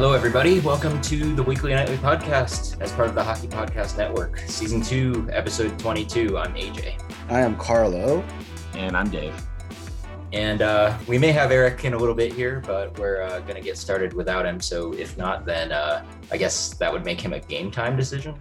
Hello, 0.00 0.14
everybody. 0.14 0.60
Welcome 0.60 0.98
to 1.02 1.34
the 1.34 1.42
Weekly 1.42 1.74
Knightly 1.74 1.98
Podcast 1.98 2.80
as 2.80 2.90
part 2.90 3.10
of 3.10 3.14
the 3.14 3.22
Hockey 3.22 3.48
Podcast 3.48 3.98
Network, 3.98 4.38
Season 4.46 4.80
2, 4.80 5.28
Episode 5.30 5.78
22. 5.78 6.38
I'm 6.38 6.54
AJ. 6.54 6.98
I 7.28 7.40
am 7.40 7.54
Carlo. 7.58 8.24
And 8.72 8.96
I'm 8.96 9.10
Dave. 9.10 9.34
And 10.32 10.62
uh, 10.62 10.96
we 11.06 11.18
may 11.18 11.32
have 11.32 11.50
Erik 11.50 11.84
in 11.84 11.92
a 11.92 11.98
little 11.98 12.14
bit 12.14 12.32
here, 12.32 12.62
but 12.66 12.98
we're 12.98 13.20
uh, 13.20 13.40
going 13.40 13.56
to 13.56 13.60
get 13.60 13.76
started 13.76 14.14
without 14.14 14.46
him. 14.46 14.58
So 14.58 14.94
if 14.94 15.18
not, 15.18 15.44
then 15.44 15.70
uh, 15.70 16.02
I 16.32 16.38
guess 16.38 16.72
that 16.76 16.90
would 16.90 17.04
make 17.04 17.20
him 17.20 17.34
a 17.34 17.40
game 17.40 17.70
time 17.70 17.94
decision. 17.94 18.34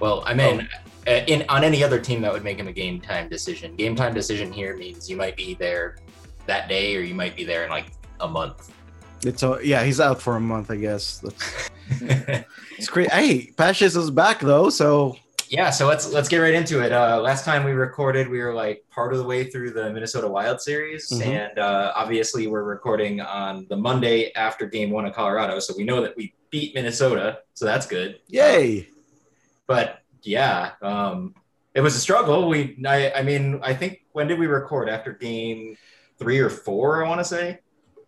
Well, 0.00 0.22
I 0.24 0.32
mean, 0.32 0.66
oh. 1.06 1.12
in 1.12 1.44
on 1.50 1.64
any 1.64 1.84
other 1.84 2.00
team, 2.00 2.22
that 2.22 2.32
would 2.32 2.44
make 2.44 2.56
him 2.56 2.68
a 2.68 2.72
game 2.72 2.98
time 2.98 3.28
decision. 3.28 3.76
Game 3.76 3.94
time 3.94 4.14
decision 4.14 4.50
here 4.50 4.74
means 4.74 5.10
you 5.10 5.18
might 5.18 5.36
be 5.36 5.52
there 5.52 5.98
that 6.46 6.70
day, 6.70 6.96
or 6.96 7.00
you 7.00 7.14
might 7.14 7.36
be 7.36 7.44
there 7.44 7.64
in 7.64 7.68
like 7.68 7.92
a 8.20 8.26
month. 8.26 8.72
It's 9.24 9.42
a, 9.42 9.58
yeah, 9.62 9.84
he's 9.84 10.00
out 10.00 10.20
for 10.20 10.36
a 10.36 10.40
month, 10.40 10.70
I 10.70 10.76
guess. 10.76 11.24
it's 11.90 12.88
great. 12.88 13.10
Hey, 13.12 13.52
Patches 13.56 13.96
is 13.96 14.10
back 14.10 14.40
though, 14.40 14.70
so 14.70 15.16
yeah. 15.48 15.70
So 15.70 15.86
let's 15.86 16.10
let's 16.12 16.28
get 16.28 16.38
right 16.38 16.54
into 16.54 16.80
it. 16.80 16.92
Uh, 16.92 17.20
last 17.20 17.44
time 17.44 17.64
we 17.64 17.72
recorded, 17.72 18.28
we 18.28 18.40
were 18.40 18.54
like 18.54 18.84
part 18.90 19.12
of 19.12 19.18
the 19.18 19.24
way 19.24 19.50
through 19.50 19.70
the 19.72 19.90
Minnesota 19.90 20.26
Wild 20.26 20.60
series, 20.60 21.08
mm-hmm. 21.10 21.30
and 21.30 21.58
uh, 21.58 21.92
obviously 21.94 22.46
we're 22.46 22.64
recording 22.64 23.20
on 23.20 23.66
the 23.68 23.76
Monday 23.76 24.32
after 24.34 24.66
Game 24.66 24.90
One 24.90 25.06
of 25.06 25.14
Colorado, 25.14 25.58
so 25.60 25.74
we 25.76 25.84
know 25.84 26.02
that 26.02 26.16
we 26.16 26.34
beat 26.50 26.74
Minnesota, 26.74 27.38
so 27.54 27.64
that's 27.64 27.86
good. 27.86 28.20
Yay! 28.28 28.80
Uh, 28.80 28.84
but 29.66 30.02
yeah, 30.22 30.72
um, 30.82 31.34
it 31.74 31.80
was 31.80 31.94
a 31.96 32.00
struggle. 32.00 32.48
We, 32.48 32.78
I, 32.86 33.12
I 33.12 33.22
mean, 33.22 33.60
I 33.62 33.74
think 33.74 34.02
when 34.12 34.28
did 34.28 34.38
we 34.38 34.46
record 34.46 34.88
after 34.88 35.12
Game 35.12 35.76
Three 36.18 36.38
or 36.38 36.50
Four? 36.50 37.04
I 37.04 37.08
want 37.08 37.20
to 37.20 37.24
say 37.24 37.60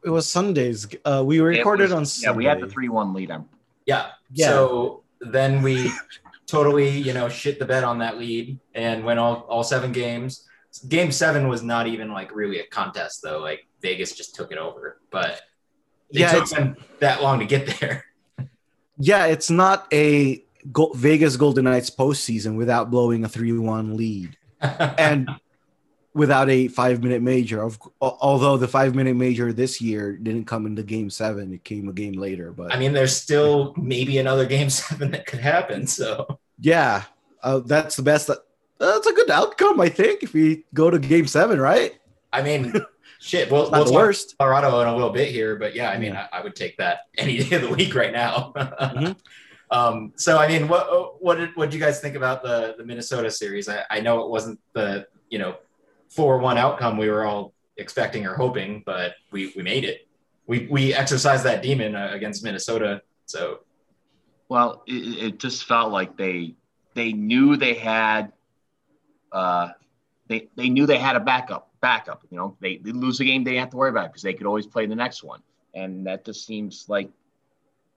it 0.05 0.10
was 0.10 0.28
Sundays. 0.28 0.86
Uh, 1.05 1.22
we 1.24 1.41
recorded 1.41 1.84
was, 1.84 1.92
on. 1.92 2.06
Sunday. 2.06 2.33
Yeah, 2.33 2.36
we 2.36 2.44
had 2.44 2.60
the 2.60 2.69
three-one 2.69 3.14
lead. 3.14 3.30
On. 3.30 3.48
Yeah. 3.86 4.10
yeah. 4.33 4.48
So 4.48 5.02
then 5.20 5.62
we 5.62 5.91
totally, 6.47 6.91
you 6.91 7.12
know, 7.12 7.28
shit 7.28 7.58
the 7.58 7.64
bed 7.64 7.84
on 7.84 7.98
that 7.98 8.19
lead 8.19 8.58
and 8.75 9.05
went 9.05 9.19
all 9.19 9.47
all 9.48 9.64
seven 9.64 9.92
games. 9.92 10.48
Game 10.88 11.12
seven 11.12 11.48
was 11.48 11.62
not 11.62 11.86
even 11.86 12.12
like 12.12 12.34
really 12.34 12.60
a 12.60 12.66
contest 12.66 13.22
though. 13.22 13.41
Like 13.41 13.66
Vegas 13.80 14.12
just 14.12 14.34
took 14.34 14.52
it 14.52 14.58
over, 14.58 15.00
but 15.10 15.41
it 16.10 16.20
yeah, 16.20 16.32
took 16.32 16.48
them 16.48 16.77
that 17.00 17.22
long 17.22 17.38
to 17.38 17.47
get 17.47 17.78
there. 17.80 18.05
Yeah, 18.98 19.27
it's 19.27 19.50
not 19.50 19.86
a 19.92 20.44
Go- 20.72 20.92
Vegas 20.94 21.36
Golden 21.36 21.64
Knights 21.64 21.91
postseason 21.91 22.56
without 22.56 22.91
blowing 22.91 23.25
a 23.25 23.28
three-one 23.28 23.97
lead, 23.97 24.36
and 24.60 25.28
without 26.14 26.48
a 26.48 26.68
five 26.68 27.02
minute 27.02 27.22
major. 27.22 27.62
Of, 27.62 27.78
although 28.00 28.56
the 28.56 28.68
five 28.68 28.94
minute 28.94 29.16
major 29.16 29.52
this 29.52 29.80
year 29.80 30.16
didn't 30.16 30.46
come 30.46 30.66
into 30.66 30.82
game 30.82 31.10
seven, 31.10 31.52
it 31.52 31.64
came 31.64 31.88
a 31.88 31.92
game 31.92 32.14
later. 32.14 32.52
But 32.52 32.72
I 32.72 32.78
mean, 32.78 32.92
there's 32.92 33.16
still 33.16 33.74
maybe 33.76 34.18
another 34.18 34.46
game 34.46 34.70
seven 34.70 35.10
that 35.10 35.26
could 35.26 35.40
happen. 35.40 35.86
So 35.86 36.38
yeah, 36.58 37.02
uh, 37.42 37.58
that's 37.58 37.96
the 37.96 38.02
best. 38.02 38.28
That, 38.28 38.38
that's 38.78 39.06
a 39.06 39.12
good 39.12 39.30
outcome, 39.30 39.80
I 39.80 39.88
think, 39.88 40.22
if 40.22 40.32
we 40.32 40.64
go 40.72 40.90
to 40.90 40.98
game 40.98 41.26
seven, 41.26 41.60
right? 41.60 41.94
I 42.32 42.42
mean, 42.42 42.72
shit. 43.20 43.50
We'll, 43.50 43.70
we'll 43.70 43.92
worst. 43.92 44.36
Colorado 44.38 44.80
in 44.80 44.88
a 44.88 44.94
little 44.94 45.10
bit 45.10 45.30
here, 45.30 45.56
but 45.56 45.74
yeah, 45.74 45.90
I 45.90 45.98
mean, 45.98 46.12
yeah. 46.12 46.28
I, 46.32 46.38
I, 46.38 46.42
would 46.42 46.56
take 46.56 46.76
that 46.78 47.00
any 47.18 47.38
day 47.38 47.56
of 47.56 47.62
the 47.62 47.70
week 47.70 47.94
right 47.94 48.12
now. 48.12 48.52
mm-hmm. 48.56 49.12
Um, 49.70 50.12
so 50.16 50.38
I 50.38 50.46
mean, 50.46 50.68
what 50.68 51.22
what 51.22 51.36
did 51.36 51.56
what 51.56 51.70
did 51.70 51.74
you 51.74 51.80
guys 51.80 52.00
think 52.00 52.14
about 52.14 52.42
the 52.42 52.74
the 52.78 52.84
Minnesota 52.84 53.30
series? 53.30 53.68
I, 53.68 53.82
I 53.90 54.00
know 54.00 54.22
it 54.22 54.30
wasn't 54.30 54.60
the 54.72 55.06
you 55.30 55.38
know 55.38 55.56
four 56.14 56.38
one 56.38 56.58
outcome 56.58 56.96
we 56.96 57.08
were 57.08 57.24
all 57.24 57.54
expecting 57.76 58.26
or 58.26 58.34
hoping, 58.34 58.82
but 58.86 59.14
we 59.30 59.52
we 59.56 59.62
made 59.62 59.84
it. 59.84 60.08
We 60.47 60.66
we 60.70 60.94
exercised 60.94 61.44
that 61.44 61.62
demon 61.62 61.94
uh, 61.94 62.10
against 62.12 62.44
Minnesota. 62.44 63.02
So, 63.26 63.60
well, 64.48 64.82
it, 64.86 65.24
it, 65.24 65.38
just 65.38 65.64
felt 65.64 65.91
like 65.91 66.16
they 66.16 66.54
they 66.94 67.12
knew 67.12 67.56
they 67.56 67.74
had 67.74 68.32
uh 69.32 69.70
they 70.28 70.48
they 70.56 70.69
knew 70.69 70.86
they 70.86 70.98
had 70.98 71.16
a 71.16 71.20
backup 71.20 71.70
backup. 71.80 72.22
You 72.30 72.38
know, 72.38 72.56
they, 72.60 72.76
they 72.76 72.92
lose 72.92 73.20
a 73.20 73.24
game 73.24 73.44
they 73.44 73.56
have 73.56 73.70
to 73.70 73.76
worry 73.76 73.91
about 73.91 74.08
because 74.10 74.22
they 74.22 74.34
could 74.34 74.47
always 74.47 74.66
play 74.66 74.86
the 74.86 74.94
next 74.94 75.22
one, 75.22 75.41
and 75.74 76.06
that 76.06 76.24
just 76.24 76.47
seems 76.47 76.86
like 76.88 77.10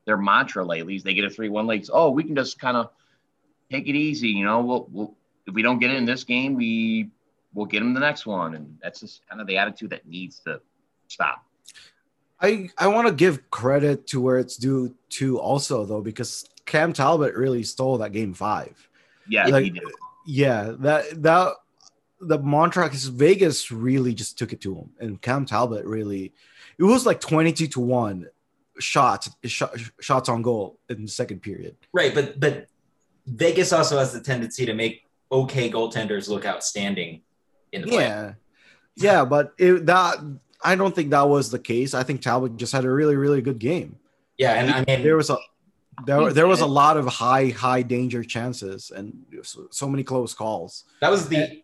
their 0.06 0.17
mantra 0.17 0.66
lately. 0.66 0.95
Is 0.95 1.03
they 1.03 1.13
get 1.13 1.25
a 1.25 1.29
three 1.29 1.50
one 1.50 1.67
leagues. 1.67 1.89
Oh, 1.91 2.11
we 2.11 2.23
can 2.23 2.35
just 2.35 2.59
kind 2.59 2.77
of 2.77 2.89
take 3.69 3.88
it 3.88 3.95
easy. 3.95 4.29
You 4.29 4.45
know, 4.45 4.61
we'll, 4.61 4.88
we'll 4.91 5.17
if 5.45 5.53
we 5.53 5.61
don't 5.61 5.79
get 5.79 5.91
it 5.91 5.97
in 5.97 6.06
this 6.06 6.23
game, 6.23 6.56
we 6.56 7.11
we'll 7.53 7.66
get 7.66 7.81
him 7.81 7.94
the 7.94 8.00
next 8.00 8.25
one. 8.25 8.56
And 8.56 8.78
that's 8.81 9.00
just 9.00 9.22
kind 9.28 9.41
of 9.41 9.47
the 9.47 9.58
attitude 9.58 9.90
that 9.91 10.08
needs 10.08 10.40
to 10.41 10.62
stop. 11.08 11.44
I 12.40 12.69
I 12.78 12.88
want 12.88 13.08
to 13.08 13.13
give 13.13 13.50
credit 13.50 14.08
to 14.08 14.22
where 14.22 14.38
it's 14.38 14.58
due 14.58 14.96
to 15.09 15.40
also 15.40 15.86
though 15.86 16.02
because 16.02 16.47
Cam 16.66 16.94
Talbot 16.94 17.36
really 17.36 17.63
stole 17.63 17.97
that 17.97 18.12
game 18.12 18.34
five. 18.34 18.88
Yeah, 19.28 19.47
like, 19.47 19.63
he 19.63 19.69
did. 19.72 19.84
Yeah, 20.25 20.75
that 20.80 21.24
that 21.24 21.53
the 22.19 22.38
Montreux 22.40 22.90
is 22.90 23.06
Vegas 23.06 23.72
really 23.72 24.13
just 24.13 24.38
took 24.38 24.53
it 24.53 24.62
to 24.62 24.75
him, 24.75 24.90
and 25.00 25.22
Cam 25.22 25.46
Talbot 25.46 25.86
really, 25.86 26.34
it 26.78 26.84
was 26.84 27.06
like 27.06 27.19
twenty 27.19 27.52
two 27.52 27.68
to 27.68 27.80
one 27.80 28.28
shots 28.80 29.30
shots 29.46 30.30
on 30.30 30.41
goal 30.44 30.80
in 30.90 31.03
the 31.03 31.07
second 31.07 31.41
period. 31.41 31.75
Right, 31.91 32.13
but 32.13 32.40
but 32.40 32.68
Vegas 33.25 33.74
also 33.74 33.97
has 33.97 34.13
the 34.13 34.22
tendency 34.22 34.66
to 34.66 34.74
make 34.74 35.03
okay 35.31 35.69
goaltenders 35.69 36.30
look 36.30 36.46
outstanding 36.46 37.22
in 37.77 37.81
the 37.83 37.88
play. 37.88 38.03
Yeah, 38.03 38.33
yeah, 38.95 39.25
but 39.25 39.53
it, 39.57 39.85
that 39.85 40.17
I 40.63 40.75
don't 40.75 40.93
think 40.93 41.11
that 41.11 41.27
was 41.27 41.51
the 41.51 41.59
case. 41.59 41.93
I 41.93 42.03
think 42.03 42.21
Talbot 42.21 42.57
just 42.57 42.73
had 42.73 42.85
a 42.85 42.89
really, 42.89 43.15
really 43.15 43.41
good 43.41 43.59
game. 43.59 43.97
Yeah, 44.38 44.53
and 44.53 44.71
I 44.71 44.83
mean 44.85 45.03
there 45.03 45.17
was 45.17 45.29
a 45.29 45.38
there, 46.05 46.31
there 46.31 46.47
was 46.47 46.61
a 46.61 46.65
lot 46.65 46.97
of 46.97 47.07
high, 47.07 47.47
high 47.49 47.81
danger 47.81 48.23
chances 48.23 48.91
and 48.91 49.25
so, 49.41 49.67
so 49.71 49.89
many 49.89 50.03
close 50.03 50.33
calls. 50.33 50.83
That 51.01 51.09
was 51.09 51.27
the 51.27 51.63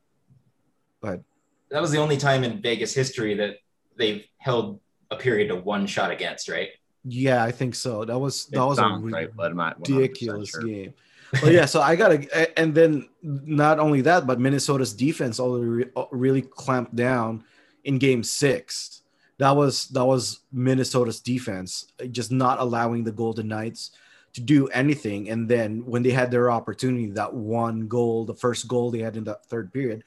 but 1.01 1.21
that 1.69 1.81
was 1.81 1.91
the 1.91 1.99
only 1.99 2.17
time 2.17 2.43
in 2.43 2.61
Vegas 2.61 2.93
history 2.93 3.35
that 3.35 3.57
they've 3.97 4.25
held 4.37 4.79
a 5.11 5.15
period 5.15 5.51
of 5.51 5.65
one 5.65 5.85
shot 5.85 6.11
against, 6.11 6.49
right? 6.49 6.69
Yeah, 7.03 7.43
I 7.43 7.51
think 7.51 7.75
so. 7.75 8.05
That 8.05 8.17
was 8.17 8.45
that 8.47 8.61
it 8.61 8.65
was 8.65 8.79
a 8.79 8.87
right, 8.87 9.29
ridiculous 9.77 10.49
sure. 10.49 10.63
game 10.63 10.93
well, 11.41 11.51
yeah. 11.51 11.65
So 11.65 11.81
I 11.81 11.95
gotta, 11.95 12.59
and 12.59 12.73
then 12.73 13.09
not 13.21 13.79
only 13.79 14.01
that, 14.01 14.27
but 14.27 14.39
Minnesota's 14.39 14.93
defense 14.93 15.39
already 15.39 15.89
really 16.11 16.41
clamped 16.41 16.95
down 16.95 17.43
in 17.83 17.97
Game 17.97 18.23
Six. 18.23 19.01
That 19.37 19.51
was 19.51 19.87
that 19.89 20.05
was 20.05 20.41
Minnesota's 20.51 21.19
defense 21.19 21.87
uh, 22.01 22.05
just 22.05 22.31
not 22.31 22.59
allowing 22.59 23.03
the 23.03 23.11
Golden 23.11 23.47
Knights 23.47 23.91
to 24.33 24.41
do 24.41 24.67
anything. 24.67 25.29
And 25.29 25.49
then 25.49 25.85
when 25.85 26.03
they 26.03 26.11
had 26.11 26.31
their 26.31 26.51
opportunity, 26.51 27.07
that 27.11 27.33
one 27.33 27.87
goal, 27.87 28.25
the 28.25 28.35
first 28.35 28.67
goal 28.67 28.91
they 28.91 28.99
had 28.99 29.17
in 29.17 29.23
the 29.23 29.35
third 29.47 29.73
period, 29.73 30.03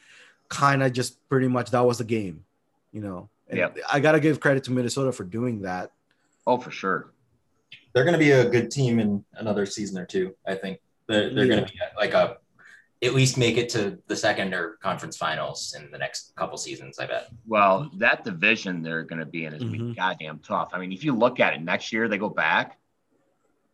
kind 0.48 0.82
of 0.82 0.92
just 0.92 1.28
pretty 1.28 1.48
much 1.48 1.70
that 1.70 1.84
was 1.84 1.98
the 1.98 2.04
game, 2.04 2.44
you 2.92 3.00
know. 3.00 3.28
yeah, 3.52 3.70
I 3.92 4.00
gotta 4.00 4.20
give 4.20 4.40
credit 4.40 4.64
to 4.64 4.72
Minnesota 4.72 5.12
for 5.12 5.24
doing 5.24 5.62
that. 5.62 5.92
Oh, 6.46 6.58
for 6.58 6.70
sure. 6.70 7.12
They're 7.92 8.04
going 8.04 8.12
to 8.12 8.18
be 8.18 8.32
a 8.32 8.48
good 8.48 8.70
team 8.70 9.00
in 9.00 9.24
another 9.34 9.66
season 9.66 9.98
or 9.98 10.04
two, 10.04 10.34
I 10.46 10.54
think. 10.54 10.80
They're, 11.08 11.32
they're 11.34 11.44
yeah. 11.44 11.54
going 11.54 11.66
to 11.66 11.72
be 11.72 11.78
like 11.96 12.12
a 12.12 12.38
at 13.02 13.14
least 13.14 13.36
make 13.36 13.58
it 13.58 13.68
to 13.68 13.98
the 14.06 14.16
second 14.16 14.54
or 14.54 14.78
conference 14.82 15.16
finals 15.16 15.76
in 15.78 15.90
the 15.90 15.98
next 15.98 16.34
couple 16.34 16.56
seasons. 16.56 16.98
I 16.98 17.06
bet. 17.06 17.28
Well, 17.46 17.90
that 17.98 18.24
division 18.24 18.82
they're 18.82 19.04
going 19.04 19.18
to 19.20 19.26
be 19.26 19.44
in 19.44 19.52
is 19.52 19.60
going 19.60 19.72
to 19.72 19.78
be 19.78 19.84
mm-hmm. 19.84 19.92
goddamn 19.92 20.40
tough. 20.40 20.70
I 20.72 20.78
mean, 20.78 20.92
if 20.92 21.04
you 21.04 21.14
look 21.14 21.40
at 21.40 21.54
it 21.54 21.62
next 21.62 21.92
year, 21.92 22.08
they 22.08 22.18
go 22.18 22.30
back. 22.30 22.78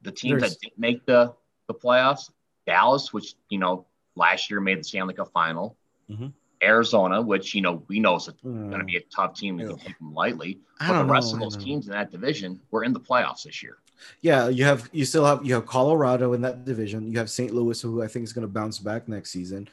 The 0.03 0.10
teams 0.10 0.41
There's... 0.41 0.53
that 0.53 0.60
didn't 0.60 0.78
make 0.78 1.06
the 1.06 1.34
the 1.69 1.75
playoffs, 1.75 2.31
Dallas, 2.66 3.12
which 3.12 3.34
you 3.49 3.59
know 3.59 3.87
last 4.16 4.50
year 4.50 4.60
made 4.60 4.81
the 4.81 4.85
Stanley 4.85 5.14
Cup 5.14 5.31
final. 5.32 5.76
Mm-hmm. 6.11 6.28
Arizona, 6.62 7.20
which 7.20 7.55
you 7.55 7.61
know 7.61 7.82
we 7.88 7.99
know 7.99 8.17
is 8.17 8.28
mm. 8.28 8.69
going 8.69 8.78
to 8.78 8.85
be 8.85 8.96
a 8.96 9.02
tough 9.14 9.35
team 9.35 9.58
and 9.58 9.78
take 9.81 9.99
them 9.99 10.14
lightly. 10.14 10.61
But 10.78 11.02
the 11.02 11.08
rest 11.08 11.32
know, 11.32 11.35
of 11.35 11.40
those 11.40 11.56
teams 11.62 11.87
in 11.87 11.93
that 11.93 12.12
division 12.12 12.61
were 12.70 12.85
in 12.85 12.93
the 12.93 13.00
playoffs 13.00 13.43
this 13.43 13.62
year. 13.62 13.78
Yeah, 14.20 14.49
you 14.49 14.64
have 14.64 14.88
you 14.93 15.04
still 15.04 15.25
have 15.25 15.44
you 15.44 15.54
have 15.54 15.66
Colorado 15.66 16.32
in 16.32 16.40
that 16.43 16.64
division. 16.64 17.10
You 17.10 17.19
have 17.19 17.31
St. 17.31 17.52
Louis, 17.52 17.81
who 17.81 18.02
I 18.02 18.08
think 18.08 18.25
is 18.25 18.32
going 18.32 18.46
to 18.46 18.52
bounce 18.52 18.78
back 18.78 19.08
next 19.08 19.31
season, 19.31 19.69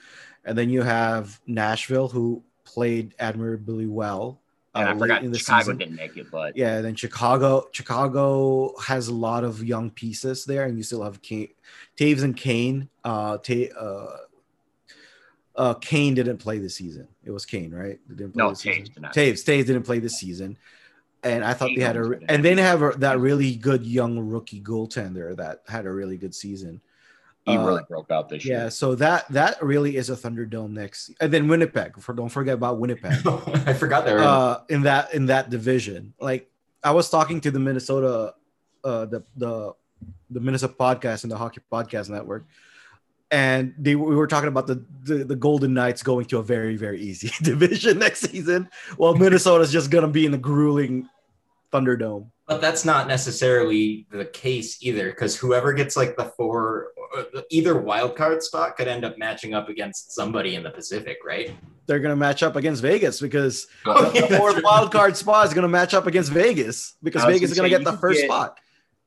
and 0.45 0.57
then 0.57 0.69
you 0.69 0.81
have 0.81 1.39
Nashville, 1.47 2.07
who 2.07 2.43
played 2.65 3.13
admirably 3.19 3.85
well. 3.85 4.39
Uh, 4.75 4.85
I 4.87 4.97
forgot 4.97 5.23
in 5.23 5.31
the 5.31 5.37
Chicago 5.37 5.61
season. 5.61 5.77
didn't 5.77 5.95
make 5.95 6.17
it, 6.17 6.31
but 6.31 6.55
yeah, 6.55 6.81
then 6.81 6.95
Chicago 6.95 7.67
Chicago 7.71 8.73
has 8.79 9.07
a 9.07 9.13
lot 9.13 9.43
of 9.43 9.63
young 9.63 9.89
pieces 9.91 10.45
there, 10.45 10.65
and 10.65 10.77
you 10.77 10.83
still 10.83 11.03
have 11.03 11.21
Kane, 11.21 11.49
Toews 11.97 12.23
and 12.23 12.35
Kane. 12.35 12.89
Uh, 13.03 13.37
Ta- 13.37 13.75
uh, 13.79 14.17
uh, 15.55 15.73
Kane 15.75 16.13
didn't 16.13 16.37
play 16.37 16.57
this 16.57 16.75
season. 16.75 17.07
It 17.23 17.31
was 17.31 17.45
Kane, 17.45 17.71
right? 17.71 17.99
Didn't 18.07 18.33
play 18.33 18.43
no, 18.43 18.51
Toews, 18.51 18.89
Toews, 18.95 19.43
Toews 19.43 19.65
didn't 19.65 19.83
play 19.83 19.99
this 19.99 20.17
season 20.17 20.57
and 21.23 21.43
I 21.43 21.53
thought 21.53 21.71
they 21.75 21.81
had 21.81 21.97
a 21.97 22.19
and 22.29 22.43
then 22.43 22.57
have 22.57 22.81
a, 22.81 22.91
that 22.97 23.19
really 23.19 23.55
good 23.55 23.85
young 23.85 24.19
rookie 24.19 24.61
goaltender 24.61 25.35
that 25.37 25.63
had 25.67 25.85
a 25.85 25.91
really 25.91 26.17
good 26.17 26.33
season. 26.33 26.81
He 27.45 27.57
uh, 27.57 27.65
really 27.65 27.83
broke 27.89 28.11
out 28.11 28.29
this 28.29 28.45
yeah, 28.45 28.51
year. 28.51 28.63
Yeah, 28.63 28.69
so 28.69 28.95
that 28.95 29.27
that 29.29 29.61
really 29.63 29.95
is 29.95 30.09
a 30.09 30.15
Thunderdome 30.15 30.71
next, 30.71 31.11
and 31.19 31.31
then 31.31 31.47
Winnipeg. 31.47 31.99
For 31.99 32.13
don't 32.13 32.29
forget 32.29 32.53
about 32.53 32.79
Winnipeg. 32.79 33.25
I 33.65 33.73
forgot 33.73 34.05
there 34.05 34.19
uh, 34.19 34.61
in 34.69 34.83
that 34.83 35.13
in 35.13 35.25
that 35.27 35.49
division. 35.49 36.13
Like 36.19 36.49
I 36.83 36.91
was 36.91 37.09
talking 37.09 37.41
to 37.41 37.51
the 37.51 37.59
Minnesota 37.59 38.33
uh, 38.83 39.05
the 39.05 39.23
the 39.35 39.73
the 40.29 40.39
Minnesota 40.39 40.73
podcast 40.73 41.23
and 41.23 41.31
the 41.31 41.37
Hockey 41.37 41.61
Podcast 41.71 42.09
Network, 42.09 42.45
and 43.31 43.73
they 43.77 43.95
we 43.95 44.15
were 44.15 44.27
talking 44.27 44.47
about 44.47 44.67
the, 44.67 44.83
the, 45.03 45.23
the 45.23 45.35
Golden 45.35 45.73
Knights 45.73 46.01
going 46.01 46.25
to 46.25 46.39
a 46.39 46.43
very 46.43 46.75
very 46.75 46.99
easy 46.99 47.31
division 47.43 47.99
next 47.99 48.21
season, 48.21 48.69
while 48.97 49.15
Minnesota's 49.15 49.71
just 49.71 49.91
gonna 49.91 50.07
be 50.07 50.25
in 50.25 50.31
the 50.31 50.37
grueling 50.37 51.07
Thunderdome. 51.71 52.27
But 52.47 52.61
that's 52.61 52.83
not 52.83 53.07
necessarily 53.07 54.07
the 54.09 54.25
case 54.25 54.81
either, 54.81 55.11
because 55.11 55.35
whoever 55.35 55.71
gets 55.71 55.95
like 55.95 56.17
the 56.17 56.25
four, 56.25 56.93
either 57.51 57.79
wild 57.79 58.15
card 58.15 58.41
spot 58.41 58.75
could 58.75 58.87
end 58.87 59.05
up 59.05 59.19
matching 59.19 59.53
up 59.53 59.69
against 59.69 60.13
somebody 60.13 60.55
in 60.55 60.63
the 60.63 60.71
Pacific, 60.71 61.19
right? 61.23 61.51
They're 61.85 61.99
gonna 61.99 62.15
match 62.15 62.41
up 62.41 62.55
against 62.55 62.81
Vegas 62.81 63.21
because 63.21 63.67
oh, 63.85 64.09
the 64.09 64.35
fourth 64.35 64.63
wild 64.63 64.91
card 64.91 65.15
spot 65.15 65.45
is 65.45 65.53
gonna 65.53 65.67
match 65.67 65.93
up 65.93 66.07
against 66.07 66.31
Vegas 66.31 66.95
because 67.03 67.23
Vegas 67.25 67.51
is 67.51 67.57
gonna 67.57 67.69
get 67.69 67.83
the 67.83 67.97
first 67.97 68.21
get, 68.21 68.25
spot 68.25 68.57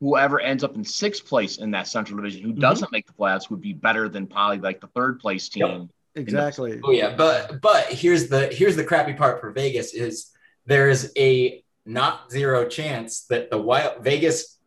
whoever 0.02 0.40
ends 0.40 0.64
up 0.64 0.74
in 0.74 0.82
sixth 0.82 1.24
place 1.24 1.58
in 1.58 1.70
that 1.70 1.86
Central 1.86 2.16
Division, 2.16 2.42
who 2.42 2.48
mm-hmm. 2.48 2.60
doesn't 2.60 2.90
make 2.90 3.06
the 3.06 3.12
playoffs, 3.12 3.48
would 3.50 3.60
be 3.60 3.72
better 3.72 4.08
than 4.08 4.26
probably 4.26 4.58
like 4.58 4.80
the 4.80 4.88
third 4.88 5.20
place 5.20 5.48
team. 5.48 5.66
Yep. 5.66 5.88
Exactly. 6.14 6.80
Oh 6.84 6.90
yeah, 6.90 7.14
but 7.16 7.62
but 7.62 7.86
here's 7.86 8.28
the 8.28 8.48
here's 8.48 8.76
the 8.76 8.84
crappy 8.84 9.14
part 9.14 9.40
for 9.40 9.50
Vegas 9.52 9.94
is 9.94 10.30
there 10.66 10.90
is 10.90 11.10
a 11.16 11.64
not 11.86 12.30
zero 12.30 12.66
chance 12.66 13.24
that 13.30 13.48
the 13.48 13.56
wild 13.56 14.02
Vegas 14.04 14.58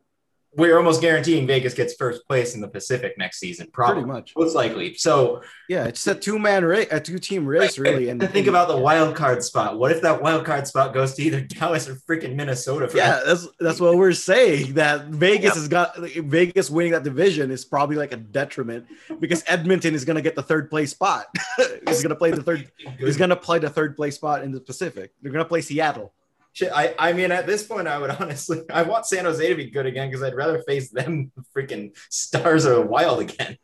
we're 0.56 0.78
almost 0.78 1.02
guaranteeing 1.02 1.46
Vegas 1.48 1.74
gets 1.74 1.96
first 1.96 2.26
place 2.28 2.56
in 2.56 2.62
the 2.62 2.68
Pacific 2.68 3.18
next 3.18 3.40
season, 3.40 3.68
probably 3.74 4.04
Pretty 4.04 4.14
much, 4.14 4.34
most 4.38 4.56
likely. 4.56 4.94
So 4.96 5.42
yeah, 5.68 5.86
it's 5.86 6.06
a 6.08 6.16
two 6.16 6.40
man 6.40 6.64
race, 6.64 6.88
a 6.92 7.00
two 7.00 7.20
team 7.20 7.46
race, 7.46 7.78
really. 7.78 8.10
And, 8.10 8.22
think 8.32 8.48
about 8.48 8.68
the 8.68 8.78
wild 8.78 9.16
card 9.16 9.44
spot. 9.44 9.78
What 9.78 9.92
if 9.92 10.02
that 10.02 10.22
wild 10.22 10.46
card 10.46 10.68
spot 10.68 10.94
goes 10.94 11.14
to 11.16 11.24
either 11.24 11.42
Dallas 11.60 11.90
or 11.90 11.96
freaking 11.96 12.36
Minnesota? 12.36 12.90
yeah, 12.96 13.22
that's 13.26 13.48
that's 13.60 13.80
what 13.80 13.98
we're 13.98 14.14
saying. 14.14 14.76
That 14.76 15.08
Vegas 15.08 15.46
yep. 15.46 15.56
has 15.56 15.68
got 15.68 15.98
Vegas 15.98 16.70
winning 16.70 16.94
that 16.94 17.04
division 17.04 17.52
is 17.52 17.66
probably 17.66 17.96
like 17.96 18.14
a 18.14 18.18
detriment 18.18 18.86
because 19.20 19.44
Edmonton 19.48 19.94
is 19.94 20.06
going 20.06 20.16
to 20.16 20.22
get 20.22 20.36
the 20.36 20.44
third 20.44 20.70
place 20.70 20.92
spot. 20.92 21.28
he's 21.88 22.02
going 22.02 22.10
to 22.10 22.16
play 22.16 22.32
the 22.32 22.44
third. 22.44 22.72
he's 22.98 23.18
going 23.18 23.30
to 23.30 23.36
play 23.36 23.60
the 23.60 23.70
third 23.70 23.96
place 23.96 24.16
spot 24.16 24.44
in 24.44 24.52
the 24.52 24.62
Pacific. 24.62 25.12
They're 25.22 25.32
going 25.32 25.44
to 25.44 25.50
play 25.50 25.62
Seattle. 25.62 26.14
Shit, 26.56 26.72
I, 26.74 26.96
I 26.98 27.12
mean, 27.12 27.34
at 27.34 27.46
this 27.46 27.68
point, 27.68 27.86
I 27.86 27.98
would 27.98 28.10
honestly, 28.20 28.64
I 28.72 28.84
want 28.84 29.06
San 29.06 29.26
Jose 29.26 29.48
to 29.48 29.56
be 29.56 29.70
good 29.70 29.86
again 29.86 30.10
because 30.10 30.24
I'd 30.24 30.36
rather 30.36 30.60
face 30.60 30.90
them 30.90 31.32
freaking 31.56 31.96
stars 32.10 32.64
of 32.64 32.76
the 32.78 32.82
wild 32.82 33.20
again. 33.20 33.58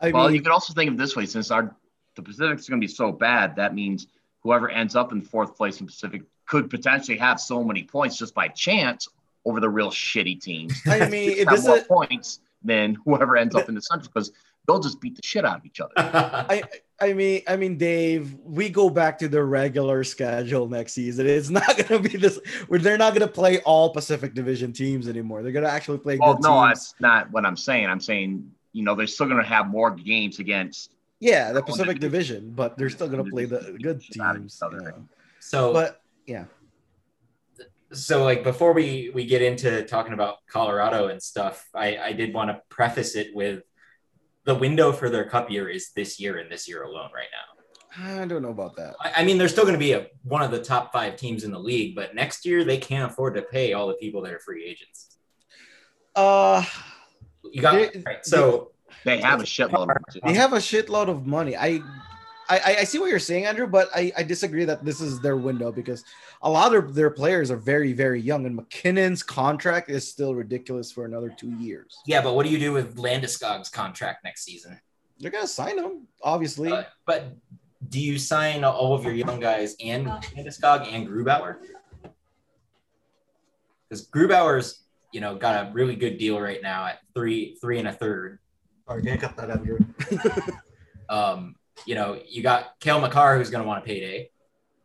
I 0.00 0.10
well, 0.10 0.26
mean, 0.26 0.34
you 0.34 0.42
could 0.42 0.50
also 0.50 0.72
think 0.72 0.90
of 0.90 0.96
this 0.96 1.14
way: 1.14 1.26
since 1.26 1.50
our 1.50 1.76
the 2.16 2.22
Pacific 2.22 2.58
is 2.58 2.68
going 2.68 2.80
to 2.80 2.86
be 2.86 2.92
so 2.92 3.12
bad, 3.12 3.56
that 3.56 3.74
means 3.74 4.06
whoever 4.40 4.70
ends 4.70 4.96
up 4.96 5.12
in 5.12 5.20
fourth 5.20 5.56
place 5.56 5.80
in 5.80 5.86
Pacific 5.86 6.22
could 6.46 6.70
potentially 6.70 7.18
have 7.18 7.38
so 7.38 7.62
many 7.62 7.82
points 7.82 8.16
just 8.16 8.34
by 8.34 8.48
chance 8.48 9.08
over 9.44 9.60
the 9.60 9.68
real 9.68 9.90
shitty 9.90 10.40
teams. 10.40 10.80
I 10.86 11.08
mean, 11.08 11.32
if 11.32 11.48
have 11.48 11.62
more 11.64 11.78
a, 11.78 11.84
points 11.84 12.40
than 12.62 12.96
whoever 13.04 13.36
ends 13.36 13.54
up 13.54 13.68
in 13.68 13.74
the 13.74 13.82
Central 13.82 14.10
because 14.12 14.32
they'll 14.66 14.80
just 14.80 15.00
beat 15.00 15.16
the 15.16 15.22
shit 15.24 15.44
out 15.44 15.58
of 15.58 15.66
each 15.66 15.80
other. 15.80 15.92
I 15.96 16.62
I 17.00 17.12
mean, 17.12 17.42
I 17.48 17.56
mean, 17.56 17.76
Dave, 17.76 18.34
we 18.44 18.68
go 18.68 18.88
back 18.88 19.18
to 19.18 19.28
the 19.28 19.42
regular 19.42 20.04
schedule 20.04 20.68
next 20.68 20.92
season. 20.92 21.26
It's 21.26 21.50
not 21.50 21.66
going 21.88 22.02
to 22.02 22.08
be 22.08 22.16
this. 22.16 22.38
Where 22.68 22.78
they're 22.78 22.98
not 22.98 23.14
going 23.14 23.26
to 23.26 23.32
play 23.32 23.60
all 23.60 23.90
Pacific 23.90 24.32
Division 24.34 24.72
teams 24.72 25.08
anymore. 25.08 25.42
They're 25.42 25.52
going 25.52 25.64
to 25.64 25.70
actually 25.70 25.98
play. 25.98 26.18
Well, 26.18 26.38
no, 26.40 26.62
teams. 26.62 26.68
that's 26.68 26.94
not 27.00 27.30
what 27.32 27.44
I'm 27.44 27.56
saying. 27.56 27.86
I'm 27.86 28.00
saying 28.00 28.50
you 28.72 28.82
know 28.82 28.94
they're 28.94 29.06
still 29.06 29.26
going 29.26 29.42
to 29.42 29.48
have 29.48 29.68
more 29.68 29.90
games 29.90 30.38
against. 30.38 30.92
Yeah, 31.20 31.52
the 31.52 31.62
Pacific 31.62 32.00
Division, 32.00 32.52
but 32.54 32.76
they're 32.76 32.90
still 32.90 33.08
going 33.08 33.24
to 33.24 33.30
play 33.30 33.46
the 33.46 33.76
good 33.80 34.00
teams. 34.00 34.60
So, 35.40 35.72
but 35.72 36.00
yeah. 36.26 36.44
So, 37.92 38.24
like 38.24 38.44
before 38.44 38.72
we 38.72 39.10
we 39.14 39.24
get 39.24 39.40
into 39.40 39.84
talking 39.84 40.12
about 40.12 40.38
Colorado 40.48 41.08
and 41.08 41.22
stuff, 41.22 41.68
I 41.74 41.96
I 41.96 42.12
did 42.12 42.34
want 42.34 42.50
to 42.50 42.60
preface 42.68 43.14
it 43.14 43.34
with 43.34 43.62
the 44.44 44.54
window 44.54 44.92
for 44.92 45.10
their 45.10 45.24
cup 45.24 45.50
year 45.50 45.68
is 45.68 45.90
this 45.96 46.20
year 46.20 46.38
and 46.38 46.50
this 46.50 46.68
year 46.68 46.82
alone 46.82 47.10
right 47.14 47.28
now. 47.32 47.54
I 47.96 48.26
don't 48.26 48.42
know 48.42 48.50
about 48.50 48.76
that. 48.76 48.96
I, 49.00 49.12
I 49.18 49.24
mean, 49.24 49.38
they're 49.38 49.48
still 49.48 49.64
going 49.64 49.74
to 49.74 49.78
be 49.78 49.92
a, 49.92 50.08
one 50.24 50.42
of 50.42 50.50
the 50.50 50.62
top 50.62 50.92
five 50.92 51.16
teams 51.16 51.44
in 51.44 51.52
the 51.52 51.58
league, 51.58 51.94
but 51.94 52.14
next 52.14 52.44
year 52.44 52.64
they 52.64 52.76
can't 52.76 53.10
afford 53.10 53.34
to 53.36 53.42
pay 53.42 53.72
all 53.72 53.86
the 53.86 53.94
people 53.94 54.22
that 54.22 54.32
are 54.32 54.40
free 54.40 54.64
agents. 54.64 55.16
Uh, 56.14 56.64
you 57.44 57.62
got 57.62 57.74
they, 57.74 58.02
right, 58.04 58.24
so 58.24 58.72
they 59.04 59.20
have 59.20 59.40
a 59.40 59.44
shitload. 59.44 59.90
Of 59.90 60.22
they 60.24 60.34
have 60.34 60.52
a 60.52 60.58
shitload 60.58 61.08
of 61.08 61.26
money. 61.26 61.56
I 61.56 61.82
I, 62.48 62.76
I 62.80 62.84
see 62.84 62.98
what 62.98 63.08
you're 63.08 63.18
saying, 63.18 63.46
Andrew, 63.46 63.66
but 63.66 63.88
I, 63.94 64.12
I 64.16 64.22
disagree 64.22 64.64
that 64.64 64.84
this 64.84 65.00
is 65.00 65.20
their 65.20 65.36
window 65.36 65.72
because 65.72 66.04
a 66.42 66.50
lot 66.50 66.74
of 66.74 66.94
their 66.94 67.10
players 67.10 67.50
are 67.50 67.56
very, 67.56 67.92
very 67.92 68.20
young, 68.20 68.44
and 68.46 68.54
MacKinnon's 68.54 69.22
contract 69.22 69.90
is 69.90 70.08
still 70.08 70.34
ridiculous 70.34 70.92
for 70.92 71.04
another 71.04 71.34
two 71.36 71.50
years. 71.52 71.96
Yeah, 72.06 72.22
but 72.22 72.34
what 72.34 72.44
do 72.44 72.52
you 72.52 72.58
do 72.58 72.72
with 72.72 72.96
Landeskog's 72.96 73.68
contract 73.68 74.24
next 74.24 74.44
season? 74.44 74.78
They're 75.18 75.30
gonna 75.30 75.46
sign 75.46 75.78
him, 75.78 76.06
obviously. 76.22 76.70
Uh, 76.70 76.84
but 77.06 77.34
do 77.88 78.00
you 78.00 78.18
sign 78.18 78.64
all 78.64 78.94
of 78.94 79.04
your 79.04 79.14
young 79.14 79.40
guys 79.40 79.76
and 79.82 80.06
Landeskog 80.06 80.92
and 80.92 81.08
Grubauer? 81.08 81.56
Because 83.88 84.06
Grubauer's, 84.08 84.84
you 85.12 85.20
know, 85.20 85.36
got 85.36 85.66
a 85.68 85.72
really 85.72 85.96
good 85.96 86.18
deal 86.18 86.40
right 86.40 86.60
now 86.62 86.86
at 86.86 86.98
three, 87.14 87.56
three 87.60 87.78
and 87.78 87.88
a 87.88 87.92
third. 87.92 88.38
Sorry, 88.86 89.02
can't 89.02 89.20
cut 89.20 89.36
that, 89.36 89.50
Andrew. 89.50 89.78
um, 91.08 91.54
you 91.86 91.94
know, 91.94 92.20
you 92.28 92.42
got 92.42 92.78
Cale 92.80 93.00
Makar 93.00 93.38
who's 93.38 93.50
going 93.50 93.62
to 93.62 93.68
want 93.68 93.82
a 93.82 93.86
payday, 93.86 94.30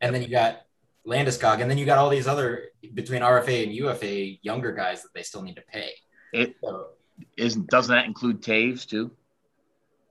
and 0.02 0.14
then 0.14 0.22
you 0.22 0.30
got 0.30 0.62
Landeskog, 1.08 1.62
and 1.62 1.70
then 1.70 1.78
you 1.78 1.86
got 1.86 1.98
all 1.98 2.10
these 2.10 2.28
other 2.28 2.66
between 2.94 3.22
RFA 3.22 3.64
and 3.64 3.74
UFA 3.74 4.38
younger 4.42 4.72
guys 4.72 5.02
that 5.04 5.10
they 5.14 5.24
still 5.24 5.42
need 5.42 5.56
to 5.56 5.64
pay. 5.64 5.92
It 6.34 6.56
so, 6.64 6.90
isn't 7.38 7.68
doesn't 7.68 7.94
that 7.94 8.06
include 8.06 8.42
Toews 8.42 8.88
too? 8.88 9.12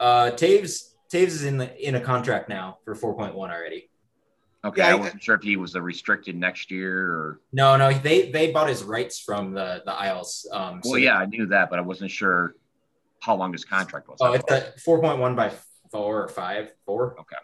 Uh, 0.00 0.30
Taves 0.32 0.94
Toews 1.12 1.26
is 1.26 1.44
in 1.44 1.58
the 1.58 1.86
in 1.86 1.94
a 1.94 2.00
contract 2.00 2.48
now 2.48 2.78
for 2.84 2.94
four 2.94 3.14
point 3.14 3.34
one 3.34 3.50
already. 3.50 3.90
Okay, 4.64 4.82
yeah, 4.82 4.88
I 4.88 4.94
wasn't 4.94 5.22
sure 5.22 5.36
if 5.36 5.42
he 5.42 5.56
was 5.56 5.76
a 5.76 5.82
restricted 5.82 6.36
next 6.36 6.70
year 6.70 6.98
or 6.98 7.40
no, 7.52 7.76
no. 7.76 7.92
They 7.92 8.30
they 8.30 8.50
bought 8.50 8.68
his 8.68 8.82
rights 8.82 9.20
from 9.20 9.52
the 9.52 9.82
the 9.86 9.92
Isles. 9.92 10.48
Um, 10.52 10.80
well, 10.84 10.94
so 10.94 10.96
yeah, 10.96 11.16
I 11.16 11.26
knew 11.26 11.46
that, 11.46 11.70
but 11.70 11.78
I 11.78 11.82
wasn't 11.82 12.10
sure 12.10 12.54
how 13.20 13.36
long 13.36 13.52
his 13.52 13.64
contract 13.64 14.08
was. 14.08 14.18
Oh, 14.20 14.32
it's 14.32 14.50
a 14.50 14.72
four 14.84 15.00
point 15.00 15.18
one 15.18 15.36
by 15.36 15.52
four 15.90 16.22
or 16.22 16.28
five, 16.28 16.72
four. 16.84 17.18
Okay. 17.20 17.36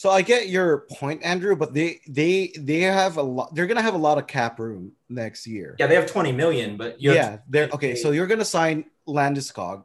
So 0.00 0.08
I 0.08 0.22
get 0.22 0.48
your 0.48 0.86
point, 0.92 1.22
Andrew, 1.22 1.54
but 1.54 1.74
they 1.74 2.00
they 2.08 2.54
they 2.58 2.80
have 2.80 3.18
a 3.18 3.22
lot. 3.22 3.54
They're 3.54 3.66
gonna 3.66 3.82
have 3.82 3.92
a 3.92 3.98
lot 3.98 4.16
of 4.16 4.26
cap 4.26 4.58
room 4.58 4.92
next 5.10 5.46
year. 5.46 5.76
Yeah, 5.78 5.88
they 5.88 5.94
have 5.94 6.06
twenty 6.06 6.32
million, 6.32 6.78
but 6.78 6.98
yeah, 7.02 7.40
they're 7.50 7.68
okay. 7.74 7.94
So 7.94 8.10
you're 8.10 8.26
gonna 8.26 8.46
sign 8.46 8.86
Landeskog, 9.06 9.84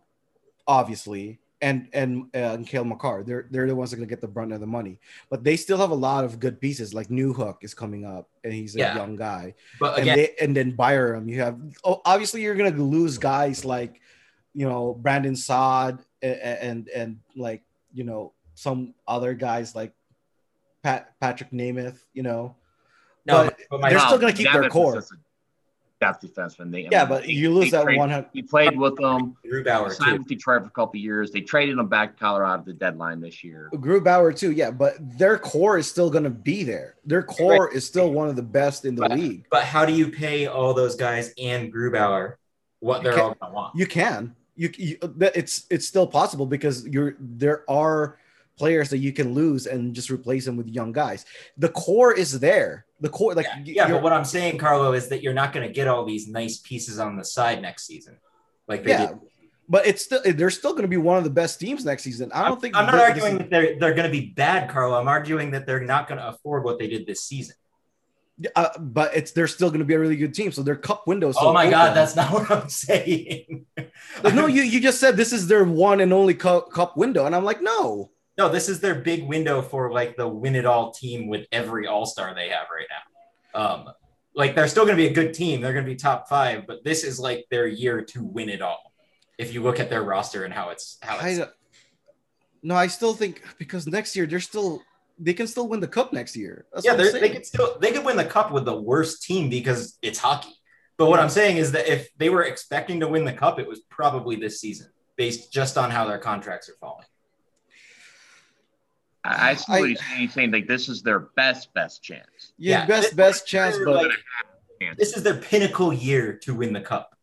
obviously, 0.67 1.39
and 1.61 1.89
and 1.91 2.29
uh, 2.33 2.55
and 2.55 2.65
Cale 2.65 2.85
Makar. 2.85 3.23
They're 3.23 3.47
they're 3.51 3.67
the 3.67 3.75
ones 3.75 3.89
that 3.89 3.97
are 3.97 3.99
gonna 3.99 4.07
get 4.07 4.21
the 4.21 4.29
brunt 4.29 4.53
of 4.53 4.61
the 4.61 4.65
money. 4.67 4.99
But 5.29 5.43
they 5.43 5.57
still 5.57 5.79
have 5.79 5.91
a 5.91 5.95
lot 5.95 6.23
of 6.23 6.39
good 6.39 6.61
pieces. 6.61 6.93
Like 6.93 7.09
Newhook 7.09 7.57
is 7.61 7.73
coming 7.73 8.05
up, 8.05 8.29
and 8.45 8.53
he's 8.53 8.73
a 8.77 8.79
yeah. 8.79 8.95
young 8.95 9.17
guy. 9.17 9.55
But 9.81 9.99
again, 9.99 10.17
and, 10.17 10.19
they, 10.19 10.35
and 10.39 10.55
then 10.55 10.71
Byram, 10.77 11.27
you 11.27 11.41
have. 11.41 11.59
Oh, 11.83 12.01
obviously, 12.05 12.41
you're 12.41 12.55
gonna 12.55 12.69
lose 12.69 13.17
guys 13.17 13.65
like, 13.65 13.99
you 14.53 14.65
know, 14.65 14.93
Brandon 14.93 15.35
Saad 15.35 15.99
and 16.21 16.39
and, 16.39 16.87
and 16.87 17.19
like 17.35 17.63
you 17.95 18.03
know 18.03 18.33
some 18.53 18.93
other 19.07 19.33
guys 19.33 19.75
like 19.75 19.93
Pat 20.83 21.13
Patrik 21.21 21.51
Nemeth, 21.51 21.97
you 22.13 22.23
know. 22.23 22.55
No, 23.25 23.45
but, 23.45 23.81
but 23.81 23.89
they're 23.89 23.99
still 23.99 24.19
going 24.19 24.33
to 24.33 24.43
keep 24.43 24.51
their 24.51 24.69
core. 24.69 25.03
Depth 26.01 26.21
defenseman. 26.21 26.71
They, 26.71 26.87
yeah, 26.91 27.03
I 27.03 27.05
mean, 27.05 27.09
but 27.09 27.29
you 27.29 27.53
lose 27.53 27.71
that 27.71 27.85
trade, 27.85 27.97
one. 27.97 28.25
He 28.33 28.43
played 28.43 28.77
with 28.77 28.97
them. 28.97 29.37
Grubauer 29.49 29.91
signed 29.91 30.11
too. 30.11 30.17
with 30.19 30.27
Detroit 30.27 30.63
for 30.63 30.67
a 30.67 30.71
couple 30.71 30.99
years. 30.99 31.31
They 31.31 31.39
traded 31.39 31.77
him 31.77 31.87
back 31.87 32.17
to 32.17 32.19
Colorado 32.19 32.59
at 32.59 32.65
the 32.65 32.73
deadline 32.73 33.21
this 33.21 33.43
year. 33.45 33.69
Grubauer 33.73 34.37
too, 34.37 34.51
yeah, 34.51 34.71
but 34.71 34.95
their 35.17 35.39
core 35.39 35.77
is 35.77 35.89
still 35.89 36.09
going 36.09 36.25
to 36.25 36.29
be 36.29 36.63
there. 36.63 36.95
Their 37.05 37.23
core 37.23 37.67
right. 37.67 37.75
is 37.75 37.85
still 37.85 38.11
one 38.11 38.27
of 38.27 38.35
the 38.35 38.43
best 38.43 38.83
in 38.83 38.95
the 38.95 39.03
but, 39.03 39.17
league. 39.17 39.45
But 39.49 39.63
how 39.63 39.85
do 39.85 39.93
you 39.93 40.09
pay 40.09 40.47
all 40.47 40.73
those 40.73 40.95
guys 40.95 41.33
and 41.41 41.73
Grubauer 41.73 42.35
what 42.81 43.01
they're 43.01 43.17
all 43.17 43.29
going 43.29 43.51
to 43.51 43.55
want? 43.55 43.75
You 43.75 43.87
can 43.87 44.35
you, 44.55 44.71
you 44.77 44.97
it's 45.19 45.65
it's 45.69 45.87
still 45.87 46.07
possible 46.07 46.45
because 46.45 46.87
you're 46.87 47.15
there 47.19 47.69
are 47.69 48.17
players 48.57 48.89
that 48.89 48.99
you 48.99 49.11
can 49.11 49.33
lose 49.33 49.67
and 49.67 49.93
just 49.93 50.09
replace 50.09 50.45
them 50.45 50.57
with 50.57 50.67
young 50.67 50.91
guys. 50.91 51.25
The 51.57 51.69
core 51.69 52.13
is 52.13 52.39
there. 52.39 52.85
The 53.01 53.09
core, 53.09 53.33
like 53.33 53.47
yeah, 53.65 53.87
yeah 53.87 53.91
but 53.91 54.01
what 54.01 54.13
I'm 54.13 54.23
saying, 54.23 54.57
Carlo, 54.57 54.93
is 54.93 55.09
that 55.09 55.21
you're 55.21 55.33
not 55.33 55.51
going 55.51 55.67
to 55.67 55.73
get 55.73 55.87
all 55.87 56.05
these 56.05 56.27
nice 56.27 56.57
pieces 56.57 56.99
on 56.99 57.17
the 57.17 57.25
side 57.25 57.61
next 57.61 57.85
season, 57.85 58.17
like 58.67 58.85
yeah. 58.85 59.07
Did. 59.07 59.19
But 59.67 59.87
it's 59.87 60.03
still 60.03 60.21
they're 60.23 60.51
still 60.51 60.71
going 60.71 60.83
to 60.83 60.87
be 60.87 60.97
one 60.97 61.17
of 61.17 61.23
the 61.23 61.29
best 61.31 61.59
teams 61.59 61.83
next 61.83 62.03
season. 62.03 62.31
I 62.31 62.43
don't 62.43 62.53
I'm, 62.53 62.59
think 62.59 62.75
I'm 62.77 62.85
not 62.85 62.99
arguing 62.99 63.39
that 63.39 63.49
they're 63.49 63.79
they're 63.79 63.95
going 63.95 64.09
to 64.09 64.11
be 64.11 64.27
bad, 64.27 64.69
Carlo. 64.69 64.97
I'm 64.97 65.07
arguing 65.07 65.51
that 65.51 65.65
they're 65.65 65.83
not 65.83 66.07
going 66.07 66.19
to 66.19 66.27
afford 66.29 66.63
what 66.63 66.79
they 66.79 66.87
did 66.87 67.05
this 67.05 67.23
season. 67.23 67.55
Uh, 68.55 68.67
but 68.79 69.15
it's 69.15 69.31
they're 69.31 69.47
still 69.47 69.69
going 69.69 69.79
to 69.79 69.85
be 69.85 69.93
a 69.93 69.99
really 69.99 70.17
good 70.17 70.33
team. 70.33 70.51
So 70.51 70.61
their 70.61 70.75
cup 70.75 71.07
window. 71.07 71.31
oh 71.37 71.53
my 71.53 71.61
open. 71.61 71.71
god, 71.71 71.95
that's 71.95 72.15
not 72.15 72.31
what 72.33 72.51
I'm 72.51 72.69
saying. 72.69 73.65
no, 74.23 74.47
you 74.47 74.61
you 74.61 74.81
just 74.81 74.99
said 74.99 75.15
this 75.15 75.31
is 75.31 75.47
their 75.47 75.63
one 75.63 76.01
and 76.01 76.11
only 76.11 76.33
cup, 76.33 76.71
cup 76.71 76.97
window, 76.97 77.25
and 77.25 77.35
I'm 77.35 77.45
like, 77.45 77.61
no, 77.61 78.11
no, 78.37 78.49
this 78.49 78.67
is 78.67 78.79
their 78.81 78.95
big 78.95 79.25
window 79.25 79.61
for 79.61 79.91
like 79.91 80.17
the 80.17 80.27
win 80.27 80.55
it 80.55 80.65
all 80.65 80.91
team 80.91 81.27
with 81.27 81.47
every 81.51 81.87
all 81.87 82.05
star 82.05 82.35
they 82.35 82.49
have 82.49 82.67
right 82.73 82.87
now. 82.89 83.61
Um, 83.61 83.89
like 84.35 84.53
they're 84.53 84.67
still 84.67 84.83
going 84.83 84.97
to 84.97 85.01
be 85.01 85.07
a 85.07 85.13
good 85.13 85.33
team. 85.33 85.61
They're 85.61 85.73
going 85.73 85.85
to 85.85 85.91
be 85.91 85.95
top 85.95 86.27
five, 86.27 86.67
but 86.67 86.83
this 86.83 87.03
is 87.05 87.19
like 87.19 87.45
their 87.49 87.67
year 87.67 88.01
to 88.01 88.23
win 88.23 88.49
it 88.49 88.61
all. 88.61 88.91
If 89.37 89.53
you 89.53 89.63
look 89.63 89.79
at 89.79 89.89
their 89.89 90.03
roster 90.03 90.43
and 90.43 90.53
how 90.53 90.69
it's 90.69 90.97
how 91.01 91.17
it's. 91.25 91.39
I, 91.39 91.47
no, 92.61 92.75
I 92.75 92.87
still 92.87 93.13
think 93.13 93.41
because 93.57 93.87
next 93.87 94.15
year 94.15 94.25
they're 94.25 94.39
still 94.39 94.81
they 95.17 95.33
can 95.33 95.47
still 95.47 95.67
win 95.67 95.79
the 95.79 95.87
cup 95.87 96.13
next 96.13 96.35
year. 96.35 96.65
That's 96.73 96.85
yeah, 96.85 96.95
they 96.95 97.29
could 97.29 97.45
still 97.45 97.77
they 97.79 97.91
could 97.91 98.05
win 98.05 98.17
the 98.17 98.25
cup 98.25 98.51
with 98.51 98.65
the 98.65 98.79
worst 98.79 99.23
team 99.23 99.49
because 99.49 99.97
it's 100.01 100.19
hockey. 100.19 100.53
But 100.97 101.07
what 101.07 101.19
I'm 101.19 101.29
saying 101.29 101.57
is 101.57 101.71
that 101.73 101.91
if 101.91 102.09
they 102.17 102.29
were 102.29 102.43
expecting 102.43 103.01
to 103.01 103.07
win 103.07 103.25
the 103.25 103.33
cup, 103.33 103.59
it 103.59 103.67
was 103.67 103.81
probably 103.89 104.37
this 104.37 104.61
season, 104.61 104.87
based 105.17 105.51
just 105.51 105.77
on 105.77 105.91
how 105.91 106.05
their 106.05 106.17
contracts 106.17 106.69
are 106.69 106.75
falling. 106.79 107.05
I 109.25 109.55
see 109.55 109.71
what 109.71 109.89
he's 109.89 109.99
saying. 109.99 110.19
He's 110.19 110.33
saying 110.33 110.51
like 110.51 110.67
this 110.67 110.87
is 110.87 111.01
their 111.01 111.19
best 111.35 111.73
best 111.73 112.03
chance. 112.03 112.53
Yeah, 112.57 112.81
yeah 112.81 112.85
best 112.85 113.15
best 113.15 113.47
chance, 113.47 113.77
but 113.83 113.95
like, 113.95 114.97
this 114.97 115.17
is 115.17 115.23
their 115.23 115.35
pinnacle 115.35 115.91
year 115.91 116.37
to 116.43 116.53
win 116.53 116.73
the 116.73 116.81
cup. 116.81 117.17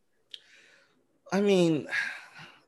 I 1.31 1.41
mean, 1.41 1.87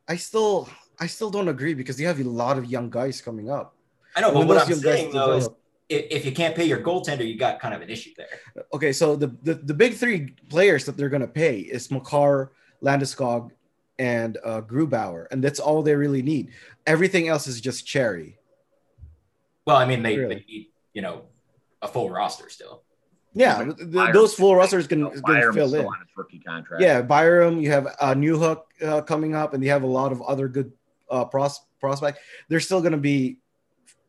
I 0.07 0.15
still 0.15 0.69
I 0.99 1.07
still 1.07 1.29
don't 1.29 1.49
agree 1.49 1.73
because 1.73 1.97
they 1.97 2.03
have 2.05 2.19
a 2.19 2.23
lot 2.23 2.57
of 2.57 2.65
young 2.65 2.89
guys 2.89 3.21
coming 3.21 3.49
up. 3.49 3.74
I 4.15 4.21
know, 4.21 4.31
but 4.31 4.47
what 4.47 4.57
I'm 4.57 4.75
saying 4.75 5.11
though 5.11 5.33
is 5.33 5.49
if 5.89 6.25
you 6.25 6.31
can't 6.31 6.55
pay 6.55 6.65
your 6.65 6.79
goaltender, 6.81 7.27
you 7.27 7.37
got 7.37 7.59
kind 7.59 7.73
of 7.73 7.81
an 7.81 7.89
issue 7.89 8.11
there. 8.17 8.65
Okay, 8.73 8.93
so 8.93 9.15
the 9.15 9.27
the, 9.43 9.55
the 9.55 9.73
big 9.73 9.93
three 9.93 10.33
players 10.49 10.85
that 10.85 10.97
they're 10.97 11.09
gonna 11.09 11.27
pay 11.27 11.59
is 11.59 11.91
Makar, 11.91 12.51
Landeskog, 12.81 13.51
and 13.99 14.37
uh, 14.43 14.61
Grubauer, 14.61 15.27
and 15.31 15.43
that's 15.43 15.59
all 15.59 15.83
they 15.83 15.95
really 15.95 16.21
need. 16.21 16.51
Everything 16.87 17.27
else 17.27 17.47
is 17.47 17.61
just 17.61 17.85
cherry. 17.85 18.37
Well, 19.65 19.77
I 19.77 19.85
mean, 19.85 20.03
they, 20.03 20.17
really. 20.17 20.35
they 20.35 20.45
need 20.47 20.67
you 20.93 21.01
know 21.01 21.23
a 21.81 21.87
full 21.87 22.09
roster 22.09 22.49
still. 22.49 22.83
Yeah, 23.33 23.65
the, 23.65 24.11
those 24.13 24.33
full 24.33 24.55
rosters 24.55 24.87
can, 24.87 25.11
can 25.11 25.53
fill 25.53 25.75
in. 25.75 25.85
rookie 26.15 26.39
contract. 26.39 26.81
Yeah, 26.81 27.01
Byram. 27.01 27.59
You 27.59 27.69
have 27.69 27.87
a 27.99 28.15
Newhook 28.15 28.61
uh, 28.81 29.01
coming 29.01 29.35
up, 29.35 29.53
and 29.53 29.61
you 29.61 29.69
have 29.71 29.83
a 29.83 29.87
lot 29.87 30.13
of 30.13 30.21
other 30.21 30.47
good 30.47 30.71
uh, 31.11 31.25
pros- 31.25 31.59
prospect. 31.81 32.19
They're 32.47 32.61
still 32.61 32.79
going 32.79 32.93
to 32.93 32.97
be 32.97 33.39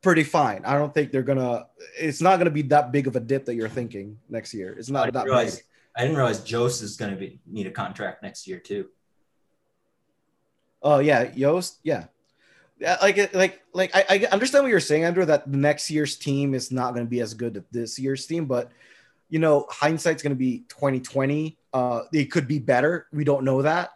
pretty 0.07 0.23
fine. 0.23 0.63
I 0.65 0.79
don't 0.79 0.95
think 0.95 1.11
they're 1.11 1.25
gonna. 1.25 1.67
It's 1.99 2.21
not 2.21 2.39
gonna 2.39 2.53
be 2.53 2.63
that 2.63 2.93
big 2.93 3.09
of 3.09 3.17
a 3.17 3.21
dip 3.21 3.45
that 3.47 3.57
you're 3.57 3.69
thinking 3.69 4.19
next 4.29 4.55
year. 4.55 4.73
It's 4.79 4.89
not 4.89 5.13
that 5.13 5.25
realize, 5.25 5.57
big. 5.57 5.65
I 5.97 6.03
didn't 6.03 6.17
realize 6.17 6.45
Jost 6.45 6.81
is 6.81 6.97
gonna 6.97 7.17
be 7.17 7.41
need 7.45 7.67
a 7.67 7.73
contract 7.73 8.23
next 8.23 8.47
year 8.47 8.61
too. 8.61 8.87
Oh 10.81 11.01
yeah, 11.01 11.25
Jost. 11.25 11.81
Yeah, 11.83 12.05
yeah. 12.79 12.99
Like 13.03 13.35
like 13.35 13.63
like 13.73 13.91
I, 13.97 14.05
I 14.09 14.29
understand 14.31 14.63
what 14.63 14.71
you're 14.71 14.79
saying, 14.79 15.03
Andrew. 15.03 15.25
That 15.25 15.49
next 15.49 15.91
year's 15.91 16.17
team 16.17 16.55
is 16.55 16.71
not 16.71 16.95
gonna 16.95 17.07
be 17.07 17.21
as 17.21 17.35
good 17.35 17.57
as 17.57 17.65
this 17.73 17.99
year's 17.99 18.27
team, 18.27 18.47
but 18.47 18.71
you 19.29 19.41
know, 19.41 19.67
hindsight's 19.71 20.23
gonna 20.23 20.37
be 20.37 20.67
2020. 20.69 21.59
Uh, 21.73 22.03
they 22.13 22.27
could 22.27 22.47
be 22.47 22.61
better. 22.61 23.09
We 23.13 23.25
don't 23.25 23.43
know 23.43 23.63
that. 23.63 23.91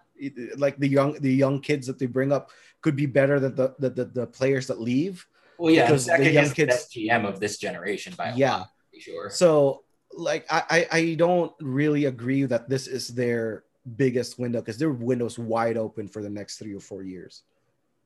Like 0.56 0.76
the 0.76 0.88
young 0.88 1.12
the 1.20 1.32
young 1.32 1.60
kids 1.60 1.86
that 1.86 2.00
they 2.00 2.06
bring 2.06 2.32
up 2.32 2.50
could 2.80 2.96
be 2.96 3.06
better 3.06 3.38
than 3.38 3.54
the 3.54 3.76
the, 3.78 3.90
the, 3.90 4.04
the 4.06 4.26
players 4.26 4.66
that 4.66 4.80
leave. 4.80 5.24
Well, 5.60 5.72
yeah, 5.72 5.84
because 5.84 6.06
the 6.06 6.30
young 6.30 6.50
kids, 6.50 6.72
best 6.72 6.92
GM 6.94 7.28
of 7.28 7.38
this 7.38 7.58
generation 7.58 8.14
by 8.16 8.32
yeah, 8.34 8.58
lot, 8.58 8.70
sure. 8.98 9.28
So, 9.28 9.84
like, 10.12 10.46
I 10.50 10.86
I 10.90 11.14
don't 11.18 11.52
really 11.60 12.06
agree 12.06 12.44
that 12.44 12.68
this 12.68 12.86
is 12.86 13.08
their 13.08 13.64
biggest 13.96 14.38
window 14.38 14.60
because 14.60 14.78
their 14.78 14.90
window's 14.90 15.38
wide 15.38 15.76
open 15.76 16.08
for 16.08 16.22
the 16.22 16.30
next 16.30 16.58
three 16.58 16.74
or 16.74 16.80
four 16.80 17.02
years, 17.02 17.42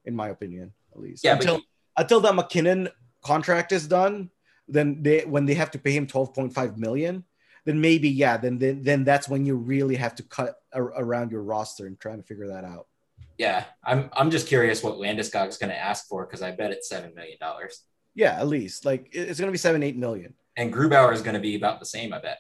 in 0.05 0.17
my 0.17 0.31
opinion, 0.31 0.73
at 0.93 1.01
least. 1.01 1.23
Yeah, 1.23 1.35
until 1.35 1.57
but- 1.57 2.03
until 2.03 2.21
that 2.21 2.35
MacKinnon 2.35 2.89
contract 3.23 3.71
is 3.71 3.87
done, 3.87 4.31
then 4.67 5.03
they 5.03 5.21
when 5.21 5.47
they 5.47 5.55
have 5.55 5.71
to 5.73 5.79
pay 5.79 5.93
him 5.93 6.09
twelve 6.09 6.35
point 6.35 6.53
five 6.53 6.77
million, 6.77 7.23
then 7.65 7.81
maybe 7.81 8.09
yeah, 8.09 8.37
then 8.37 8.59
then 8.59 8.83
then 8.83 9.05
that's 9.05 9.29
when 9.29 9.47
you 9.47 9.55
really 9.55 9.95
have 9.95 10.17
to 10.17 10.25
cut 10.25 10.57
around 10.75 11.31
your 11.31 11.45
roster 11.45 11.87
and 11.87 12.01
trying 12.01 12.19
to 12.19 12.27
figure 12.27 12.49
that 12.49 12.65
out 12.65 12.89
yeah, 13.39 13.65
I'm 13.83 14.11
I'm 14.13 14.31
just 14.31 14.47
curious 14.47 14.83
what 14.83 14.95
Landeskog 14.95 15.49
is 15.49 15.57
going 15.57 15.71
to 15.71 15.79
ask 15.79 16.07
for 16.09 16.25
because 16.27 16.43
I 16.43 16.53
bet 16.53 16.71
it's 16.71 16.89
seven 16.89 17.15
million 17.15 17.39
dollars. 17.41 17.83
Yeah, 18.15 18.39
at 18.39 18.47
least 18.49 18.85
like 18.85 19.09
it's 19.13 19.41
going 19.41 19.49
to 19.49 19.53
be 19.53 19.59
seven 19.59 19.83
eight 19.83 19.97
million. 19.97 20.35
And 20.57 20.73
Grubauer 20.73 21.13
is 21.13 21.23
going 21.23 21.35
to 21.35 21.41
be 21.41 21.57
about 21.57 21.81
the 21.81 21.87
same, 21.87 22.13
I 22.13 22.21
bet. 22.21 22.39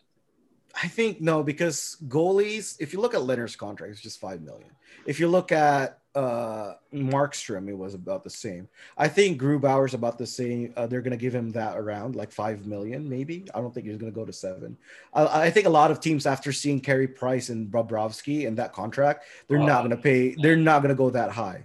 I 0.81 0.89
think 0.89 1.21
no, 1.21 1.43
because 1.43 1.97
goalies. 2.09 2.77
If 2.81 2.93
you 2.93 3.01
look 3.01 3.15
at 3.15 3.21
Lehner's 3.21 3.57
contract, 3.57 3.93
it's 3.93 4.01
just 4.01 4.21
five 4.21 4.41
million. 4.41 4.71
If 5.07 5.21
you 5.21 5.29
look 5.29 5.53
at 5.53 5.99
uh, 6.14 6.75
Markstrom, 6.92 7.68
it 7.68 7.76
was 7.76 7.94
about 7.94 8.23
the 8.23 8.30
same. 8.30 8.68
I 8.97 9.09
think 9.09 9.40
Grubauer's 9.40 9.94
about 9.94 10.16
the 10.16 10.26
same. 10.26 10.73
Uh, 10.76 10.87
they're 10.87 11.02
going 11.02 11.11
to 11.11 11.16
give 11.16 11.35
him 11.35 11.50
that 11.52 11.76
around 11.76 12.14
like 12.14 12.30
five 12.30 12.66
million, 12.66 13.09
maybe. 13.09 13.47
I 13.54 13.61
don't 13.61 13.75
think 13.75 13.87
he's 13.87 13.97
going 13.97 14.12
to 14.12 14.14
go 14.14 14.25
to 14.25 14.33
seven. 14.33 14.76
I, 15.12 15.47
I, 15.47 15.50
think 15.50 15.66
a 15.66 15.71
lot 15.71 15.90
of 15.90 16.00
teams, 16.00 16.25
after 16.25 16.52
seeing 16.52 16.80
Carey 16.80 17.09
Price 17.09 17.49
and 17.49 17.68
Bobrovsky 17.68 18.47
and 18.47 18.56
that 18.59 18.73
contract, 18.73 19.25
they're 19.49 19.59
not 19.59 19.80
going 19.80 19.90
to 19.90 19.97
pay. 19.97 20.37
They're 20.40 20.56
not 20.56 20.83
going 20.83 20.90
to 20.90 20.94
go 20.94 21.11
that 21.11 21.30
high. 21.30 21.64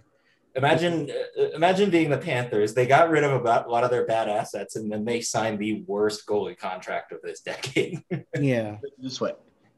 Imagine, 0.56 1.12
uh, 1.40 1.50
imagine 1.52 1.92
being 1.92 2.10
the 2.10 2.18
Panthers. 2.18 2.74
They 2.74 2.88
got 2.88 3.12
rid 3.12 3.24
of 3.24 3.32
about 3.32 3.68
a 3.68 3.70
lot 3.70 3.84
of 3.84 3.92
their 3.92 4.06
bad 4.08 4.28
assets, 4.28 4.76
and 4.76 4.92
then 4.92 5.06
they 5.06 5.22
signed 5.22 5.60
the 5.60 5.84
worst 5.86 6.26
goalie 6.26 6.58
contract 6.58 7.12
of 7.12 7.22
this 7.22 7.42
decade. 7.52 8.04
yeah. 8.40 8.78
This 8.98 9.22
way, 9.22 9.34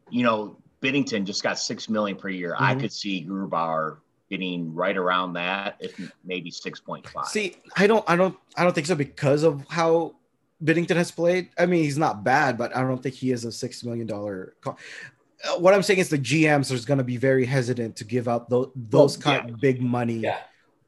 you 0.09 0.23
know, 0.23 0.57
Binnington 0.81 1.25
just 1.25 1.43
got 1.43 1.59
six 1.59 1.89
million 1.89 2.17
per 2.17 2.29
year. 2.29 2.53
Mm-hmm. 2.53 2.63
I 2.63 2.75
could 2.75 2.93
see 2.93 3.25
Grubauer 3.25 3.97
getting 4.31 4.73
right 4.73 4.97
around 4.97 5.33
that, 5.33 5.75
if 5.79 5.99
maybe 6.23 6.49
six 6.49 6.79
point 6.79 7.07
five. 7.07 7.27
See, 7.27 7.57
I 7.75 7.85
don't, 7.85 8.03
I 8.09 8.15
don't, 8.15 8.35
I 8.55 8.63
don't 8.63 8.73
think 8.73 8.87
so 8.87 8.95
because 8.95 9.43
of 9.43 9.63
how 9.69 10.15
Binnington 10.63 10.95
has 10.95 11.11
played. 11.11 11.49
I 11.59 11.65
mean, 11.65 11.83
he's 11.83 11.97
not 11.97 12.23
bad, 12.23 12.57
but 12.57 12.75
I 12.75 12.81
don't 12.81 13.03
think 13.03 13.13
he 13.13 13.31
is 13.31 13.45
a 13.45 13.51
six 13.51 13.83
million 13.83 14.07
dollar. 14.07 14.55
Co- 14.61 14.77
uh, 15.43 15.59
what 15.59 15.73
I'm 15.73 15.83
saying 15.83 15.99
is 15.99 16.09
the 16.09 16.17
GMs 16.17 16.71
are 16.71 16.85
going 16.87 16.99
to 16.99 17.03
be 17.03 17.17
very 17.17 17.45
hesitant 17.45 17.97
to 17.97 18.05
give 18.05 18.27
out 18.27 18.49
those 18.49 18.69
those 18.75 19.17
well, 19.17 19.35
kind 19.35 19.49
yeah. 19.49 19.53
of 19.53 19.59
big 19.59 19.81
money 19.81 20.19
yeah. 20.19 20.39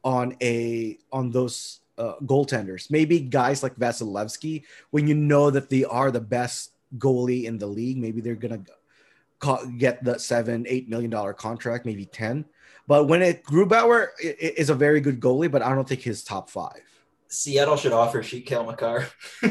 on 0.04 0.38
a 0.42 0.98
on 1.12 1.30
those 1.30 1.82
uh, 1.98 2.14
goaltenders. 2.24 2.90
Maybe 2.90 3.20
guys 3.20 3.62
like 3.62 3.76
Vasilevskiy, 3.76 4.64
when 4.92 5.08
you 5.08 5.16
know 5.16 5.50
that 5.50 5.70
they 5.70 5.84
are 5.84 6.12
the 6.12 6.22
best 6.22 6.72
goalie 6.98 7.44
in 7.44 7.58
the 7.58 7.68
league, 7.68 7.98
maybe 7.98 8.22
they're 8.22 8.36
gonna 8.36 8.64
get 9.78 10.04
the 10.04 10.18
seven, 10.18 10.66
eight 10.70 10.88
million 10.88 11.10
dollar 11.10 11.34
contract, 11.34 11.86
maybe 11.86 12.06
ten. 12.06 12.46
But 12.88 13.06
when 13.06 13.22
it 13.22 13.44
Grubauer 13.44 14.08
is 14.20 14.70
a 14.70 14.76
very 14.76 15.00
good 15.00 15.20
goalie, 15.20 15.50
but 15.50 15.62
I 15.62 15.74
don't 15.74 15.88
think 15.88 16.02
he's 16.02 16.24
top 16.24 16.50
five. 16.50 16.82
Seattle 17.30 17.78
should 17.78 17.94
offer 17.94 18.22
Sheet 18.22 18.46
Cale 18.46 18.64
Makar. 18.64 19.08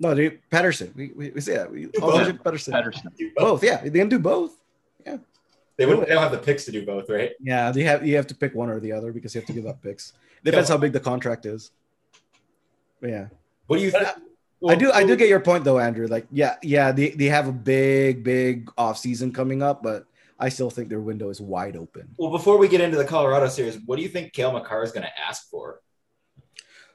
no, 0.00 0.14
dude, 0.14 0.40
Pettersson. 0.50 0.94
We, 0.96 1.12
we, 1.14 1.30
we 1.30 1.40
say 1.40 1.54
that. 1.54 1.70
We 1.70 1.86
both. 1.86 2.26
Pettersson. 2.42 2.72
Pettersson. 2.72 3.04
Both. 3.04 3.36
both. 3.36 3.64
Yeah, 3.64 3.80
they 3.82 3.90
can 3.90 4.08
do 4.08 4.18
both. 4.18 4.56
Yeah. 5.06 5.18
They 5.76 5.86
wouldn't. 5.86 6.08
They 6.08 6.14
don't 6.14 6.22
have 6.22 6.32
the 6.32 6.38
picks 6.38 6.64
to 6.64 6.72
do 6.72 6.84
both, 6.84 7.08
right? 7.08 7.32
Yeah, 7.40 7.70
they 7.70 7.82
have. 7.84 8.06
You 8.06 8.16
have 8.16 8.26
to 8.28 8.34
pick 8.34 8.54
one 8.54 8.68
or 8.68 8.80
the 8.80 8.92
other 8.92 9.12
because 9.12 9.34
you 9.34 9.40
have 9.40 9.46
to 9.46 9.52
give 9.52 9.66
up 9.66 9.82
picks. 9.82 10.14
Depends 10.44 10.68
how 10.68 10.76
big 10.76 10.92
the 10.92 11.00
contract 11.00 11.46
is. 11.46 11.70
But 13.00 13.10
yeah. 13.10 13.26
What 13.66 13.76
do 13.76 13.82
you? 13.84 13.90
Think? 13.90 14.08
I 14.68 14.74
do. 14.74 14.90
I 14.90 15.04
do 15.04 15.16
get 15.16 15.28
your 15.28 15.40
point 15.40 15.64
though, 15.64 15.78
Andrew. 15.78 16.06
Like, 16.06 16.26
yeah, 16.30 16.56
yeah, 16.62 16.92
they, 16.92 17.10
they 17.10 17.26
have 17.26 17.48
a 17.48 17.52
big, 17.52 18.24
big 18.24 18.70
off 18.76 18.98
season 18.98 19.32
coming 19.32 19.62
up, 19.62 19.82
but 19.82 20.06
I 20.42 20.48
still 20.48 20.70
think 20.70 20.88
their 20.88 21.00
window 21.00 21.30
is 21.30 21.40
wide 21.40 21.76
open. 21.76 22.08
Well, 22.18 22.32
before 22.32 22.58
we 22.58 22.66
get 22.66 22.80
into 22.80 22.96
the 22.96 23.04
Colorado 23.04 23.46
series, 23.46 23.78
what 23.86 23.94
do 23.94 24.02
you 24.02 24.08
think 24.08 24.32
Cale 24.32 24.52
Makar 24.52 24.82
is 24.82 24.90
going 24.90 25.04
to 25.04 25.20
ask 25.24 25.48
for? 25.48 25.80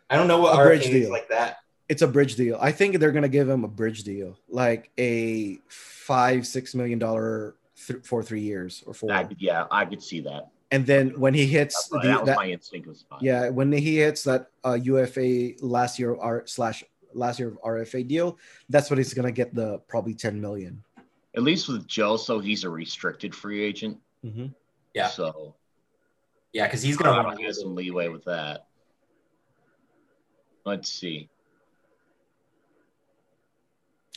I 0.09 0.17
don't 0.17 0.27
know 0.27 0.39
what 0.39 0.59
a 0.59 0.61
bridge 0.61 0.83
deal 0.83 1.09
like 1.09 1.29
that. 1.29 1.55
It's 1.87 2.01
a 2.01 2.07
bridge 2.09 2.35
deal. 2.35 2.57
I 2.59 2.73
think 2.73 2.99
they're 2.99 3.13
going 3.13 3.23
to 3.23 3.29
give 3.29 3.47
him 3.47 3.63
a 3.63 3.69
bridge 3.69 4.03
deal, 4.03 4.37
like 4.49 4.91
a 4.97 5.59
five, 5.69 6.45
six 6.45 6.75
million 6.75 6.99
dollar 6.99 7.55
th- 7.87 8.03
for 8.03 8.21
three 8.21 8.41
years 8.41 8.83
or 8.85 8.93
four. 8.93 9.13
I, 9.13 9.25
yeah, 9.37 9.65
I 9.71 9.85
could 9.85 10.03
see 10.03 10.19
that. 10.21 10.49
And 10.71 10.85
then 10.85 11.17
when 11.17 11.33
he 11.33 11.45
hits 11.45 11.87
the, 11.87 11.99
that 11.99 12.19
was 12.19 12.25
that, 12.27 12.35
my 12.35 12.51
instinct 12.51 12.85
was 12.85 13.05
fine. 13.09 13.19
Yeah, 13.21 13.47
when 13.47 13.71
he 13.71 13.99
hits 13.99 14.23
that 14.25 14.51
uh, 14.65 14.73
UFA 14.73 15.53
last 15.61 15.99
year 15.99 16.17
R 16.17 16.43
slash 16.45 16.83
last 17.13 17.39
year 17.39 17.47
of 17.47 17.61
RFA 17.61 18.05
deal, 18.05 18.37
that's 18.67 18.89
what 18.89 18.97
he's 18.97 19.13
going 19.13 19.25
to 19.25 19.31
get 19.31 19.55
the 19.55 19.77
probably 19.87 20.13
ten 20.13 20.41
million 20.41 20.83
at 21.37 21.43
least 21.43 21.69
with 21.69 21.87
Joe, 21.87 22.17
so 22.17 22.39
he's 22.39 22.63
a 22.63 22.69
restricted 22.69 23.33
free 23.33 23.63
agent. 23.63 23.99
Mm-hmm. 24.25 24.47
Yeah. 24.95 25.07
So. 25.07 25.53
Yeah, 26.51 26.65
because 26.65 26.81
he's 26.81 26.97
gonna 26.97 27.13
have 27.13 27.37
to 27.37 27.53
some 27.53 27.75
leeway 27.75 28.07
with 28.07 28.25
that. 28.25 28.65
Let's 30.65 30.91
see. 30.91 31.29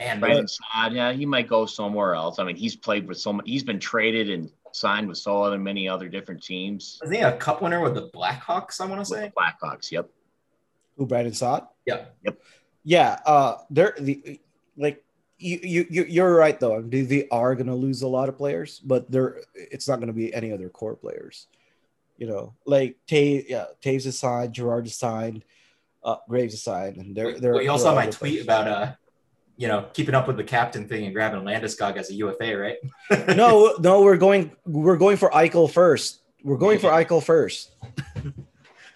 And 0.00 0.18
Brandon 0.18 0.48
Saad, 0.48 0.94
yeah, 0.94 1.12
he 1.12 1.26
might 1.26 1.46
go 1.46 1.66
somewhere 1.66 2.14
else. 2.14 2.38
I 2.38 2.44
mean, 2.44 2.56
he's 2.56 2.74
played 2.74 3.06
with 3.06 3.18
so 3.18 3.34
many, 3.34 3.50
He's 3.50 3.62
been 3.62 3.78
traded 3.78 4.30
and 4.30 4.50
signed 4.72 5.06
with 5.06 5.18
so 5.18 5.42
other 5.42 5.58
many 5.58 5.86
other 5.86 6.08
different 6.08 6.42
teams. 6.42 6.98
Is 7.02 7.10
he 7.10 7.18
a 7.18 7.36
cup 7.36 7.60
winner 7.60 7.80
with 7.80 7.94
the 7.94 8.08
Blackhawks? 8.08 8.80
I 8.80 8.86
want 8.86 9.02
to 9.02 9.04
say 9.04 9.30
Blackhawks. 9.38 9.92
Yep. 9.92 10.08
Who 10.96 11.04
Brandon 11.04 11.34
Saad? 11.34 11.66
Yep. 11.84 12.16
Yep. 12.24 12.40
Yeah. 12.84 13.18
Uh, 13.26 13.56
they're 13.68 13.94
the 13.98 14.40
like 14.78 15.04
you, 15.40 15.86
you 15.90 16.04
you're 16.04 16.34
right 16.34 16.58
though. 16.60 16.82
They 16.82 17.26
are 17.30 17.54
going 17.54 17.66
to 17.66 17.74
lose 17.74 18.02
a 18.02 18.08
lot 18.08 18.28
of 18.28 18.36
players, 18.36 18.78
but 18.80 19.10
they're 19.10 19.40
it's 19.54 19.88
not 19.88 19.96
going 19.96 20.08
to 20.08 20.12
be 20.12 20.32
any 20.32 20.52
other 20.52 20.68
core 20.68 20.96
players. 20.96 21.46
You 22.18 22.26
know, 22.26 22.54
like 22.66 22.96
Tay, 23.06 23.46
yeah, 23.48 23.66
Toews 23.82 24.06
is 24.06 24.18
signed, 24.18 24.52
Girard 24.52 24.86
is 24.86 24.96
signed, 24.96 25.44
uh, 26.04 26.16
Graves 26.28 26.54
is 26.54 26.62
signed, 26.62 26.98
and 26.98 27.16
they're 27.16 27.38
they're. 27.38 27.54
Well, 27.54 27.62
you 27.62 27.70
also 27.70 27.84
saw 27.84 27.94
my 27.94 28.06
tweet 28.06 28.18
players. 28.32 28.44
about 28.44 28.68
uh 28.68 28.92
you 29.56 29.68
know, 29.68 29.86
keeping 29.92 30.14
up 30.14 30.26
with 30.26 30.38
the 30.38 30.44
captain 30.44 30.88
thing 30.88 31.04
and 31.04 31.14
grabbing 31.14 31.42
Landeskog 31.42 31.98
as 31.98 32.08
a 32.08 32.14
UFA, 32.14 32.56
right? 32.56 32.76
no, 33.36 33.74
no, 33.78 34.00
we're 34.00 34.16
going 34.16 34.52
we're 34.64 34.96
going 34.96 35.18
for 35.18 35.28
Eichel 35.30 35.70
first. 35.70 36.22
We're 36.42 36.56
going 36.56 36.78
for 36.78 36.88
Eichel 36.90 37.22
first. 37.22 37.72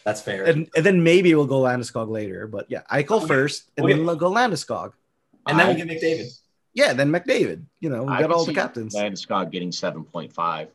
That's 0.05 0.23
fair. 0.23 0.45
And, 0.45 0.69
and 0.75 0.85
then 0.85 1.03
maybe 1.03 1.35
we'll 1.35 1.47
go 1.47 1.61
Landeskog 1.61 2.09
later. 2.09 2.47
But 2.47 2.71
yeah, 2.71 2.81
Eichel 2.91 3.19
okay. 3.19 3.27
first, 3.27 3.71
and 3.77 3.85
okay. 3.85 3.95
then 3.95 4.07
we'll 4.07 4.17
go 4.17 4.31
Landeskog. 4.31 4.93
And 5.47 5.59
then 5.59 5.69
we 5.69 5.83
get 5.83 5.89
McDavid. 5.89 6.39
Yeah, 6.73 6.93
then 6.93 7.11
McDavid. 7.11 7.65
You 7.81 7.91
know, 7.91 8.03
we 8.05 8.19
got 8.19 8.31
all 8.31 8.45
the 8.45 8.55
captains. 8.55 8.95
And 8.95 9.19
Scott 9.19 9.53
getting 9.53 9.73
seven 9.73 10.05
point 10.05 10.33
five. 10.33 10.69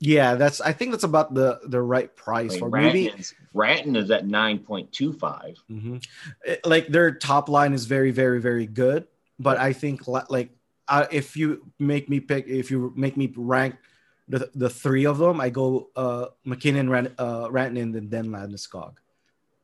Yeah, 0.00 0.36
that's. 0.36 0.60
I 0.60 0.72
think 0.72 0.92
that's 0.92 1.04
about 1.04 1.34
the 1.34 1.60
the 1.64 1.82
right 1.82 2.14
price 2.14 2.56
for 2.56 2.70
maybe. 2.70 3.12
Ranton 3.52 3.96
is 3.96 4.10
at 4.10 4.26
nine 4.26 4.60
point 4.60 4.92
two 4.92 5.12
five. 5.12 5.56
Mm-hmm. 5.70 5.98
Like 6.64 6.88
their 6.88 7.12
top 7.12 7.48
line 7.48 7.72
is 7.72 7.86
very, 7.86 8.12
very, 8.12 8.40
very 8.40 8.66
good, 8.66 9.06
but 9.38 9.58
I 9.58 9.72
think 9.72 10.06
like 10.06 10.50
uh, 10.86 11.06
if 11.10 11.36
you 11.36 11.66
make 11.78 12.08
me 12.08 12.20
pick, 12.20 12.46
if 12.46 12.70
you 12.70 12.92
make 12.96 13.16
me 13.16 13.32
rank 13.36 13.76
the 14.28 14.50
the 14.54 14.70
three 14.70 15.04
of 15.06 15.18
them, 15.18 15.40
I 15.40 15.50
go 15.50 15.90
uh, 15.96 16.26
MacKinnon, 16.44 16.88
Rant, 16.90 17.14
uh, 17.18 17.48
Rantanen, 17.48 17.96
and 17.96 18.10
then 18.10 18.26
Landeskog. 18.26 18.94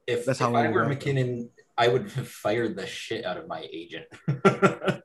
If 0.07 0.27
that's 0.27 0.41
if 0.41 0.47
how 0.47 0.55
I 0.55 0.69
were 0.69 0.87
MacKinnon, 0.87 1.51
I 1.77 1.89
would 1.89 2.11
have 2.13 2.29
fired 2.29 2.77
the 2.77 2.87
shit 2.87 3.25
out 3.25 3.37
of 3.37 3.47
my 3.47 3.67
agent. 3.73 4.07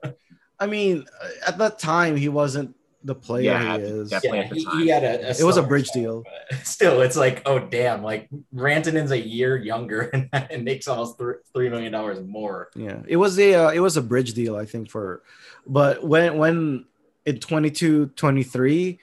I 0.59 0.67
mean, 0.67 1.05
at 1.47 1.57
that 1.57 1.79
time, 1.79 2.17
he 2.17 2.27
wasn't 2.27 2.75
the 3.03 3.15
player 3.15 3.43
yeah, 3.43 3.77
he 3.77 3.83
is. 3.83 4.11
Yeah, 4.11 4.43
he, 4.51 4.65
he, 4.65 4.87
had 4.89 5.03
a, 5.03 5.27
a 5.27 5.29
it 5.29 5.43
was 5.43 5.57
a 5.57 5.63
bridge 5.63 5.89
deal. 5.91 6.23
Still, 6.63 7.01
it's 7.01 7.15
like, 7.15 7.41
oh 7.45 7.59
damn, 7.59 8.03
like 8.03 8.29
Rantanen's 8.53 9.11
a 9.11 9.19
year 9.19 9.55
younger 9.55 10.01
and, 10.01 10.29
and 10.33 10.65
makes 10.65 10.87
almost 10.87 11.17
three 11.53 11.69
million 11.69 11.91
dollars 11.91 12.19
more. 12.25 12.69
Yeah, 12.75 12.99
it 13.07 13.15
was 13.15 13.39
a 13.39 13.53
uh, 13.55 13.69
it 13.69 13.79
was 13.79 13.95
a 13.95 14.01
bridge 14.01 14.33
deal, 14.33 14.57
I 14.57 14.65
think. 14.65 14.89
For, 14.89 15.23
but 15.65 16.03
when 16.03 16.37
when 16.37 16.85
in 17.25 17.39
22, 17.39 18.07
23, 18.07 18.99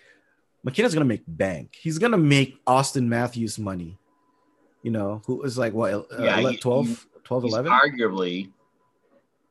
MacKinnon's 0.62 0.94
gonna 0.94 1.06
make 1.06 1.22
bank. 1.26 1.76
He's 1.80 1.98
gonna 1.98 2.18
make 2.18 2.62
Auston 2.66 3.06
Matthews 3.06 3.58
money. 3.58 3.98
You 4.82 4.90
know, 4.90 5.22
who 5.26 5.42
is 5.42 5.56
like 5.56 5.72
what 5.72 5.92
uh, 5.94 6.04
yeah, 6.20 6.52
12, 6.60 7.06
he, 7.26 7.28
12 7.28 7.44
11? 7.44 7.72
Arguably 7.72 8.50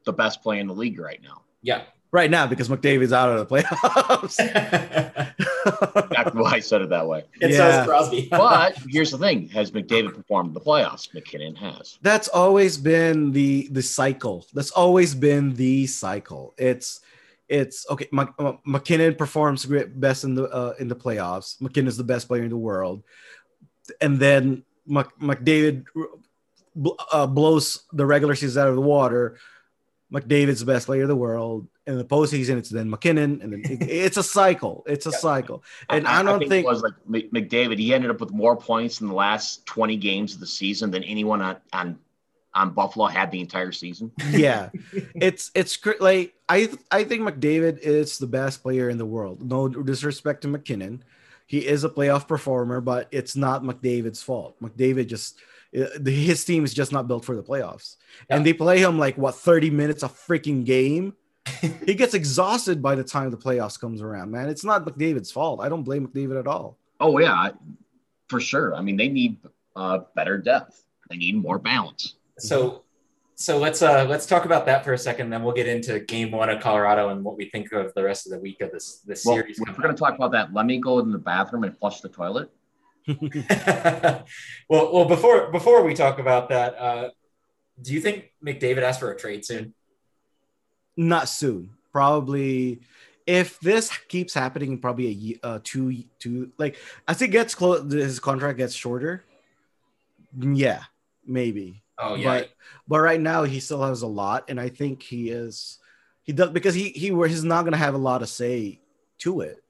the 0.06 0.14
best 0.14 0.42
player 0.42 0.60
in 0.60 0.68
the 0.68 0.74
league 0.74 1.00
right 1.00 1.22
now. 1.22 1.42
Yeah 1.62 1.84
right 2.16 2.32
now 2.32 2.48
because 2.48 2.70
McDavid's 2.70 3.12
out 3.12 3.30
of 3.30 3.38
the 3.38 3.46
playoffs. 3.46 4.38
That's 6.16 6.34
why 6.34 6.52
I 6.52 6.60
said 6.60 6.82
it 6.82 6.90
that 6.90 7.08
way. 7.08 7.26
It 7.42 7.52
yeah. 7.52 7.84
so 7.84 7.90
Crosby. 7.90 8.28
but 8.32 8.78
here's 8.88 9.12
the 9.12 9.18
thing: 9.18 9.50
Has 9.50 9.72
McDavid 9.72 10.16
performed 10.16 10.48
in 10.50 10.54
the 10.54 10.62
playoffs? 10.62 11.14
MacKinnon 11.14 11.56
has. 11.56 12.00
That's 12.02 12.30
always 12.30 12.78
been 12.78 13.32
the 13.32 13.68
the 13.72 13.84
cycle. 13.84 14.48
That's 14.54 14.72
always 14.72 15.14
been 15.14 15.54
the 15.56 15.86
cycle. 15.88 16.54
It's 16.58 17.02
it's 17.50 17.86
okay. 17.90 18.08
MacKinnon 18.66 19.16
performs 19.16 19.66
great, 19.66 20.00
best 20.00 20.24
in 20.24 20.34
the 20.34 20.46
uh, 20.46 20.74
in 20.80 20.88
the 20.88 20.96
playoffs. 20.96 21.62
MacKinnon 21.62 21.90
is 21.90 21.98
the 21.98 22.04
best 22.04 22.28
player 22.28 22.44
in 22.44 22.50
the 22.50 22.58
world, 22.58 23.04
and 24.00 24.18
then 24.18 24.64
McDavid 24.90 25.86
uh, 27.12 27.28
blows 27.28 27.84
the 27.94 28.06
regular 28.06 28.36
season 28.36 28.64
out 28.64 28.70
of 28.70 28.76
the 28.76 28.82
water. 28.82 29.38
McDavid's 30.14 30.60
the 30.60 30.66
best 30.66 30.86
player 30.86 31.04
in 31.04 31.08
the 31.08 31.16
world 31.16 31.68
in 31.88 31.98
the 31.98 32.06
postseason, 32.06 32.58
it's 32.58 32.70
then 32.70 32.90
MacKinnon, 32.90 33.42
and 33.42 33.54
then 33.54 33.62
it, 33.64 33.82
it's 33.90 34.18
a 34.18 34.24
cycle. 34.24 34.84
It's 34.88 35.06
a 35.06 35.12
yeah. 35.12 35.18
cycle, 35.18 35.64
and 35.90 36.08
I, 36.08 36.20
I 36.20 36.24
don't 36.24 36.36
I 36.36 36.40
think, 36.40 36.50
think, 36.50 36.66
it 36.66 36.70
was 36.70 36.82
like 36.82 36.94
McDavid. 37.10 37.78
He 37.78 37.94
ended 37.94 38.10
up 38.10 38.20
with 38.20 38.32
more 38.32 38.56
points 38.56 39.02
in 39.02 39.08
the 39.08 39.14
last 39.14 39.66
twenty 39.66 39.98
games 39.98 40.34
of 40.34 40.40
the 40.40 40.48
season 40.48 40.92
than 40.92 41.04
anyone 41.04 41.42
on 41.42 41.58
on, 41.74 42.00
on 42.54 42.72
Buffalo 42.72 43.06
had 43.06 43.32
the 43.32 43.40
entire 43.40 43.72
season. 43.72 44.12
Yeah, 44.32 44.70
it's 45.16 45.52
it's 45.54 45.78
like 46.00 46.34
I 46.50 46.70
I 46.90 47.04
think 47.04 47.22
McDavid 47.22 47.80
is 47.80 48.18
the 48.18 48.28
best 48.28 48.64
player 48.64 48.90
in 48.90 48.98
the 48.98 49.06
world. 49.06 49.44
No 49.44 49.68
disrespect 49.68 50.42
to 50.42 50.48
MacKinnon, 50.48 51.04
he 51.46 51.68
is 51.68 51.84
a 51.84 51.90
playoff 51.90 52.28
performer, 52.28 52.82
but 52.82 53.08
it's 53.12 53.36
not 53.36 53.64
McDavid's 53.64 54.24
fault. 54.24 54.60
McDavid 54.60 55.08
just 55.08 55.40
his 56.06 56.46
team 56.46 56.64
is 56.64 56.74
just 56.74 56.92
not 56.92 57.08
built 57.08 57.26
for 57.26 57.36
the 57.36 57.44
playoffs, 57.44 57.98
yeah. 58.30 58.38
and 58.38 58.46
they 58.46 58.54
play 58.54 58.80
him 58.80 58.98
like 58.98 59.18
what 59.18 59.36
thirty 59.36 59.70
minutes 59.70 60.04
a 60.04 60.08
freaking 60.08 60.66
game 60.66 61.14
he 61.86 61.94
gets 61.94 62.14
exhausted 62.14 62.82
by 62.82 62.96
the 62.96 63.04
time 63.04 63.30
the 63.30 63.38
playoffs 63.38 63.80
comes 63.80 64.02
around, 64.02 64.32
man. 64.32 64.50
It's 64.50 64.64
not 64.64 64.86
McDavid's 64.86 65.32
fault. 65.32 65.60
I 65.62 65.70
don't 65.70 65.84
blame 65.84 66.08
McDavid 66.08 66.40
at 66.40 66.48
all. 66.48 66.78
Oh 67.00 67.18
yeah, 67.20 67.50
for 68.30 68.40
sure. 68.40 68.74
I 68.76 68.82
mean, 68.82 68.98
they 68.98 69.10
need 69.10 69.38
uh, 69.76 70.00
better 70.16 70.38
depth. 70.38 70.84
They 71.10 71.18
need 71.18 71.36
more 71.36 71.60
balance. 71.60 72.16
So, 72.40 72.84
so 73.36 73.58
let's 73.58 73.82
uh 73.82 74.06
let's 74.10 74.26
talk 74.26 74.46
about 74.46 74.66
that 74.66 74.84
for 74.84 74.94
a 74.94 74.98
second. 74.98 75.30
Then 75.30 75.44
we'll 75.44 75.54
get 75.54 75.68
into 75.68 76.00
Game 76.00 76.32
One 76.32 76.50
of 76.50 76.62
Colorado 76.62 77.10
and 77.10 77.24
what 77.24 77.38
we 77.38 77.50
think 77.50 77.72
of 77.74 77.94
the 77.94 78.04
rest 78.04 78.26
of 78.26 78.32
the 78.32 78.40
week 78.40 78.62
of 78.62 78.72
this 78.72 79.02
this 79.06 79.26
well, 79.26 79.36
series. 79.36 79.60
We're 79.60 79.74
going 79.74 79.94
to 79.94 80.00
talk 80.00 80.16
about 80.16 80.32
that. 80.32 80.54
Let 80.54 80.66
me 80.66 80.80
go 80.80 81.00
in 81.00 81.12
the 81.12 81.20
bathroom 81.20 81.64
and 81.64 81.78
flush 81.78 82.02
the 82.02 82.10
toilet. 82.10 82.50
well, 84.70 84.94
well, 84.94 85.06
before 85.06 85.52
before 85.52 85.84
we 85.84 85.94
talk 85.94 86.20
about 86.20 86.50
that, 86.50 86.76
uh, 86.78 87.10
do 87.82 87.94
you 87.94 88.02
think 88.02 88.32
McDavid 88.44 88.82
asked 88.82 89.00
for 89.00 89.12
a 89.12 89.18
trade 89.18 89.46
soon? 89.46 89.74
not 90.98 91.30
soon. 91.30 91.72
Probably 91.92 92.82
if 93.26 93.60
this 93.60 93.96
keeps 94.08 94.34
happening, 94.34 94.78
probably 94.78 95.08
a 95.08 95.12
year, 95.12 95.38
uh, 95.44 95.60
two, 95.64 96.04
two, 96.20 96.52
like 96.58 96.78
as 97.08 97.22
it 97.22 97.30
gets 97.30 97.56
close, 97.56 97.92
his 97.92 98.20
contract 98.20 98.58
gets 98.58 98.74
shorter. 98.74 99.24
Yeah, 100.38 100.84
maybe. 101.26 101.84
Oh 101.98 102.16
yeah. 102.16 102.26
But 102.26 102.50
but 102.88 103.00
right 103.00 103.22
now 103.22 103.44
he 103.44 103.60
still 103.60 103.84
has 103.84 104.02
a 104.02 104.08
lot, 104.08 104.46
and 104.50 104.60
I 104.60 104.70
think 104.70 105.02
he 105.02 105.30
is 105.30 105.80
he 106.24 106.34
does 106.34 106.50
because 106.50 106.76
he 106.76 106.90
he 106.90 107.10
he's 107.28 107.44
not 107.44 107.64
gonna 107.64 107.78
have 107.78 107.94
a 107.94 108.00
lot 108.00 108.20
to 108.20 108.28
say 108.28 108.80
to 109.20 109.42
it, 109.42 109.64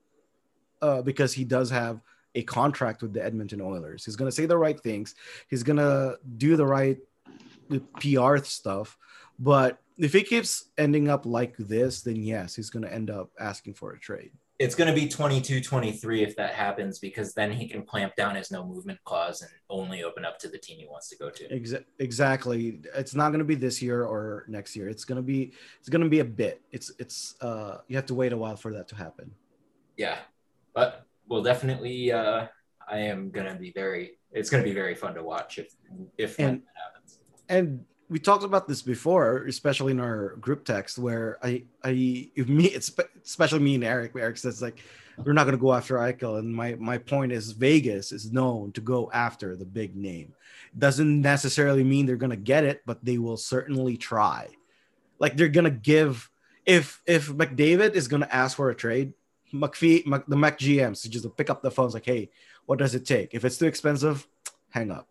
uh, 0.81 1.03
because 1.03 1.33
he 1.33 1.43
does 1.43 1.69
have 1.69 2.01
a 2.35 2.43
contract 2.43 3.01
with 3.01 3.13
the 3.13 3.23
Edmonton 3.23 3.61
Oilers. 3.61 4.05
He's 4.05 4.15
gonna 4.15 4.31
say 4.31 4.45
the 4.45 4.57
right 4.57 4.79
things. 4.79 5.15
He's 5.49 5.63
gonna 5.63 6.15
do 6.37 6.55
the 6.55 6.65
right 6.65 6.97
PR 7.99 8.37
stuff, 8.37 8.97
but 9.39 9.79
if 9.97 10.13
he 10.13 10.23
keeps 10.23 10.65
ending 10.77 11.09
up 11.09 11.25
like 11.25 11.55
this, 11.57 12.01
then 12.01 12.17
yes, 12.17 12.55
he's 12.55 12.69
going 12.69 12.83
to 12.83 12.93
end 12.93 13.09
up 13.09 13.31
asking 13.39 13.73
for 13.75 13.93
a 13.93 13.99
trade. 13.99 14.31
It's 14.57 14.75
going 14.75 14.87
to 14.87 14.93
be 14.93 15.09
22 15.09 15.59
23 15.59 16.23
if 16.23 16.35
that 16.37 16.53
happens, 16.53 16.99
because 16.99 17.33
then 17.33 17.51
he 17.51 17.67
can 17.67 17.83
clamp 17.83 18.15
down 18.15 18.35
his 18.35 18.51
no 18.51 18.65
movement 18.65 18.99
clause 19.03 19.41
and 19.41 19.51
only 19.69 20.03
open 20.03 20.23
up 20.23 20.39
to 20.39 20.47
the 20.47 20.57
team 20.57 20.77
he 20.79 20.87
wants 20.87 21.09
to 21.09 21.17
go 21.17 21.29
to. 21.29 21.47
Exa- 21.49 21.83
exactly. 21.99 22.79
It's 22.95 23.13
not 23.13 23.29
going 23.29 23.39
to 23.39 23.45
be 23.45 23.55
this 23.55 23.81
year 23.81 24.05
or 24.05 24.45
next 24.47 24.75
year. 24.75 24.87
It's 24.87 25.03
going 25.03 25.17
to 25.17 25.21
be, 25.21 25.53
it's 25.79 25.89
going 25.89 26.03
to 26.03 26.09
be 26.09 26.19
a 26.19 26.25
bit. 26.25 26.61
It's, 26.71 26.91
it's, 26.99 27.35
uh, 27.41 27.79
you 27.89 27.97
have 27.97 28.05
to 28.05 28.15
wait 28.15 28.31
a 28.31 28.37
while 28.37 28.55
for 28.55 28.71
that 28.73 28.87
to 28.89 28.95
happen. 28.95 29.31
Yeah. 29.97 30.19
But 30.73 31.04
we'll 31.27 31.43
definitely, 31.43 32.11
uh, 32.11 32.47
I 32.87 32.99
am 32.99 33.31
going 33.31 33.47
to 33.47 33.55
be 33.55 33.71
very, 33.71 34.17
it's 34.31 34.49
going 34.49 34.63
to 34.63 34.69
be 34.69 34.73
very 34.73 34.95
fun 34.95 35.15
to 35.15 35.23
watch 35.23 35.57
if, 35.57 35.73
if 36.17 36.39
and, 36.39 36.61
that 36.61 36.63
happens. 36.75 37.19
And, 37.49 37.85
we 38.07 38.19
talked 38.19 38.43
about 38.43 38.67
this 38.67 38.81
before, 38.81 39.45
especially 39.47 39.91
in 39.91 39.99
our 39.99 40.35
group 40.35 40.63
text, 40.63 40.99
where 40.99 41.39
I, 41.41 41.63
I, 41.83 41.91
me, 42.35 42.73
especially 42.75 43.59
me 43.59 43.75
and 43.75 43.83
Erik, 43.83 44.11
Erik 44.15 44.37
says 44.37 44.61
like, 44.61 44.83
we're 45.23 45.33
not 45.33 45.45
going 45.45 45.55
to 45.55 45.61
go 45.61 45.73
after 45.73 45.95
Eichel, 45.95 46.39
and 46.39 46.53
my 46.53 46.75
my 46.75 46.97
point 46.97 47.31
is 47.31 47.51
Vegas 47.51 48.11
is 48.11 48.31
known 48.31 48.71
to 48.73 48.81
go 48.81 49.09
after 49.13 49.55
the 49.55 49.65
big 49.65 49.95
name. 49.95 50.33
Doesn't 50.77 51.21
necessarily 51.21 51.83
mean 51.83 52.05
they're 52.05 52.17
going 52.17 52.31
to 52.31 52.35
get 52.35 52.65
it, 52.65 52.81
but 52.85 53.03
they 53.03 53.17
will 53.17 53.37
certainly 53.37 53.95
try. 53.95 54.49
Like 55.17 55.37
they're 55.37 55.47
going 55.47 55.65
to 55.65 55.69
give 55.71 56.29
if 56.65 57.01
if 57.05 57.29
McDavid 57.29 57.93
is 57.93 58.07
going 58.09 58.23
to 58.23 58.35
ask 58.35 58.57
for 58.57 58.69
a 58.69 58.75
trade, 58.75 59.13
McPhee, 59.59 60.05
Mc, 60.05 60.23
the 60.27 60.35
Mac 60.35 60.59
GMs 60.59 61.07
just 61.09 61.37
pick 61.37 61.49
up 61.49 61.61
the 61.61 61.71
phones 61.71 61.93
like, 61.93 62.05
hey, 62.05 62.29
what 62.65 62.79
does 62.79 62.95
it 62.95 63.05
take? 63.05 63.33
If 63.33 63.45
it's 63.45 63.57
too 63.57 63.65
expensive, 63.65 64.27
hang 64.69 64.91
up. 64.91 65.07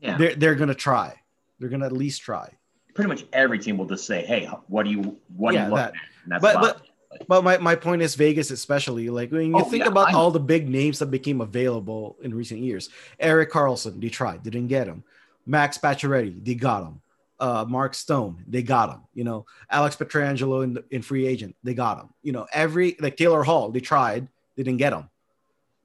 Yeah. 0.00 0.16
They're, 0.16 0.34
they're 0.34 0.54
going 0.54 0.68
to 0.68 0.74
try 0.74 1.20
they're 1.58 1.68
going 1.68 1.80
to 1.80 1.86
at 1.86 1.92
least 1.92 2.22
try. 2.22 2.50
Pretty 2.94 3.08
much 3.08 3.24
every 3.32 3.58
team 3.58 3.78
will 3.78 3.86
just 3.86 4.06
say, 4.06 4.24
"Hey, 4.24 4.46
what 4.66 4.84
do 4.84 4.90
you 4.90 5.18
what 5.36 5.54
yeah, 5.54 5.64
do 5.64 5.64
you 5.66 5.74
look 5.74 5.80
at?" 5.80 5.92
And 6.30 6.40
but 6.40 6.60
but 6.60 6.82
but 7.28 7.44
my, 7.44 7.58
my 7.58 7.74
point 7.74 8.02
is 8.02 8.14
Vegas 8.16 8.50
especially 8.50 9.08
like 9.08 9.30
when 9.30 9.46
you 9.46 9.56
oh, 9.56 9.62
think 9.62 9.84
yeah, 9.84 9.90
about 9.90 10.14
all 10.14 10.30
the 10.30 10.40
big 10.40 10.68
names 10.68 10.98
that 10.98 11.06
became 11.06 11.40
available 11.40 12.16
in 12.22 12.34
recent 12.34 12.60
years. 12.60 12.90
Erik 13.20 13.50
Karlsson, 13.50 14.00
they 14.00 14.08
tried, 14.08 14.42
didn't 14.42 14.66
get 14.66 14.86
him. 14.86 15.04
Max 15.46 15.78
Pacioretty, 15.78 16.44
they 16.44 16.54
got 16.54 16.82
him. 16.82 17.00
Uh, 17.40 17.64
Mark 17.68 17.94
Stone, 17.94 18.44
they 18.48 18.62
got 18.62 18.90
him. 18.90 19.00
You 19.14 19.24
know, 19.24 19.46
Alex 19.70 19.94
Pietrangelo 19.94 20.64
in, 20.64 20.78
in 20.90 21.02
free 21.02 21.26
agent, 21.26 21.54
they 21.62 21.74
got 21.74 21.98
him. 22.00 22.08
You 22.22 22.32
know, 22.32 22.46
every 22.52 22.96
like 23.00 23.16
Taylor 23.16 23.44
Hall, 23.44 23.70
they 23.70 23.80
tried, 23.80 24.26
they 24.56 24.62
didn't 24.64 24.78
get 24.78 24.92
him. 24.92 25.08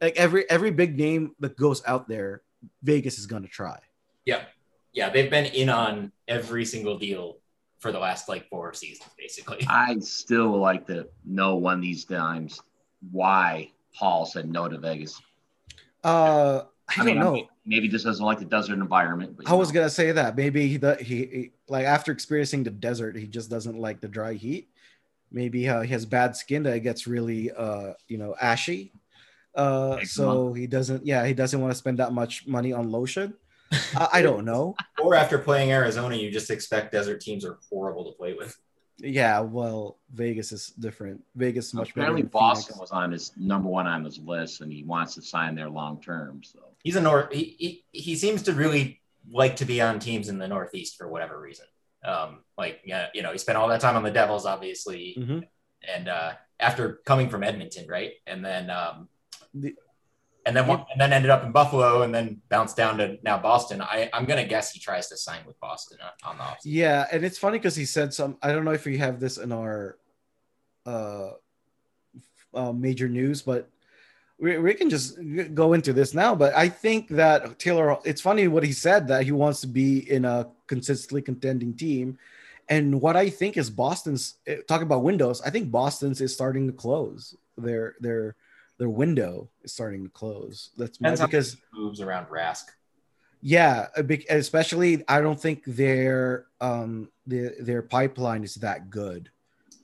Like 0.01 0.17
every 0.17 0.49
every 0.49 0.71
big 0.71 0.97
name 0.97 1.35
that 1.39 1.55
goes 1.55 1.83
out 1.85 2.07
there, 2.07 2.41
Vegas 2.81 3.19
is 3.19 3.27
gonna 3.27 3.47
try. 3.47 3.79
Yeah, 4.25 4.45
yeah, 4.93 5.09
they've 5.09 5.29
been 5.29 5.45
in 5.45 5.69
on 5.69 6.11
every 6.27 6.65
single 6.65 6.97
deal 6.97 7.37
for 7.79 7.91
the 7.91 7.99
last 7.99 8.29
like 8.29 8.47
four 8.49 8.73
seasons, 8.73 9.09
basically. 9.17 9.65
I 9.69 9.99
still 9.99 10.57
like 10.57 10.87
to 10.87 11.07
know 11.25 11.57
one 11.57 11.75
of 11.75 11.81
these 11.81 12.05
times 12.05 12.61
why 13.11 13.71
Hall 13.93 14.25
said 14.25 14.49
no 14.49 14.67
to 14.67 14.77
Vegas. 14.77 15.21
Uh, 16.03 16.63
I, 16.89 17.01
I 17.01 17.03
mean, 17.03 17.19
know. 17.19 17.47
Maybe 17.65 17.87
just 17.87 18.05
doesn't 18.05 18.25
like 18.25 18.39
the 18.39 18.45
desert 18.45 18.73
environment. 18.73 19.39
I 19.45 19.53
was 19.53 19.71
gonna 19.71 19.89
say 19.89 20.11
that 20.11 20.35
maybe 20.35 20.67
he, 20.67 20.79
he, 20.99 21.03
he 21.05 21.51
like 21.67 21.85
after 21.85 22.11
experiencing 22.11 22.63
the 22.63 22.69
desert, 22.69 23.15
he 23.15 23.27
just 23.27 23.49
doesn't 23.49 23.77
like 23.77 24.01
the 24.01 24.07
dry 24.07 24.33
heat. 24.33 24.69
Maybe 25.31 25.67
uh, 25.67 25.81
he 25.81 25.91
has 25.93 26.05
bad 26.05 26.35
skin 26.35 26.63
that 26.63 26.79
gets 26.79 27.07
really 27.07 27.51
uh 27.51 27.93
you 28.07 28.17
know 28.17 28.35
ashy. 28.39 28.93
Uh, 29.55 30.03
so 30.03 30.53
he 30.53 30.65
doesn't. 30.65 31.05
Yeah, 31.05 31.25
he 31.25 31.33
doesn't 31.33 31.61
want 31.61 31.71
to 31.71 31.77
spend 31.77 31.99
that 31.99 32.11
much 32.11 32.47
money 32.47 32.73
on 32.73 32.91
lotion. 32.91 33.35
I, 33.95 34.07
I 34.13 34.21
don't 34.21 34.45
know. 34.45 34.75
or 34.99 35.15
after 35.15 35.37
playing 35.37 35.71
Arizona, 35.71 36.15
you 36.15 36.31
just 36.31 36.49
expect 36.49 36.91
desert 36.91 37.21
teams 37.21 37.45
are 37.45 37.59
horrible 37.69 38.11
to 38.11 38.17
play 38.17 38.33
with. 38.33 38.57
Yeah, 38.97 39.39
well, 39.41 39.99
Vegas 40.13 40.51
is 40.51 40.67
different. 40.67 41.23
Vegas 41.35 41.67
is 41.67 41.73
much 41.73 41.91
Apparently 41.91 42.21
better. 42.23 42.29
Apparently, 42.29 42.55
Boston 42.55 42.77
was 42.79 42.91
on 42.91 43.11
his 43.11 43.31
number 43.37 43.69
one 43.69 43.87
on 43.87 44.03
his 44.03 44.19
list, 44.19 44.61
and 44.61 44.71
he 44.71 44.83
wants 44.83 45.15
to 45.15 45.21
sign 45.21 45.55
there 45.55 45.69
long 45.69 46.01
term. 46.01 46.41
So 46.43 46.59
he's 46.83 46.95
a 46.95 47.01
north. 47.01 47.31
He, 47.31 47.83
he 47.91 47.99
he 47.99 48.15
seems 48.15 48.43
to 48.43 48.53
really 48.53 49.01
like 49.31 49.55
to 49.57 49.65
be 49.65 49.81
on 49.81 49.99
teams 49.99 50.29
in 50.29 50.37
the 50.37 50.47
Northeast 50.47 50.97
for 50.97 51.07
whatever 51.07 51.39
reason. 51.39 51.65
Um, 52.05 52.39
like 52.57 52.81
yeah, 52.85 53.07
you 53.13 53.23
know, 53.23 53.31
he 53.31 53.37
spent 53.37 53.57
all 53.57 53.69
that 53.69 53.81
time 53.81 53.95
on 53.95 54.03
the 54.03 54.11
Devils, 54.11 54.45
obviously, 54.45 55.15
mm-hmm. 55.17 55.39
and 55.93 56.07
uh, 56.09 56.33
after 56.59 57.01
coming 57.05 57.29
from 57.29 57.43
Edmonton, 57.43 57.87
right, 57.87 58.11
and 58.27 58.43
then 58.43 58.69
um, 58.69 59.07
the, 59.53 59.73
and 60.45 60.55
then 60.55 60.69
and 60.69 60.99
then 60.99 61.13
ended 61.13 61.31
up 61.31 61.43
in 61.43 61.51
Buffalo 61.51 62.01
and 62.01 62.13
then 62.13 62.41
bounced 62.49 62.75
down 62.75 62.97
to 62.97 63.17
now 63.23 63.37
Boston. 63.37 63.81
I 63.81 64.09
I'm 64.11 64.25
gonna 64.25 64.45
guess 64.45 64.73
he 64.73 64.79
tries 64.79 65.07
to 65.09 65.17
sign 65.17 65.39
with 65.47 65.59
Boston 65.61 65.99
on 66.25 66.37
the 66.37 66.43
offseason. 66.43 66.57
Yeah, 66.65 67.05
and 67.11 67.23
it's 67.23 67.37
funny 67.37 67.57
because 67.57 67.75
he 67.75 67.85
said 67.85 68.13
some. 68.13 68.37
I 68.41 68.51
don't 68.51 68.65
know 68.65 68.71
if 68.71 68.85
we 68.85 68.97
have 68.97 69.21
this 69.21 69.37
in 69.37 69.53
our 69.53 69.97
uh, 70.85 71.31
uh 72.53 72.73
major 72.73 73.07
news, 73.07 73.41
but 73.41 73.69
we, 74.43 74.57
we 74.57 74.73
can 74.73 74.89
just 74.89 75.17
go 75.53 75.71
into 75.71 75.93
this 75.93 76.13
now. 76.13 76.35
But 76.35 76.53
I 76.53 76.67
think 76.67 77.07
that 77.09 77.57
Taylor. 77.59 77.97
It's 78.03 78.19
funny 78.19 78.49
what 78.49 78.63
he 78.63 78.73
said 78.73 79.07
that 79.07 79.23
he 79.23 79.31
wants 79.31 79.61
to 79.61 79.67
be 79.67 80.11
in 80.11 80.25
a 80.25 80.49
consistently 80.67 81.21
contending 81.21 81.73
team. 81.73 82.19
And 82.67 83.01
what 83.01 83.15
I 83.15 83.29
think 83.29 83.55
is 83.55 83.69
Boston's 83.69 84.35
eh, 84.45 84.57
talking 84.67 84.85
about 84.85 85.03
windows. 85.03 85.41
I 85.41 85.49
think 85.49 85.71
Boston's 85.71 86.19
is 86.19 86.33
starting 86.33 86.67
to 86.67 86.73
close. 86.73 87.35
Their 87.57 87.95
their 88.01 88.35
their 88.79 88.89
window 88.89 89.47
is 89.63 89.71
starting 89.71 90.03
to 90.03 90.09
close. 90.09 90.71
That's 90.77 90.97
Depends 90.97 91.21
because 91.21 91.57
moves 91.73 92.01
around 92.01 92.27
Rask. 92.27 92.65
Yeah, 93.41 93.87
especially 94.29 95.03
I 95.07 95.21
don't 95.21 95.39
think 95.39 95.63
their 95.65 96.47
um 96.59 97.09
their 97.25 97.53
their 97.59 97.81
pipeline 97.81 98.43
is 98.43 98.55
that 98.55 98.89
good. 98.89 99.29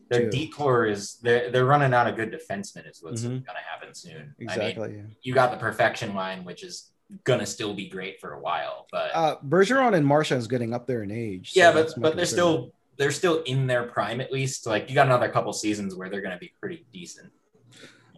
Their 0.10 0.30
decor 0.30 0.86
is 0.86 1.16
they're 1.22 1.52
they're 1.52 1.66
running 1.66 1.94
out 1.94 2.08
of 2.08 2.16
good 2.16 2.32
defensemen 2.32 2.90
is 2.90 3.02
what's 3.02 3.22
mm-hmm. 3.22 3.46
gonna 3.46 3.60
happen 3.70 3.94
soon. 3.94 4.34
Exactly. 4.40 4.84
I 4.84 4.88
mean, 4.88 4.98
yeah. 4.98 5.16
You 5.22 5.34
got 5.34 5.52
the 5.52 5.58
perfection 5.58 6.16
line, 6.16 6.44
which 6.44 6.64
is 6.64 6.92
gonna 7.24 7.46
still 7.46 7.74
be 7.74 7.88
great 7.88 8.20
for 8.20 8.34
a 8.34 8.40
while, 8.40 8.88
but 8.92 9.12
uh 9.14 9.36
Bergeron 9.48 9.96
and 9.96 10.06
Marchand 10.06 10.40
is 10.40 10.48
getting 10.48 10.74
up 10.74 10.88
there 10.88 11.04
in 11.04 11.12
age. 11.12 11.54
So 11.54 11.60
yeah, 11.60 11.72
but 11.72 11.94
but 11.98 12.16
they're 12.16 12.26
still 12.26 12.74
they're 12.98 13.12
still 13.12 13.44
in 13.44 13.68
their 13.68 13.84
prime 13.84 14.20
at 14.20 14.32
least. 14.32 14.66
Like 14.66 14.90
you 14.90 14.96
got 14.96 15.06
another 15.06 15.30
couple 15.30 15.54
seasons 15.54 15.96
where 15.96 16.10
they're 16.10 16.22
gonna 16.22 16.38
be 16.38 16.52
pretty 16.60 16.86
decent. 16.92 17.32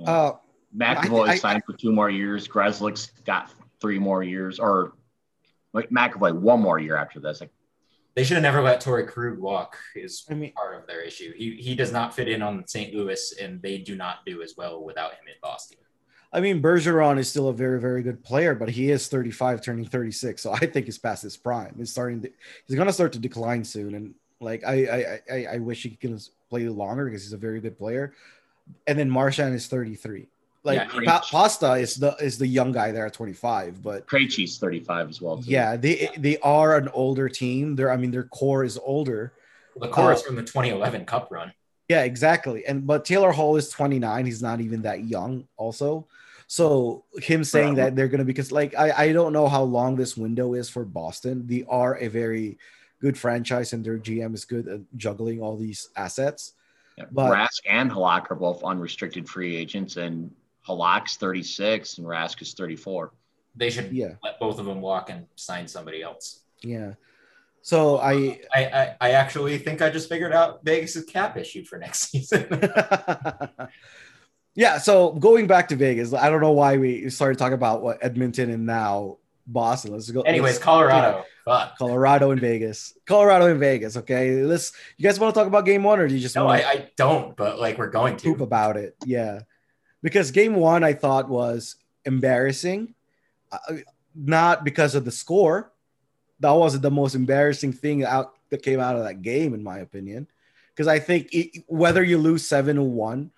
Uh 0.05 0.33
McAvoy 0.75 1.27
I, 1.27 1.31
I, 1.33 1.35
signed 1.37 1.63
for 1.65 1.73
two 1.73 1.91
more 1.91 2.09
years. 2.09 2.47
Grzelcyk's 2.47 3.11
got 3.25 3.51
three 3.81 3.99
more 3.99 4.23
years, 4.23 4.59
or 4.59 4.93
like 5.73 5.89
McAvoy 5.89 6.33
one 6.33 6.61
more 6.61 6.79
year 6.79 6.95
after 6.95 7.19
this. 7.19 7.41
Like, 7.41 7.51
they 8.15 8.23
should 8.23 8.35
have 8.35 8.43
never 8.43 8.61
let 8.61 8.81
Torey 8.81 9.07
Krug 9.07 9.39
walk. 9.39 9.77
Is 9.95 10.25
I 10.29 10.33
mean, 10.33 10.53
part 10.53 10.75
of 10.75 10.87
their 10.87 11.01
issue. 11.01 11.33
He 11.35 11.55
he 11.55 11.75
does 11.75 11.91
not 11.91 12.13
fit 12.13 12.27
in 12.27 12.41
on 12.41 12.67
St. 12.67 12.93
Louis, 12.93 13.33
and 13.41 13.61
they 13.61 13.77
do 13.77 13.95
not 13.95 14.25
do 14.25 14.41
as 14.41 14.55
well 14.57 14.83
without 14.83 15.11
him 15.13 15.27
in 15.27 15.35
Boston. 15.41 15.77
I 16.33 16.39
mean, 16.39 16.61
Bergeron 16.61 17.19
is 17.19 17.29
still 17.29 17.49
a 17.49 17.53
very, 17.53 17.79
very 17.79 18.01
good 18.01 18.23
player, 18.23 18.55
but 18.55 18.69
he 18.69 18.89
is 18.89 19.09
35, 19.09 19.61
turning 19.61 19.85
36. 19.85 20.41
So 20.41 20.53
I 20.53 20.59
think 20.59 20.85
he's 20.85 20.97
past 20.97 21.23
his 21.23 21.35
prime. 21.35 21.75
He's 21.77 21.91
starting. 21.91 22.21
To, 22.21 22.31
he's 22.67 22.75
going 22.75 22.87
to 22.87 22.93
start 22.93 23.13
to 23.13 23.19
decline 23.19 23.63
soon, 23.63 23.95
and 23.95 24.13
like 24.39 24.63
I, 24.65 24.73
I, 24.73 25.33
I, 25.33 25.45
I 25.53 25.57
wish 25.59 25.83
he 25.83 25.91
could 25.91 26.21
play 26.49 26.67
longer 26.67 27.05
because 27.05 27.23
he's 27.23 27.33
a 27.33 27.37
very 27.37 27.59
good 27.59 27.77
player. 27.77 28.13
And 28.87 28.97
then 28.97 29.09
Marchand 29.09 29.53
is 29.53 29.67
33. 29.67 30.27
Like 30.63 30.77
yeah, 30.77 31.03
pa- 31.05 31.25
Pasta 31.29 31.73
is 31.73 31.95
the 31.95 32.15
is 32.17 32.37
the 32.37 32.45
young 32.45 32.71
guy 32.71 32.91
there 32.91 33.07
at 33.07 33.13
25, 33.13 33.81
but 33.81 34.07
Krejci's 34.07 34.59
35 34.59 35.09
as 35.09 35.21
well. 35.21 35.37
Too. 35.37 35.49
Yeah, 35.49 35.75
they 35.75 36.09
they 36.17 36.37
are 36.39 36.77
an 36.77 36.87
older 36.89 37.27
team. 37.27 37.75
Their 37.75 37.91
I 37.91 37.97
mean 37.97 38.11
their 38.11 38.25
core 38.25 38.63
is 38.63 38.77
older. 38.83 39.33
The 39.75 39.87
core 39.87 40.11
uh, 40.11 40.15
is 40.15 40.21
from 40.21 40.35
the 40.35 40.43
2011 40.43 41.05
Cup 41.05 41.29
run. 41.31 41.51
Yeah, 41.89 42.03
exactly. 42.03 42.65
And 42.65 42.85
but 42.85 43.05
Taylor 43.05 43.31
Hall 43.31 43.55
is 43.55 43.69
29. 43.69 44.25
He's 44.25 44.43
not 44.43 44.61
even 44.61 44.83
that 44.83 45.05
young. 45.05 45.47
Also, 45.57 46.07
so 46.45 47.05
him 47.15 47.43
saying 47.43 47.75
that 47.75 47.95
they're 47.95 48.07
going 48.07 48.19
to 48.19 48.25
because 48.25 48.51
like 48.51 48.77
I 48.77 48.91
I 49.05 49.13
don't 49.13 49.33
know 49.33 49.47
how 49.47 49.63
long 49.63 49.95
this 49.95 50.15
window 50.15 50.53
is 50.53 50.69
for 50.69 50.85
Boston. 50.85 51.47
They 51.47 51.65
are 51.67 51.97
a 51.97 52.07
very 52.07 52.59
good 53.01 53.17
franchise, 53.17 53.73
and 53.73 53.83
their 53.83 53.97
GM 53.97 54.35
is 54.35 54.45
good 54.45 54.67
at 54.67 54.81
juggling 54.95 55.41
all 55.41 55.57
these 55.57 55.89
assets. 55.95 56.53
Yeah, 56.97 57.05
but 57.11 57.31
Rask 57.31 57.61
and 57.67 57.89
Halak 57.89 58.29
are 58.29 58.35
both 58.35 58.63
unrestricted 58.63 59.27
free 59.27 59.55
agents, 59.55 59.97
and 59.97 60.29
Halak's 60.67 61.17
36 61.17 61.97
and 61.97 62.07
Rask 62.07 62.41
is 62.41 62.53
34. 62.53 63.11
They 63.55 63.69
should 63.69 63.91
yeah. 63.91 64.13
let 64.23 64.39
both 64.39 64.59
of 64.59 64.65
them 64.65 64.81
walk 64.81 65.09
and 65.09 65.25
sign 65.35 65.67
somebody 65.67 66.01
else. 66.01 66.41
Yeah. 66.61 66.93
So 67.63 67.97
I, 67.97 68.39
I, 68.53 68.65
I, 68.65 68.95
I 69.01 69.11
actually 69.11 69.57
think 69.57 69.81
I 69.81 69.89
just 69.89 70.09
figured 70.09 70.33
out 70.33 70.63
Vegas' 70.63 71.03
cap 71.03 71.37
issue 71.37 71.63
for 71.63 71.77
next 71.77 71.99
season. 72.11 72.47
yeah. 74.55 74.77
So 74.77 75.13
going 75.13 75.47
back 75.47 75.67
to 75.69 75.75
Vegas, 75.75 76.13
I 76.13 76.29
don't 76.29 76.41
know 76.41 76.51
why 76.51 76.77
we 76.77 77.09
started 77.09 77.37
talking 77.37 77.53
about 77.53 77.81
what 77.81 77.99
Edmonton 78.01 78.49
and 78.49 78.65
now 78.65 79.17
Boston. 79.45 79.91
Let's 79.91 80.09
go. 80.09 80.21
Anyways, 80.21 80.53
let's, 80.53 80.63
Colorado. 80.63 81.25
Fuck. 81.45 81.77
Colorado 81.77 82.31
and 82.31 82.39
Vegas. 82.39 82.93
Colorado 83.05 83.47
and 83.47 83.59
Vegas. 83.59 83.97
Okay. 83.97 84.43
Let's. 84.43 84.71
You 84.97 85.03
guys 85.03 85.19
want 85.19 85.33
to 85.33 85.39
talk 85.39 85.47
about 85.47 85.65
Game 85.65 85.83
One, 85.83 85.99
or 85.99 86.07
do 86.07 86.15
you 86.15 86.21
just? 86.21 86.35
No, 86.35 86.45
want 86.45 86.63
I, 86.63 86.71
I 86.71 86.89
don't. 86.95 87.35
But 87.35 87.59
like, 87.59 87.77
we're 87.77 87.89
going 87.89 88.17
to 88.17 88.23
poop 88.23 88.41
about 88.41 88.77
it. 88.77 88.95
Yeah 89.05 89.41
because 90.01 90.31
game 90.31 90.55
one 90.55 90.83
I 90.83 90.93
thought 90.93 91.29
was 91.29 91.75
embarrassing, 92.05 92.93
uh, 93.51 93.57
not 94.15 94.63
because 94.63 94.95
of 94.95 95.05
the 95.05 95.11
score. 95.11 95.71
That 96.39 96.51
wasn't 96.51 96.83
the 96.83 96.91
most 96.91 97.15
embarrassing 97.15 97.73
thing 97.73 98.03
out 98.03 98.33
that 98.49 98.63
came 98.63 98.79
out 98.79 98.95
of 98.95 99.03
that 99.03 99.21
game, 99.21 99.53
in 99.53 99.63
my 99.63 99.79
opinion. 99.79 100.27
Because 100.73 100.87
I 100.87 100.99
think 100.99 101.29
it, 101.31 101.63
whether 101.67 102.03
you 102.03 102.17
lose 102.17 102.47
seven 102.47 102.77
to 102.77 102.83
one 102.83 103.31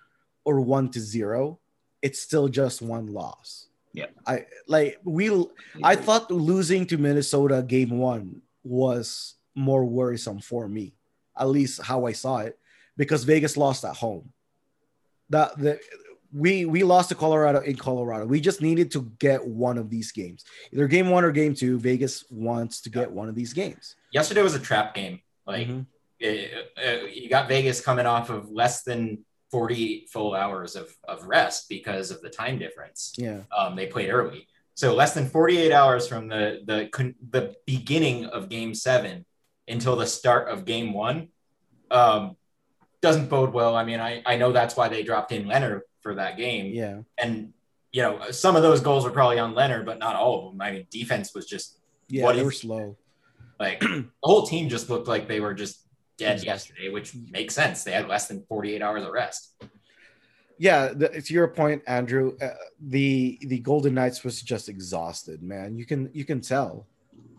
or 0.44 0.60
one 0.60 0.90
to 0.90 1.00
zero, 1.00 1.58
it's 2.00 2.20
still 2.20 2.48
just 2.48 2.80
one 2.80 3.06
loss. 3.06 3.66
Yeah, 3.92 4.06
I 4.26 4.46
like 4.66 4.98
we. 5.04 5.46
I 5.82 5.94
thought 5.96 6.30
losing 6.30 6.86
to 6.86 6.98
Minnesota 6.98 7.62
game 7.66 7.98
one 7.98 8.42
was 8.64 9.34
more 9.54 9.84
worrisome 9.84 10.40
for 10.40 10.68
me, 10.68 10.94
at 11.38 11.48
least 11.48 11.80
how 11.82 12.06
I 12.06 12.12
saw 12.12 12.38
it, 12.38 12.58
because 12.96 13.22
Vegas 13.22 13.56
lost 13.56 13.84
at 13.84 13.94
home. 13.94 14.32
That 15.30 15.56
the 15.56 15.78
we 16.34 16.64
we 16.64 16.82
lost 16.82 17.10
to 17.10 17.14
Colorado 17.14 17.60
in 17.60 17.76
Colorado. 17.76 18.26
We 18.26 18.40
just 18.40 18.60
needed 18.60 18.90
to 18.92 19.02
get 19.18 19.46
one 19.46 19.78
of 19.78 19.88
these 19.88 20.10
games, 20.10 20.44
either 20.72 20.88
game 20.88 21.08
one 21.08 21.24
or 21.24 21.30
game 21.30 21.54
two. 21.54 21.78
Vegas 21.78 22.24
wants 22.28 22.80
to 22.82 22.90
get 22.90 23.10
one 23.10 23.28
of 23.28 23.36
these 23.36 23.52
games. 23.52 23.94
Yesterday 24.10 24.42
was 24.42 24.54
a 24.54 24.60
trap 24.60 24.94
game. 24.94 25.20
Like 25.46 25.68
mm-hmm. 25.68 25.82
it, 26.18 26.72
it, 26.76 27.14
you 27.14 27.28
got 27.28 27.48
Vegas 27.48 27.80
coming 27.80 28.06
off 28.06 28.30
of 28.30 28.50
less 28.50 28.82
than 28.82 29.24
40 29.52 30.08
full 30.12 30.34
hours 30.34 30.74
of, 30.74 30.92
of 31.06 31.24
rest 31.24 31.68
because 31.68 32.10
of 32.10 32.20
the 32.20 32.30
time 32.30 32.58
difference. 32.58 33.12
Yeah, 33.16 33.42
um, 33.56 33.76
they 33.76 33.86
played 33.86 34.10
early, 34.10 34.48
so 34.74 34.92
less 34.92 35.14
than 35.14 35.28
48 35.28 35.72
hours 35.72 36.08
from 36.08 36.26
the 36.26 36.62
the 36.66 37.14
the 37.30 37.54
beginning 37.64 38.26
of 38.26 38.48
Game 38.48 38.74
Seven 38.74 39.24
until 39.68 39.94
the 39.94 40.06
start 40.06 40.48
of 40.48 40.64
Game 40.64 40.92
One. 40.92 41.28
Um, 41.92 42.36
doesn't 43.00 43.28
bode 43.28 43.52
well. 43.52 43.76
I 43.76 43.84
mean, 43.84 44.00
I, 44.00 44.22
I 44.24 44.36
know 44.36 44.50
that's 44.50 44.76
why 44.76 44.88
they 44.88 45.02
dropped 45.02 45.30
in 45.30 45.44
Lehner 45.44 45.82
for 46.04 46.14
that 46.14 46.36
game. 46.36 46.72
Yeah. 46.72 47.00
And 47.18 47.52
you 47.90 48.02
know, 48.02 48.30
some 48.30 48.54
of 48.54 48.62
those 48.62 48.80
goals 48.80 49.04
were 49.04 49.10
probably 49.10 49.38
on 49.40 49.54
Lehner, 49.54 49.84
but 49.84 49.98
not 49.98 50.14
all 50.14 50.46
of 50.46 50.52
them. 50.52 50.60
I 50.60 50.70
mean, 50.70 50.86
defense 50.90 51.34
was 51.34 51.46
just 51.46 51.80
yeah, 52.08 52.22
what 52.22 52.36
they 52.36 52.44
were 52.44 52.52
slow. 52.52 52.96
Like 53.60 53.78
the 53.78 54.10
whole 54.20 54.48
team 54.48 54.68
just 54.68 54.90
looked 54.90 55.06
like 55.06 55.28
they 55.28 55.38
were 55.38 55.54
just 55.54 55.86
dead 56.18 56.42
yesterday, 56.42 56.88
which 56.88 57.14
makes 57.30 57.54
sense. 57.54 57.84
They 57.84 57.92
had 57.92 58.08
less 58.08 58.26
than 58.26 58.44
48 58.48 58.82
hours 58.82 59.04
of 59.04 59.12
rest. 59.12 59.54
Yeah, 60.58 60.88
the, 60.88 61.08
to 61.22 61.32
your 61.32 61.46
point, 61.46 61.80
Andrew, 61.86 62.36
uh, 62.42 62.48
the 62.80 63.38
the 63.42 63.60
Golden 63.60 63.94
Knights 63.94 64.24
was 64.24 64.42
just 64.42 64.68
exhausted, 64.68 65.40
man. 65.40 65.76
You 65.76 65.86
can 65.86 66.10
you 66.12 66.24
can 66.24 66.40
tell, 66.40 66.88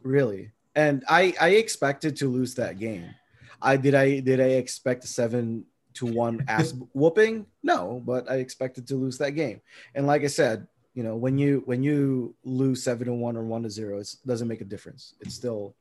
really. 0.03 0.51
And 0.73 1.03
I 1.09 1.33
I 1.39 1.49
expected 1.49 2.15
to 2.17 2.29
lose 2.29 2.55
that 2.55 2.79
game. 2.79 3.13
I 3.61 3.75
did 3.75 3.93
I 3.93 4.21
did 4.21 4.39
I 4.39 4.55
expect 4.55 5.03
a 5.03 5.07
seven 5.07 5.65
to 5.95 6.05
one 6.05 6.45
ass 6.47 6.73
whooping? 6.93 7.45
No, 7.63 8.01
but 8.05 8.29
I 8.29 8.35
expected 8.35 8.87
to 8.87 8.95
lose 8.95 9.17
that 9.17 9.31
game. 9.31 9.61
And 9.93 10.07
like 10.07 10.23
I 10.23 10.27
said, 10.27 10.67
you 10.93 11.03
know, 11.03 11.15
when 11.15 11.37
you 11.37 11.61
when 11.65 11.83
you 11.83 12.35
lose 12.43 12.83
seven 12.83 13.07
to 13.07 13.13
one 13.13 13.35
or 13.35 13.43
one 13.43 13.63
to 13.63 13.69
zero, 13.69 13.99
it 13.99 14.15
doesn't 14.25 14.47
make 14.47 14.61
a 14.61 14.65
difference. 14.65 15.15
It's 15.21 15.35
still 15.35 15.75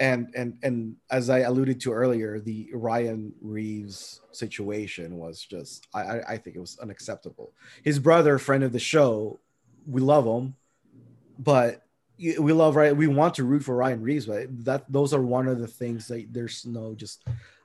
and 0.00 0.32
and 0.34 0.58
and 0.62 0.96
as 1.10 1.30
I 1.30 1.40
alluded 1.40 1.80
to 1.82 1.92
earlier, 1.92 2.38
the 2.40 2.70
Ryan 2.72 3.32
Reaves 3.40 4.20
situation 4.32 5.16
was 5.16 5.42
just 5.42 5.86
I 5.94 6.20
I 6.20 6.36
think 6.38 6.56
it 6.56 6.60
was 6.60 6.78
unacceptable. 6.78 7.52
His 7.82 7.98
brother, 7.98 8.38
friend 8.38 8.64
of 8.64 8.72
the 8.72 8.78
show, 8.78 9.38
we 9.86 10.00
love 10.00 10.24
him, 10.24 10.54
but 11.38 11.82
we 12.18 12.52
love 12.52 12.76
right. 12.76 12.96
We 12.96 13.06
want 13.06 13.34
to 13.34 13.44
root 13.44 13.64
for 13.64 13.76
Ryan 13.76 14.02
Reaves, 14.02 14.26
but 14.26 14.64
that 14.64 14.90
those 14.90 15.12
are 15.12 15.22
one 15.22 15.48
of 15.48 15.58
the 15.58 15.66
things 15.66 16.08
that 16.08 16.32
there's 16.32 16.64
no 16.66 16.94
just. 16.94 17.24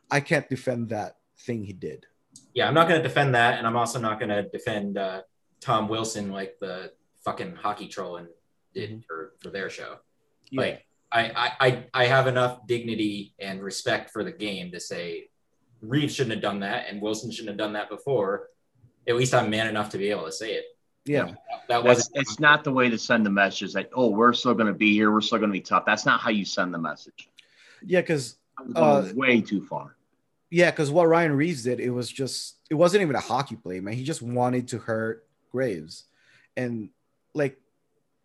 I 0.09 0.19
can't 0.19 0.49
defend 0.49 0.89
that 0.89 1.15
thing 1.45 1.63
he 1.63 1.73
did. 1.73 2.05
Yeah, 2.53 2.67
I'm 2.67 2.73
not 2.73 2.87
going 2.87 3.01
to 3.01 3.07
defend 3.07 3.35
that, 3.35 3.57
and 3.57 3.67
I'm 3.67 3.77
also 3.77 3.99
not 3.99 4.19
going 4.19 4.29
to 4.29 4.43
defend 4.49 4.97
uh, 4.97 5.21
Tom 5.59 5.87
Wilson 5.87 6.31
like 6.31 6.57
the 6.59 6.91
fucking 7.23 7.55
hockey 7.55 7.87
trolling 7.87 8.27
did 8.73 8.89
mm-hmm. 8.89 8.99
for, 9.07 9.33
for 9.39 9.49
their 9.49 9.69
show. 9.69 9.97
Yeah. 10.49 10.61
Like 10.61 10.85
I, 11.11 11.51
I 11.59 11.85
I 11.93 12.05
have 12.05 12.27
enough 12.27 12.65
dignity 12.67 13.33
and 13.39 13.61
respect 13.61 14.11
for 14.11 14.23
the 14.23 14.31
game 14.31 14.71
to 14.71 14.79
say 14.79 15.29
Reaves 15.81 16.15
shouldn't 16.15 16.33
have 16.33 16.41
done 16.41 16.59
that 16.61 16.87
and 16.89 17.01
Wilson 17.01 17.31
shouldn't 17.31 17.49
have 17.49 17.57
done 17.57 17.73
that 17.73 17.89
before. 17.89 18.49
At 19.07 19.15
least 19.15 19.33
I'm 19.33 19.49
man 19.49 19.67
enough 19.67 19.89
to 19.89 19.97
be 19.97 20.09
able 20.09 20.25
to 20.25 20.31
say 20.31 20.53
it. 20.53 20.65
Yeah, 21.05 21.33
that 21.67 21.83
was 21.83 22.11
it's 22.13 22.39
not 22.39 22.63
the 22.63 22.71
way 22.71 22.89
to 22.89 22.97
send 22.97 23.25
the 23.25 23.31
message 23.31 23.73
that 23.73 23.89
oh 23.93 24.09
we're 24.09 24.33
still 24.33 24.53
going 24.53 24.67
to 24.67 24.73
be 24.73 24.93
here, 24.93 25.11
we're 25.11 25.21
still 25.21 25.39
going 25.39 25.49
to 25.49 25.53
be 25.53 25.61
tough. 25.61 25.83
That's 25.85 26.05
not 26.05 26.21
how 26.21 26.29
you 26.29 26.45
send 26.45 26.73
the 26.73 26.77
message. 26.77 27.27
Yeah, 27.83 28.01
because 28.01 28.37
uh, 28.75 29.09
way 29.15 29.41
too 29.41 29.65
far. 29.65 29.95
Yeah, 30.51 30.69
because 30.69 30.91
what 30.91 31.07
Ryan 31.07 31.31
Reaves 31.31 31.63
did, 31.63 31.79
it 31.79 31.89
was 31.89 32.11
just 32.11 32.57
it 32.69 32.75
wasn't 32.75 33.01
even 33.01 33.15
a 33.15 33.21
hockey 33.21 33.55
play, 33.55 33.79
man. 33.79 33.93
He 33.93 34.03
just 34.03 34.21
wanted 34.21 34.67
to 34.69 34.77
hurt 34.79 35.25
Graves, 35.51 36.03
and 36.57 36.89
like 37.33 37.57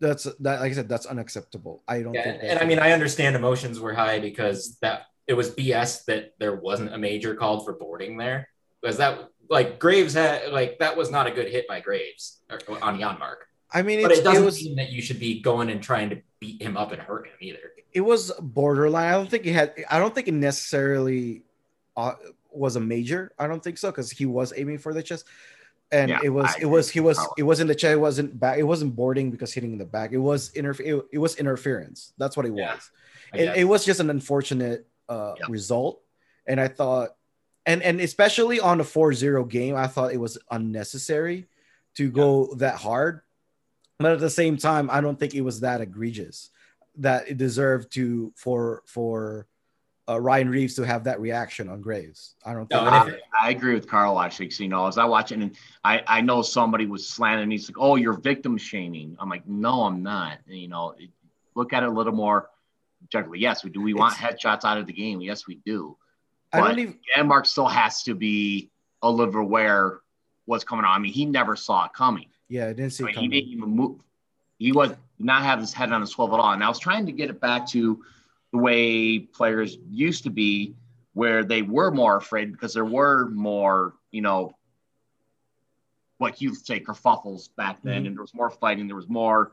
that's 0.00 0.24
that 0.24 0.60
like 0.60 0.72
I 0.72 0.74
said, 0.74 0.88
that's 0.88 1.06
unacceptable. 1.06 1.84
I 1.86 2.02
don't 2.02 2.14
yeah, 2.14 2.24
think. 2.24 2.42
And 2.42 2.58
I 2.58 2.64
mean, 2.64 2.80
I 2.80 2.90
understand 2.90 3.36
emotions 3.36 3.78
were 3.78 3.94
high 3.94 4.18
because 4.18 4.76
that 4.82 5.06
it 5.28 5.34
was 5.34 5.50
BS 5.52 6.04
that 6.06 6.34
there 6.38 6.56
wasn't 6.56 6.92
a 6.92 6.98
major 6.98 7.36
called 7.36 7.64
for 7.64 7.72
boarding 7.72 8.16
there 8.16 8.48
because 8.82 8.96
that 8.98 9.28
like 9.48 9.78
Graves 9.78 10.14
had 10.14 10.52
like 10.52 10.80
that 10.80 10.96
was 10.96 11.12
not 11.12 11.28
a 11.28 11.30
good 11.30 11.48
hit 11.48 11.68
by 11.68 11.78
Graves 11.78 12.40
on 12.50 12.98
Janmark. 12.98 13.36
I 13.70 13.82
mean, 13.82 14.02
but 14.02 14.12
it 14.12 14.24
doesn't 14.24 14.42
it 14.42 14.44
was, 14.44 14.64
mean 14.64 14.76
that 14.76 14.90
you 14.90 15.00
should 15.00 15.20
be 15.20 15.40
going 15.40 15.70
and 15.70 15.82
trying 15.82 16.10
to 16.10 16.22
beat 16.40 16.60
him 16.62 16.76
up 16.76 16.92
and 16.92 17.00
hurt 17.00 17.26
him 17.26 17.34
either. 17.40 17.58
It 17.92 18.00
was 18.00 18.32
borderline. 18.40 19.08
I 19.08 19.12
don't 19.12 19.30
think 19.30 19.44
he 19.44 19.52
had. 19.52 19.74
I 19.88 19.98
don't 19.98 20.14
think 20.14 20.28
it 20.28 20.34
necessarily 20.34 21.42
uh, 21.96 22.14
was 22.50 22.76
a 22.76 22.80
major. 22.80 23.32
I 23.38 23.46
don't 23.46 23.62
think 23.62 23.78
so 23.78 23.90
because 23.90 24.10
he 24.10 24.26
was 24.26 24.52
aiming 24.56 24.78
for 24.78 24.92
the 24.92 25.02
chest, 25.02 25.26
and 25.90 26.10
yeah, 26.10 26.20
it 26.22 26.30
was 26.30 26.54
I 26.56 26.60
it 26.62 26.66
was 26.66 26.90
he 26.90 27.00
was 27.00 27.18
it 27.36 27.42
wasn't 27.42 27.68
the 27.68 27.74
chest. 27.74 27.92
It 27.92 28.00
wasn't 28.00 28.38
back. 28.38 28.58
It 28.58 28.64
wasn't 28.64 28.96
boarding 28.96 29.30
because 29.30 29.52
hitting 29.52 29.72
in 29.72 29.78
the 29.78 29.84
back. 29.84 30.12
It 30.12 30.18
was 30.18 30.50
interfer. 30.52 30.80
It, 30.80 31.06
it 31.12 31.18
was 31.18 31.36
interference. 31.36 32.12
That's 32.18 32.36
what 32.36 32.46
it 32.46 32.54
yeah, 32.54 32.74
was. 32.74 32.90
It, 33.34 33.56
it, 33.56 33.64
was 33.64 33.84
just 33.84 34.00
an 34.00 34.08
unfortunate 34.08 34.86
uh, 35.08 35.34
result, 35.48 36.00
and 36.46 36.60
I 36.60 36.68
thought 36.68 37.10
and 37.66 37.82
and 37.82 38.00
especially 38.00 38.60
on 38.60 38.80
a 38.80 38.84
4-0 38.84 39.48
game, 39.48 39.74
I 39.74 39.88
thought 39.88 40.12
it 40.12 40.20
was 40.20 40.38
unnecessary 40.50 41.48
to 41.96 42.10
go 42.10 42.54
that 42.54 42.76
hard. 42.76 43.20
But 43.98 44.12
at 44.12 44.20
the 44.20 44.30
same 44.30 44.56
time, 44.56 44.88
I 44.90 45.00
don't 45.00 45.18
think 45.18 45.34
it 45.34 45.40
was 45.40 45.60
that 45.60 45.80
egregious 45.80 46.50
that 46.98 47.28
it 47.28 47.36
deserved 47.36 47.92
to 47.94 48.32
for 48.36 48.82
for 48.86 49.46
uh, 50.08 50.20
Ryan 50.20 50.48
Reaves 50.48 50.74
to 50.76 50.82
have 50.84 51.04
that 51.04 51.20
reaction 51.20 51.68
on 51.68 51.80
Graves. 51.80 52.36
I 52.44 52.52
don't. 52.52 52.68
Think 52.68 52.82
no, 52.82 52.88
I, 52.88 53.18
I, 53.40 53.50
agree 53.50 53.74
with 53.74 53.88
Carl 53.88 54.20
actually. 54.20 54.48
Cause, 54.48 54.60
you 54.60 54.68
know, 54.68 54.86
as 54.86 54.98
I 54.98 55.04
watch 55.04 55.32
it, 55.32 55.38
and 55.40 55.56
I 55.84 56.02
I 56.06 56.20
know 56.20 56.42
somebody 56.42 56.86
was 56.86 57.08
slanting 57.08 57.48
me. 57.48 57.56
He's 57.56 57.68
like, 57.68 57.78
"Oh, 57.78 57.96
you're 57.96 58.12
victim 58.12 58.56
shaming." 58.56 59.16
I'm 59.18 59.28
like, 59.28 59.46
"No, 59.46 59.82
I'm 59.82 60.02
not." 60.02 60.38
And, 60.46 60.56
you 60.56 60.68
know, 60.68 60.94
look 61.54 61.72
at 61.72 61.82
it 61.82 61.88
a 61.88 61.92
little 61.92 62.12
more 62.12 62.48
objectively. 63.02 63.40
Yes, 63.40 63.64
we 63.64 63.70
do. 63.70 63.80
We 63.80 63.94
want 63.94 64.14
headshots 64.14 64.64
out 64.64 64.78
of 64.78 64.86
the 64.86 64.92
game. 64.92 65.20
Yes, 65.20 65.46
we 65.46 65.56
do. 65.66 65.96
I 66.52 66.60
don't 66.60 66.78
even. 66.78 66.98
Janmark 67.16 67.46
still 67.46 67.66
has 67.66 68.02
to 68.04 68.14
be 68.14 68.70
a 69.02 69.10
little 69.10 69.40
aware 69.40 70.00
what's 70.44 70.64
coming 70.64 70.84
on. 70.84 70.92
I 70.92 70.98
mean, 71.00 71.12
he 71.12 71.26
never 71.26 71.56
saw 71.56 71.86
it 71.86 71.92
coming. 71.92 72.28
Yeah, 72.48 72.66
I 72.66 72.72
didn't 72.72 72.90
see. 72.90 73.04
I 73.04 73.08
mean, 73.08 73.16
he 73.16 73.28
didn't 73.28 73.50
even 73.50 73.70
move. 73.70 74.00
He 74.58 74.72
was 74.72 74.92
not 75.18 75.42
have 75.42 75.58
his 75.58 75.72
head 75.72 75.92
on 75.92 76.02
a 76.02 76.06
swivel 76.06 76.36
at 76.36 76.40
all. 76.40 76.52
And 76.52 76.62
I 76.62 76.68
was 76.68 76.78
trying 76.78 77.06
to 77.06 77.12
get 77.12 77.28
it 77.28 77.40
back 77.40 77.66
to 77.68 78.02
the 78.56 78.62
way 78.62 79.18
players 79.18 79.76
used 79.90 80.24
to 80.24 80.30
be, 80.30 80.74
where 81.12 81.44
they 81.44 81.62
were 81.62 81.90
more 81.90 82.16
afraid 82.16 82.52
because 82.52 82.74
there 82.74 82.84
were 82.84 83.28
more, 83.30 83.94
you 84.10 84.20
know, 84.20 84.54
what 86.18 86.40
you 86.40 86.54
say 86.54 86.80
kerfuffles 86.80 87.48
back 87.56 87.78
then, 87.82 87.98
mm-hmm. 87.98 88.06
and 88.06 88.16
there 88.16 88.22
was 88.22 88.34
more 88.34 88.50
fighting. 88.50 88.86
There 88.86 88.96
was 88.96 89.08
more, 89.08 89.52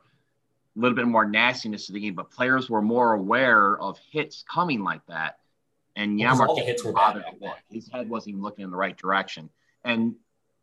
a 0.76 0.80
little 0.80 0.96
bit 0.96 1.08
more 1.08 1.26
nastiness 1.26 1.88
to 1.88 1.94
the 1.94 2.00
game, 2.00 2.16
but 2.16 2.32
players 2.32 2.70
were 2.70 2.82
more 2.82 3.14
aware 3.14 3.78
of 3.80 4.00
hits 4.12 4.44
coming 4.50 4.84
like 4.84 5.06
that 5.08 5.38
and 5.96 6.20
Janmark 6.20 6.60
hits 6.60 6.84
were 6.84 6.94
bad. 6.94 7.24
His 7.70 7.90
head 7.90 8.10
wasn't 8.10 8.30
even 8.30 8.42
looking 8.42 8.64
in 8.64 8.72
the 8.72 8.78
right 8.78 8.98
direction. 8.98 9.50
And 9.84 10.16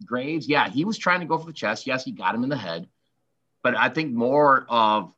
Graves, 0.04 0.48
yeah, 0.48 0.68
he 0.68 0.84
was 0.84 0.98
trying 0.98 1.20
to 1.20 1.26
go 1.26 1.38
for 1.38 1.46
the 1.46 1.52
chest. 1.52 1.86
Yes, 1.86 2.04
he 2.04 2.12
got 2.12 2.34
him 2.34 2.42
in 2.42 2.48
the 2.48 2.56
head. 2.56 2.88
But 3.62 3.76
I 3.76 3.90
think 3.90 4.12
more 4.12 4.66
of 4.68 5.12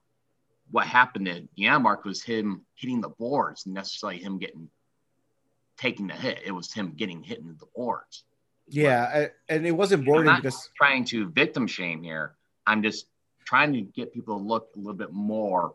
what 0.72 0.86
happened 0.86 1.26
to 1.26 1.48
Janmark 1.56 2.04
was 2.04 2.22
him 2.22 2.62
hitting 2.74 3.00
the 3.00 3.10
boards, 3.10 3.66
necessarily 3.66 4.18
him 4.18 4.38
getting 4.38 4.68
taking 5.76 6.08
the 6.08 6.14
hit. 6.14 6.40
It 6.44 6.52
was 6.52 6.72
him 6.72 6.94
getting 6.96 7.22
hit 7.22 7.38
into 7.38 7.54
the 7.54 7.66
boards. 7.76 8.24
Yeah, 8.68 9.10
I, 9.14 9.30
and 9.48 9.66
it 9.66 9.72
wasn't 9.72 10.04
boarding 10.04 10.34
because 10.34 10.70
trying 10.76 11.04
to 11.06 11.28
victim 11.30 11.66
shame 11.66 12.02
here. 12.02 12.34
I'm 12.66 12.82
just 12.82 13.06
trying 13.44 13.72
to 13.74 13.82
get 13.82 14.12
people 14.12 14.38
to 14.38 14.44
look 14.44 14.70
a 14.74 14.78
little 14.78 14.94
bit 14.94 15.12
more 15.12 15.74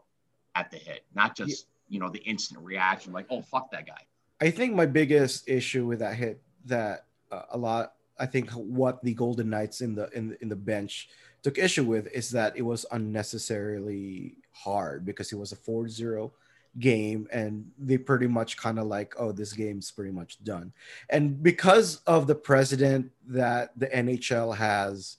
at 0.55 0.71
the 0.71 0.77
hit, 0.77 1.03
not 1.13 1.35
just 1.35 1.67
yeah. 1.87 1.95
you 1.95 1.99
know 1.99 2.09
the 2.09 2.19
instant 2.19 2.59
reaction 2.61 3.13
like, 3.13 3.27
oh 3.29 3.41
fuck 3.41 3.71
that 3.71 3.85
guy. 3.85 4.01
I 4.41 4.49
think 4.49 4.73
my 4.73 4.85
biggest 4.85 5.47
issue 5.47 5.85
with 5.85 5.99
that 5.99 6.15
hit 6.15 6.41
that 6.65 7.05
uh, 7.31 7.43
a 7.51 7.57
lot 7.57 7.93
I 8.19 8.25
think 8.25 8.49
what 8.51 9.03
the 9.03 9.13
Golden 9.13 9.49
Knights 9.49 9.81
in 9.81 9.93
the 9.93 10.09
in 10.11 10.35
in 10.41 10.49
the 10.49 10.55
bench 10.55 11.09
took 11.43 11.57
issue 11.57 11.83
with 11.83 12.07
is 12.13 12.31
that 12.31 12.57
it 12.57 12.63
was 12.63 12.85
unnecessarily 12.91 14.37
hard 14.63 15.05
because 15.05 15.31
it 15.31 15.37
was 15.37 15.51
a 15.51 15.55
4-0 15.55 16.31
game 16.79 17.27
and 17.31 17.71
they 17.79 17.97
pretty 17.97 18.27
much 18.27 18.55
kind 18.55 18.77
of 18.77 18.85
like 18.85 19.15
oh 19.17 19.31
this 19.31 19.53
game's 19.53 19.89
pretty 19.91 20.11
much 20.11 20.43
done. 20.43 20.71
And 21.09 21.41
because 21.41 22.01
of 22.05 22.27
the 22.27 22.35
president 22.35 23.11
that 23.27 23.71
the 23.77 23.87
NHL 23.87 24.55
has 24.55 25.17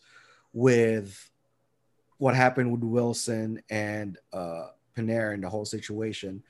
with 0.53 1.31
what 2.19 2.35
happened 2.35 2.73
with 2.73 2.83
Wilson 2.83 3.63
and 3.71 4.19
uh 4.33 4.69
and 4.97 5.45
the 5.45 5.49
whole 5.49 5.65
situation, 5.65 6.43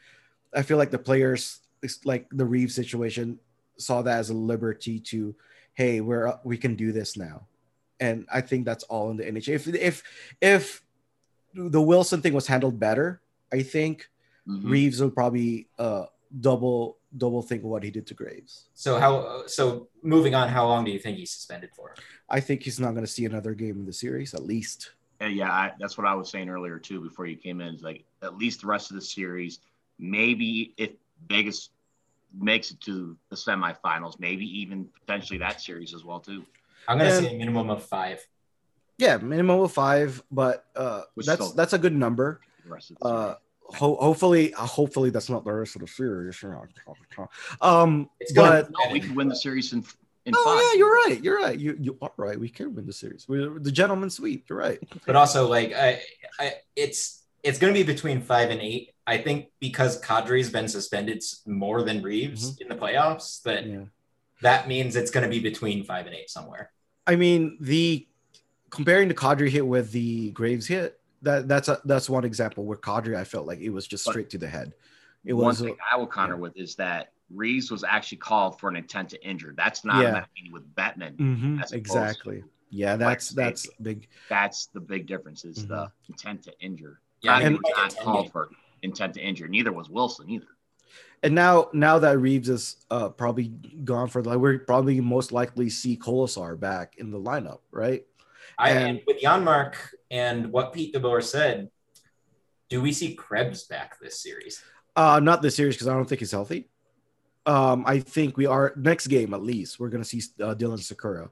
I 0.54 0.62
feel 0.62 0.78
like 0.78 0.90
the 0.90 0.98
players 0.98 1.60
like 2.04 2.26
the 2.30 2.46
Reeve 2.46 2.72
situation 2.72 3.38
saw 3.76 4.02
that 4.02 4.18
as 4.18 4.30
a 4.30 4.34
liberty 4.34 4.98
to, 5.00 5.34
hey, 5.74 6.00
we're 6.00 6.34
we 6.44 6.56
can 6.56 6.74
do 6.74 6.92
this 6.92 7.16
now, 7.16 7.46
and 8.00 8.26
I 8.32 8.40
think 8.40 8.64
that's 8.64 8.84
all 8.84 9.10
in 9.10 9.16
the 9.16 9.24
NHL. 9.24 9.54
If 9.54 9.68
if 9.68 10.02
if 10.40 10.82
the 11.54 11.80
Wilson 11.80 12.22
thing 12.22 12.32
was 12.32 12.46
handled 12.46 12.78
better, 12.78 13.20
I 13.52 13.62
think 13.62 14.08
mm-hmm. 14.46 14.70
Reaves 14.70 15.00
would 15.00 15.14
probably 15.14 15.68
uh, 15.78 16.06
double 16.40 16.98
double 17.16 17.42
think 17.42 17.64
what 17.64 17.82
he 17.82 17.90
did 17.90 18.06
to 18.06 18.14
Graves. 18.14 18.68
So 18.74 18.98
how 18.98 19.46
so 19.46 19.88
moving 20.02 20.34
on, 20.34 20.48
how 20.48 20.66
long 20.66 20.84
do 20.84 20.90
you 20.90 20.98
think 20.98 21.18
he's 21.18 21.30
suspended 21.30 21.70
for? 21.74 21.94
I 22.28 22.40
think 22.40 22.62
he's 22.62 22.78
not 22.78 22.92
going 22.92 23.04
to 23.04 23.10
see 23.10 23.24
another 23.24 23.54
game 23.54 23.76
in 23.76 23.86
the 23.86 23.92
series 23.92 24.34
at 24.34 24.42
least. 24.42 24.92
yeah, 25.20 25.50
I, 25.50 25.72
that's 25.80 25.96
what 25.96 26.06
I 26.06 26.14
was 26.14 26.30
saying 26.30 26.48
earlier 26.48 26.78
too. 26.78 27.00
Before 27.00 27.26
you 27.26 27.36
came 27.36 27.60
in, 27.60 27.74
is 27.74 27.82
like 27.82 28.04
at 28.22 28.36
least 28.36 28.60
the 28.60 28.66
rest 28.66 28.90
of 28.90 28.96
the 28.96 29.02
series. 29.02 29.60
Maybe 29.98 30.74
if 30.76 30.90
Vegas 31.28 31.70
makes 32.38 32.70
it 32.70 32.80
to 32.82 33.16
the 33.30 33.36
semifinals, 33.36 34.20
maybe 34.20 34.44
even 34.60 34.86
potentially 35.00 35.38
that 35.38 35.60
series 35.60 35.94
as 35.94 36.04
well 36.04 36.20
too. 36.20 36.44
I'm 36.86 36.98
gonna 36.98 37.16
say 37.16 37.34
a 37.34 37.38
minimum 37.38 37.70
of 37.70 37.82
five. 37.84 38.26
Yeah, 38.98 39.16
minimum 39.18 39.60
of 39.60 39.72
five, 39.72 40.22
but 40.30 40.64
uh, 40.74 41.02
that's 41.16 41.32
still, 41.32 41.52
that's 41.54 41.72
a 41.72 41.78
good 41.78 41.94
number. 41.94 42.40
Uh, 43.00 43.34
ho- 43.62 43.96
hopefully, 43.96 44.52
uh, 44.54 44.66
hopefully 44.66 45.10
that's 45.10 45.30
not 45.30 45.44
the 45.44 45.52
rest 45.52 45.76
of 45.76 45.82
the 45.82 45.86
series. 45.86 46.42
Um, 47.60 48.10
it's 48.18 48.32
but 48.32 48.70
no, 48.70 48.92
we 48.92 49.00
can 49.00 49.14
win 49.14 49.28
the 49.28 49.36
series 49.36 49.72
in. 49.72 49.84
in 50.24 50.34
oh 50.36 50.44
five. 50.44 50.62
yeah, 50.62 50.78
you're 50.78 50.92
right. 50.92 51.22
You're 51.22 51.38
right. 51.38 51.58
You 51.58 51.76
you 51.80 51.96
are 52.02 52.10
right. 52.16 52.38
We 52.38 52.48
can 52.48 52.74
win 52.74 52.86
the 52.86 52.92
series. 52.92 53.26
We're 53.28 53.58
the 53.58 53.72
gentleman 53.72 54.10
sweep. 54.10 54.46
You're 54.48 54.58
right. 54.58 54.80
But 55.06 55.14
also, 55.14 55.48
like, 55.48 55.72
I, 55.74 56.02
I 56.40 56.54
it's 56.74 57.22
it's 57.44 57.58
going 57.58 57.72
to 57.72 57.78
be 57.78 57.84
between 57.84 58.20
five 58.20 58.50
and 58.50 58.60
eight. 58.60 58.94
I 59.06 59.18
think 59.18 59.46
because 59.60 60.02
Kadri's 60.02 60.50
been 60.50 60.68
suspended 60.68 61.22
more 61.46 61.82
than 61.82 62.02
Reaves 62.02 62.52
mm-hmm. 62.52 62.62
in 62.62 62.68
the 62.68 62.74
playoffs, 62.74 63.42
that 63.42 63.64
yeah. 63.64 63.84
that 64.42 64.66
means 64.66 64.96
it's 64.96 65.10
going 65.12 65.24
to 65.24 65.30
be 65.30 65.40
between 65.40 65.84
five 65.84 66.06
and 66.06 66.14
eight 66.14 66.30
somewhere. 66.30 66.72
I 67.06 67.16
mean, 67.16 67.56
the 67.60 68.06
comparing 68.70 69.08
the 69.08 69.14
Kadri 69.14 69.48
hit 69.48 69.66
with 69.66 69.92
the 69.92 70.30
Graves 70.32 70.66
hit, 70.66 71.00
that 71.22 71.48
that's 71.48 71.68
a 71.68 71.80
that's 71.84 72.08
one 72.08 72.24
example 72.24 72.64
where 72.64 72.78
Kadri 72.78 73.16
I 73.16 73.24
felt 73.24 73.46
like 73.46 73.60
it 73.60 73.70
was 73.70 73.86
just 73.86 74.04
straight 74.04 74.26
but 74.26 74.30
to 74.30 74.38
the 74.38 74.48
head. 74.48 74.74
It 75.24 75.32
one 75.32 75.46
was, 75.46 75.60
thing 75.60 75.76
I 75.90 75.96
will 75.96 76.06
counter 76.06 76.34
yeah. 76.34 76.40
with 76.40 76.56
is 76.56 76.74
that 76.76 77.12
Reaves 77.34 77.70
was 77.70 77.84
actually 77.84 78.18
called 78.18 78.58
for 78.58 78.68
an 78.68 78.76
intent 78.76 79.10
to 79.10 79.26
injure. 79.26 79.52
That's 79.56 79.84
not 79.84 80.02
yeah. 80.02 80.24
with 80.52 80.74
Batman. 80.74 81.14
Mm-hmm. 81.16 81.74
Exactly. 81.74 82.44
Yeah, 82.70 82.96
that's 82.96 83.30
that's 83.30 83.68
big. 83.82 84.08
That's 84.28 84.66
the 84.66 84.80
big 84.80 85.06
difference 85.06 85.44
is 85.44 85.58
mm-hmm. 85.58 85.68
the 85.68 85.92
intent 86.08 86.42
to 86.44 86.52
injure. 86.60 87.00
Yeah, 87.20 87.38
and 87.40 87.58
not 87.76 87.96
called 87.96 88.30
for 88.30 88.48
intent 88.82 89.14
to 89.14 89.20
injure. 89.20 89.48
Neither 89.48 89.72
was 89.72 89.90
Wilson 89.90 90.30
either. 90.30 90.46
And 91.22 91.34
now, 91.34 91.68
now 91.72 91.98
that 91.98 92.18
Reaves 92.18 92.48
is 92.48 92.76
uh, 92.90 93.08
probably 93.08 93.48
gone 93.84 94.08
for 94.08 94.22
the, 94.22 94.38
we're 94.38 94.60
probably 94.60 95.00
most 95.00 95.32
likely 95.32 95.68
see 95.68 95.96
Kolesar 95.96 96.58
back 96.58 96.94
in 96.98 97.10
the 97.10 97.18
lineup, 97.18 97.58
right? 97.72 98.04
I 98.58 98.70
and, 98.70 99.00
with 99.06 99.20
Janmark 99.20 99.74
and 100.10 100.50
what 100.52 100.72
Pete 100.72 100.94
DeBoer 100.94 101.22
said, 101.22 101.70
Do 102.68 102.82
we 102.82 102.92
see 102.92 103.14
Krebs 103.14 103.64
back 103.64 103.98
this 104.00 104.20
series? 104.20 104.62
Uh, 104.96 105.20
not 105.20 105.42
this 105.42 105.54
series 105.54 105.76
because 105.76 105.88
I 105.88 105.94
don't 105.94 106.08
think 106.08 106.18
he's 106.18 106.32
healthy. 106.32 106.68
Um, 107.46 107.84
I 107.86 108.00
think 108.00 108.36
we 108.36 108.46
are 108.46 108.72
next 108.76 109.06
game 109.06 109.32
at 109.32 109.42
least. 109.42 109.78
We're 109.78 109.88
gonna 109.88 110.04
see 110.04 110.22
uh, 110.42 110.54
Dylan 110.54 110.78
Sikura. 110.78 111.30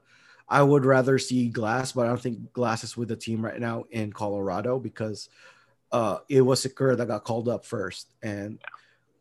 I 0.49 0.63
would 0.63 0.85
rather 0.85 1.19
see 1.19 1.49
Glass, 1.49 1.91
but 1.91 2.05
I 2.05 2.07
don't 2.07 2.21
think 2.21 2.53
Glass 2.53 2.83
is 2.83 2.95
with 2.95 3.09
the 3.09 3.17
team 3.17 3.43
right 3.43 3.59
now 3.59 3.83
in 3.91 4.13
Colorado 4.13 4.79
because 4.79 5.29
uh, 5.91 6.19
it 6.29 6.41
was 6.41 6.65
Sikura 6.65 6.97
that 6.97 7.07
got 7.07 7.25
called 7.25 7.49
up 7.49 7.65
first, 7.65 8.13
and 8.23 8.59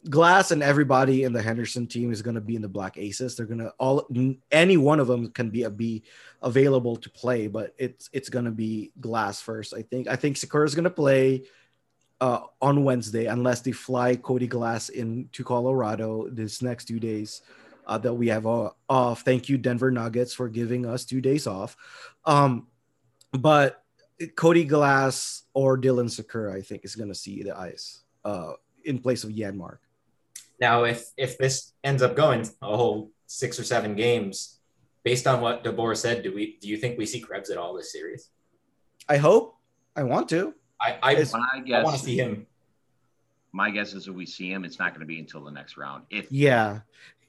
Glass 0.08 0.50
and 0.50 0.62
everybody 0.62 1.24
in 1.24 1.32
the 1.32 1.42
Henderson 1.42 1.86
team 1.86 2.12
is 2.12 2.22
going 2.22 2.34
to 2.34 2.40
be 2.40 2.56
in 2.56 2.62
the 2.62 2.68
Black 2.68 2.96
Aces. 2.98 3.36
They're 3.36 3.46
going 3.46 3.60
to 3.60 3.72
all 3.78 4.06
any 4.50 4.76
one 4.76 5.00
of 5.00 5.06
them 5.06 5.30
can 5.30 5.50
be 5.50 5.64
a, 5.64 5.70
be 5.70 6.04
available 6.42 6.96
to 6.96 7.10
play, 7.10 7.46
but 7.48 7.74
it's 7.78 8.08
it's 8.12 8.28
going 8.28 8.44
to 8.44 8.50
be 8.50 8.92
Glass 9.00 9.40
first. 9.40 9.74
I 9.74 9.82
think 9.82 10.08
I 10.08 10.16
think 10.16 10.36
Sikura 10.36 10.66
is 10.66 10.74
going 10.74 10.84
to 10.84 10.90
play 10.90 11.44
uh, 12.20 12.40
on 12.62 12.84
Wednesday 12.84 13.26
unless 13.26 13.60
they 13.60 13.72
fly 13.72 14.16
Cody 14.16 14.46
Glass 14.46 14.88
into 14.88 15.44
Colorado 15.44 16.28
this 16.28 16.62
next 16.62 16.86
two 16.86 17.00
days 17.00 17.42
uh, 17.86 17.98
that 17.98 18.14
we 18.14 18.28
have 18.28 18.46
off. 18.46 19.22
Thank 19.22 19.48
you, 19.48 19.58
Denver 19.58 19.90
Nuggets, 19.90 20.34
for 20.34 20.48
giving 20.48 20.86
us 20.86 21.04
two 21.04 21.20
days 21.20 21.46
off. 21.46 21.76
Um, 22.24 22.68
but 23.32 23.82
Cody 24.34 24.64
Glass 24.64 25.42
or 25.52 25.78
Dylan 25.78 26.06
Sikura, 26.06 26.54
I 26.54 26.62
think, 26.62 26.84
is 26.84 26.96
going 26.96 27.08
to 27.08 27.14
see 27.14 27.42
the 27.42 27.56
ice 27.56 28.02
uh, 28.24 28.52
in 28.84 28.98
place 28.98 29.24
of 29.24 29.30
Janmark. 29.30 29.78
Now, 30.60 30.84
if 30.84 31.04
if 31.16 31.38
this 31.38 31.72
ends 31.84 32.02
up 32.02 32.16
going 32.16 32.48
a 32.62 32.76
whole 32.76 33.10
six 33.26 33.58
or 33.58 33.64
seven 33.64 33.94
games, 33.94 34.58
based 35.04 35.26
on 35.26 35.40
what 35.40 35.64
DeBoer 35.64 35.96
said, 35.96 36.22
do 36.22 36.34
we 36.34 36.58
do 36.60 36.68
you 36.68 36.76
think 36.76 36.98
we 36.98 37.06
see 37.06 37.20
Krebs 37.20 37.50
at 37.50 37.58
all 37.58 37.74
this 37.74 37.92
series? 37.92 38.30
I 39.08 39.18
hope. 39.18 39.56
I 39.94 40.02
want 40.02 40.28
to. 40.30 40.54
I 40.80 40.98
I, 41.02 41.16
I, 41.16 41.74
I 41.74 41.82
want 41.82 41.96
to 41.96 42.02
see 42.02 42.16
him. 42.16 42.46
My 43.52 43.70
guess 43.70 43.94
is 43.94 44.08
if 44.08 44.14
we 44.14 44.26
see 44.26 44.50
him, 44.52 44.64
it's 44.64 44.78
not 44.78 44.90
going 44.90 45.00
to 45.00 45.06
be 45.06 45.18
until 45.18 45.42
the 45.42 45.50
next 45.50 45.76
round. 45.76 46.04
If 46.10 46.30
yeah, 46.30 46.80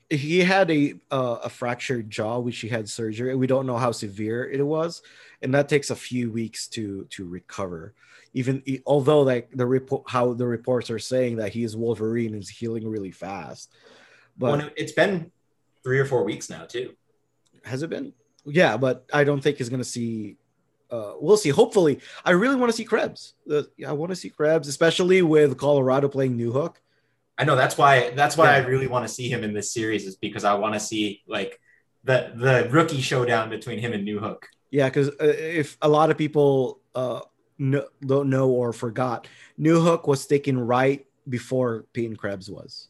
he 0.10 0.40
had 0.40 0.72
a 0.72 0.96
uh, 1.12 1.38
a 1.44 1.50
fractured 1.50 2.10
jaw, 2.10 2.40
which 2.40 2.60
he 2.60 2.68
had 2.68 2.90
surgery. 2.90 3.36
We 3.36 3.48
don't 3.48 3.66
know 3.66 3.78
how 3.78 3.92
severe 3.92 4.50
it 4.50 4.66
was, 4.66 5.02
and 5.42 5.54
that 5.54 5.70
takes 5.70 5.90
a 5.90 5.96
few 5.96 6.32
weeks 6.32 6.68
to 6.70 7.06
to 7.12 7.26
recover. 7.26 7.94
Even 8.34 8.64
although 8.86 9.22
like 9.22 9.50
the 9.52 9.66
report, 9.66 10.04
how 10.08 10.34
the 10.34 10.46
reports 10.46 10.90
are 10.90 11.00
saying 11.00 11.38
that 11.38 11.54
he 11.54 11.64
is 11.64 11.76
Wolverine 11.76 12.36
is 12.36 12.50
healing 12.50 12.88
really 12.88 13.12
fast, 13.12 13.72
but 14.38 14.60
well, 14.60 14.70
it's 14.76 14.92
been 14.92 15.32
three 15.84 16.00
or 16.00 16.06
four 16.06 16.24
weeks 16.24 16.50
now 16.50 16.66
too. 16.66 16.96
Has 17.64 17.84
it 17.84 17.90
been? 17.90 18.14
Yeah, 18.46 18.78
but 18.78 19.06
I 19.14 19.24
don't 19.24 19.42
think 19.42 19.58
he's 19.58 19.70
gonna 19.70 19.84
see. 19.84 20.38
Uh, 20.90 21.14
we'll 21.20 21.38
see. 21.38 21.50
Hopefully, 21.50 22.00
I 22.24 22.32
really 22.32 22.56
want 22.56 22.72
to 22.72 22.78
see 22.78 22.86
Krebs. 22.86 23.34
Uh, 23.50 23.64
I 23.86 23.92
want 23.92 24.12
to 24.12 24.16
see 24.16 24.30
Krebs, 24.30 24.68
especially 24.68 25.22
with 25.22 25.58
Colorado 25.58 26.08
playing 26.08 26.38
Newhook 26.38 26.76
I 27.38 27.44
know 27.44 27.56
that's 27.56 27.78
why 27.78 28.12
that's 28.12 28.36
why 28.36 28.46
yeah. 28.46 28.64
I 28.64 28.68
really 28.68 28.88
want 28.88 29.08
to 29.08 29.14
see 29.14 29.30
him 29.30 29.44
in 29.44 29.54
this 29.54 29.72
series 29.72 30.06
is 30.06 30.16
because 30.16 30.44
I 30.44 30.56
want 30.56 30.74
to 30.74 30.80
see 30.80 31.22
like 31.28 31.60
the 32.04 32.32
the 32.36 32.68
rookie 32.72 33.02
showdown 33.02 33.50
between 33.50 33.80
him 33.80 33.94
and 33.94 34.08
Newhook. 34.08 34.44
Yeah, 34.72 34.90
because 34.90 35.10
uh, 35.10 35.16
if 35.20 35.78
a 35.82 35.90
lot 35.90 36.12
of 36.12 36.18
people 36.18 36.80
uh, 36.96 37.22
no, 37.58 37.88
don't 38.02 38.30
know 38.30 38.50
or 38.50 38.74
forgot, 38.74 39.28
Newhook 39.60 40.08
was 40.08 40.26
taken 40.26 40.60
right 40.60 41.06
before 41.30 41.86
Peyton 41.94 42.16
Krebs 42.16 42.50
was. 42.50 42.90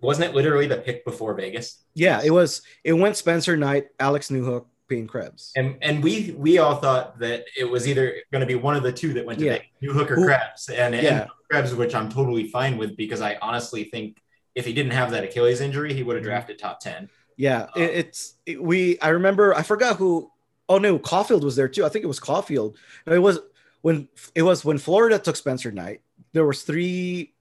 Wasn't 0.00 0.28
it 0.28 0.34
literally 0.34 0.66
the 0.66 0.76
pick 0.76 1.04
before 1.04 1.34
Vegas? 1.34 1.82
Yeah, 1.94 2.20
it 2.24 2.30
was. 2.30 2.62
It 2.84 2.92
went 2.92 3.16
Spencer 3.16 3.56
Knight, 3.56 3.88
Alex 3.98 4.28
Newhook, 4.28 4.66
Peyton 4.88 5.08
Krebs. 5.08 5.52
And 5.56 5.76
and 5.82 6.02
we 6.02 6.34
we 6.38 6.58
all 6.58 6.76
thought 6.76 7.18
that 7.18 7.44
it 7.56 7.64
was 7.64 7.88
either 7.88 8.14
going 8.30 8.40
to 8.40 8.46
be 8.46 8.54
one 8.54 8.76
of 8.76 8.82
the 8.82 8.92
two 8.92 9.12
that 9.14 9.24
went 9.24 9.38
to 9.40 9.46
yeah. 9.46 9.58
Newhook 9.82 10.10
or 10.10 10.16
Krebs, 10.16 10.68
and, 10.68 10.94
yeah. 10.94 11.22
and 11.22 11.30
Krebs, 11.50 11.74
which 11.74 11.94
I'm 11.94 12.10
totally 12.10 12.48
fine 12.48 12.76
with 12.76 12.96
because 12.96 13.20
I 13.20 13.36
honestly 13.40 13.84
think 13.84 14.18
if 14.54 14.64
he 14.64 14.72
didn't 14.72 14.92
have 14.92 15.10
that 15.10 15.24
Achilles 15.24 15.60
injury, 15.60 15.92
he 15.92 16.02
would 16.02 16.16
have 16.16 16.22
mm-hmm. 16.22 16.30
drafted 16.30 16.58
top 16.58 16.80
ten. 16.80 17.08
Yeah, 17.36 17.62
um, 17.62 17.82
it, 17.82 17.90
it's 17.90 18.34
it, 18.46 18.62
we. 18.62 18.98
I 19.00 19.08
remember. 19.08 19.54
I 19.54 19.62
forgot 19.62 19.96
who. 19.96 20.30
Oh 20.68 20.78
no, 20.78 20.98
Caufield 20.98 21.42
was 21.42 21.56
there 21.56 21.68
too. 21.68 21.84
I 21.84 21.88
think 21.88 22.04
it 22.04 22.08
was 22.08 22.20
Caufield. 22.20 22.74
It 23.06 23.18
was 23.18 23.38
when 23.82 24.08
it 24.34 24.42
was 24.42 24.64
when 24.64 24.78
Florida 24.78 25.18
took 25.18 25.36
Spencer 25.36 25.70
Knight. 25.70 26.00
There 26.32 26.46
was 26.46 26.62
three 26.62 27.32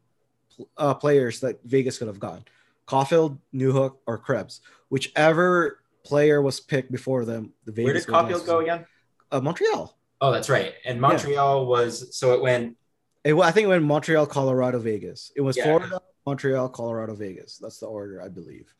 uh, 0.77 0.93
players 0.93 1.39
that 1.39 1.59
Vegas 1.63 1.97
could 1.97 2.07
have 2.07 2.19
gone: 2.19 2.45
Caufield, 2.87 3.39
Newhook, 3.53 3.95
or 4.05 4.17
Krebs. 4.17 4.61
Whichever 4.89 5.79
player 6.03 6.41
was 6.41 6.59
picked 6.59 6.91
before 6.91 7.25
them. 7.25 7.51
The 7.65 7.71
Vegas 7.71 8.07
Where 8.07 8.23
did 8.23 8.35
Caufield 8.35 8.45
go 8.45 8.59
again? 8.59 8.85
Uh, 9.31 9.41
Montreal. 9.41 9.97
Oh, 10.21 10.31
that's 10.31 10.49
right. 10.49 10.73
And 10.85 11.01
Montreal 11.01 11.61
yeah. 11.61 11.67
was 11.67 12.15
so 12.15 12.33
it 12.33 12.41
went. 12.41 12.77
It, 13.23 13.33
I 13.33 13.51
think 13.51 13.65
it 13.65 13.69
went 13.69 13.83
Montreal, 13.83 14.27
Colorado, 14.27 14.79
Vegas. 14.79 15.31
It 15.35 15.41
was 15.41 15.57
yeah. 15.57 15.63
Florida, 15.63 16.01
Montreal, 16.25 16.69
Colorado, 16.69 17.15
Vegas. 17.15 17.57
That's 17.57 17.79
the 17.79 17.87
order, 17.87 18.21
I 18.21 18.29
believe. 18.29 18.73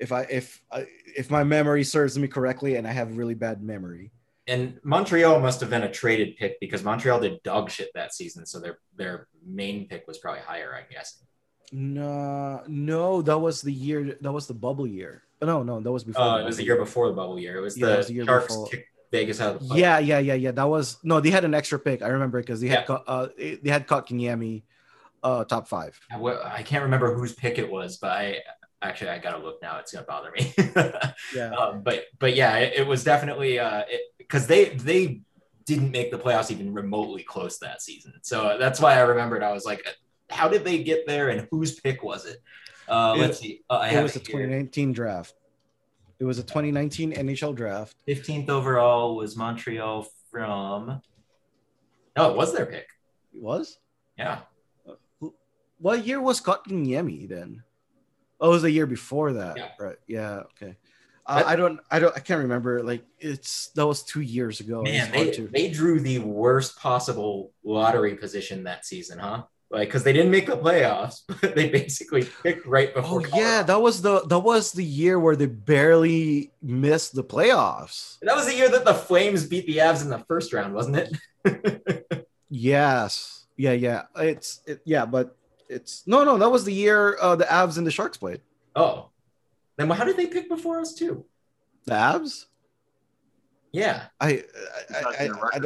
If 0.00 0.12
I 0.12 0.22
if 0.22 0.62
I, 0.72 0.86
if 1.16 1.30
my 1.30 1.44
memory 1.44 1.84
serves 1.84 2.18
me 2.18 2.28
correctly, 2.28 2.76
and 2.76 2.86
I 2.86 2.92
have 2.92 3.16
really 3.16 3.34
bad 3.34 3.62
memory. 3.62 4.12
And 4.46 4.80
Montreal 4.82 5.38
must 5.38 5.60
have 5.60 5.70
been 5.70 5.82
a 5.82 5.90
traded 5.90 6.36
pick 6.36 6.58
because 6.58 6.82
Montreal 6.82 7.20
did 7.20 7.42
dog 7.42 7.70
shit 7.70 7.90
that 7.94 8.14
season, 8.14 8.46
so 8.46 8.58
their 8.58 8.78
their 8.96 9.28
main 9.46 9.86
pick 9.86 10.08
was 10.08 10.18
probably 10.18 10.40
higher, 10.40 10.74
I'm 10.74 10.90
guessing. 10.90 11.26
No, 11.72 12.62
no, 12.66 13.22
that 13.22 13.38
was 13.38 13.62
the 13.62 13.72
year. 13.72 14.18
That 14.20 14.32
was 14.32 14.46
the 14.46 14.54
bubble 14.54 14.86
year. 14.86 15.22
No, 15.42 15.62
no, 15.62 15.80
that 15.80 15.92
was 15.92 16.04
before. 16.04 16.24
Oh, 16.24 16.36
it 16.36 16.44
was 16.44 16.56
the 16.56 16.64
year 16.64 16.76
before 16.76 17.08
the 17.08 17.14
bubble 17.14 17.38
year. 17.38 17.56
It 17.56 17.60
was 17.60 17.78
yeah, 17.78 17.86
the, 17.86 17.94
it 17.94 17.96
was 17.98 18.06
the 18.08 18.24
Sharks 18.24 18.56
kicked 18.70 18.88
Vegas 19.12 19.40
out 19.40 19.56
of 19.56 19.68
the 19.68 19.76
Yeah, 19.76 19.98
yeah, 19.98 20.18
yeah, 20.18 20.34
yeah. 20.34 20.50
That 20.50 20.68
was 20.68 20.98
no. 21.02 21.20
They 21.20 21.30
had 21.30 21.44
an 21.44 21.54
extra 21.54 21.78
pick. 21.78 22.02
I 22.02 22.08
remember 22.08 22.40
because 22.40 22.60
they 22.60 22.68
had 22.68 22.84
yeah. 22.88 22.94
uh 22.94 23.28
they 23.36 23.70
had 23.70 23.86
caught 23.86 24.08
Kotkaniemi 24.08 24.62
uh 25.22 25.44
top 25.44 25.68
five. 25.68 25.98
I 26.10 26.62
can't 26.62 26.82
remember 26.82 27.14
whose 27.14 27.34
pick 27.34 27.58
it 27.58 27.70
was, 27.70 27.98
but 27.98 28.10
I 28.10 28.38
actually 28.82 29.10
I 29.10 29.18
gotta 29.18 29.38
look 29.38 29.60
now. 29.62 29.78
It's 29.78 29.92
gonna 29.92 30.06
bother 30.06 30.30
me. 30.32 30.54
yeah. 31.34 31.50
Um, 31.50 31.82
but 31.82 32.04
but 32.18 32.34
yeah, 32.34 32.56
it, 32.58 32.80
it 32.80 32.86
was 32.86 33.04
definitely 33.04 33.58
uh 33.58 33.82
because 34.18 34.46
they 34.46 34.70
they 34.70 35.22
didn't 35.64 35.90
make 35.90 36.10
the 36.10 36.18
playoffs 36.18 36.50
even 36.50 36.72
remotely 36.72 37.22
close 37.22 37.58
that 37.58 37.82
season. 37.82 38.14
So 38.22 38.56
that's 38.58 38.80
why 38.80 38.94
I 38.94 39.00
remembered. 39.00 39.42
I 39.42 39.52
was 39.52 39.64
like, 39.64 39.86
how 40.28 40.48
did 40.48 40.64
they 40.64 40.82
get 40.82 41.06
there 41.06 41.28
and 41.28 41.46
whose 41.50 41.78
pick 41.78 42.02
was 42.02 42.26
it? 42.26 42.42
Uh, 42.88 43.14
let's 43.16 43.38
see. 43.38 43.62
Uh, 43.70 43.88
it 43.90 44.02
was 44.02 44.14
the 44.14 44.20
2019 44.20 44.92
draft. 44.92 45.34
It 46.18 46.24
was 46.24 46.38
a 46.38 46.42
2019 46.42 47.12
NHL 47.12 47.54
draft. 47.54 47.96
15th 48.08 48.48
overall 48.48 49.16
was 49.16 49.36
Montreal 49.36 50.06
from. 50.30 51.00
No, 52.16 52.30
it 52.30 52.36
was 52.36 52.52
their 52.52 52.66
pick. 52.66 52.88
It 53.32 53.40
was? 53.40 53.78
Yeah. 54.18 54.40
What 55.78 56.04
year 56.04 56.20
was 56.20 56.40
Kotkaniemi 56.40 57.28
then? 57.28 57.62
Oh, 58.40 58.48
it 58.48 58.52
was 58.52 58.62
the 58.62 58.70
year 58.70 58.86
before 58.86 59.34
that. 59.34 59.56
Yeah. 59.56 59.68
Right. 59.78 59.96
Yeah. 60.06 60.42
Okay. 60.56 60.76
Uh, 61.26 61.42
I 61.46 61.56
don't. 61.56 61.80
I 61.90 61.98
don't. 61.98 62.16
I 62.16 62.20
can't 62.20 62.42
remember. 62.42 62.82
Like 62.82 63.04
it's 63.18 63.68
that 63.70 63.86
was 63.86 64.02
two 64.02 64.22
years 64.22 64.60
ago. 64.60 64.82
Man, 64.82 65.12
they, 65.12 65.30
they 65.30 65.68
drew 65.70 66.00
the 66.00 66.18
worst 66.20 66.78
possible 66.78 67.52
lottery 67.62 68.16
position 68.16 68.64
that 68.64 68.84
season, 68.84 69.18
huh? 69.18 69.42
like 69.70 69.88
because 69.88 70.02
they 70.02 70.12
didn't 70.12 70.30
make 70.30 70.46
the 70.46 70.56
playoffs, 70.56 71.22
but 71.40 71.54
they 71.54 71.68
basically 71.68 72.28
picked 72.42 72.66
right 72.66 72.92
before. 72.92 73.22
Oh 73.24 73.36
yeah, 73.36 73.62
that 73.62 73.80
was 73.80 74.02
the 74.02 74.20
that 74.26 74.40
was 74.40 74.72
the 74.72 74.84
year 74.84 75.18
where 75.18 75.36
they 75.36 75.46
barely 75.46 76.52
missed 76.60 77.14
the 77.14 77.24
playoffs. 77.24 78.18
That 78.22 78.34
was 78.34 78.46
the 78.46 78.54
year 78.54 78.68
that 78.68 78.84
the 78.84 78.94
Flames 78.94 79.46
beat 79.46 79.66
the 79.66 79.78
Avs 79.78 80.02
in 80.02 80.08
the 80.08 80.24
first 80.26 80.52
round, 80.52 80.74
wasn't 80.74 81.08
it? 81.44 82.26
yes. 82.50 83.46
Yeah, 83.56 83.72
yeah. 83.72 84.04
It's 84.16 84.60
it, 84.66 84.80
yeah, 84.84 85.06
but 85.06 85.36
it's 85.70 86.06
no, 86.06 86.24
no. 86.24 86.36
That 86.38 86.50
was 86.50 86.64
the 86.64 86.72
year 86.72 87.16
uh, 87.20 87.36
the 87.36 87.44
Avs 87.44 87.78
and 87.78 87.86
the 87.86 87.90
Sharks 87.90 88.16
played. 88.16 88.40
Oh, 88.74 89.10
then 89.76 89.88
how 89.88 90.04
did 90.04 90.16
they 90.16 90.26
pick 90.26 90.48
before 90.48 90.80
us 90.80 90.94
too? 90.94 91.24
The 91.86 91.94
Avs. 91.94 92.46
Yeah, 93.72 94.04
I 94.20 94.44
I, 94.90 95.24
I, 95.24 95.26
I, 95.26 95.56
I 95.56 95.58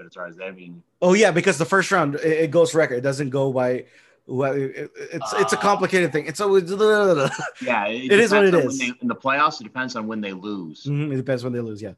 but 0.00 0.06
as 0.06 0.14
far 0.14 0.26
as 0.26 0.38
I 0.40 0.50
mean. 0.50 0.82
Oh 1.02 1.12
yeah, 1.12 1.30
because 1.30 1.58
the 1.58 1.66
first 1.66 1.92
round 1.92 2.14
it, 2.14 2.24
it 2.24 2.50
goes 2.50 2.74
record. 2.74 2.96
It 2.96 3.00
doesn't 3.02 3.28
go 3.28 3.52
by. 3.52 3.84
Well, 4.26 4.54
it, 4.54 4.90
it's 4.96 5.34
uh, 5.34 5.38
it's 5.38 5.52
a 5.52 5.58
ah. 5.58 5.60
complicated 5.60 6.10
thing. 6.10 6.26
It's 6.26 6.40
always 6.40 6.70
yeah. 6.70 7.86
It, 7.86 8.12
it 8.12 8.20
is 8.20 8.32
what 8.32 8.46
it 8.46 8.54
is. 8.54 8.78
They, 8.78 8.92
in 9.02 9.08
the 9.08 9.14
playoffs, 9.14 9.60
it 9.60 9.64
depends 9.64 9.96
on 9.96 10.06
when 10.06 10.22
they 10.22 10.32
lose. 10.32 10.84
Mm-hmm, 10.84 11.12
it 11.12 11.16
depends 11.16 11.44
when 11.44 11.52
they 11.52 11.60
lose. 11.60 11.82
Yeah, 11.82 11.94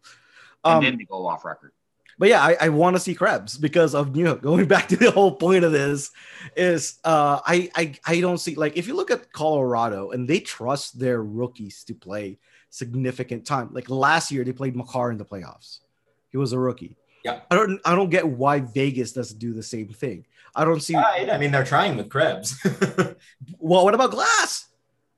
and 0.65 0.79
um, 0.79 0.85
then 0.85 0.99
they 0.99 1.05
go 1.05 1.27
off 1.27 1.45
record. 1.45 1.73
But 2.19 2.29
yeah, 2.29 2.43
I, 2.43 2.57
I 2.61 2.69
want 2.69 2.97
to 2.97 3.01
see 3.01 3.15
Krebs 3.15 3.57
because 3.57 3.95
of 3.95 4.13
Newhook. 4.13 4.43
Going 4.43 4.67
back 4.67 4.89
to 4.89 4.97
the 4.97 5.11
whole 5.11 5.37
point 5.37 5.65
of 5.65 5.73
this 5.73 6.11
is 6.57 6.99
uh, 7.05 7.41
I, 7.45 7.71
I 7.75 7.95
I 8.07 8.21
don't 8.21 8.39
see 8.39 8.55
like 8.55 8.77
if 8.77 8.87
you 8.87 8.95
look 8.95 9.11
at 9.11 9.33
Colorado 9.33 10.11
and 10.11 10.29
they 10.29 10.41
trust 10.41 10.99
their 10.99 11.23
rookies 11.23 11.85
to 11.85 11.95
play 11.95 12.39
significant 12.73 13.47
time. 13.47 13.71
Like 13.73 13.89
last 13.89 14.31
year, 14.33 14.45
they 14.45 14.53
played 14.53 14.75
Makar 14.75 15.11
in 15.11 15.19
the 15.19 15.25
playoffs. 15.25 15.81
He 16.31 16.39
was 16.39 16.53
a 16.53 16.59
rookie. 16.59 16.97
Yeah. 17.25 17.41
I 17.51 17.55
don't 17.55 17.81
I 17.85 17.95
don't 17.95 18.11
get 18.11 18.27
why 18.27 18.61
Vegas 18.61 19.13
doesn't 19.13 19.39
do 19.39 19.53
the 19.53 19.63
same 19.63 19.89
thing. 19.89 20.27
I 20.55 20.65
don't 20.65 20.81
see 20.81 20.95
right. 20.95 21.31
I 21.31 21.39
mean 21.39 21.53
they're 21.53 21.65
trying 21.65 21.97
with 21.97 22.09
Krebs. 22.09 22.59
well, 23.59 23.85
what 23.85 23.95
about 23.95 24.11
Glass? 24.11 24.67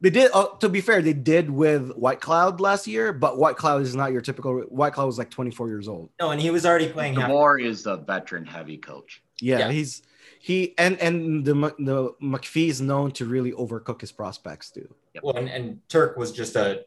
They 0.05 0.11
did 0.11 0.31
uh, 0.35 0.49
to 0.61 0.69
be 0.69 0.83
fair, 0.83 1.01
they 1.01 1.15
did 1.15 1.49
with 1.49 1.89
Whitecloud 1.97 2.61
last 2.61 2.87
year, 2.87 3.11
but 3.11 3.37
Whitecloud 3.37 3.81
is 3.81 3.97
not 3.97 4.13
your 4.13 4.21
typical 4.21 4.61
Whitecloud 4.71 5.07
was 5.07 5.17
like 5.17 5.31
24 5.31 5.69
years 5.69 5.89
old. 5.89 6.11
No, 6.21 6.31
and 6.31 6.39
he 6.39 6.51
was 6.51 6.67
already 6.67 6.91
playing. 6.91 7.15
DeBoer 7.15 7.65
is 7.65 7.85
the 7.85 7.97
veteran 7.97 8.45
heavy 8.45 8.77
coach. 8.77 9.23
Yeah, 9.41 9.61
yeah, 9.61 9.71
he's 9.71 10.03
he 10.41 10.75
and 10.77 10.99
and 11.01 11.43
the 11.43 11.55
the 11.79 12.13
McPhee 12.23 12.69
is 12.69 12.83
known 12.83 13.13
to 13.13 13.25
really 13.25 13.53
overcook 13.53 14.03
his 14.03 14.13
prospects 14.13 14.71
too. 14.71 14.95
Yep. 15.15 15.25
Well, 15.25 15.37
and, 15.37 15.49
and 15.49 15.81
Turk 15.89 16.19
was 16.19 16.33
just 16.33 16.55
a 16.57 16.85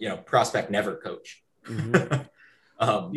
you 0.00 0.08
know 0.08 0.16
prospect 0.16 0.68
never 0.68 0.96
coach. 0.96 1.44
Mm-hmm. 1.68 2.22
um, 2.80 3.12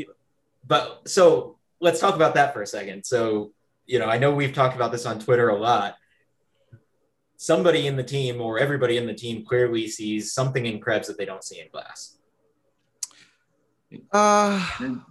but 0.67 1.01
so 1.07 1.57
let's 1.79 1.99
talk 1.99 2.13
about 2.13 2.35
that 2.35 2.53
for 2.53 2.61
a 2.61 2.67
second. 2.67 3.03
So 3.03 3.51
you 3.87 3.97
know, 3.97 4.05
I 4.05 4.19
know 4.19 4.31
we've 4.31 4.53
talked 4.53 4.75
about 4.75 4.91
this 4.91 5.07
on 5.07 5.17
Twitter 5.17 5.49
a 5.49 5.57
lot. 5.57 5.95
Somebody 7.41 7.87
in 7.87 7.95
the 7.95 8.03
team 8.03 8.41
or 8.41 8.59
everybody 8.59 8.97
in 8.97 9.07
the 9.07 9.13
team 9.13 9.45
clearly 9.45 9.87
sees 9.87 10.33
something 10.33 10.65
in 10.65 10.81
Krebs 10.81 11.07
that 11.07 11.17
they 11.17 11.23
don't 11.23 11.41
see 11.41 11.61
in 11.61 11.69
Glass. 11.71 12.17
Uh, 14.11 14.61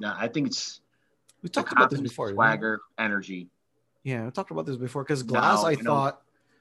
I 0.04 0.28
think 0.30 0.48
it's 0.48 0.82
we 1.42 1.48
talked 1.48 1.72
about 1.72 1.88
this 1.88 2.02
before. 2.02 2.30
Swagger, 2.34 2.82
energy. 2.98 3.48
Yeah, 4.04 4.26
I 4.26 4.30
talked 4.30 4.50
about 4.50 4.66
this 4.66 4.76
before 4.76 5.04
because 5.04 5.22
Glass. 5.22 5.64
I 5.64 5.74
thought. 5.74 6.20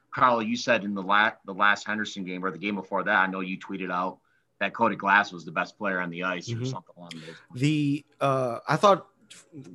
Carl, 0.10 0.42
you 0.42 0.56
said 0.56 0.86
in 0.86 0.94
the 0.94 1.04
last 1.04 1.36
the 1.46 1.54
last 1.54 1.86
Henderson 1.86 2.24
game 2.24 2.46
or 2.46 2.50
the 2.50 2.58
game 2.58 2.76
before 2.76 3.04
that, 3.04 3.18
I 3.18 3.28
know 3.28 3.42
you 3.42 3.60
tweeted 3.60 3.92
out 3.92 4.20
that 4.62 4.74
Cody 4.74 4.96
Glass 4.96 5.34
was 5.34 5.44
the 5.44 5.52
best 5.52 5.78
player 5.78 6.00
on 6.00 6.10
the 6.10 6.24
ice 6.24 6.48
mm-hmm. 6.48 6.64
or 6.64 6.66
something 6.66 6.94
along 6.96 7.10
those. 7.16 7.24
Lines. 7.26 7.36
The 7.56 8.06
uh, 8.22 8.60
I 8.70 8.78
thought 8.78 9.06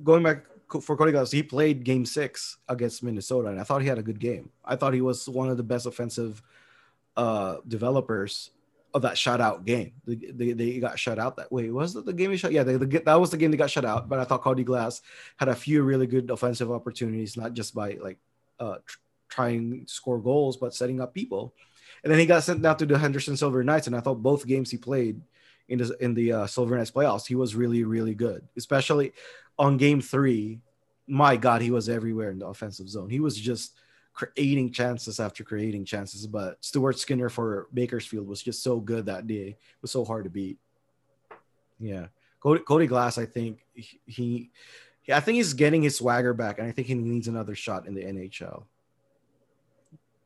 going 0.03 0.23
back 0.23 0.47
for 0.81 0.97
Cody 0.97 1.13
Glass, 1.13 1.31
he 1.31 1.43
played 1.43 1.85
Game 1.85 2.05
Six 2.05 2.59
against 2.69 3.03
Minnesota, 3.03 3.49
and 3.49 3.61
I 3.61 3.65
thought 3.65 3.83
he 3.83 3.89
had 3.89 3.99
a 3.99 4.03
good 4.03 4.19
game. 4.19 4.51
I 4.65 4.77
thought 4.77 4.95
he 4.95 5.01
was 5.01 5.29
one 5.29 5.51
of 5.51 5.57
the 5.57 5.63
best 5.63 5.87
offensive 5.87 6.43
uh, 7.17 7.57
developers 7.67 8.51
of 8.95 9.03
that 9.03 9.15
shutout 9.15 9.65
game. 9.65 9.93
They, 10.07 10.15
they, 10.15 10.53
they, 10.53 10.79
got 10.79 10.99
shut 10.99 11.19
out 11.19 11.37
that 11.37 11.51
way. 11.51 11.71
Was 11.71 11.97
it 11.97 12.05
the 12.05 12.13
game 12.13 12.31
he 12.31 12.37
shut? 12.37 12.53
Yeah, 12.53 12.63
they, 12.63 12.77
the, 12.77 13.03
that 13.05 13.21
was 13.21 13.31
the 13.31 13.37
game 13.37 13.51
they 13.51 13.57
got 13.57 13.71
shut 13.71 13.85
out. 13.85 14.09
But 14.09 14.19
I 14.19 14.25
thought 14.25 14.43
Cody 14.43 14.65
Glass 14.65 15.03
had 15.37 15.49
a 15.49 15.55
few 15.55 15.83
really 15.83 16.07
good 16.07 16.31
offensive 16.31 16.71
opportunities, 16.71 17.37
not 17.37 17.55
just 17.55 17.75
by 17.75 17.99
like 18.03 18.19
uh, 18.61 18.77
tr- 18.87 18.99
trying 19.29 19.87
to 19.87 19.93
score 19.93 20.21
goals, 20.21 20.57
but 20.57 20.75
setting 20.75 21.01
up 21.01 21.15
people. 21.15 21.55
And 22.05 22.13
then 22.13 22.19
he 22.19 22.27
got 22.27 22.43
sent 22.43 22.63
down 22.63 22.77
to 22.79 22.87
the 22.87 22.99
Henderson 22.99 23.37
Silver 23.37 23.65
Knights, 23.65 23.87
and 23.87 23.97
I 23.97 24.01
thought 24.01 24.23
both 24.23 24.47
games 24.47 24.71
he 24.71 24.77
played 24.77 25.21
in 25.69 25.79
the 25.79 25.97
in 26.01 26.15
the 26.15 26.33
uh, 26.33 26.47
Silver 26.47 26.77
Knights 26.77 26.91
playoffs, 26.91 27.27
he 27.27 27.35
was 27.35 27.55
really 27.55 27.85
really 27.85 28.15
good, 28.15 28.47
especially 28.57 29.13
on 29.59 29.77
Game 29.77 30.01
Three. 30.01 30.61
My 31.07 31.37
God, 31.37 31.63
he 31.63 31.71
was 31.71 31.89
everywhere 31.89 32.31
in 32.31 32.39
the 32.39 32.47
offensive 32.47 32.89
zone. 32.89 33.11
He 33.11 33.21
was 33.21 33.37
just 33.37 33.79
creating 34.15 34.73
chances 34.73 35.19
after 35.21 35.43
creating 35.45 35.85
chances. 35.85 36.27
But 36.27 36.65
Stuart 36.65 36.99
Skinner 36.99 37.29
for 37.29 37.69
Bakersfield 37.73 38.29
was 38.29 38.43
just 38.43 38.63
so 38.63 38.79
good 38.81 39.07
that 39.07 39.27
day. 39.27 39.49
It 39.49 39.83
was 39.83 39.91
so 39.91 40.05
hard 40.05 40.25
to 40.25 40.31
beat. 40.31 40.59
Yeah. 41.79 42.07
Cody, 42.41 42.63
Cody 42.63 42.87
Glass, 42.87 43.19
I 43.19 43.27
think 43.27 43.65
he, 43.75 44.01
he, 44.07 44.51
I 45.13 45.21
think 45.21 45.37
he's 45.37 45.55
getting 45.55 45.83
his 45.83 45.97
swagger 45.97 46.35
back, 46.35 46.59
and 46.59 46.67
I 46.67 46.73
think 46.73 46.89
he 46.89 46.95
needs 46.95 47.29
another 47.29 47.55
shot 47.55 47.87
in 47.87 47.95
the 47.95 48.03
NHL. 48.03 48.65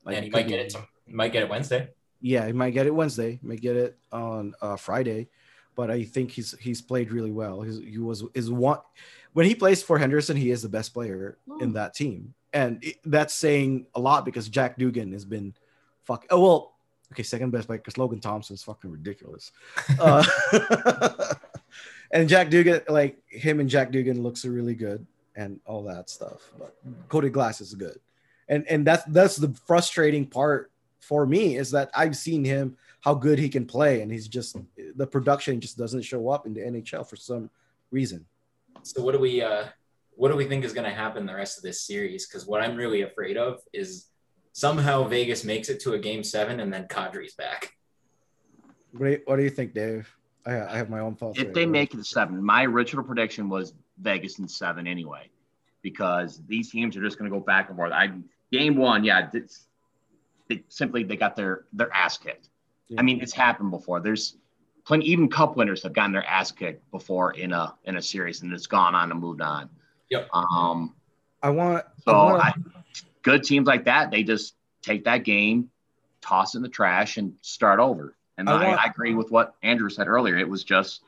Like, 0.04 0.16
and 0.16 0.24
he 0.24 0.30
might 0.30 0.48
get 0.48 0.60
it. 0.60 0.76
might 1.06 1.32
get 1.32 1.42
it 1.42 1.48
Wednesday. 1.48 1.90
Yeah, 2.20 2.46
he 2.46 2.52
might 2.52 2.70
get 2.70 2.86
it 2.86 2.94
Wednesday. 2.94 3.38
Might 3.42 3.60
get 3.60 3.76
it 3.76 3.98
on 4.12 4.54
uh, 4.62 4.76
Friday, 4.76 5.28
but 5.76 5.90
I 5.90 6.02
think 6.02 6.32
he's 6.32 6.58
he's 6.58 6.82
played 6.82 7.12
really 7.12 7.30
well. 7.30 7.62
He's, 7.62 7.78
he 7.78 7.98
was 7.98 8.24
is 8.34 8.50
one 8.50 8.78
when 9.34 9.46
he 9.46 9.54
plays 9.54 9.82
for 9.82 9.98
Henderson, 9.98 10.36
he 10.36 10.50
is 10.50 10.62
the 10.62 10.68
best 10.68 10.94
player 10.94 11.36
oh. 11.48 11.58
in 11.58 11.74
that 11.74 11.94
team 11.94 12.34
and 12.56 12.82
it, 12.82 12.96
that's 13.04 13.34
saying 13.34 13.86
a 13.94 14.00
lot 14.00 14.24
because 14.24 14.48
Jack 14.48 14.78
Dugan 14.78 15.12
has 15.12 15.24
been 15.24 15.54
fuck. 16.04 16.24
Oh 16.30 16.40
well, 16.40 16.74
okay, 17.12 17.22
second 17.22 17.50
best 17.50 17.66
player 17.66 17.78
because 17.78 17.98
Logan 17.98 18.18
Thompson's 18.18 18.62
fucking 18.62 18.90
ridiculous. 18.90 19.52
uh, 20.00 20.24
and 22.10 22.28
Jack 22.28 22.48
Dugan, 22.48 22.80
like 22.88 23.18
him 23.28 23.60
and 23.60 23.68
Jack 23.68 23.92
Dugan 23.92 24.22
looks 24.22 24.44
really 24.44 24.74
good 24.74 25.06
and 25.36 25.60
all 25.66 25.82
that 25.84 26.08
stuff. 26.08 26.50
But 26.58 26.74
Cody 27.10 27.28
Glass 27.28 27.60
is 27.60 27.74
good, 27.74 28.00
and 28.48 28.66
and 28.68 28.86
that's 28.86 29.04
that's 29.04 29.36
the 29.36 29.54
frustrating 29.66 30.26
part 30.26 30.70
for 31.00 31.26
me 31.26 31.56
is 31.56 31.70
that 31.72 31.90
I've 31.94 32.16
seen 32.16 32.42
him 32.42 32.78
how 33.06 33.14
good 33.14 33.38
he 33.38 33.48
can 33.48 33.64
play, 33.64 34.00
and 34.00 34.10
he's 34.10 34.26
just 34.26 34.56
the 34.96 35.06
production 35.06 35.60
just 35.60 35.78
doesn't 35.78 36.02
show 36.02 36.28
up 36.28 36.44
in 36.44 36.52
the 36.52 36.60
NHL 36.60 37.08
for 37.08 37.14
some 37.14 37.48
reason. 37.92 38.26
So 38.82 39.00
what 39.00 39.12
do 39.12 39.20
we 39.20 39.40
uh 39.40 39.66
what 40.16 40.30
do 40.30 40.36
we 40.36 40.46
think 40.46 40.64
is 40.64 40.72
going 40.72 40.88
to 40.90 40.94
happen 40.94 41.24
the 41.24 41.34
rest 41.34 41.56
of 41.56 41.62
this 41.62 41.82
series? 41.82 42.26
Because 42.26 42.46
what 42.46 42.62
I'm 42.62 42.74
really 42.74 43.02
afraid 43.02 43.36
of 43.36 43.60
is 43.72 44.06
somehow 44.52 45.04
Vegas 45.04 45.44
makes 45.44 45.68
it 45.68 45.78
to 45.82 45.92
a 45.92 45.98
game 45.98 46.24
seven 46.24 46.58
and 46.58 46.72
then 46.72 46.88
Kadri's 46.88 47.34
back. 47.34 47.74
What 48.92 49.06
do 49.06 49.12
you, 49.12 49.20
what 49.26 49.36
do 49.36 49.42
you 49.44 49.50
think, 49.50 49.72
Dave? 49.72 50.12
I, 50.44 50.62
I 50.62 50.76
have 50.76 50.90
my 50.90 51.00
own 51.00 51.14
thoughts. 51.14 51.38
If 51.38 51.46
right 51.46 51.54
they 51.54 51.66
now. 51.66 51.72
make 51.72 51.94
it 51.94 51.98
to 51.98 52.04
seven, 52.04 52.42
my 52.42 52.64
original 52.64 53.04
prediction 53.04 53.48
was 53.48 53.74
Vegas 53.98 54.38
in 54.40 54.48
seven 54.48 54.86
anyway, 54.86 55.30
because 55.82 56.40
these 56.48 56.70
teams 56.70 56.96
are 56.96 57.02
just 57.02 57.18
going 57.18 57.30
to 57.30 57.38
go 57.38 57.44
back 57.44 57.68
and 57.68 57.76
forth. 57.76 57.92
I 57.92 58.10
game 58.50 58.76
one, 58.76 59.04
yeah, 59.04 59.28
it's, 59.32 59.66
they 60.48 60.64
simply 60.68 61.04
they 61.04 61.16
got 61.16 61.36
their 61.36 61.66
their 61.72 61.92
ass 61.92 62.16
kicked. 62.16 62.48
Yeah. 62.88 63.00
I 63.00 63.02
mean, 63.02 63.20
it's 63.20 63.32
happened 63.32 63.70
before. 63.70 64.00
There's 64.00 64.36
plenty. 64.84 65.06
Even 65.06 65.28
cup 65.28 65.56
winners 65.56 65.82
have 65.82 65.92
gotten 65.92 66.12
their 66.12 66.24
ass 66.24 66.52
kicked 66.52 66.90
before 66.90 67.32
in 67.32 67.52
a 67.52 67.74
in 67.84 67.96
a 67.96 68.02
series, 68.02 68.42
and 68.42 68.52
it's 68.52 68.66
gone 68.66 68.94
on 68.94 69.10
and 69.10 69.20
moved 69.20 69.40
on. 69.40 69.68
Yep. 70.10 70.28
Um, 70.32 70.94
I 71.42 71.50
want 71.50 71.84
so 72.04 72.12
I 72.12 72.24
wanna... 72.24 72.38
I, 72.38 72.52
good 73.22 73.42
teams 73.42 73.66
like 73.66 73.84
that. 73.86 74.10
They 74.10 74.22
just 74.22 74.54
take 74.82 75.04
that 75.04 75.24
game, 75.24 75.70
toss 76.20 76.54
it 76.54 76.58
in 76.58 76.62
the 76.62 76.68
trash, 76.68 77.16
and 77.16 77.34
start 77.42 77.80
over. 77.80 78.14
And 78.38 78.48
I, 78.48 78.68
want... 78.68 78.80
I 78.80 78.84
agree 78.88 79.14
with 79.14 79.30
what 79.30 79.56
Andrew 79.62 79.90
said 79.90 80.06
earlier. 80.06 80.36
It 80.38 80.48
was 80.48 80.62
just 80.62 81.02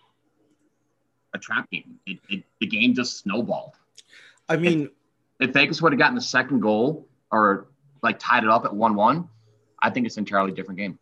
a 1.32 1.38
trap 1.38 1.70
game. 1.70 2.00
It, 2.06 2.18
it 2.28 2.44
the 2.60 2.66
game 2.66 2.94
just 2.94 3.18
snowballed. 3.18 3.74
I 4.48 4.56
mean, 4.56 4.90
if, 5.38 5.48
if 5.48 5.54
Vegas 5.54 5.80
would 5.80 5.92
have 5.92 5.98
gotten 5.98 6.14
the 6.16 6.20
second 6.20 6.60
goal 6.60 7.06
or 7.30 7.68
like 8.02 8.18
tied 8.18 8.44
it 8.44 8.50
up 8.50 8.64
at 8.64 8.74
one-one, 8.74 9.28
I 9.80 9.90
think 9.90 10.06
it's 10.06 10.16
an 10.16 10.22
entirely 10.22 10.52
different 10.52 10.78
game. 10.78 10.98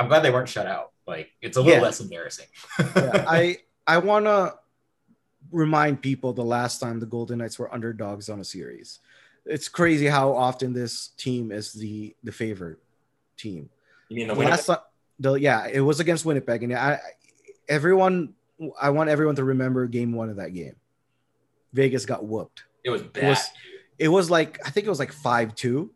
I'm 0.00 0.08
glad 0.08 0.20
they 0.20 0.30
weren't 0.30 0.48
shut 0.48 0.66
out. 0.66 0.92
Like 1.06 1.30
it's 1.42 1.58
a 1.58 1.60
little 1.60 1.76
yeah. 1.76 1.82
less 1.82 2.00
embarrassing. 2.00 2.46
yeah, 2.78 3.24
I 3.28 3.58
I 3.86 3.98
wanna 3.98 4.54
remind 5.52 6.00
people 6.00 6.32
the 6.32 6.44
last 6.44 6.78
time 6.78 7.00
the 7.00 7.06
Golden 7.06 7.38
Knights 7.38 7.58
were 7.58 7.72
underdogs 7.72 8.30
on 8.30 8.40
a 8.40 8.44
series. 8.44 9.00
It's 9.44 9.68
crazy 9.68 10.06
how 10.06 10.32
often 10.32 10.72
this 10.72 11.08
team 11.18 11.52
is 11.52 11.74
the 11.74 12.16
the 12.24 12.32
favorite 12.32 12.78
team. 13.36 13.68
You 14.08 14.16
mean 14.16 14.28
the 14.28 14.34
last 14.34 14.66
time, 14.66 14.78
the, 15.18 15.34
yeah, 15.34 15.66
it 15.66 15.80
was 15.80 16.00
against 16.00 16.24
Winnipeg, 16.24 16.62
and 16.62 16.74
I 16.74 16.98
everyone 17.68 18.32
I 18.80 18.88
want 18.90 19.10
everyone 19.10 19.36
to 19.36 19.44
remember 19.44 19.86
game 19.86 20.12
one 20.12 20.30
of 20.30 20.36
that 20.36 20.54
game. 20.54 20.76
Vegas 21.74 22.06
got 22.06 22.24
whooped. 22.24 22.64
It 22.84 22.90
was 22.90 23.02
bad. 23.02 23.24
It 23.24 23.28
was, 23.28 23.50
it 23.98 24.08
was 24.08 24.30
like 24.30 24.58
I 24.66 24.70
think 24.70 24.86
it 24.86 24.90
was 24.90 24.98
like 24.98 25.12
five 25.12 25.54
two 25.54 25.90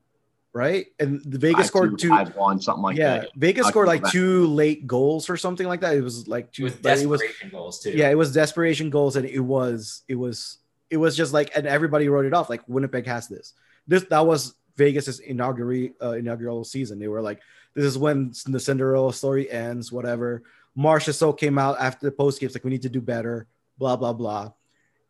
right? 0.54 0.86
And 1.00 1.20
the 1.24 1.36
Vegas 1.36 1.62
five, 1.62 1.66
scored 1.66 1.98
two, 1.98 2.08
five, 2.08 2.34
one, 2.36 2.60
something 2.60 2.82
like 2.82 2.96
yeah, 2.96 3.18
that. 3.18 3.30
Vegas 3.34 3.66
scored 3.66 3.88
like 3.88 4.08
two 4.10 4.46
late 4.46 4.86
goals 4.86 5.28
or 5.28 5.36
something 5.36 5.66
like 5.66 5.80
that. 5.80 5.96
It 5.96 6.00
was 6.00 6.28
like 6.28 6.52
two. 6.52 6.62
It 6.62 6.64
was 6.64 6.74
desperation 6.76 7.48
it 7.48 7.52
was, 7.52 7.52
goals 7.52 7.80
too. 7.80 7.90
Yeah, 7.90 8.08
it 8.08 8.14
was 8.14 8.32
desperation 8.32 8.88
goals, 8.88 9.16
and 9.16 9.26
it 9.26 9.40
was 9.40 10.02
it 10.08 10.14
was 10.14 10.58
it 10.88 10.96
was 10.96 11.16
just 11.16 11.32
like, 11.32 11.50
and 11.56 11.66
everybody 11.66 12.08
wrote 12.08 12.24
it 12.24 12.32
off 12.32 12.48
like 12.48 12.62
Winnipeg 12.68 13.06
has 13.06 13.28
this. 13.28 13.52
This 13.86 14.04
that 14.04 14.24
was 14.24 14.54
Vegas's 14.76 15.18
inaugural 15.18 15.88
uh, 16.00 16.12
inaugural 16.12 16.64
season. 16.64 16.98
They 17.00 17.08
were 17.08 17.20
like, 17.20 17.40
this 17.74 17.84
is 17.84 17.98
when 17.98 18.32
the 18.46 18.60
Cinderella 18.60 19.12
story 19.12 19.50
ends. 19.50 19.92
Whatever. 19.92 20.44
Marchessault 20.78 21.38
came 21.38 21.56
out 21.56 21.76
after 21.78 22.06
the 22.06 22.12
post 22.12 22.40
games 22.40 22.54
like 22.54 22.64
we 22.64 22.70
need 22.70 22.82
to 22.82 22.88
do 22.88 23.00
better. 23.00 23.46
Blah 23.76 23.96
blah 23.96 24.12
blah, 24.12 24.52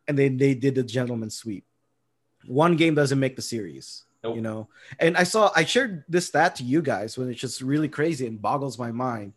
and 0.09 0.19
then 0.19 0.39
they 0.39 0.55
did 0.55 0.75
the 0.75 0.83
gentleman 0.83 1.29
sweep. 1.29 1.67
One 2.47 2.77
game 2.77 2.95
doesn't 2.95 3.21
make 3.21 3.37
the 3.37 3.43
series 3.43 4.05
Nope. 4.25 4.37
You 4.37 4.43
know, 4.43 4.69
and 4.99 5.19
I 5.19 5.25
saw 5.25 5.53
I 5.55 5.65
shared 5.65 6.03
this 6.09 6.27
stat 6.27 6.57
to 6.57 6.65
you 6.65 6.81
guys 6.81 7.19
when 7.19 7.31
it's 7.31 7.41
just 7.41 7.61
really 7.61 7.91
crazy 7.91 8.27
and 8.27 8.41
boggles 8.41 8.79
my 8.79 8.91
mind 8.91 9.35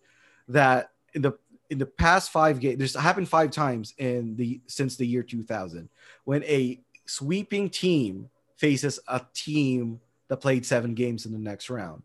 that 0.48 0.92
in 1.14 1.22
the 1.22 1.34
in 1.70 1.78
the 1.78 1.86
past 1.86 2.32
five 2.32 2.62
games, 2.62 2.80
this 2.80 2.96
happened 2.96 3.28
five 3.28 3.52
times 3.52 3.94
in 3.98 4.38
the 4.38 4.62
since 4.68 4.96
the 4.96 5.06
year 5.06 5.24
2000 5.24 5.90
when 6.24 6.42
a 6.46 6.80
sweeping 7.06 7.70
team 7.70 8.30
faces 8.56 9.00
a 9.10 9.22
team 9.34 10.00
that 10.30 10.38
played 10.38 10.66
seven 10.66 10.94
games 10.94 11.26
in 11.26 11.34
the 11.34 11.38
next 11.38 11.70
round. 11.70 12.04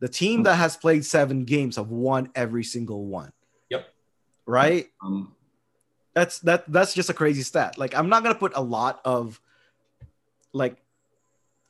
The 0.00 0.08
team 0.08 0.42
that 0.44 0.56
has 0.56 0.76
played 0.76 1.04
seven 1.04 1.44
games 1.44 1.76
have 1.76 1.88
won 1.88 2.30
every 2.34 2.64
single 2.64 3.06
one. 3.06 3.32
Yep. 3.70 3.86
Right. 4.46 4.88
Um, 5.02 5.34
that's 6.14 6.38
that. 6.40 6.70
That's 6.70 6.94
just 6.94 7.10
a 7.10 7.14
crazy 7.14 7.42
stat. 7.42 7.78
Like 7.78 7.94
I'm 7.94 8.08
not 8.08 8.22
gonna 8.22 8.34
put 8.34 8.52
a 8.54 8.62
lot 8.62 9.00
of 9.04 9.40
like 10.52 10.83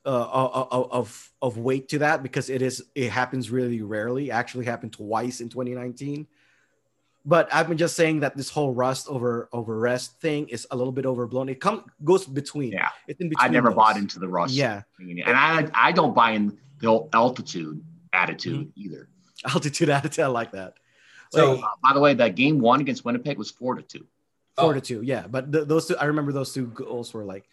uh, 0.07 0.09
uh, 0.09 0.67
uh, 0.71 0.89
of 0.91 1.33
of 1.41 1.57
weight 1.57 1.89
to 1.89 1.99
that 2.01 2.23
because 2.23 2.51
it 2.51 2.61
is 2.63 2.85
it 2.95 3.11
happens 3.11 3.51
really 3.51 3.83
rarely. 3.83 4.31
Actually, 4.31 4.67
happened 4.67 4.93
twice 4.93 5.41
in 5.41 5.49
2019. 5.49 6.27
But 7.27 7.49
I've 7.55 7.69
been 7.69 7.79
just 7.79 7.97
saying 7.97 8.21
that 8.21 8.37
this 8.37 8.51
whole 8.51 8.75
rust 8.75 9.09
over 9.09 9.49
over 9.53 9.79
rest 9.79 10.21
thing 10.21 10.47
is 10.49 10.67
a 10.71 10.77
little 10.77 10.93
bit 10.93 11.07
overblown. 11.07 11.49
It 11.49 11.59
comes 11.59 11.83
goes 12.03 12.27
between. 12.27 12.73
Yeah, 12.73 12.89
it's 13.09 13.21
in 13.21 13.31
between. 13.31 13.49
I 13.49 13.51
never 13.51 13.71
those. 13.71 13.77
bought 13.77 13.97
into 13.97 14.19
the 14.19 14.29
rust. 14.29 14.53
Yeah, 14.53 14.83
and 14.99 15.23
I 15.27 15.71
I 15.73 15.93
don't 15.93 16.15
buy 16.15 16.33
in 16.33 16.59
the 16.81 17.09
altitude 17.15 17.83
attitude 18.13 18.69
mm-hmm. 18.69 18.81
either. 18.81 19.09
Altitude 19.47 19.91
attitude, 19.91 20.25
I 20.25 20.29
like 20.29 20.53
that. 20.53 20.75
So, 21.31 21.59
uh, 21.59 21.69
by 21.83 21.93
the 21.93 22.01
way, 22.01 22.15
that 22.15 22.35
game 22.35 22.61
one 22.61 22.81
against 22.81 23.05
Winnipeg 23.05 23.37
was 23.37 23.51
four 23.51 23.75
to 23.75 23.83
two. 23.83 24.07
Four 24.57 24.71
oh. 24.71 24.73
to 24.75 24.81
two, 24.81 25.03
yeah. 25.03 25.27
But 25.27 25.53
th- 25.53 25.67
those 25.67 25.87
two, 25.87 25.97
I 25.97 26.05
remember 26.05 26.33
those 26.33 26.55
two 26.55 26.67
goals 26.69 27.13
were 27.13 27.25
like 27.25 27.45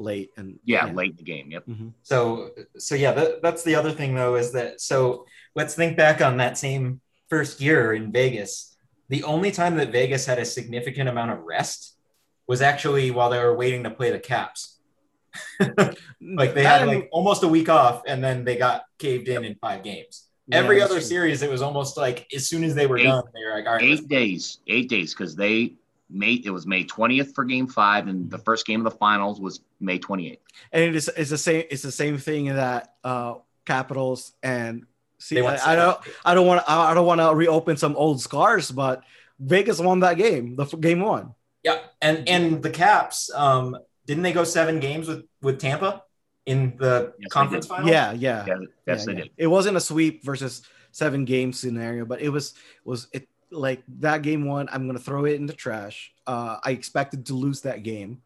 late 0.00 0.30
and 0.36 0.58
yeah, 0.64 0.86
yeah. 0.86 0.92
late 0.92 1.10
in 1.10 1.16
the 1.16 1.22
game. 1.22 1.50
Yep. 1.50 1.66
Mm-hmm. 1.66 1.88
So 2.02 2.50
so 2.78 2.94
yeah, 2.94 3.12
that, 3.12 3.42
that's 3.42 3.62
the 3.62 3.74
other 3.74 3.92
thing 3.92 4.14
though 4.14 4.36
is 4.36 4.52
that 4.52 4.80
so 4.80 5.26
let's 5.54 5.74
think 5.74 5.96
back 5.96 6.20
on 6.20 6.38
that 6.38 6.58
same 6.58 7.00
first 7.28 7.60
year 7.60 7.94
in 7.94 8.10
Vegas. 8.10 8.76
The 9.08 9.24
only 9.24 9.50
time 9.50 9.76
that 9.76 9.90
Vegas 9.90 10.26
had 10.26 10.38
a 10.38 10.44
significant 10.44 11.08
amount 11.08 11.32
of 11.32 11.40
rest 11.40 11.96
was 12.46 12.62
actually 12.62 13.10
while 13.10 13.30
they 13.30 13.38
were 13.38 13.56
waiting 13.56 13.84
to 13.84 13.90
play 13.90 14.10
the 14.10 14.18
Caps. 14.18 14.78
like 16.20 16.54
they 16.54 16.64
had 16.64 16.86
like 16.88 17.08
almost 17.12 17.44
a 17.44 17.48
week 17.48 17.68
off 17.68 18.02
and 18.06 18.22
then 18.22 18.44
they 18.44 18.56
got 18.56 18.82
caved 18.98 19.28
in 19.28 19.44
in 19.44 19.54
five 19.56 19.84
games. 19.84 20.26
Yeah, 20.48 20.58
Every 20.58 20.82
other 20.82 20.94
true. 20.94 21.02
series, 21.02 21.42
it 21.42 21.50
was 21.50 21.62
almost 21.62 21.96
like 21.96 22.26
as 22.34 22.48
soon 22.48 22.64
as 22.64 22.74
they 22.74 22.88
were 22.88 22.98
eight, 22.98 23.04
done, 23.04 23.22
they 23.32 23.44
were 23.44 23.54
like, 23.54 23.66
all 23.66 23.74
right, 23.74 23.84
eight 23.84 24.08
days, 24.08 24.58
eight 24.66 24.88
days, 24.88 25.14
because 25.14 25.36
they 25.36 25.74
May 26.10 26.34
it 26.34 26.50
was 26.50 26.66
May 26.66 26.84
20th 26.84 27.34
for 27.34 27.44
game 27.44 27.66
five, 27.66 28.08
and 28.08 28.30
the 28.30 28.38
first 28.38 28.66
game 28.66 28.84
of 28.84 28.92
the 28.92 28.98
finals 28.98 29.40
was 29.40 29.60
May 29.80 29.98
28th. 29.98 30.38
And 30.72 30.84
it 30.84 30.96
is 30.96 31.10
it's 31.16 31.30
the 31.30 31.38
same 31.38 31.64
it's 31.70 31.82
the 31.82 31.92
same 31.92 32.18
thing 32.18 32.46
that 32.46 32.94
uh 33.04 33.34
Capitals 33.66 34.32
and 34.42 34.86
see 35.18 35.40
I, 35.40 35.72
I, 35.72 35.76
don't 35.76 35.98
I 36.24 36.34
don't 36.34 36.46
want 36.46 36.64
I 36.68 36.94
don't 36.94 37.06
want 37.06 37.20
to 37.20 37.34
reopen 37.34 37.76
some 37.76 37.94
old 37.96 38.20
scars, 38.20 38.70
but 38.70 39.02
Vegas 39.38 39.78
won 39.78 40.00
that 40.00 40.16
game, 40.16 40.56
the 40.56 40.64
game 40.64 41.00
one. 41.00 41.34
Yeah, 41.62 41.78
and 42.00 42.28
and 42.28 42.62
the 42.62 42.70
Caps, 42.70 43.30
um, 43.34 43.76
didn't 44.06 44.22
they 44.22 44.32
go 44.32 44.44
seven 44.44 44.80
games 44.80 45.08
with 45.08 45.24
with 45.42 45.58
Tampa 45.58 46.04
in 46.46 46.76
the 46.78 47.12
yes, 47.18 47.30
conference 47.30 47.66
final? 47.66 47.88
Yeah, 47.88 48.12
yeah, 48.12 48.44
yeah 48.46 48.54
yes, 48.86 49.00
yeah, 49.00 49.04
they 49.04 49.12
yeah. 49.12 49.24
did. 49.24 49.30
It 49.36 49.46
wasn't 49.46 49.76
a 49.76 49.80
sweep 49.80 50.24
versus 50.24 50.62
seven 50.90 51.24
game 51.24 51.52
scenario, 51.52 52.04
but 52.04 52.20
it 52.20 52.30
was 52.30 52.54
was 52.84 53.08
it 53.12 53.28
like 53.50 53.82
that 54.00 54.22
game 54.22 54.44
one. 54.46 54.68
I'm 54.72 54.86
gonna 54.86 54.98
throw 54.98 55.24
it 55.24 55.34
in 55.34 55.46
the 55.46 55.52
trash. 55.52 56.12
Uh, 56.26 56.58
I 56.62 56.70
expected 56.72 57.26
to 57.26 57.34
lose 57.34 57.62
that 57.62 57.82
game, 57.82 58.22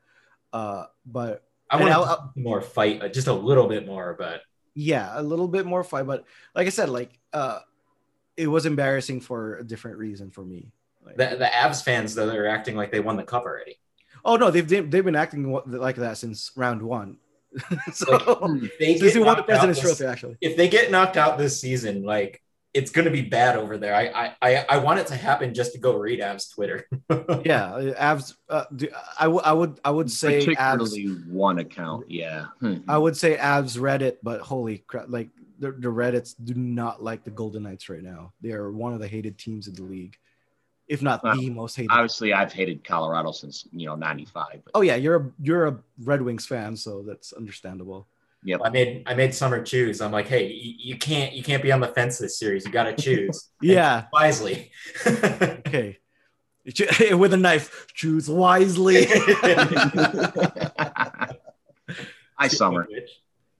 uh, 0.52 0.86
but 1.06 1.44
I 1.70 1.76
want 1.82 2.36
more 2.36 2.60
fight, 2.60 3.02
uh, 3.02 3.08
just 3.08 3.26
a 3.26 3.32
little 3.32 3.66
bit 3.66 3.86
more, 3.86 4.14
but 4.18 4.42
yeah, 4.74 5.18
a 5.18 5.22
little 5.22 5.48
bit 5.48 5.66
more 5.66 5.84
fight. 5.84 6.06
But 6.06 6.24
like 6.54 6.66
I 6.66 6.70
said, 6.70 6.88
like 6.88 7.18
uh, 7.32 7.60
it 8.36 8.46
was 8.48 8.66
embarrassing 8.66 9.20
for 9.20 9.56
a 9.56 9.64
different 9.64 9.98
reason 9.98 10.30
for 10.30 10.44
me. 10.44 10.72
Like, 11.04 11.16
the 11.16 11.36
the 11.36 11.46
Avs 11.46 11.82
fans 11.82 12.14
though 12.14 12.26
they're 12.26 12.48
acting 12.48 12.76
like 12.76 12.90
they 12.90 13.00
won 13.00 13.16
the 13.16 13.22
cup 13.22 13.44
already. 13.44 13.78
Oh 14.24 14.36
no, 14.36 14.50
they've 14.50 14.66
they've 14.66 15.04
been 15.04 15.16
acting 15.16 15.52
like 15.66 15.96
that 15.96 16.18
since 16.18 16.50
round 16.56 16.82
one. 16.82 17.18
so 17.92 18.38
like, 18.42 18.72
they 18.78 18.98
since 18.98 19.16
won 19.18 19.36
the 19.36 19.42
President's 19.42 19.80
Trophy, 19.80 20.06
actually. 20.06 20.36
If 20.40 20.56
they 20.56 20.68
get 20.68 20.90
knocked 20.90 21.16
out 21.16 21.38
this 21.38 21.60
season, 21.60 22.02
like 22.02 22.42
it's 22.74 22.90
going 22.90 23.04
to 23.04 23.10
be 23.10 23.22
bad 23.22 23.56
over 23.56 23.78
there. 23.78 23.94
I, 23.94 24.34
I 24.42 24.66
I 24.68 24.78
want 24.78 24.98
it 24.98 25.06
to 25.06 25.16
happen 25.16 25.54
just 25.54 25.72
to 25.72 25.78
go 25.78 25.96
read 25.96 26.20
Avs 26.20 26.52
Twitter. 26.52 26.86
yeah, 27.44 27.92
Avs. 27.96 28.34
Uh, 28.48 28.64
I, 29.18 29.24
w- 29.24 29.40
I 29.44 29.52
would 29.52 29.80
I 29.84 29.90
would 29.92 30.10
say 30.10 30.40
particularly 30.40 31.06
Avs, 31.06 31.28
one 31.28 31.60
account. 31.60 32.10
Yeah, 32.10 32.46
hmm. 32.58 32.78
I 32.88 32.98
would 32.98 33.16
say 33.16 33.36
Avs 33.36 33.78
Reddit, 33.78 34.16
but 34.24 34.40
holy 34.40 34.78
crap! 34.78 35.06
Like 35.08 35.28
the, 35.60 35.70
the 35.70 35.88
Reddits 35.88 36.34
do 36.42 36.54
not 36.54 37.02
like 37.02 37.22
the 37.22 37.30
Golden 37.30 37.62
Knights 37.62 37.88
right 37.88 38.02
now. 38.02 38.32
They 38.40 38.52
are 38.52 38.72
one 38.72 38.92
of 38.92 39.00
the 39.00 39.08
hated 39.08 39.38
teams 39.38 39.68
in 39.68 39.74
the 39.74 39.84
league, 39.84 40.16
if 40.88 41.00
not 41.00 41.22
well, 41.22 41.36
the 41.36 41.50
most 41.50 41.76
hated. 41.76 41.92
Obviously, 41.92 42.32
I've 42.32 42.52
hated 42.52 42.82
Colorado 42.82 43.30
since 43.30 43.68
you 43.70 43.86
know 43.86 43.94
'95. 43.94 44.62
Oh 44.74 44.80
yeah, 44.80 44.96
you're 44.96 45.16
a 45.16 45.30
you're 45.40 45.66
a 45.68 45.78
Red 46.02 46.22
Wings 46.22 46.44
fan, 46.44 46.76
so 46.76 47.04
that's 47.06 47.32
understandable. 47.32 48.08
Yep. 48.44 48.60
I 48.62 48.68
made 48.68 49.02
I 49.06 49.14
made 49.14 49.34
Summer 49.34 49.62
choose. 49.62 50.00
I'm 50.02 50.12
like, 50.12 50.28
hey, 50.28 50.48
you, 50.48 50.74
you 50.78 50.98
can't 50.98 51.32
you 51.32 51.42
can't 51.42 51.62
be 51.62 51.72
on 51.72 51.80
the 51.80 51.88
fence 51.88 52.18
this 52.18 52.38
series. 52.38 52.66
You 52.66 52.72
got 52.72 52.84
to 52.84 52.94
choose. 52.94 53.50
yeah, 53.62 54.04
wisely. 54.12 54.70
okay. 55.06 55.98
With 57.12 57.34
a 57.34 57.36
knife, 57.36 57.88
choose 57.94 58.28
wisely. 58.28 59.04
Hi, 62.38 62.48
Summer. 62.48 62.88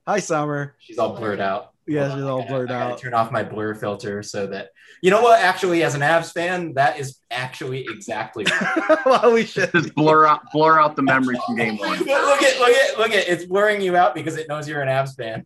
Hi, 0.07 0.19
Summer. 0.19 0.75
She's 0.79 0.97
all 0.97 1.15
blurred 1.15 1.39
out. 1.39 1.74
Yeah, 1.87 2.15
she's 2.15 2.23
all 2.23 2.45
blurred 2.47 2.71
out. 2.71 2.97
Turn 2.97 3.13
off 3.13 3.31
my 3.31 3.43
blur 3.43 3.75
filter 3.75 4.23
so 4.23 4.47
that 4.47 4.69
you 5.01 5.11
know 5.11 5.21
what? 5.21 5.39
Actually, 5.39 5.83
as 5.83 5.93
an 5.93 6.01
Avs 6.01 6.33
fan, 6.33 6.73
that 6.73 6.99
is 6.99 7.19
actually 7.29 7.85
exactly 7.89 8.45
well, 9.05 9.31
we 9.33 9.45
should 9.45 9.71
just 9.71 9.93
blur 9.93 10.25
out 10.25 10.41
blur 10.51 10.79
out 10.79 10.95
the 10.95 11.03
memories 11.03 11.39
from 11.45 11.55
game 11.55 11.77
one. 11.77 11.99
look 11.99 12.07
at 12.41 12.59
look 12.59 12.69
at 12.69 12.97
look 12.97 13.11
at 13.11 13.27
it's 13.27 13.45
blurring 13.45 13.81
you 13.81 13.95
out 13.95 14.15
because 14.15 14.35
it 14.35 14.49
knows 14.49 14.67
you're 14.67 14.81
an 14.81 14.87
Avs 14.87 15.15
fan. 15.15 15.45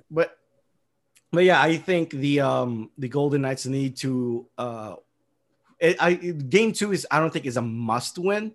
but 0.10 0.36
but 1.32 1.44
yeah, 1.44 1.60
I 1.60 1.78
think 1.78 2.10
the 2.10 2.40
um 2.40 2.90
the 2.98 3.08
Golden 3.08 3.40
Knights 3.40 3.64
need 3.64 3.96
to 3.98 4.46
uh 4.58 4.96
it, 5.80 5.96
I 5.98 6.12
game 6.14 6.72
two 6.72 6.92
is 6.92 7.06
I 7.10 7.20
don't 7.20 7.32
think 7.32 7.46
is 7.46 7.56
a 7.56 7.62
must 7.62 8.18
win 8.18 8.54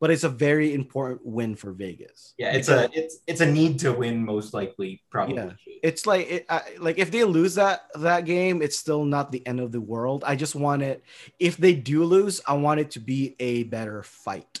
but 0.00 0.10
it's 0.10 0.24
a 0.24 0.28
very 0.28 0.74
important 0.74 1.24
win 1.24 1.56
for 1.56 1.72
Vegas. 1.72 2.34
Yeah, 2.38 2.52
it's 2.52 2.68
because, 2.68 2.90
a 2.90 2.98
it's 2.98 3.18
it's 3.26 3.40
a 3.40 3.50
need 3.50 3.80
to 3.80 3.92
win 3.92 4.24
most 4.24 4.54
likely 4.54 5.02
probably. 5.10 5.36
Yeah. 5.36 5.52
It's 5.82 6.06
like 6.06 6.30
it, 6.30 6.46
I, 6.48 6.62
like 6.78 6.98
if 6.98 7.10
they 7.10 7.24
lose 7.24 7.56
that 7.56 7.86
that 7.96 8.24
game, 8.24 8.62
it's 8.62 8.78
still 8.78 9.04
not 9.04 9.32
the 9.32 9.44
end 9.46 9.60
of 9.60 9.72
the 9.72 9.80
world. 9.80 10.22
I 10.26 10.36
just 10.36 10.54
want 10.54 10.82
it 10.82 11.02
if 11.38 11.56
they 11.56 11.74
do 11.74 12.04
lose, 12.04 12.40
I 12.46 12.54
want 12.54 12.80
it 12.80 12.92
to 12.92 13.00
be 13.00 13.34
a 13.40 13.64
better 13.64 14.02
fight. 14.02 14.60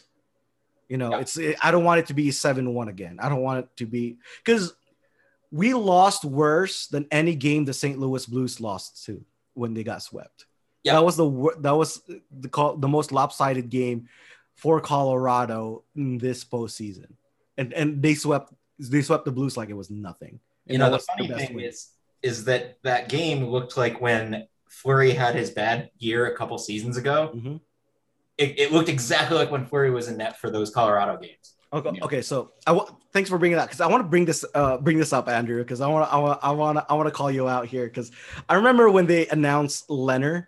You 0.88 0.96
know, 0.96 1.10
yeah. 1.10 1.20
it's 1.20 1.36
it, 1.36 1.56
I 1.62 1.70
don't 1.70 1.84
want 1.84 2.00
it 2.00 2.06
to 2.06 2.14
be 2.14 2.30
7-1 2.30 2.88
again. 2.88 3.18
I 3.20 3.28
don't 3.28 3.42
want 3.42 3.60
it 3.60 3.76
to 3.76 3.86
be 3.86 4.18
cuz 4.44 4.72
we 5.50 5.72
lost 5.72 6.24
worse 6.24 6.88
than 6.88 7.06
any 7.10 7.34
game 7.34 7.64
the 7.64 7.72
St. 7.72 7.98
Louis 7.98 8.26
Blues 8.26 8.60
lost 8.60 9.04
to 9.06 9.24
when 9.54 9.72
they 9.72 9.84
got 9.84 10.02
swept. 10.02 10.46
Yeah. 10.82 10.94
That 10.94 11.04
was 11.04 11.16
the 11.16 11.56
that 11.60 11.76
was 11.76 12.02
the 12.30 12.48
call 12.48 12.76
the 12.76 12.88
most 12.88 13.12
lopsided 13.12 13.68
game 13.68 14.08
for 14.58 14.80
Colorado 14.80 15.84
in 15.94 16.18
this 16.18 16.44
postseason, 16.44 17.12
and 17.56 17.72
and 17.72 18.02
they 18.02 18.14
swept 18.14 18.52
they 18.78 19.02
swept 19.02 19.24
the 19.24 19.30
Blues 19.30 19.56
like 19.56 19.70
it 19.70 19.74
was 19.74 19.88
nothing. 19.88 20.40
And 20.66 20.72
you 20.72 20.78
know, 20.78 20.90
the 20.90 20.98
funny 20.98 21.28
the 21.28 21.36
thing 21.36 21.54
win. 21.54 21.64
is 21.64 21.90
is 22.22 22.44
that 22.46 22.78
that 22.82 23.08
game 23.08 23.46
looked 23.46 23.76
like 23.76 24.00
when 24.00 24.48
Fleury 24.68 25.12
had 25.12 25.36
his 25.36 25.50
bad 25.50 25.90
year 25.98 26.26
a 26.26 26.36
couple 26.36 26.58
seasons 26.58 26.96
ago. 26.96 27.30
Mm-hmm. 27.34 27.56
It, 28.36 28.58
it, 28.58 28.72
looked 28.72 28.88
exactly 28.88 29.36
like 29.36 29.50
when 29.50 29.64
Fleury 29.66 29.90
was 29.90 30.06
in 30.06 30.16
net 30.16 30.38
for 30.38 30.48
those 30.48 30.70
Colorado 30.70 31.16
games. 31.16 31.54
Okay, 31.72 31.90
yeah. 31.94 32.04
okay. 32.04 32.22
So 32.22 32.52
I 32.66 32.72
w- 32.72 32.96
thanks 33.12 33.30
for 33.30 33.38
bringing 33.38 33.58
that 33.58 33.66
because 33.66 33.80
I 33.80 33.86
want 33.86 34.02
to 34.02 34.08
bring 34.08 34.24
this 34.24 34.44
uh, 34.54 34.78
bring 34.78 34.98
this 34.98 35.12
up, 35.12 35.28
Andrew, 35.28 35.62
because 35.62 35.80
I 35.80 35.86
want 35.88 36.12
I 36.12 36.18
want 36.18 36.40
I 36.42 36.50
want 36.50 36.78
I 36.88 36.94
want 36.94 37.06
to 37.06 37.12
call 37.12 37.30
you 37.30 37.48
out 37.48 37.66
here 37.66 37.86
because 37.86 38.10
I 38.48 38.54
remember 38.56 38.90
when 38.90 39.06
they 39.06 39.28
announced 39.28 39.88
Lehner 39.88 40.46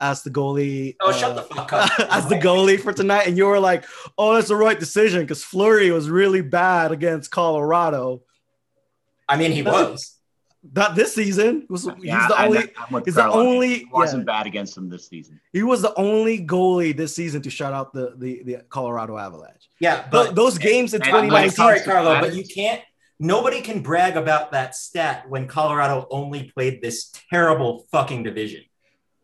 as 0.00 0.22
the 0.22 0.30
goalie. 0.30 0.96
Oh, 1.00 1.10
uh, 1.10 1.12
shut 1.12 1.36
the 1.36 1.42
fuck 1.42 1.72
up! 1.72 1.90
as 2.10 2.28
the 2.28 2.36
goalie 2.36 2.80
for 2.80 2.92
tonight, 2.92 3.26
and 3.26 3.36
you 3.36 3.46
were 3.46 3.60
like, 3.60 3.84
"Oh, 4.18 4.34
that's 4.34 4.48
the 4.48 4.56
right 4.56 4.78
decision," 4.78 5.22
because 5.22 5.42
Fleury 5.42 5.90
was 5.90 6.10
really 6.10 6.42
bad 6.42 6.92
against 6.92 7.30
Colorado. 7.30 8.22
I 9.28 9.36
mean, 9.36 9.52
he 9.52 9.62
was. 9.62 10.12
Not 10.74 10.96
this 10.96 11.14
season. 11.14 11.66
Was, 11.68 11.88
yeah, 12.00 12.18
he's 12.18 12.28
the 12.28 12.42
only. 12.42 13.04
he's 13.04 13.14
the 13.14 13.28
only. 13.28 13.68
He 13.78 13.88
wasn't 13.92 14.22
yeah. 14.22 14.38
bad 14.38 14.46
against 14.46 14.76
him 14.76 14.88
this 14.88 15.06
season. 15.06 15.40
He 15.52 15.62
was 15.62 15.80
the 15.82 15.94
only 15.94 16.44
goalie 16.44 16.96
this 16.96 17.14
season 17.14 17.42
to 17.42 17.50
shut 17.50 17.72
out 17.72 17.92
the 17.92 18.14
the, 18.16 18.42
the 18.42 18.56
Colorado 18.68 19.16
Avalanche. 19.16 19.70
Yeah, 19.78 20.06
but 20.10 20.34
those 20.34 20.58
games 20.58 20.94
in 20.94 21.02
2019. 21.02 21.50
Sorry, 21.50 21.80
Carlo, 21.80 22.20
but 22.20 22.34
you 22.34 22.44
can't. 22.44 22.82
Nobody 23.18 23.62
can 23.62 23.80
brag 23.80 24.16
about 24.16 24.52
that 24.52 24.74
stat 24.74 25.28
when 25.28 25.46
Colorado 25.46 26.06
only 26.10 26.50
played 26.50 26.82
this 26.82 27.12
terrible 27.30 27.86
fucking 27.90 28.24
division. 28.24 28.62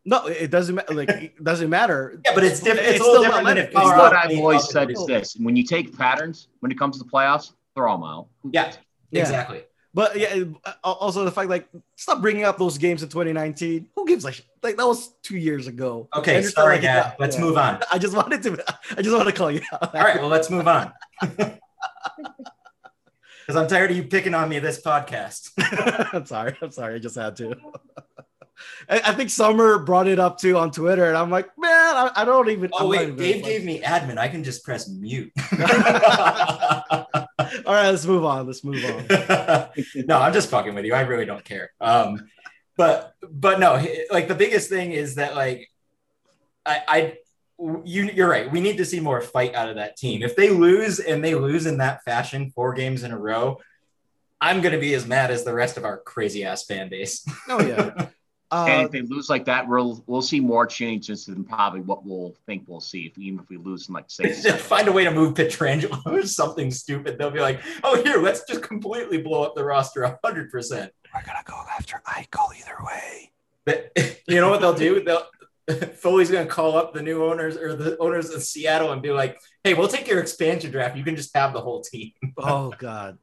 No, 0.05 0.27
it 0.27 0.51
doesn't 0.51 0.75
matter. 0.75 0.95
Like, 0.95 1.09
it 1.11 1.45
doesn't 1.45 1.71
matter. 1.71 2.21
Yeah, 2.25 2.35
but 2.35 2.45
it's 2.45 2.61
different. 2.61 2.89
It's, 2.89 2.97
it's, 2.97 3.07
a 3.07 3.09
little 3.09 3.25
different 3.25 3.47
than 3.47 3.59
if 3.59 3.75
What 3.75 4.15
I've 4.15 4.37
always 4.39 4.69
said 4.69 4.91
is 4.91 5.05
this: 5.07 5.37
when 5.37 5.57
you 5.57 5.65
take 5.65 5.97
patterns, 5.97 6.49
when 6.61 6.73
it 6.73 6.79
comes 6.79 6.99
to 6.99 7.05
the 7.05 7.11
playoffs, 7.11 7.53
throw 7.75 7.93
them 7.93 8.03
out. 8.03 8.27
Yeah, 8.51 8.73
yeah, 9.11 9.21
exactly. 9.21 9.63
But 9.95 10.19
yeah, 10.19 10.45
uh, 10.65 10.73
also 10.83 11.25
the 11.25 11.31
fact 11.31 11.51
like 11.51 11.69
stop 11.97 12.23
bringing 12.23 12.45
up 12.45 12.57
those 12.57 12.79
games 12.79 13.03
in 13.03 13.11
2019. 13.11 13.89
Who 13.95 14.07
gives 14.07 14.25
a 14.25 14.33
sh- 14.33 14.43
like 14.63 14.77
that 14.77 14.87
was 14.87 15.13
two 15.23 15.37
years 15.37 15.67
ago. 15.67 16.09
Okay, 16.17 16.43
sorry, 16.43 16.77
like, 16.77 16.83
Dad. 16.83 17.17
Let's 17.19 17.37
yeah. 17.37 17.43
move 17.43 17.59
on. 17.59 17.81
I 17.93 17.99
just 17.99 18.17
wanted 18.17 18.43
to. 18.45 18.65
I 18.97 19.03
just 19.03 19.15
want 19.15 19.29
to 19.29 19.35
call 19.35 19.51
you 19.51 19.61
out. 19.73 19.95
All 19.95 20.03
right, 20.03 20.19
well, 20.19 20.31
let's 20.31 20.51
move 20.51 20.67
on. 20.67 20.93
Because 23.45 23.61
I'm 23.61 23.69
tired 23.69 23.91
of 23.91 23.97
you 23.97 24.05
picking 24.05 24.35
on 24.35 24.49
me 24.49 24.61
this 24.61 24.81
podcast. 24.81 25.51
I'm 26.15 26.25
sorry. 26.27 26.57
I'm 26.63 26.71
sorry. 26.71 26.95
I 26.95 26.99
just 27.01 27.17
had 27.17 27.35
to. 27.37 27.57
I 28.89 29.13
think 29.13 29.31
Summer 29.31 29.79
brought 29.79 30.09
it 30.09 30.19
up 30.19 30.39
too 30.39 30.57
on 30.57 30.71
Twitter, 30.71 31.07
and 31.07 31.17
I'm 31.17 31.31
like, 31.31 31.47
man, 31.57 31.97
I, 31.97 32.11
I 32.17 32.25
don't 32.25 32.51
even. 32.51 32.71
Oh 32.73 32.85
I'm 32.85 32.89
wait, 32.89 33.17
Dave 33.17 33.45
gave 33.45 33.65
me 33.65 33.81
admin. 33.81 34.19
I 34.19 34.29
can 34.29 34.45
just 34.45 34.65
press 34.65 34.89
mute. 34.89 35.33
All 37.67 37.75
right, 37.75 37.91
let's 37.91 38.07
move 38.07 38.25
on. 38.25 38.47
Let's 38.47 38.65
move 38.65 38.85
on. 38.85 39.07
no, 40.07 40.19
I'm 40.19 40.33
just 40.33 40.51
fucking 40.51 40.75
with 40.75 40.85
you. 40.85 40.95
I 40.95 41.03
really 41.03 41.25
don't 41.25 41.45
care. 41.45 41.71
Um, 41.81 42.29
but 42.77 43.15
but 43.31 43.61
no, 43.61 43.85
like 44.11 44.29
the 44.29 44.35
biggest 44.35 44.69
thing 44.69 44.93
is 44.93 45.17
that 45.17 45.35
like 45.35 45.71
I 46.65 46.83
I 46.89 47.19
you 47.85 48.05
you're 48.05 48.29
right. 48.29 48.51
We 48.51 48.61
need 48.61 48.79
to 48.79 48.85
see 48.85 49.01
more 49.01 49.21
fight 49.21 49.55
out 49.55 49.69
of 49.69 49.77
that 49.77 49.97
team. 49.97 50.23
If 50.23 50.37
they 50.37 50.51
lose 50.51 50.99
and 50.99 51.25
they 51.25 51.35
lose 51.35 51.67
in 51.67 51.79
that 51.79 52.03
fashion 52.05 52.51
four 52.55 52.75
games 52.75 53.03
in 53.03 53.13
a 53.13 53.19
row, 53.19 53.59
I'm 54.41 54.61
gonna 54.61 54.79
be 54.79 54.95
as 54.95 55.07
mad 55.07 55.31
as 55.31 55.45
the 55.45 55.55
rest 55.55 55.77
of 55.77 55.85
our 55.85 55.99
crazy 55.99 56.45
ass 56.45 56.65
fan 56.65 56.89
base. 56.89 57.25
oh 57.49 57.61
yeah. 57.61 58.09
Uh, 58.53 58.67
and 58.69 58.83
if 58.85 58.91
they 58.91 59.01
lose 59.01 59.31
like 59.31 59.47
that, 59.47 59.67
we'll 59.67 60.05
we'll 60.07 60.21
see 60.21 60.39
more 60.39 60.67
changes 60.67 61.25
than 61.25 61.43
probably 61.43 61.81
what 61.81 62.05
we'll 62.05 62.35
think 62.45 62.65
we'll 62.67 62.83
see. 62.83 63.07
If 63.07 63.17
even 63.17 63.41
if 63.41 63.49
we 63.49 63.57
lose, 63.57 63.89
like 63.89 64.05
say, 64.09 64.31
find 64.59 64.87
a 64.89 64.93
way 64.93 65.05
to 65.05 65.11
move 65.11 65.33
Pietrangelo 65.33 66.03
or 66.07 66.27
something 66.27 66.71
stupid, 66.71 67.17
they'll 67.17 67.31
be 67.31 67.41
like, 67.41 67.61
"Oh, 67.83 68.03
here, 68.03 68.19
let's 68.19 68.45
just 68.45 68.63
completely 68.63 69.23
blow 69.23 69.43
up 69.43 69.55
the 69.55 69.65
roster 69.65 70.19
hundred 70.23 70.51
percent." 70.51 70.93
We're 71.15 71.23
gonna 71.23 71.39
go 71.47 71.63
after 71.79 72.03
Eichel 72.07 72.55
either 72.61 72.77
way. 72.85 73.33
But 73.65 73.91
you 74.29 74.37
know 74.37 74.51
what 74.51 74.61
they'll 74.61 74.75
do? 74.75 75.03
They'll 75.03 75.25
Foley's 75.97 76.31
gonna 76.31 76.45
call 76.45 76.77
up 76.77 76.93
the 76.93 77.01
new 77.01 77.25
owners 77.25 77.57
or 77.57 77.75
the 77.75 77.97
owners 77.99 78.29
of 78.29 78.43
Seattle 78.43 78.93
and 78.93 79.01
be 79.01 79.13
like, 79.13 79.39
"Hey, 79.65 79.73
we'll 79.73 79.89
take 79.89 80.07
your 80.07 80.21
expansion 80.21 80.71
draft. 80.71 80.95
You 80.95 81.05
can 81.05 81.17
just 81.17 81.35
have 81.35 81.55
the 81.55 81.61
whole 81.63 81.81
team." 81.81 82.13
oh 82.37 82.75
God! 82.77 83.17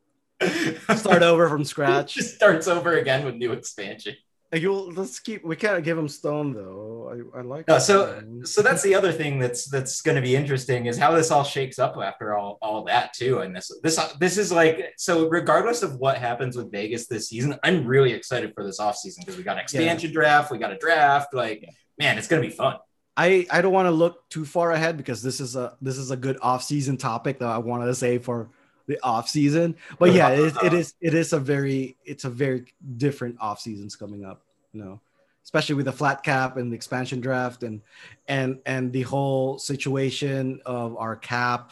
Start 0.95 1.21
over 1.21 1.47
from 1.49 1.63
scratch. 1.65 2.15
just 2.15 2.33
starts 2.33 2.67
over 2.67 2.97
again 2.97 3.25
with 3.25 3.35
new 3.35 3.51
expansion. 3.51 4.15
You'll 4.51 4.91
let's 4.93 5.19
keep. 5.19 5.45
We 5.45 5.55
can't 5.55 5.83
give 5.83 5.95
him 5.95 6.07
Stone 6.07 6.53
though. 6.53 7.23
I, 7.35 7.39
I 7.39 7.41
like. 7.41 7.67
No, 7.67 7.77
so 7.77 8.23
so 8.43 8.63
that's 8.63 8.81
the 8.81 8.95
other 8.95 9.11
thing 9.11 9.37
that's 9.37 9.69
that's 9.69 10.01
going 10.01 10.15
to 10.15 10.23
be 10.23 10.35
interesting 10.35 10.87
is 10.87 10.97
how 10.97 11.11
this 11.11 11.29
all 11.29 11.43
shakes 11.43 11.77
up 11.77 11.95
after 12.01 12.35
all 12.35 12.57
all 12.59 12.83
that 12.85 13.13
too. 13.13 13.39
And 13.39 13.55
this 13.55 13.71
this 13.83 13.99
this 14.19 14.39
is 14.39 14.51
like 14.51 14.93
so 14.97 15.29
regardless 15.29 15.83
of 15.83 15.97
what 15.97 16.17
happens 16.17 16.57
with 16.57 16.71
Vegas 16.71 17.05
this 17.05 17.29
season, 17.29 17.59
I'm 17.63 17.85
really 17.85 18.11
excited 18.11 18.53
for 18.55 18.63
this 18.63 18.79
offseason 18.79 19.19
because 19.19 19.37
we 19.37 19.43
got 19.43 19.57
an 19.57 19.63
expansion 19.63 20.09
yeah. 20.09 20.15
draft, 20.15 20.51
we 20.51 20.57
got 20.57 20.71
a 20.71 20.77
draft. 20.77 21.31
Like 21.33 21.69
man, 21.99 22.17
it's 22.17 22.27
gonna 22.27 22.41
be 22.41 22.49
fun. 22.49 22.77
I, 23.15 23.45
I 23.51 23.61
don't 23.61 23.73
want 23.73 23.87
to 23.87 23.91
look 23.91 24.29
too 24.29 24.45
far 24.45 24.71
ahead 24.71 24.95
because 24.95 25.21
this 25.21 25.41
is 25.41 25.55
a 25.55 25.77
this 25.81 25.97
is 25.97 26.09
a 26.09 26.17
good 26.17 26.39
off 26.41 26.63
season 26.63 26.97
topic 26.97 27.37
that 27.39 27.49
I 27.49 27.57
wanted 27.57 27.87
to 27.87 27.95
say 27.95 28.17
for 28.17 28.49
the 28.89 28.99
off 29.03 29.29
season. 29.29 29.75
But 29.99 30.13
yeah, 30.13 30.29
it, 30.29 30.53
it 30.63 30.73
is 30.73 30.95
it 30.99 31.13
is 31.13 31.31
a 31.31 31.39
very 31.39 31.95
it's 32.03 32.25
a 32.25 32.29
very 32.29 32.65
different 32.97 33.37
off 33.39 33.61
seasons 33.61 33.95
coming 33.95 34.25
up. 34.25 34.41
You 34.73 34.83
know, 34.83 35.01
especially 35.45 35.75
with 35.75 35.85
the 35.85 35.93
flat 35.93 36.23
cap 36.23 36.57
and 36.57 36.71
the 36.71 36.75
expansion 36.75 37.21
draft 37.21 37.63
and 37.63 37.81
and 38.27 38.59
and 38.65 38.91
the 38.91 39.03
whole 39.03 39.59
situation 39.59 40.59
of 40.65 40.97
our 40.97 41.15
cap 41.15 41.71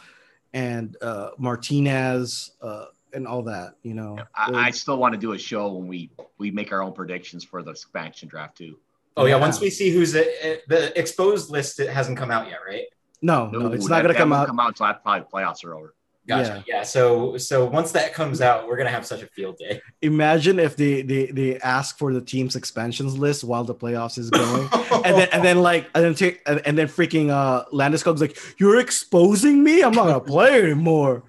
and 0.54 0.96
uh, 1.02 1.30
Martinez 1.36 2.52
uh, 2.62 2.86
and 3.12 3.26
all 3.26 3.42
that. 3.42 3.74
You 3.82 3.94
know, 3.94 4.18
I, 4.34 4.68
I 4.68 4.70
still 4.70 4.96
want 4.96 5.12
to 5.14 5.20
do 5.20 5.32
a 5.32 5.38
show 5.38 5.72
when 5.72 5.88
we 5.88 6.10
we 6.38 6.52
make 6.52 6.72
our 6.72 6.82
own 6.82 6.92
predictions 6.92 7.44
for 7.44 7.62
the 7.62 7.72
expansion 7.72 8.28
draft 8.28 8.56
too. 8.56 8.78
Oh 9.16 9.26
yeah, 9.26 9.34
once 9.34 9.60
we 9.60 9.70
see 9.70 9.90
who's 9.90 10.14
a, 10.14 10.60
the 10.68 10.96
exposed 10.96 11.50
list, 11.50 11.80
it 11.80 11.90
hasn't 11.90 12.16
come 12.16 12.30
out 12.30 12.46
yet, 12.46 12.60
right? 12.64 12.84
No, 13.20 13.50
no, 13.50 13.58
no 13.58 13.72
it's 13.72 13.88
not 13.88 14.04
going 14.04 14.14
to 14.14 14.18
come 14.18 14.32
out. 14.32 14.46
Come 14.46 14.60
out 14.60 14.68
until 14.68 14.86
after 14.86 15.02
probably 15.02 15.26
playoffs 15.32 15.64
are 15.64 15.74
over. 15.74 15.94
Gotcha. 16.28 16.62
Yeah. 16.66 16.76
yeah. 16.76 16.82
So 16.82 17.38
so 17.38 17.64
once 17.64 17.90
that 17.92 18.12
comes 18.12 18.42
out, 18.42 18.68
we're 18.68 18.76
gonna 18.76 18.90
have 18.90 19.06
such 19.06 19.22
a 19.22 19.26
field 19.28 19.56
day. 19.56 19.80
Imagine 20.02 20.58
if 20.58 20.76
they 20.76 21.00
they, 21.00 21.26
they 21.26 21.58
ask 21.60 21.96
for 21.96 22.12
the 22.12 22.20
team's 22.20 22.54
expansions 22.54 23.16
list 23.16 23.44
while 23.44 23.64
the 23.64 23.74
playoffs 23.74 24.18
is 24.18 24.28
going, 24.28 24.68
and 25.04 25.16
then 25.16 25.28
and 25.32 25.42
then 25.42 25.62
like 25.62 25.88
and 25.94 26.04
then 26.04 26.14
take 26.14 26.42
and, 26.46 26.60
and 26.66 26.76
then 26.76 26.86
freaking 26.86 27.30
uh 27.30 27.64
Landeskog's 27.72 28.20
like, 28.20 28.36
you're 28.58 28.78
exposing 28.78 29.64
me. 29.64 29.82
I'm 29.82 29.92
not 29.92 30.04
gonna 30.04 30.20
play 30.20 30.62
anymore. 30.62 31.22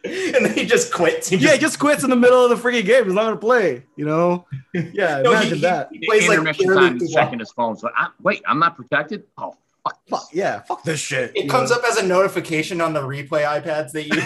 and 0.02 0.46
then 0.46 0.54
he 0.54 0.64
just 0.64 0.94
quits. 0.94 1.28
He 1.28 1.36
just, 1.36 1.46
yeah, 1.46 1.52
he 1.52 1.58
just 1.58 1.78
quits 1.78 2.04
in 2.04 2.08
the 2.08 2.16
middle 2.16 2.42
of 2.42 2.48
the 2.48 2.56
freaking 2.56 2.86
game. 2.86 3.04
He's 3.04 3.12
not 3.12 3.24
gonna 3.24 3.36
play. 3.36 3.84
You 3.96 4.06
know? 4.06 4.46
Yeah, 4.72 5.20
no, 5.22 5.32
imagine 5.32 5.56
he, 5.56 5.60
that. 5.60 5.90
He, 5.92 5.98
he 5.98 6.06
plays 6.06 6.26
like 6.26 6.56
time, 6.56 6.98
he's 6.98 7.12
checking 7.12 7.38
his 7.38 7.52
phone. 7.52 7.76
So 7.76 7.90
I, 7.94 8.08
wait, 8.22 8.40
I'm 8.46 8.58
not 8.58 8.76
protected. 8.76 9.24
Oh 9.36 9.58
fuck, 9.84 10.00
fuck 10.08 10.28
yeah, 10.32 10.60
fuck 10.62 10.82
this 10.82 11.00
shit. 11.00 11.32
It 11.36 11.48
comes 11.48 11.70
know? 11.70 11.76
up 11.76 11.84
as 11.84 11.98
a 11.98 12.06
notification 12.06 12.80
on 12.80 12.92
the 12.92 13.00
replay 13.00 13.44
iPads 13.44 13.92
that 13.92 14.06
you. 14.06 14.16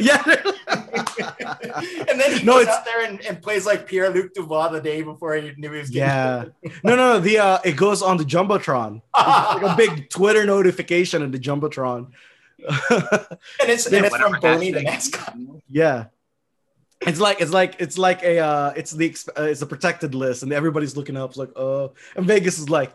yeah. 0.00 0.22
and 2.08 2.20
then 2.20 2.38
he 2.38 2.44
no, 2.44 2.58
goes 2.58 2.68
out 2.68 2.84
there 2.84 3.04
and, 3.04 3.20
and 3.26 3.42
plays 3.42 3.66
like 3.66 3.86
Pierre 3.86 4.10
Luc 4.10 4.34
Dubois 4.34 4.68
the 4.68 4.80
day 4.80 5.02
before 5.02 5.34
he 5.34 5.52
knew 5.56 5.72
he 5.72 5.78
was 5.78 5.90
getting. 5.90 6.08
Yeah. 6.08 6.44
no, 6.84 6.96
no, 6.96 7.14
no. 7.14 7.20
The 7.20 7.38
uh, 7.38 7.58
it 7.64 7.76
goes 7.76 8.02
on 8.02 8.16
the 8.16 8.24
jumbotron. 8.24 9.02
like 9.14 9.62
a 9.62 9.74
big 9.76 10.10
Twitter 10.10 10.44
notification 10.44 11.22
of 11.22 11.32
the 11.32 11.38
jumbotron 11.38 12.12
and 12.68 13.38
it's, 13.60 13.86
and 13.86 14.06
it's 14.06 14.16
from 14.16 14.38
Bernie 14.40 14.70
the 14.70 14.82
mascot. 14.82 15.36
Yeah. 15.68 16.06
It's 17.02 17.18
like 17.18 17.40
it's 17.40 17.52
like 17.52 17.76
it's 17.78 17.96
like 17.96 18.22
a 18.22 18.38
uh, 18.38 18.72
it's 18.76 18.90
the 18.90 19.16
uh, 19.36 19.44
it's 19.44 19.62
a 19.62 19.66
protected 19.66 20.14
list, 20.14 20.42
and 20.42 20.52
everybody's 20.52 20.96
looking 20.96 21.16
up. 21.16 21.34
Like, 21.36 21.50
oh, 21.56 21.94
and 22.14 22.26
Vegas 22.26 22.58
is 22.58 22.68
like, 22.68 22.92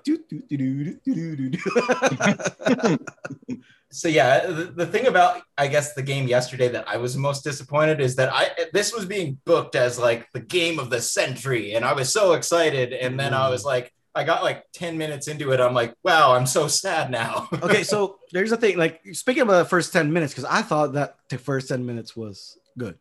so 3.89 4.08
yeah, 4.08 4.45
the, 4.45 4.74
the 4.76 4.86
thing 4.86 5.08
about 5.08 5.41
I 5.58 5.68
guess 5.68 5.93
the 5.93 6.03
game 6.03 6.28
yesterday 6.28 6.68
that 6.68 6.88
I 6.88 6.97
was 6.97 7.18
most 7.18 7.43
disappointed 7.43 7.99
is 7.99 8.16
that 8.18 8.32
I 8.32 8.51
this 8.74 8.93
was 8.93 9.06
being 9.06 9.39
booked 9.43 9.76
as 9.76 9.97
like 9.97 10.32
the 10.34 10.39
game 10.39 10.78
of 10.78 10.91
the 10.91 11.01
century, 11.01 11.74
and 11.74 11.84
I 11.84 11.93
was 11.93 12.14
so 12.14 12.34
excited, 12.34 12.93
and 12.93 13.20
then 13.20 13.34
I 13.34 13.49
was 13.49 13.66
like, 13.66 13.91
I 14.14 14.24
got 14.24 14.43
like 14.43 14.64
10 14.74 14.97
minutes 14.97 15.28
into 15.28 15.51
it. 15.51 15.60
I'm 15.60 15.74
like, 15.74 15.93
wow, 16.03 16.36
I'm 16.36 16.45
so 16.45 16.68
sad 16.68 17.12
now. 17.12 17.49
okay, 17.64 17.84
so 17.84 18.20
there's 18.32 18.51
a 18.51 18.58
thing. 18.58 18.78
Like 18.78 19.01
speaking 19.14 19.41
about 19.41 19.64
the 19.64 19.70
first 19.70 19.91
10 19.91 20.14
minutes, 20.14 20.32
because 20.34 20.45
I 20.45 20.62
thought 20.62 20.93
that 20.93 21.18
the 21.30 21.38
first 21.38 21.68
10 21.68 21.86
minutes 21.86 22.16
was 22.16 22.58
good. 22.78 22.97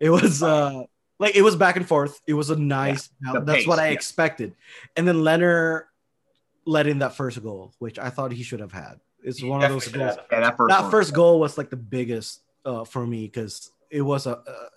It 0.00 0.10
was 0.10 0.42
uh 0.42 0.84
like 1.18 1.36
it 1.36 1.42
was 1.42 1.56
back 1.56 1.76
and 1.76 1.86
forth. 1.86 2.20
It 2.26 2.34
was 2.34 2.50
a 2.50 2.56
nice 2.56 3.10
yeah, 3.24 3.40
that's 3.40 3.58
pace, 3.58 3.66
what 3.66 3.78
I 3.78 3.88
yeah. 3.88 3.92
expected. 3.94 4.54
And 4.96 5.06
then 5.06 5.16
Lehner 5.16 5.84
let 6.64 6.86
in 6.86 6.98
that 6.98 7.14
first 7.14 7.42
goal, 7.42 7.72
which 7.78 7.98
I 7.98 8.10
thought 8.10 8.32
he 8.32 8.42
should 8.42 8.60
have 8.60 8.72
had. 8.72 9.00
It's 9.22 9.42
one 9.42 9.62
of 9.62 9.70
those 9.70 9.88
goals. 9.88 10.16
Yeah, 10.30 10.40
that 10.40 10.56
first, 10.56 10.68
that 10.68 10.90
first 10.90 11.14
goal 11.14 11.40
was 11.40 11.58
like 11.58 11.70
the 11.70 11.76
biggest 11.76 12.42
uh, 12.64 12.84
for 12.84 13.06
me 13.06 13.24
because 13.24 13.72
it 13.90 14.02
was 14.02 14.26
a 14.26 14.38
uh, 14.38 14.68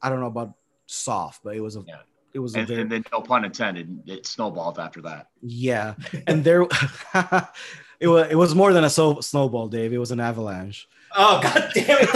I 0.00 0.08
don't 0.08 0.20
know 0.20 0.26
about 0.26 0.54
soft, 0.86 1.42
but 1.42 1.56
it 1.56 1.60
was 1.60 1.76
a 1.76 1.84
yeah. 1.86 1.96
it 2.32 2.38
was 2.38 2.54
and, 2.54 2.66
very, 2.66 2.82
and 2.82 2.90
then 2.90 3.04
no 3.12 3.20
pun 3.20 3.44
intended 3.44 4.02
it 4.06 4.26
snowballed 4.26 4.78
after 4.78 5.02
that. 5.02 5.28
Yeah. 5.42 5.94
And 6.26 6.44
there 6.44 6.62
it 8.00 8.08
was 8.08 8.30
it 8.30 8.36
was 8.36 8.54
more 8.54 8.72
than 8.72 8.84
a 8.84 8.90
so, 8.90 9.20
snowball 9.20 9.68
dave. 9.68 9.92
It 9.92 9.98
was 9.98 10.10
an 10.10 10.20
avalanche. 10.20 10.88
Oh 11.16 11.40
god 11.42 11.70
damn 11.74 11.98
it 12.00 12.08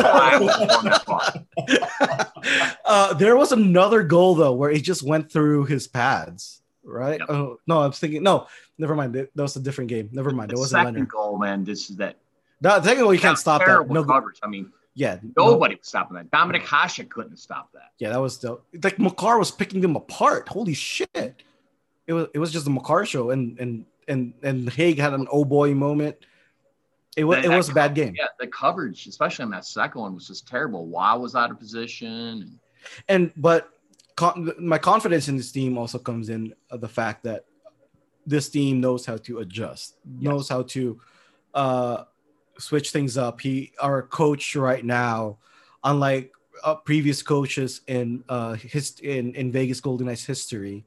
uh, 2.85 3.15
there 3.15 3.37
was 3.37 3.53
another 3.53 4.03
goal 4.03 4.35
though 4.35 4.53
where 4.53 4.71
he 4.71 4.81
just 4.81 5.03
went 5.03 5.31
through 5.31 5.65
his 5.65 5.87
pads 5.87 6.63
right 6.85 7.21
yep. 7.21 7.31
oh 7.31 7.59
no 7.67 7.81
i 7.81 7.87
was 7.87 7.99
thinking 7.99 8.23
no 8.23 8.47
never 8.77 8.97
mind 8.97 9.15
that 9.15 9.31
was 9.37 9.55
a 9.55 9.61
different 9.61 9.89
game 9.89 10.09
never 10.13 10.31
mind 10.31 10.51
the 10.51 10.55
it 10.55 10.59
wasn't 10.59 10.81
second 10.81 10.95
Leonard. 10.95 11.09
goal 11.09 11.39
man 11.39 11.65
this 11.65 11.91
is 11.91 11.97
that 11.97 12.17
no, 12.61 12.81
goal 12.81 13.15
you 13.15 13.21
can't 13.21 13.39
stop 13.39 13.65
that 13.65 13.89
no 13.89 14.05
coverage 14.05 14.39
i 14.43 14.49
mean 14.49 14.71
yeah, 14.95 15.19
nobody 15.37 15.75
no. 15.75 15.79
was 15.79 15.89
stopping 15.89 16.17
that. 16.17 16.31
Dominik 16.31 16.65
Hasek 16.65 17.09
couldn't 17.09 17.39
stop 17.39 17.73
that. 17.73 17.93
Yeah, 17.99 18.11
that 18.11 18.21
was 18.21 18.39
the 18.39 18.59
like 18.83 18.99
Makar 18.99 19.39
was 19.39 19.51
picking 19.51 19.81
them 19.81 19.97
apart. 19.97 20.49
Holy 20.49 20.75
shit! 20.75 21.43
It 22.07 22.13
was 22.13 22.29
it 22.35 22.39
was 22.39 22.53
just 22.53 22.67
a 22.67 22.71
Makar 22.71 23.07
show, 23.07 23.31
and 23.31 23.59
and 23.59 23.87
and 24.07 24.35
and 24.43 24.69
Hague 24.71 24.99
had 24.99 25.15
an 25.15 25.27
oh 25.31 25.45
boy 25.45 25.75
moment. 25.75 26.17
It 27.17 27.25
was 27.25 27.45
it 27.45 27.49
was 27.49 27.69
a 27.69 27.75
bad 27.75 27.95
game. 27.95 28.15
Yeah, 28.17 28.27
the 28.41 28.47
coverage, 28.47 29.07
especially 29.07 29.45
on 29.45 29.51
that 29.51 29.67
second 29.67 30.01
one, 30.01 30.15
was 30.15 30.29
just 30.29 30.49
terrible. 30.49 30.87
Why 30.87 31.15
was 31.15 31.35
out 31.35 31.51
of 31.51 31.59
position? 31.59 32.59
And 33.09 33.33
but 33.37 33.71
con- 34.17 34.53
my 34.59 34.79
confidence 34.79 35.29
in 35.29 35.37
this 35.37 35.53
team 35.53 35.77
also 35.77 35.99
comes 35.99 36.31
in 36.31 36.55
the 36.71 36.89
fact 36.89 37.25
that 37.25 37.45
this 38.27 38.49
team 38.49 38.81
knows 38.81 39.05
how 39.05 39.19
to 39.19 39.41
adjust, 39.41 39.97
yes. 40.19 40.31
knows 40.31 40.49
how 40.49 40.63
to 40.63 41.01
uh 41.55 42.05
switch 42.59 42.91
things 42.91 43.17
up. 43.17 43.41
He, 43.41 43.73
our 43.81 44.03
coach 44.03 44.57
right 44.57 44.85
now, 44.85 45.39
unlike 45.85 46.33
uh, 46.65 46.77
previous 46.77 47.23
coaches 47.23 47.83
in 47.87 48.25
uh, 48.29 48.55
his 48.55 48.99
in 49.01 49.35
in 49.35 49.53
Vegas 49.53 49.81
Golden 49.81 50.07
Knights 50.07 50.25
history, 50.25 50.85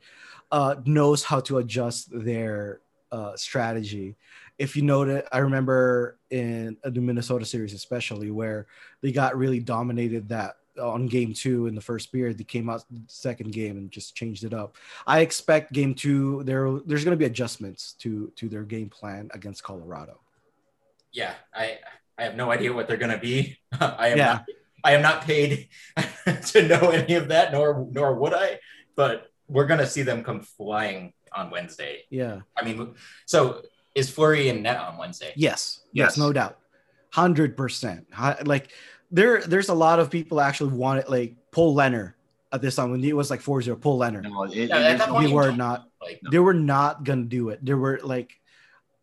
uh, 0.52 0.76
knows 0.86 1.24
how 1.24 1.40
to 1.42 1.58
adjust 1.58 2.10
their 2.12 2.82
uh, 3.12 3.36
strategy. 3.36 4.16
If 4.58 4.76
you 4.76 4.84
noted, 4.84 5.26
I 5.32 5.40
remember 5.40 6.18
in 6.30 6.78
the 6.84 7.02
Minnesota 7.02 7.46
series, 7.46 7.74
especially 7.74 8.32
where 8.32 8.68
they 9.02 9.12
got 9.12 9.38
really 9.38 9.60
dominated 9.60 10.30
that 10.30 10.58
on 10.82 11.08
game 11.08 11.34
two 11.34 11.68
in 11.68 11.76
the 11.76 11.82
first 11.82 12.12
period. 12.12 12.38
They 12.38 12.44
came 12.44 12.70
out 12.70 12.84
second 13.08 13.52
game 13.52 13.78
and 13.78 13.92
just 13.92 14.16
changed 14.16 14.44
it 14.44 14.54
up. 14.54 14.76
I 15.08 15.20
expect 15.20 15.74
game 15.74 15.94
two 15.94 16.44
there 16.44 16.80
there's 16.86 17.04
going 17.04 17.18
to 17.18 17.20
be 17.20 17.26
adjustments 17.26 17.94
to 18.00 18.32
to 18.36 18.50
their 18.50 18.64
game 18.64 18.90
plan 18.90 19.30
against 19.34 19.64
Colorado 19.64 20.20
yeah, 21.16 21.34
I 21.54 21.80
I 22.18 22.24
have 22.24 22.36
no 22.36 22.52
idea 22.52 22.74
what 22.74 22.88
they're 22.88 22.98
going 22.98 23.12
to 23.12 23.18
be. 23.18 23.58
I 23.80 24.10
am 24.10 24.18
yeah. 24.18 24.26
not, 24.26 24.46
I 24.84 24.94
am 24.94 25.02
not 25.02 25.22
paid 25.24 25.70
to 26.48 26.68
know 26.68 26.90
any 26.92 27.16
of 27.16 27.30
that, 27.30 27.52
nor 27.52 27.88
nor 27.90 28.14
would 28.16 28.34
I. 28.34 28.60
But 28.96 29.32
we're 29.48 29.66
going 29.66 29.80
to 29.80 29.88
see 29.88 30.04
them 30.04 30.24
come 30.24 30.42
flying 30.42 31.14
on 31.34 31.50
Wednesday. 31.50 32.04
Yeah, 32.10 32.42
I 32.56 32.64
mean, 32.64 32.96
so 33.26 33.62
is 33.96 34.10
Fleury 34.10 34.50
in 34.50 34.62
net 34.62 34.78
on 34.78 34.98
Wednesday? 34.98 35.34
Yes, 35.36 35.82
yes, 35.92 36.12
yes 36.12 36.18
no 36.18 36.32
doubt, 36.32 36.60
hundred 37.12 37.58
percent. 37.58 38.08
Like 38.46 38.72
there, 39.12 39.42
there's 39.42 39.70
a 39.70 39.74
lot 39.74 40.00
of 40.00 40.12
people 40.12 40.40
actually 40.42 40.74
wanted 40.74 41.10
like 41.10 41.36
Paul 41.52 41.76
Lehner 41.76 42.14
at 42.52 42.62
this 42.62 42.76
time 42.76 42.92
when 42.92 43.04
it 43.04 43.16
was 43.16 43.30
like 43.30 43.42
4-0 43.42 43.80
Paul 43.82 44.00
Lehner. 44.00 44.24
No, 44.24 44.44
it, 44.44 44.70
yeah, 44.70 44.94
it, 44.94 45.22
they 45.22 45.28
were 45.32 45.52
not 45.52 45.90
like 46.02 46.20
no. 46.24 46.30
they 46.32 46.40
were 46.40 46.54
not 46.54 47.04
gonna 47.04 47.24
do 47.24 47.50
it. 47.50 47.64
There 47.64 47.78
were 47.78 48.00
like 48.04 48.40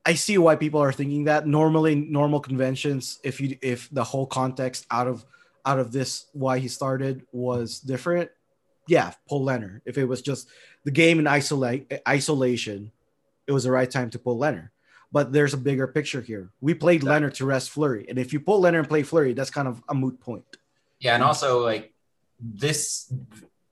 I 0.05 0.14
see 0.14 0.36
why 0.38 0.57
people 0.57 0.80
are 0.80 0.93
thinking 0.93 1.24
that. 1.24 1.47
Normally, 1.47 1.95
normal 1.95 2.40
conventions, 2.40 3.20
if 3.22 3.40
you 3.40 3.57
if 3.62 3.88
the 3.90 4.05
whole 4.05 4.26
context 4.26 4.86
out 4.90 5.07
of 5.07 5.24
out 5.64 5.78
of 5.78 5.93
this 5.93 6.26
why 6.32 6.59
he 6.59 6.68
started 6.68 7.24
was 7.30 7.78
different, 7.78 8.30
yeah, 8.88 9.12
pull 9.28 9.45
Lehner. 9.45 9.80
If 9.84 9.99
it 9.99 10.05
was 10.05 10.22
just 10.22 10.49
the 10.84 10.90
game 10.90 11.18
in 11.20 11.26
isolate 11.26 11.93
isolation, 12.09 12.90
it 13.47 13.53
was 13.53 13.64
the 13.64 13.70
right 13.70 13.90
time 13.90 14.11
to 14.11 14.18
pull 14.18 14.38
Lehner. 14.38 14.70
But 15.13 15.33
there's 15.33 15.53
a 15.53 15.59
bigger 15.59 15.87
picture 15.87 16.23
here. 16.23 16.51
We 16.61 16.75
played 16.75 17.03
exactly. 17.03 17.29
Lehner 17.29 17.35
to 17.35 17.45
rest 17.45 17.71
Fleury, 17.71 18.07
and 18.09 18.19
if 18.19 18.33
you 18.33 18.41
pull 18.41 18.63
Lehner 18.63 18.79
and 18.79 18.89
play 18.89 19.03
Fleury, 19.03 19.35
that's 19.35 19.51
kind 19.51 19.69
of 19.69 19.83
a 19.89 19.95
moot 19.95 20.19
point. 20.21 20.45
Yeah, 21.01 21.15
and 21.15 21.23
also 21.23 21.65
like 21.65 21.93
this 22.41 23.13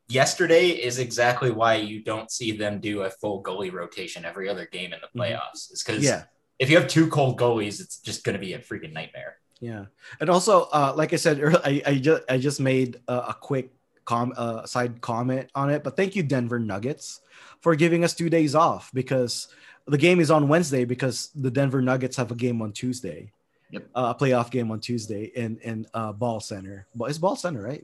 yesterday 0.09 0.68
is 0.68 0.99
exactly 0.99 1.51
why 1.51 1.76
you 1.76 2.03
don't 2.03 2.30
see 2.30 2.53
them 2.53 2.80
do 2.80 3.03
a 3.03 3.11
full 3.11 3.43
goalie 3.43 3.72
rotation 3.72 4.24
every 4.24 4.49
other 4.49 4.66
game 4.66 4.93
in 4.93 5.01
the 5.01 5.07
mm-hmm. 5.07 5.20
playoffs. 5.20 5.70
It's 5.70 5.82
because 5.82 6.05
yeah. 6.05 6.24
if 6.59 6.68
you 6.68 6.76
have 6.76 6.88
two 6.88 7.07
cold 7.09 7.38
goalies, 7.38 7.80
it's 7.80 7.99
just 8.01 8.24
going 8.24 8.34
to 8.34 8.41
be 8.41 8.53
a 8.55 8.59
freaking 8.59 8.93
nightmare. 8.93 9.36
Yeah, 9.61 9.86
and 10.20 10.30
also, 10.30 10.62
uh, 10.72 10.93
like 10.97 11.12
I 11.12 11.16
said, 11.16 11.41
earlier, 11.41 11.61
I, 11.64 11.82
I 11.86 11.95
just 11.97 12.22
I 12.28 12.38
just 12.38 12.61
made 12.61 13.01
a, 13.09 13.14
a 13.14 13.36
quick 13.41 13.72
com 14.05 14.32
uh, 14.36 14.66
side 14.66 15.01
comment 15.01 15.51
on 15.55 15.70
it, 15.70 15.84
but 15.84 15.97
thank 15.97 16.16
you 16.16 16.22
Denver 16.22 16.59
Nuggets 16.59 17.20
for 17.61 17.76
giving 17.76 18.03
us 18.03 18.14
two 18.14 18.30
days 18.30 18.55
off 18.55 18.91
because 18.93 19.49
the 19.91 19.99
game 19.99 20.20
is 20.20 20.30
on 20.30 20.49
Wednesday 20.49 20.84
because 20.84 21.30
the 21.34 21.51
Denver 21.51 21.82
Nuggets 21.82 22.16
have 22.16 22.30
a 22.30 22.34
game 22.34 22.62
on 22.62 22.72
Tuesday. 22.72 23.32
Yep. 23.72 23.88
Uh, 23.95 24.14
a 24.16 24.18
playoff 24.18 24.51
game 24.51 24.70
on 24.70 24.80
Tuesday 24.80 25.24
in 25.36 25.59
in 25.59 25.86
uh, 25.95 26.12
Ball 26.12 26.41
Center. 26.41 26.86
But 26.95 27.11
it's 27.11 27.18
Ball 27.18 27.36
Center, 27.36 27.62
right? 27.62 27.82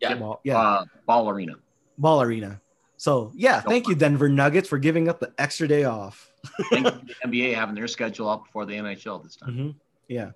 Yeah. 0.00 0.14
Ball, 0.14 0.40
yeah. 0.44 0.58
Uh, 0.58 0.84
ball 1.06 1.28
Arena. 1.28 1.54
Ball 1.98 2.22
Arena. 2.22 2.60
So 2.96 3.32
yeah, 3.34 3.60
thank 3.60 3.88
you 3.88 3.94
Denver 3.94 4.28
Nuggets 4.28 4.68
for 4.68 4.78
giving 4.78 5.08
up 5.08 5.20
the 5.20 5.32
extra 5.38 5.68
day 5.68 5.84
off. 5.84 6.32
thank 6.70 6.86
you 6.86 6.92
the 6.92 7.14
NBA 7.26 7.54
having 7.54 7.74
their 7.74 7.88
schedule 7.88 8.28
up 8.28 8.44
before 8.44 8.64
the 8.64 8.74
NHL 8.74 9.22
this 9.22 9.36
time. 9.36 9.50
Mm-hmm. 9.50 9.70
Yeah. 10.08 10.30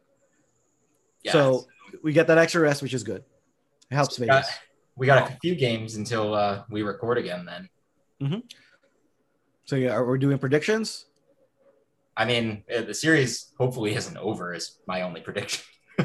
Yes. 1.23 1.33
So 1.33 1.67
we 2.03 2.13
get 2.13 2.27
that 2.27 2.39
extra 2.39 2.61
rest, 2.61 2.83
which 2.83 2.95
is 2.95 3.03
good. 3.03 3.25
It 3.91 3.95
helps 3.95 4.17
so 4.17 4.23
we 4.23 4.27
Vegas. 4.27 4.47
Got, 4.47 4.59
we 4.97 5.07
got 5.07 5.31
a 5.31 5.39
few 5.41 5.55
games 5.55 5.97
until 5.97 6.35
uh, 6.35 6.65
we 6.69 6.83
record 6.83 7.17
again 7.17 7.47
then. 7.47 7.69
Mm-hmm. 8.23 8.39
So 9.65 9.77
yeah, 9.77 9.99
we're 9.99 10.13
we 10.13 10.19
doing 10.19 10.39
predictions? 10.39 11.07
I 12.21 12.27
mean, 12.27 12.65
uh, 12.77 12.83
the 12.83 12.93
series 12.93 13.51
hopefully 13.57 13.95
isn't 13.95 14.17
over. 14.19 14.53
Is 14.53 14.77
my 14.87 15.01
only 15.01 15.23
prediction. 15.23 15.65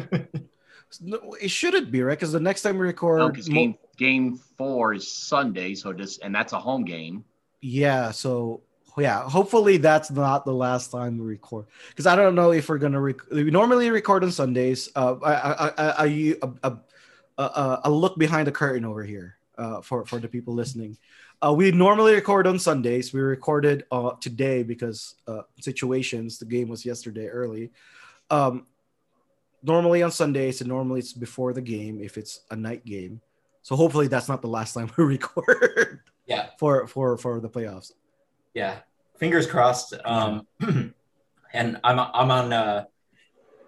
no, 1.01 1.35
it 1.41 1.49
shouldn't 1.49 1.91
be 1.91 2.01
right 2.03 2.17
because 2.17 2.31
the 2.31 2.39
next 2.39 2.61
time 2.61 2.77
we 2.77 2.87
record, 2.87 3.19
no, 3.19 3.29
game 3.31 3.71
mo- 3.71 3.79
game 3.97 4.39
four 4.57 4.93
is 4.93 5.11
Sunday, 5.11 5.75
so 5.75 5.91
just 5.91 6.23
and 6.23 6.33
that's 6.33 6.53
a 6.53 6.59
home 6.59 6.85
game. 6.85 7.25
Yeah, 7.59 8.11
so 8.11 8.61
yeah, 8.97 9.27
hopefully 9.27 9.75
that's 9.75 10.09
not 10.09 10.45
the 10.45 10.53
last 10.53 10.89
time 10.89 11.17
we 11.17 11.25
record 11.25 11.65
because 11.89 12.07
I 12.07 12.15
don't 12.15 12.33
know 12.33 12.51
if 12.51 12.69
we're 12.69 12.77
gonna. 12.77 13.01
Rec- 13.01 13.29
we 13.29 13.51
normally 13.51 13.89
record 13.89 14.23
on 14.23 14.31
Sundays. 14.31 14.87
Uh, 14.95 15.15
I, 15.21 15.33
I, 15.33 15.67
I, 15.67 16.05
I, 16.05 16.35
a, 16.63 16.77
a, 17.37 17.81
a 17.83 17.91
look 17.91 18.17
behind 18.17 18.47
the 18.47 18.53
curtain 18.53 18.85
over 18.85 19.03
here 19.03 19.35
uh, 19.57 19.81
for 19.81 20.05
for 20.05 20.19
the 20.19 20.29
people 20.29 20.53
listening. 20.53 20.97
Uh, 21.41 21.53
we 21.53 21.71
normally 21.71 22.13
record 22.13 22.47
on 22.47 22.59
Sundays. 22.59 23.13
We 23.13 23.21
recorded 23.21 23.85
uh, 23.91 24.11
today 24.21 24.63
because 24.63 25.15
uh, 25.27 25.41
situations. 25.59 26.39
The 26.39 26.45
game 26.45 26.69
was 26.69 26.85
yesterday 26.85 27.27
early. 27.27 27.71
Um, 28.29 28.65
normally 29.63 30.03
on 30.03 30.11
Sundays, 30.11 30.61
and 30.61 30.69
normally 30.69 30.99
it's 30.99 31.13
before 31.13 31.53
the 31.53 31.61
game 31.61 31.99
if 32.01 32.17
it's 32.17 32.41
a 32.51 32.55
night 32.55 32.85
game. 32.85 33.21
So 33.63 33.75
hopefully 33.75 34.07
that's 34.07 34.29
not 34.29 34.41
the 34.41 34.47
last 34.47 34.73
time 34.73 34.91
we 34.97 35.03
record. 35.03 36.01
Yeah. 36.25 36.49
For 36.59 36.87
for 36.87 37.17
for 37.17 37.39
the 37.39 37.49
playoffs. 37.49 37.91
Yeah. 38.53 38.79
Fingers 39.17 39.47
crossed. 39.47 39.93
Um, 40.03 40.47
and 41.53 41.79
I'm 41.83 41.99
I'm 41.99 42.31
on 42.31 42.53
uh, 42.53 42.85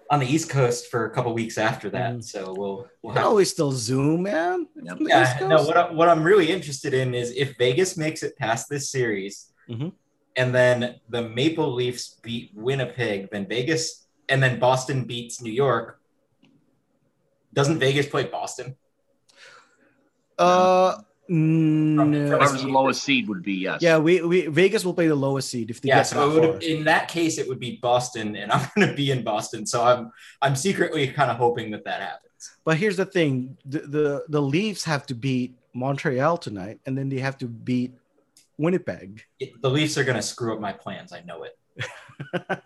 on 0.10 0.20
the 0.20 0.26
East 0.26 0.50
Coast 0.50 0.90
for 0.90 1.06
a 1.06 1.10
couple 1.10 1.34
weeks 1.34 1.58
after 1.58 1.90
that. 1.90 2.16
Mm. 2.16 2.24
So 2.24 2.54
we'll, 2.54 2.88
we'll 3.02 3.14
have 3.14 3.26
always 3.26 3.50
still 3.50 3.72
Zoom, 3.72 4.24
man. 4.24 4.68
Yeah, 4.76 5.38
no. 5.42 5.64
What, 5.64 5.78
I, 5.78 5.92
what 5.92 6.10
I'm 6.10 6.24
really 6.24 6.52
interested 6.52 6.94
in 6.94 7.14
is 7.14 7.32
if 7.32 7.58
Vegas 7.58 7.98
makes 7.98 8.24
it 8.24 8.38
past 8.38 8.70
this 8.70 8.90
series, 8.90 9.52
mm-hmm. 9.70 9.90
and 10.36 10.56
then 10.56 11.00
the 11.10 11.28
Maple 11.30 11.74
Leafs 11.74 12.20
beat 12.22 12.52
Winnipeg, 12.54 13.30
then 13.32 13.48
Vegas, 13.48 14.08
and 14.30 14.42
then 14.42 14.60
Boston 14.60 15.04
beats 15.04 15.42
New 15.42 15.52
York. 15.52 16.00
Doesn't 17.54 17.80
Vegas 17.80 18.08
play 18.08 18.26
Boston? 18.26 18.76
Uh, 20.38 20.98
Mm, 21.30 22.10
no. 22.10 22.38
Whoever's 22.38 22.62
the 22.62 22.70
lowest 22.70 23.04
seed 23.04 23.28
would 23.28 23.44
be 23.44 23.54
yes. 23.54 23.82
Yeah, 23.82 23.98
we, 23.98 24.22
we 24.22 24.48
Vegas 24.48 24.86
will 24.86 24.94
play 24.94 25.08
the 25.08 25.16
lowest 25.16 25.50
seed 25.50 25.70
if 25.70 25.82
they 25.82 25.90
yeah. 25.90 26.04
so 26.04 26.40
would, 26.40 26.64
in 26.64 26.86
that 26.86 27.10
case, 27.10 27.38
it 27.38 27.48
would 27.48 27.60
be 27.60 27.80
Boston, 27.82 28.36
and 28.36 28.52
I'm 28.52 28.70
going 28.76 28.88
to 28.88 28.94
be 28.94 29.12
in 29.12 29.24
Boston, 29.24 29.66
so 29.66 29.84
I'm 29.84 30.12
I'm 30.42 30.56
secretly 30.56 31.08
kind 31.10 31.30
of 31.30 31.38
hoping 31.38 31.72
that 31.72 31.84
that 31.84 32.02
happens. 32.02 32.52
But 32.64 32.78
here's 32.78 32.98
the 32.98 33.06
thing: 33.06 33.58
the, 33.66 33.80
the 33.80 34.26
the 34.30 34.42
Leafs 34.42 34.86
have 34.86 35.06
to 35.08 35.16
beat 35.16 35.56
Montreal 35.74 36.38
tonight, 36.38 36.80
and 36.86 36.98
then 36.98 37.10
they 37.10 37.20
have 37.20 37.38
to 37.40 37.48
beat 37.48 37.94
Winnipeg. 38.58 39.24
The 39.62 39.70
Leafs 39.70 39.98
are 39.98 40.04
going 40.04 40.16
to 40.16 40.22
screw 40.22 40.54
up 40.54 40.62
my 40.62 40.72
plans. 40.72 41.12
I 41.12 41.22
know 41.22 41.44
it. 41.44 41.58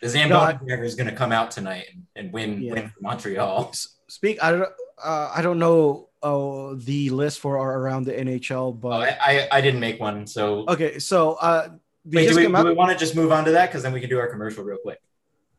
the 0.00 0.08
Zamboni 0.08 0.58
no, 0.62 0.82
is 0.82 0.94
going 0.94 1.08
to 1.08 1.16
come 1.16 1.32
out 1.32 1.50
tonight 1.50 1.86
and, 1.92 2.06
and 2.16 2.32
win 2.32 2.60
yeah. 2.60 2.72
win 2.74 2.92
Montreal. 3.00 3.72
Speak. 4.08 4.42
I 4.42 4.52
don't. 4.52 4.68
Uh, 5.02 5.32
I 5.34 5.42
don't 5.42 5.58
know 5.58 6.08
oh 6.22 6.74
the 6.76 7.10
list 7.10 7.40
for 7.40 7.58
our 7.58 7.78
around 7.78 8.04
the 8.04 8.12
NHL, 8.12 8.80
but 8.80 8.88
oh, 8.88 9.00
I, 9.00 9.18
I, 9.20 9.48
I 9.52 9.60
didn't 9.60 9.80
make 9.80 10.00
one. 10.00 10.26
So 10.26 10.64
okay, 10.68 10.98
so 10.98 11.34
uh, 11.34 11.68
Wait, 12.04 12.28
do 12.28 12.36
we, 12.36 12.46
do 12.46 12.64
we 12.64 12.72
want 12.72 12.90
to 12.90 12.98
just 12.98 13.14
move 13.14 13.30
on 13.30 13.44
to 13.44 13.52
that 13.52 13.66
because 13.66 13.82
then 13.82 13.92
we 13.92 14.00
can 14.00 14.10
do 14.10 14.18
our 14.18 14.28
commercial 14.28 14.64
real 14.64 14.78
quick. 14.78 15.00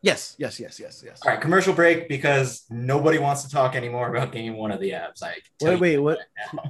Yes, 0.01 0.35
yes, 0.37 0.59
yes, 0.59 0.81
yes, 0.81 1.01
yes. 1.05 1.21
All 1.25 1.31
right, 1.31 1.39
commercial 1.39 1.73
break 1.73 2.09
because 2.09 2.65
nobody 2.69 3.17
wants 3.17 3.43
to 3.43 3.49
talk 3.49 3.73
anymore 3.73 4.13
about 4.13 4.33
game 4.33 4.57
one 4.57 4.69
of 4.69 4.81
the 4.81 4.91
Avs. 4.91 5.23
I 5.23 5.35
wait, 5.61 5.79
wait, 5.79 5.97
what? 5.97 6.19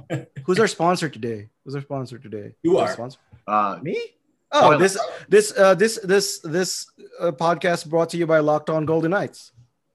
Right 0.08 0.28
Who's 0.44 0.60
our 0.60 0.68
sponsor 0.68 1.08
today? 1.08 1.48
Who's 1.64 1.74
our 1.74 1.80
sponsor 1.80 2.18
today? 2.18 2.54
You 2.62 2.78
are 2.78 2.92
sponsor. 2.92 3.18
Uh, 3.48 3.80
me. 3.82 4.00
Oh, 4.52 4.78
this 4.78 4.96
this 5.28 5.52
uh, 5.58 5.74
this 5.74 5.98
this 6.04 6.38
this 6.44 6.86
uh, 7.18 7.32
podcast 7.32 7.90
brought 7.90 8.10
to 8.10 8.16
you 8.16 8.26
by 8.28 8.38
Locked 8.38 8.70
On 8.70 8.86
Golden 8.86 9.10
Knights. 9.10 9.50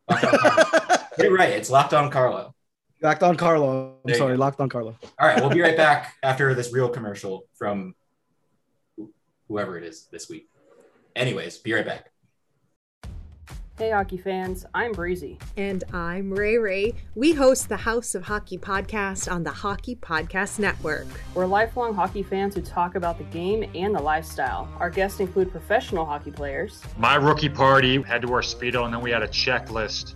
You're 1.18 1.34
right. 1.34 1.52
It's 1.52 1.70
Locked 1.70 1.94
On 1.94 2.12
Carlo. 2.12 2.54
Locked 3.02 3.24
on 3.24 3.38
Carlo. 3.38 3.96
I'm 4.06 4.14
sorry, 4.16 4.36
locked 4.36 4.60
on 4.60 4.68
Carlo. 4.68 4.98
All 5.20 5.28
right, 5.28 5.40
we'll 5.40 5.50
be 5.50 5.62
right 5.62 5.78
back 5.78 6.16
after 6.22 6.54
this 6.54 6.74
real 6.74 6.90
commercial 6.90 7.46
from 7.54 7.96
whoever 9.48 9.78
it 9.78 9.86
is 9.86 10.08
this 10.12 10.28
week. 10.28 10.50
Anyways, 11.16 11.60
be 11.60 11.72
right 11.74 11.86
back. 11.86 12.12
Hey, 13.78 13.92
hockey 13.92 14.18
fans, 14.18 14.66
I'm 14.74 14.92
Breezy. 14.92 15.40
And 15.56 15.86
I'm 15.94 16.34
Ray 16.34 16.58
Ray. 16.58 16.94
We 17.16 17.32
host 17.32 17.70
the 17.70 17.78
House 17.78 18.14
of 18.16 18.24
Hockey 18.24 18.58
podcast 18.58 19.32
on 19.32 19.44
the 19.44 19.52
Hockey 19.52 19.96
Podcast 19.96 20.60
Network. 20.60 21.08
We're 21.34 21.46
lifelong 21.46 21.94
hockey 21.94 22.22
fans 22.22 22.56
who 22.56 22.62
talk 22.62 22.96
about 22.96 23.18
the 23.18 23.24
game 23.26 23.72
and 23.76 23.96
the 23.96 24.02
lifestyle. 24.02 24.68
Our 24.80 24.90
guests 24.90 25.22
include 25.22 25.52
professional 25.52 26.06
hockey 26.06 26.32
players. 26.32 26.84
My 26.98 27.16
rookie 27.16 27.48
party 27.48 28.02
had 28.02 28.22
to 28.24 28.28
wear 28.28 28.42
Speedo, 28.42 28.84
and 28.84 28.94
then 28.94 29.00
we 29.00 29.12
had 29.12 29.24
a 29.24 29.30
checklist 29.30 30.16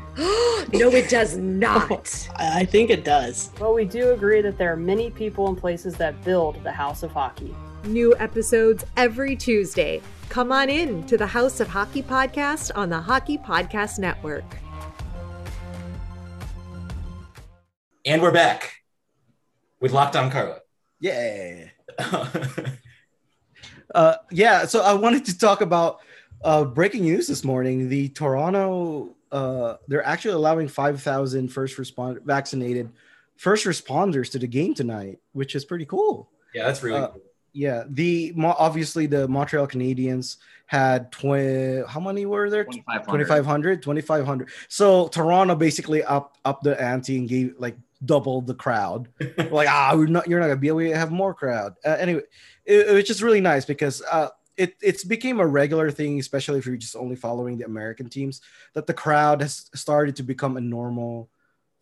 no, 0.17 0.89
it 0.89 1.09
does 1.09 1.37
not. 1.37 2.29
I 2.37 2.65
think 2.65 2.89
it 2.89 3.05
does. 3.05 3.49
But 3.57 3.73
we 3.73 3.85
do 3.85 4.11
agree 4.11 4.41
that 4.41 4.57
there 4.57 4.73
are 4.73 4.77
many 4.77 5.09
people 5.09 5.47
and 5.47 5.57
places 5.57 5.95
that 5.95 6.21
build 6.25 6.61
the 6.63 6.71
House 6.71 7.01
of 7.03 7.11
Hockey. 7.11 7.55
New 7.85 8.13
episodes 8.17 8.83
every 8.97 9.35
Tuesday. 9.35 10.01
Come 10.27 10.51
on 10.51 10.69
in 10.69 11.05
to 11.07 11.17
the 11.17 11.27
House 11.27 11.61
of 11.61 11.69
Hockey 11.69 12.03
podcast 12.03 12.71
on 12.75 12.89
the 12.89 12.99
Hockey 12.99 13.37
Podcast 13.37 13.99
Network. 13.99 14.43
And 18.05 18.21
we're 18.21 18.31
back 18.31 18.81
with 19.79 19.93
Locked 19.93 20.15
On 20.17 20.29
Carlo. 20.29 20.59
Yeah. 20.99 21.67
uh, 23.95 24.15
yeah. 24.29 24.65
So 24.65 24.81
I 24.81 24.93
wanted 24.93 25.25
to 25.25 25.37
talk 25.37 25.61
about 25.61 25.99
uh, 26.43 26.65
breaking 26.65 27.03
news 27.03 27.27
this 27.27 27.43
morning. 27.43 27.89
The 27.89 28.09
Toronto, 28.09 29.15
uh, 29.31 29.77
they're 29.87 30.05
actually 30.05 30.33
allowing 30.33 30.67
5,000 30.67 31.47
first 31.47 31.77
respond 31.77 32.19
vaccinated 32.25 32.91
first 33.37 33.65
responders 33.65 34.31
to 34.31 34.39
the 34.39 34.47
game 34.47 34.73
tonight, 34.73 35.19
which 35.33 35.55
is 35.55 35.65
pretty 35.65 35.85
cool. 35.85 36.29
Yeah, 36.53 36.65
that's 36.65 36.83
really 36.83 36.99
uh, 36.99 37.07
cool. 37.07 37.21
Yeah, 37.53 37.83
the 37.89 38.33
obviously 38.37 39.07
the 39.07 39.27
Montreal 39.27 39.67
Canadiens 39.67 40.37
had 40.67 41.11
20 41.11 41.83
how 41.87 41.99
many 41.99 42.25
were 42.25 42.49
there? 42.49 42.63
2500 42.63 43.81
2500 43.83 44.49
so 44.69 45.09
toronto 45.09 45.53
basically 45.53 46.01
up 46.01 46.37
up 46.45 46.61
the 46.61 46.81
ante 46.81 47.17
and 47.17 47.27
gave 47.27 47.55
like 47.57 47.75
doubled 48.05 48.47
the 48.47 48.53
crowd. 48.53 49.09
Like 49.51 49.67
ah 49.69 49.91
we're 49.95 50.07
not 50.07 50.27
you're 50.27 50.39
not 50.39 50.47
gonna 50.47 50.57
be 50.57 50.69
able 50.69 50.79
to 50.79 50.95
have 50.95 51.11
more 51.11 51.33
crowd. 51.33 51.75
Uh, 51.83 51.97
anyway 51.99 52.21
it, 52.65 52.87
it 52.87 52.93
was 52.93 53.03
just 53.03 53.21
really 53.21 53.41
nice 53.41 53.65
because 53.65 54.01
uh 54.09 54.29
it, 54.61 54.75
it's 54.81 55.03
became 55.03 55.39
a 55.39 55.47
regular 55.47 55.89
thing, 55.89 56.19
especially 56.19 56.59
if 56.59 56.67
you're 56.67 56.77
just 56.77 56.95
only 56.95 57.15
following 57.15 57.57
the 57.57 57.65
American 57.65 58.09
teams, 58.09 58.41
that 58.73 58.85
the 58.85 58.93
crowd 58.93 59.41
has 59.41 59.69
started 59.73 60.15
to 60.17 60.23
become 60.23 60.55
a 60.55 60.61
normal 60.61 61.29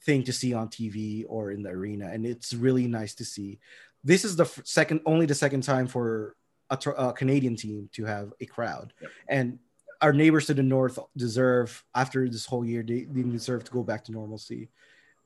thing 0.03 0.23
to 0.23 0.31
see 0.31 0.53
on 0.53 0.69
TV 0.69 1.25
or 1.27 1.51
in 1.51 1.61
the 1.61 1.69
arena, 1.69 2.07
and 2.07 2.25
it's 2.25 2.53
really 2.53 2.87
nice 2.87 3.13
to 3.15 3.25
see. 3.25 3.59
This 4.01 4.23
is 4.23 4.37
the 4.37 4.45
second, 4.63 5.01
only 5.05 5.25
the 5.25 5.35
second 5.35 5.63
time 5.63 5.87
for 5.87 6.37
a, 6.69 6.77
a 6.91 7.13
Canadian 7.13 7.57
team 7.57 7.89
to 7.93 8.05
have 8.05 8.31
a 8.39 8.45
crowd, 8.45 8.93
yep. 9.01 9.11
and 9.27 9.59
our 10.01 10.13
neighbors 10.13 10.45
to 10.45 10.53
the 10.53 10.63
north 10.63 10.97
deserve 11.17 11.83
after 11.93 12.29
this 12.29 12.45
whole 12.45 12.63
year 12.63 12.81
they, 12.81 13.03
they 13.03 13.23
deserve 13.23 13.65
to 13.65 13.71
go 13.71 13.83
back 13.83 14.05
to 14.05 14.13
normalcy, 14.13 14.69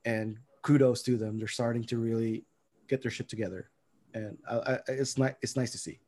and 0.05 0.39
kudos 0.63 1.03
to 1.03 1.17
them. 1.17 1.37
They're 1.37 1.47
starting 1.47 1.83
to 1.83 1.97
really 1.99 2.45
get 2.87 3.03
their 3.03 3.11
shit 3.11 3.29
together, 3.29 3.69
and 4.15 4.39
I, 4.49 4.55
I, 4.55 4.79
it's 4.87 5.19
nice. 5.19 5.35
It's 5.43 5.55
nice 5.55 5.71
to 5.73 5.77
see. 5.77 5.99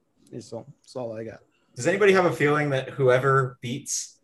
All, 0.54 0.66
it's 0.84 0.96
all 0.96 1.14
I 1.14 1.24
got. 1.24 1.40
Does 1.76 1.88
anybody 1.88 2.14
have 2.14 2.26
a 2.26 2.32
feeling 2.32 2.70
that 2.70 2.90
whoever 2.92 3.58
beats, 3.62 4.20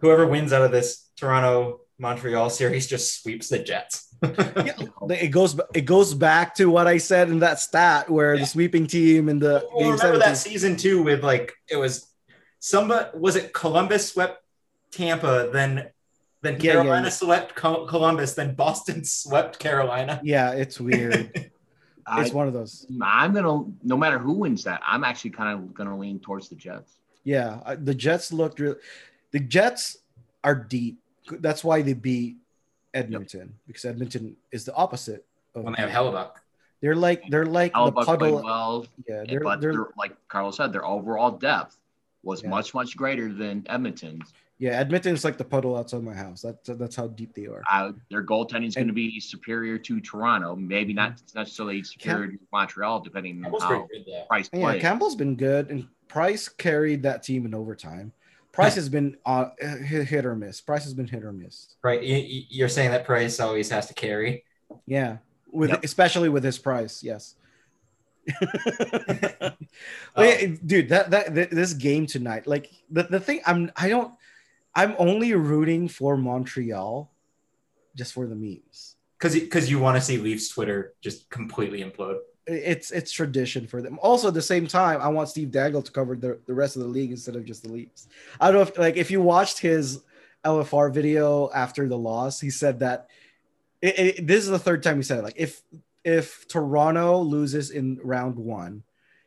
whoever 0.00 0.26
wins 0.26 0.52
out 0.52 0.62
of 0.62 0.72
this 0.72 1.08
Toronto 1.16 1.80
Montreal 1.98 2.50
series, 2.50 2.86
just 2.86 3.22
sweeps 3.22 3.48
the 3.48 3.58
Jets? 3.58 4.14
yeah, 4.22 4.72
it 5.10 5.28
goes 5.28 5.60
it 5.74 5.82
goes 5.82 6.14
back 6.14 6.54
to 6.54 6.66
what 6.66 6.86
I 6.86 6.96
said 6.96 7.28
in 7.28 7.40
that 7.40 7.60
stat 7.60 8.08
where 8.08 8.34
yeah. 8.34 8.40
the 8.40 8.46
sweeping 8.46 8.86
team 8.86 9.28
in 9.28 9.38
the 9.38 9.66
well, 9.74 9.90
remember 9.90 10.18
17. 10.18 10.20
that 10.20 10.36
season 10.38 10.76
too 10.76 11.02
with 11.02 11.22
like 11.22 11.52
it 11.70 11.76
was 11.76 12.10
somebody 12.58 13.10
was 13.18 13.36
it 13.36 13.52
Columbus 13.52 14.08
swept 14.08 14.42
Tampa 14.90 15.50
then 15.52 15.90
then 16.40 16.58
Carolina 16.58 16.90
yeah, 16.90 17.02
yeah, 17.02 17.08
swept 17.10 17.54
Columbus 17.54 18.34
then 18.34 18.54
Boston 18.54 19.04
swept 19.04 19.58
Carolina. 19.58 20.20
Yeah, 20.24 20.52
it's 20.52 20.80
weird. 20.80 21.50
it's 22.14 22.32
one 22.32 22.46
of 22.46 22.52
those. 22.52 22.86
I'm 23.02 23.32
gonna 23.32 23.64
no 23.82 23.96
matter 23.96 24.18
who 24.18 24.32
wins 24.32 24.64
that, 24.64 24.80
I'm 24.86 25.04
actually 25.04 25.30
kind 25.30 25.58
of 25.58 25.74
gonna 25.74 25.96
lean 25.96 26.20
towards 26.20 26.48
the 26.48 26.54
Jets. 26.54 26.98
Yeah, 27.24 27.74
the 27.80 27.94
Jets 27.94 28.32
looked 28.32 28.60
real. 28.60 28.76
The 29.32 29.40
Jets 29.40 29.98
are 30.44 30.54
deep. 30.54 30.98
That's 31.40 31.64
why 31.64 31.82
they 31.82 31.94
beat 31.94 32.36
Edmonton 32.94 33.40
yep. 33.40 33.48
because 33.66 33.84
Edmonton 33.84 34.36
is 34.52 34.64
the 34.64 34.74
opposite. 34.74 35.24
Of 35.54 35.64
when 35.64 35.74
they 35.74 35.82
have 35.82 35.90
Hellebuyck. 35.90 36.32
They're 36.80 36.94
like 36.94 37.24
they're 37.30 37.46
like 37.46 37.72
Hellebuyck 37.72 37.94
the 37.94 38.04
puddle. 38.04 38.42
well, 38.42 38.86
yeah, 39.08 39.24
they're, 39.28 39.40
but 39.40 39.60
they're, 39.60 39.72
they're, 39.72 39.88
like 39.96 40.16
Carlos 40.28 40.56
said, 40.56 40.72
their 40.72 40.84
overall 40.84 41.32
depth 41.32 41.78
was 42.22 42.42
yeah. 42.42 42.50
much 42.50 42.74
much 42.74 42.96
greater 42.96 43.32
than 43.32 43.64
Edmonton's. 43.68 44.32
Yeah, 44.58 44.70
Edmonton's 44.70 45.22
like 45.22 45.36
the 45.36 45.44
puddle 45.44 45.76
outside 45.76 46.02
my 46.02 46.14
house. 46.14 46.40
That's 46.40 46.70
that's 46.78 46.96
how 46.96 47.08
deep 47.08 47.34
they 47.34 47.46
are. 47.46 47.62
Uh, 47.70 47.92
their 48.10 48.24
goaltending 48.24 48.68
is 48.68 48.74
going 48.74 48.86
to 48.86 48.94
be 48.94 49.20
superior 49.20 49.76
to 49.76 50.00
Toronto. 50.00 50.56
Maybe 50.56 50.94
not 50.94 51.12
mm-hmm. 51.12 51.38
necessarily 51.38 51.82
superior 51.82 52.28
Cam- 52.28 52.38
to 52.38 52.44
Montreal, 52.52 53.00
depending 53.00 53.44
on 53.44 53.60
how 53.60 53.86
Price 54.28 54.48
plays. 54.48 54.62
Yeah, 54.62 54.78
Campbell's 54.78 55.14
been 55.14 55.36
good, 55.36 55.70
and 55.70 55.86
Price 56.08 56.48
carried 56.48 57.02
that 57.02 57.22
team 57.22 57.44
in 57.44 57.54
overtime. 57.54 58.12
Price 58.52 58.74
has 58.76 58.88
been 58.88 59.18
uh, 59.26 59.50
hit 59.60 60.24
or 60.24 60.34
miss. 60.34 60.62
Price 60.62 60.84
has 60.84 60.94
been 60.94 61.06
hit 61.06 61.22
or 61.22 61.32
miss. 61.32 61.76
Right, 61.84 62.00
you're 62.02 62.70
saying 62.70 62.92
that 62.92 63.04
Price 63.04 63.38
always 63.38 63.68
has 63.68 63.86
to 63.88 63.94
carry. 63.94 64.44
Yeah, 64.86 65.18
with 65.52 65.68
yep. 65.68 65.84
especially 65.84 66.30
with 66.30 66.42
his 66.42 66.58
price. 66.58 67.02
Yes. 67.02 67.34
oh. 70.16 70.46
dude, 70.64 70.88
that, 70.88 71.10
that 71.10 71.50
this 71.50 71.74
game 71.74 72.06
tonight, 72.06 72.46
like 72.46 72.70
the, 72.90 73.02
the 73.04 73.20
thing, 73.20 73.42
I'm 73.44 73.70
I 73.76 73.90
don't 73.90 74.12
I'm 74.76 74.94
only 74.98 75.32
rooting 75.32 75.88
for 75.88 76.18
Montreal 76.18 77.10
just 77.96 78.12
for 78.12 78.26
the 78.26 78.36
memes. 78.36 78.96
Because 79.18 79.34
because 79.34 79.70
you 79.70 79.78
want 79.78 79.96
to 79.96 80.02
see 80.02 80.18
Leafs 80.18 80.50
Twitter 80.50 80.92
just 81.00 81.30
completely 81.30 81.82
implode. 81.82 82.18
It's 82.46 82.90
it's 82.90 83.10
tradition 83.10 83.66
for 83.66 83.80
them. 83.80 83.98
Also, 84.02 84.28
at 84.28 84.34
the 84.34 84.42
same 84.42 84.66
time, 84.66 85.00
I 85.00 85.08
want 85.08 85.30
Steve 85.30 85.50
Dangle 85.50 85.80
to 85.80 85.90
cover 85.90 86.14
the, 86.14 86.38
the 86.46 86.52
rest 86.52 86.76
of 86.76 86.82
the 86.82 86.88
league 86.88 87.10
instead 87.10 87.34
of 87.34 87.46
just 87.46 87.62
the 87.62 87.70
Leafs. 87.70 88.06
I 88.38 88.46
don't 88.46 88.56
know 88.56 88.62
if 88.62 88.78
like 88.78 88.96
if 88.96 89.10
you 89.10 89.22
watched 89.22 89.58
his 89.58 90.02
LFR 90.44 90.92
video 90.92 91.50
after 91.54 91.88
the 91.88 91.96
loss, 91.96 92.38
he 92.38 92.50
said 92.50 92.80
that 92.80 93.08
it, 93.80 93.98
it, 93.98 94.26
this 94.26 94.44
is 94.44 94.50
the 94.50 94.58
third 94.58 94.82
time 94.82 94.96
he 94.96 95.02
said 95.02 95.20
it. 95.20 95.24
Like 95.24 95.38
if 95.38 95.62
if 96.04 96.46
Toronto 96.48 97.20
loses 97.20 97.70
in 97.70 97.98
round 98.04 98.36
one, 98.36 98.82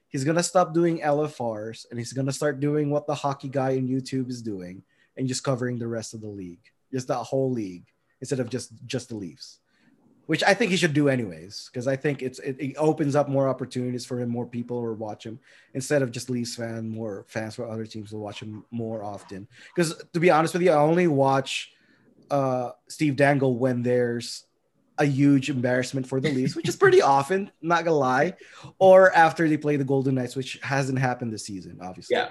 he's 0.10 0.24
gonna 0.24 0.44
stop 0.44 0.76
doing 0.76 1.00
LFRs 1.00 1.88
and 1.90 1.98
he's 1.98 2.14
gonna 2.14 2.32
start 2.32 2.60
doing 2.60 2.92
what 2.92 3.08
the 3.08 3.16
hockey 3.16 3.50
guy 3.50 3.72
in 3.72 3.88
YouTube 3.88 4.30
is 4.30 4.44
doing 4.44 4.84
and 5.20 5.28
just 5.28 5.44
covering 5.44 5.78
the 5.78 5.88
rest 5.88 6.14
of 6.14 6.22
the 6.22 6.28
league, 6.28 6.64
just 6.92 7.08
the 7.08 7.16
whole 7.16 7.52
league 7.52 7.86
instead 8.22 8.40
of 8.40 8.50
just 8.50 8.72
just 8.86 9.10
the 9.10 9.16
Leafs, 9.16 9.60
which 10.26 10.44
I 10.44 10.54
think 10.54 10.72
he 10.72 10.78
should 10.78 10.94
do 10.94 11.10
anyways 11.10 11.70
because 11.72 11.88
I 11.88 11.96
think 11.96 12.24
it's 12.24 12.40
it, 12.40 12.56
it, 12.60 12.76
opens 12.78 13.16
up 13.16 13.30
more 13.30 13.48
opportunities 13.48 14.06
for 14.06 14.20
him, 14.20 14.30
more 14.30 14.46
people 14.46 14.82
will 14.82 14.96
watch 14.96 15.26
him 15.26 15.40
instead 15.74 16.02
of 16.02 16.12
just 16.12 16.30
Leafs 16.30 16.56
fan, 16.56 16.90
more 16.90 17.26
fans 17.28 17.56
for 17.56 17.68
other 17.68 17.86
teams 17.86 18.12
will 18.12 18.22
watch 18.22 18.42
him 18.42 18.66
more 18.72 19.04
often. 19.04 19.48
Because 19.76 20.02
to 20.14 20.20
be 20.20 20.32
honest 20.32 20.54
with 20.54 20.64
you, 20.64 20.72
I 20.72 20.78
only 20.78 21.08
watch 21.08 21.74
uh, 22.32 22.72
Steve 22.88 23.16
Dangle 23.16 23.58
when 23.58 23.84
there's 23.84 24.46
a 24.98 25.06
huge 25.06 25.50
embarrassment 25.50 26.08
for 26.08 26.20
the 26.20 26.32
Leafs, 26.32 26.56
which 26.56 26.68
is 26.68 26.76
pretty 26.76 27.02
often, 27.18 27.52
not 27.62 27.84
gonna 27.84 27.98
lie, 27.98 28.34
or 28.80 29.14
after 29.14 29.48
they 29.50 29.58
play 29.58 29.76
the 29.76 29.84
Golden 29.84 30.16
Knights, 30.16 30.36
which 30.36 30.60
hasn't 30.62 31.00
happened 31.00 31.34
this 31.34 31.46
season, 31.46 31.80
obviously. 31.82 32.16
Yeah. 32.16 32.30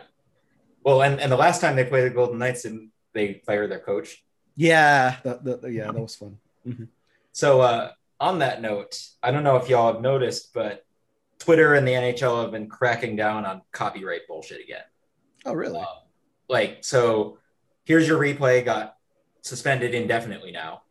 Well, 0.88 1.02
and, 1.02 1.20
and 1.20 1.30
the 1.30 1.36
last 1.36 1.60
time 1.60 1.76
they 1.76 1.84
played 1.84 2.04
the 2.04 2.14
Golden 2.14 2.38
Knights, 2.38 2.64
and 2.64 2.88
they 3.12 3.42
fired 3.44 3.70
their 3.70 3.78
coach. 3.78 4.24
Yeah, 4.56 5.16
the, 5.22 5.68
yeah, 5.70 5.92
that 5.92 6.00
was 6.00 6.16
fun. 6.16 6.38
Mm-hmm. 6.66 6.84
So 7.32 7.60
uh, 7.60 7.90
on 8.18 8.38
that 8.38 8.62
note, 8.62 8.98
I 9.22 9.30
don't 9.30 9.44
know 9.44 9.56
if 9.56 9.68
y'all 9.68 9.92
have 9.92 10.00
noticed, 10.00 10.54
but 10.54 10.86
Twitter 11.38 11.74
and 11.74 11.86
the 11.86 11.92
NHL 11.92 12.40
have 12.40 12.52
been 12.52 12.70
cracking 12.70 13.16
down 13.16 13.44
on 13.44 13.60
copyright 13.70 14.22
bullshit 14.26 14.62
again. 14.62 14.80
Oh, 15.44 15.52
really? 15.52 15.78
Uh, 15.78 15.84
like, 16.48 16.78
so 16.80 17.36
here's 17.84 18.08
your 18.08 18.18
replay 18.18 18.64
got 18.64 18.96
suspended 19.42 19.94
indefinitely 19.94 20.52
now, 20.52 20.84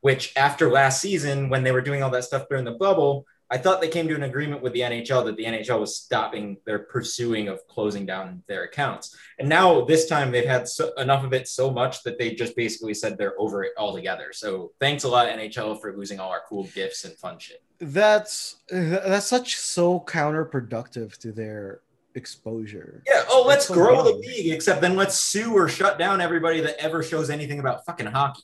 which 0.00 0.32
after 0.34 0.70
last 0.70 1.02
season, 1.02 1.50
when 1.50 1.62
they 1.62 1.72
were 1.72 1.82
doing 1.82 2.02
all 2.02 2.08
that 2.08 2.24
stuff 2.24 2.48
during 2.48 2.64
the 2.64 2.72
bubble, 2.72 3.26
I 3.50 3.58
thought 3.58 3.80
they 3.80 3.88
came 3.88 4.08
to 4.08 4.14
an 4.14 4.24
agreement 4.24 4.62
with 4.62 4.72
the 4.72 4.80
NHL 4.80 5.24
that 5.24 5.36
the 5.36 5.44
NHL 5.44 5.78
was 5.78 5.96
stopping 5.96 6.56
their 6.64 6.80
pursuing 6.80 7.48
of 7.48 7.66
closing 7.68 8.04
down 8.04 8.42
their 8.48 8.64
accounts. 8.64 9.16
And 9.38 9.48
now 9.48 9.84
this 9.84 10.06
time 10.06 10.32
they've 10.32 10.44
had 10.44 10.66
so, 10.68 10.92
enough 10.94 11.24
of 11.24 11.32
it 11.32 11.46
so 11.46 11.70
much 11.70 12.02
that 12.02 12.18
they 12.18 12.32
just 12.32 12.56
basically 12.56 12.92
said 12.92 13.16
they're 13.16 13.40
over 13.40 13.62
it 13.62 13.72
altogether. 13.78 14.32
So 14.32 14.72
thanks 14.80 15.04
a 15.04 15.08
lot 15.08 15.28
NHL 15.28 15.80
for 15.80 15.96
losing 15.96 16.18
all 16.18 16.30
our 16.30 16.42
cool 16.48 16.64
gifts 16.74 17.04
and 17.04 17.14
fun 17.14 17.38
shit. 17.38 17.62
That's 17.78 18.56
that's 18.68 19.26
such 19.26 19.56
so 19.56 20.00
counterproductive 20.00 21.16
to 21.18 21.30
their 21.30 21.82
exposure. 22.16 23.02
Yeah. 23.06 23.24
Oh, 23.28 23.44
let's 23.46 23.68
so 23.68 23.74
grow 23.74 24.02
the 24.02 24.16
league, 24.16 24.52
except 24.52 24.80
then 24.80 24.96
let's 24.96 25.20
sue 25.20 25.52
or 25.52 25.68
shut 25.68 25.98
down 25.98 26.20
everybody 26.20 26.60
that 26.62 26.82
ever 26.82 27.02
shows 27.02 27.30
anything 27.30 27.60
about 27.60 27.84
fucking 27.84 28.06
hockey. 28.06 28.42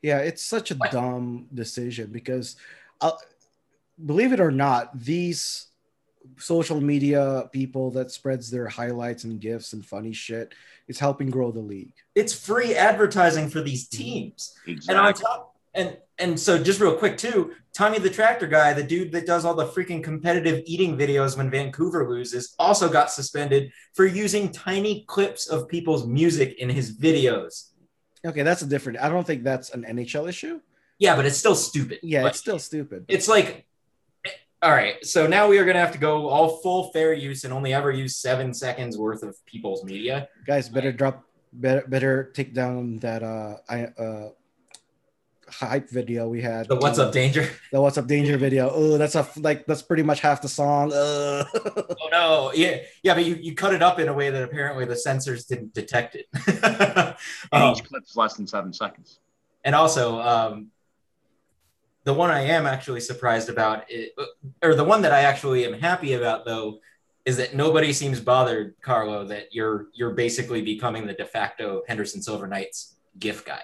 Yeah, 0.00 0.18
it's 0.18 0.42
such 0.42 0.70
a 0.70 0.74
what? 0.76 0.90
dumb 0.90 1.48
decision 1.52 2.10
because. 2.10 2.56
Uh, 3.00 3.10
believe 4.04 4.32
it 4.32 4.40
or 4.40 4.50
not, 4.50 4.98
these 4.98 5.66
social 6.38 6.80
media 6.80 7.48
people 7.52 7.90
that 7.92 8.10
spreads 8.10 8.50
their 8.50 8.68
highlights 8.68 9.24
and 9.24 9.40
gifs 9.40 9.72
and 9.72 9.84
funny 9.84 10.12
shit 10.12 10.54
is 10.88 10.98
helping 10.98 11.30
grow 11.30 11.50
the 11.50 11.60
league. 11.60 11.94
It's 12.14 12.32
free 12.32 12.74
advertising 12.74 13.48
for 13.48 13.60
these 13.60 13.88
teams. 13.88 14.54
Exactly. 14.66 14.94
And 14.94 15.06
on 15.06 15.14
top 15.14 15.56
and 15.74 15.96
and 16.18 16.38
so 16.38 16.62
just 16.62 16.80
real 16.80 16.94
quick 16.94 17.16
too, 17.16 17.52
Tommy 17.72 17.98
the 17.98 18.10
tractor 18.10 18.46
guy, 18.46 18.72
the 18.72 18.82
dude 18.82 19.10
that 19.12 19.26
does 19.26 19.44
all 19.44 19.54
the 19.54 19.66
freaking 19.66 20.04
competitive 20.04 20.62
eating 20.66 20.96
videos 20.96 21.36
when 21.36 21.50
Vancouver 21.50 22.08
loses, 22.08 22.54
also 22.58 22.88
got 22.88 23.10
suspended 23.10 23.72
for 23.94 24.06
using 24.06 24.52
tiny 24.52 25.04
clips 25.08 25.48
of 25.48 25.68
people's 25.68 26.06
music 26.06 26.54
in 26.58 26.68
his 26.68 26.96
videos. 26.96 27.70
Okay, 28.24 28.42
that's 28.42 28.62
a 28.62 28.66
different. 28.66 29.00
I 29.00 29.08
don't 29.08 29.26
think 29.26 29.42
that's 29.42 29.70
an 29.70 29.84
NHL 29.84 30.28
issue. 30.28 30.60
Yeah, 30.98 31.16
but 31.16 31.26
it's 31.26 31.38
still 31.38 31.56
stupid. 31.56 31.98
Yeah, 32.02 32.22
like, 32.22 32.30
it's 32.30 32.38
still 32.38 32.60
stupid. 32.60 33.06
It's 33.08 33.26
like 33.26 33.66
all 34.62 34.70
right. 34.70 35.04
So 35.04 35.26
now 35.26 35.48
we 35.48 35.58
are 35.58 35.64
going 35.64 35.74
to 35.74 35.80
have 35.80 35.92
to 35.92 35.98
go 35.98 36.28
all 36.28 36.58
full 36.58 36.92
fair 36.92 37.12
use 37.12 37.44
and 37.44 37.52
only 37.52 37.74
ever 37.74 37.90
use 37.90 38.16
seven 38.16 38.54
seconds 38.54 38.96
worth 38.96 39.22
of 39.22 39.36
people's 39.44 39.84
media. 39.84 40.28
Guys, 40.46 40.68
better 40.68 40.92
drop, 40.92 41.24
better, 41.52 41.84
better 41.88 42.30
take 42.34 42.54
down 42.54 42.98
that. 42.98 43.22
Uh, 43.22 43.56
I, 43.68 43.84
uh, 44.00 44.28
hype 45.52 45.90
video 45.90 46.28
we 46.28 46.40
had. 46.40 46.68
The 46.68 46.76
What's 46.76 46.98
Up 46.98 47.12
Danger. 47.12 47.48
The 47.72 47.80
What's 47.80 47.98
Up 47.98 48.06
Danger 48.06 48.36
video. 48.36 48.70
Oh, 48.72 48.98
that's 48.98 49.14
a 49.14 49.26
like 49.36 49.66
that's 49.66 49.82
pretty 49.82 50.02
much 50.02 50.20
half 50.20 50.42
the 50.42 50.48
song. 50.48 50.92
Uh. 50.92 51.44
oh 51.54 52.08
no, 52.10 52.52
yeah, 52.54 52.78
yeah, 53.02 53.14
but 53.14 53.24
you, 53.24 53.34
you 53.36 53.54
cut 53.54 53.74
it 53.74 53.82
up 53.82 53.98
in 53.98 54.08
a 54.08 54.12
way 54.12 54.30
that 54.30 54.42
apparently 54.42 54.84
the 54.84 54.94
sensors 54.94 55.46
didn't 55.46 55.74
detect 55.74 56.16
it. 56.16 56.26
um, 57.52 57.72
each 57.72 57.84
clip's 57.84 58.16
less 58.16 58.34
than 58.34 58.46
seven 58.46 58.72
seconds. 58.72 59.18
And 59.64 59.74
also, 59.74 60.20
um, 60.20 60.70
the 62.04 62.14
one 62.14 62.30
I 62.30 62.40
am 62.40 62.66
actually 62.66 63.00
surprised 63.00 63.48
about, 63.48 63.84
it, 63.88 64.14
or 64.62 64.74
the 64.74 64.84
one 64.84 65.02
that 65.02 65.12
I 65.12 65.20
actually 65.20 65.64
am 65.64 65.74
happy 65.74 66.14
about, 66.14 66.44
though, 66.44 66.80
is 67.24 67.36
that 67.36 67.54
nobody 67.54 67.92
seems 67.92 68.20
bothered, 68.20 68.74
Carlo, 68.82 69.24
that 69.26 69.54
you're 69.54 69.86
you're 69.94 70.10
basically 70.10 70.62
becoming 70.62 71.06
the 71.06 71.12
de 71.12 71.24
facto 71.24 71.82
Henderson 71.86 72.20
Silver 72.20 72.48
Knights 72.48 72.96
GIF 73.18 73.44
guy. 73.44 73.62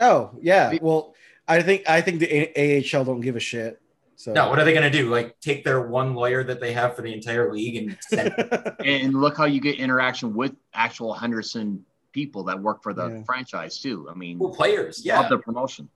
Oh 0.00 0.30
yeah, 0.40 0.76
well 0.82 1.14
I 1.46 1.62
think 1.62 1.88
I 1.88 2.00
think 2.00 2.20
the 2.20 2.94
AHL 2.94 3.04
don't 3.04 3.20
give 3.20 3.36
a 3.36 3.40
shit. 3.40 3.80
So 4.16 4.32
no, 4.32 4.50
what 4.50 4.58
are 4.58 4.64
they 4.64 4.72
going 4.72 4.90
to 4.90 4.96
do? 4.98 5.08
Like 5.08 5.38
take 5.40 5.64
their 5.64 5.80
one 5.80 6.14
lawyer 6.14 6.42
that 6.44 6.60
they 6.60 6.72
have 6.72 6.96
for 6.96 7.02
the 7.02 7.14
entire 7.14 7.52
league 7.52 7.76
and 7.76 7.98
send- 8.00 8.34
and 8.84 9.14
look 9.14 9.36
how 9.36 9.44
you 9.44 9.60
get 9.60 9.78
interaction 9.78 10.34
with 10.34 10.52
actual 10.74 11.14
Henderson 11.14 11.84
people 12.12 12.42
that 12.44 12.60
work 12.60 12.82
for 12.82 12.92
the 12.92 13.08
yeah. 13.08 13.22
franchise 13.22 13.80
too. 13.80 14.08
I 14.10 14.14
mean, 14.14 14.38
well, 14.38 14.52
players, 14.52 15.04
yeah, 15.04 15.22
of 15.22 15.30
the 15.30 15.38
promotion. 15.38 15.88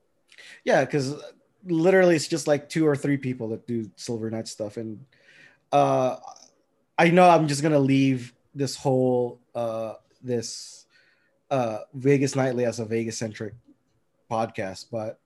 Yeah, 0.65 0.85
because 0.85 1.17
literally 1.65 2.17
it's 2.17 2.29
just 2.29 2.47
like 2.47 2.69
two 2.69 2.87
or 2.87 2.97
three 2.97 3.17
people 3.17 3.49
that 3.51 3.67
do 3.67 3.91
Silver 3.97 4.31
Knight 4.31 4.49
stuff, 4.49 4.77
and 4.77 5.05
uh, 5.71 6.17
I 6.99 7.11
know 7.11 7.29
I'm 7.29 7.49
just 7.49 7.63
gonna 7.63 7.79
leave 7.79 8.33
this 8.55 8.77
whole 8.77 9.41
uh, 9.55 9.95
this 10.23 10.87
uh, 11.51 11.79
Vegas 11.95 12.37
Nightly 12.37 12.65
as 12.65 12.81
a 12.81 12.85
Vegas 12.85 13.19
centric 13.19 13.55
podcast, 14.31 14.87
but 14.91 15.21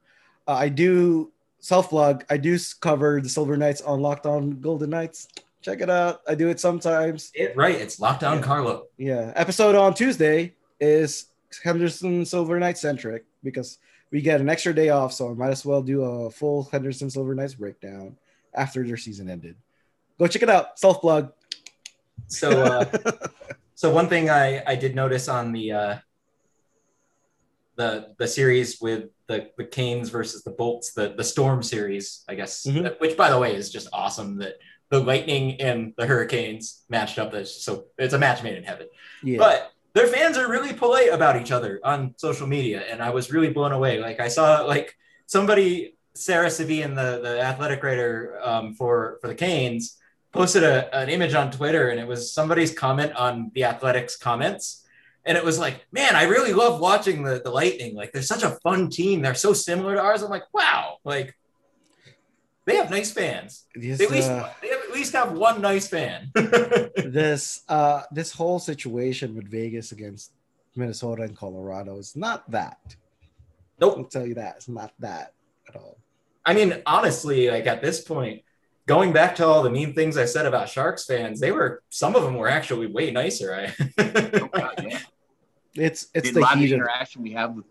uh, 0.49 0.53
I 0.55 0.69
do 0.69 1.33
self 1.61 1.91
plug. 1.91 2.25
I 2.31 2.37
do 2.37 2.59
cover 2.81 3.21
the 3.21 3.29
Silver 3.29 3.57
Knights 3.57 3.81
on 3.83 4.01
Locked 4.01 4.27
On 4.27 4.61
Golden 4.61 4.91
Knights. 4.91 5.29
Check 5.63 5.81
it 5.81 5.91
out. 5.91 6.21
I 6.29 6.35
do 6.35 6.49
it 6.49 6.61
sometimes. 6.61 7.33
It, 7.35 7.57
right, 7.57 7.75
it's 7.75 7.99
Locked 7.99 8.23
On 8.23 8.39
yeah. 8.39 8.43
Carlo. 8.43 8.87
Yeah, 8.99 9.33
episode 9.35 9.75
on 9.75 9.95
Tuesday 9.95 10.55
is 10.81 11.27
Henderson 11.63 12.25
Silver 12.25 12.61
Knight 12.61 12.79
centric 12.79 13.25
because 13.43 13.79
we 14.11 14.21
get 14.21 14.41
an 14.41 14.49
extra 14.49 14.75
day 14.75 14.91
off, 14.91 15.13
so 15.13 15.31
I 15.31 15.35
might 15.35 15.51
as 15.51 15.65
well 15.65 15.83
do 15.83 16.03
a 16.03 16.31
full 16.31 16.69
Henderson 16.71 17.11
Silver 17.11 17.35
Knights 17.35 17.55
breakdown 17.55 18.17
after 18.55 18.87
their 18.87 18.97
season 18.97 19.29
ended. 19.29 19.57
Go 20.19 20.27
check 20.27 20.43
it 20.43 20.51
out. 20.51 20.79
Self 20.79 21.01
plug. 21.01 21.33
So, 22.29 22.63
uh, 22.63 22.85
so 23.75 23.93
one 23.93 24.09
thing 24.09 24.31
I 24.31 24.63
I 24.67 24.77
did 24.77 24.95
notice 24.95 25.29
on 25.29 25.53
the 25.53 25.73
uh, 25.73 25.97
the 27.77 28.15
the 28.19 28.27
series 28.27 28.81
with 28.81 29.11
the 29.27 29.51
the 29.59 29.65
Canes 29.65 30.09
versus 30.09 30.43
the 30.43 30.51
Bolts, 30.51 30.93
the 30.93 31.15
the 31.17 31.25
Storm 31.25 31.63
series, 31.63 32.25
I 32.29 32.35
guess, 32.35 32.67
mm-hmm. 32.67 32.95
which 32.99 33.17
by 33.17 33.31
the 33.31 33.39
way 33.39 33.55
is 33.55 33.71
just 33.71 33.89
awesome 33.93 34.39
that 34.39 34.55
the 34.89 35.01
Lightning 35.01 35.61
and 35.61 35.93
the 35.97 36.07
Hurricanes 36.07 36.85
matched 36.89 37.19
up. 37.19 37.33
That's 37.33 37.63
so 37.63 37.87
it's 37.99 38.15
a 38.15 38.19
match 38.19 38.43
made 38.43 38.57
in 38.57 38.65
heaven. 38.65 38.87
Yeah. 39.23 39.39
But 39.39 39.73
their 39.97 40.07
fans 40.07 40.37
are 40.37 40.49
really 40.49 40.75
polite 40.75 41.11
about 41.11 41.41
each 41.41 41.51
other 41.51 41.81
on 41.83 42.15
social 42.19 42.47
media, 42.47 42.85
and 42.91 43.03
I 43.03 43.11
was 43.11 43.33
really 43.33 43.51
blown 43.51 43.73
away. 43.73 43.99
Like 43.99 44.21
I 44.21 44.29
saw 44.29 44.61
like 44.63 44.95
somebody, 45.27 45.97
Sara 46.15 46.51
Civian, 46.51 46.95
the 46.95 47.21
the 47.23 47.41
athletic 47.41 47.83
writer 47.83 48.39
um, 48.45 48.75
for 48.75 49.19
for 49.21 49.29
the 49.29 49.35
Canes, 49.35 49.97
posted 50.33 50.63
a, 50.63 50.95
an 50.95 51.09
image 51.09 51.35
on 51.35 51.51
Twitter, 51.51 51.89
and 51.89 51.99
it 51.99 52.07
was 52.07 52.33
somebody's 52.33 52.73
comment 52.73 53.13
on 53.15 53.51
the 53.55 53.65
Athletics 53.65 54.17
comments 54.17 54.87
and 55.27 55.37
it 55.37 55.45
was 55.45 55.59
like, 55.59 55.85
man, 55.91 56.15
I 56.15 56.23
really 56.23 56.53
love 56.53 56.81
watching 56.81 57.25
the, 57.25 57.41
the 57.43 57.51
Lightning. 57.51 57.97
Like, 57.97 58.13
they're 58.13 58.23
such 58.23 58.45
a 58.45 58.59
fun 58.63 58.89
team. 58.89 59.23
They're 59.23 59.35
so 59.35 59.53
similar 59.53 59.97
to 59.97 60.01
ours. 60.01 60.23
I'm 60.23 60.31
like, 60.31 60.45
wow, 60.55 60.99
like 61.05 61.37
they 62.67 62.77
have 62.77 62.91
nice 62.91 63.13
fans. 63.13 63.65
Yes, 63.77 63.99
they, 63.99 64.05
at 64.07 64.11
least, 64.11 64.31
uh, 64.31 64.51
they 64.61 64.71
at 64.71 64.91
least 64.93 65.13
have 65.13 65.33
one 65.33 65.61
nice 65.61 65.89
fan. 65.89 66.31
this 66.35 67.63
uh, 67.69 68.03
this 68.11 68.33
whole 68.33 68.59
situation 68.59 69.35
with 69.35 69.49
Vegas 69.49 69.93
against 69.93 70.33
Minnesota 70.75 71.23
and 71.23 71.37
Colorado 71.37 71.97
is 71.97 72.17
not 72.17 72.51
that. 72.51 72.97
Nope. 73.81 73.99
I'll 73.99 74.05
tell 74.05 74.27
you 74.27 74.35
that 74.35 74.57
it's 74.57 74.69
not 74.69 74.93
that 74.99 75.33
at 75.69 75.77
all. 75.77 75.99
I 76.45 76.55
mean, 76.55 76.83
honestly, 76.87 77.51
like 77.51 77.67
at 77.67 77.83
this 77.83 78.01
point, 78.01 78.43
going 78.87 79.13
back 79.13 79.37
to 79.37 79.47
all 79.47 79.63
the 79.63 79.71
mean 79.71 79.95
things 79.95 80.17
I 80.17 80.25
said 80.25 80.47
about 80.47 80.69
Sharks 80.69 81.05
fans, 81.05 81.41
they 81.41 81.53
were 81.53 81.83
some 81.89 82.17
of 82.17 82.23
them 82.23 82.35
were 82.35 82.49
actually 82.49 82.87
way 82.87 83.11
nicer. 83.11 83.55
I 83.55 83.75
oh, 83.99 84.49
God, 84.49 84.75
yeah. 84.83 84.99
It's 85.75 86.09
it's 86.15 86.29
the, 86.29 86.35
the 86.35 86.41
lot 86.41 86.57
of 86.57 86.63
interaction 86.63 87.23
we 87.23 87.33
have 87.33 87.55
with 87.55 87.67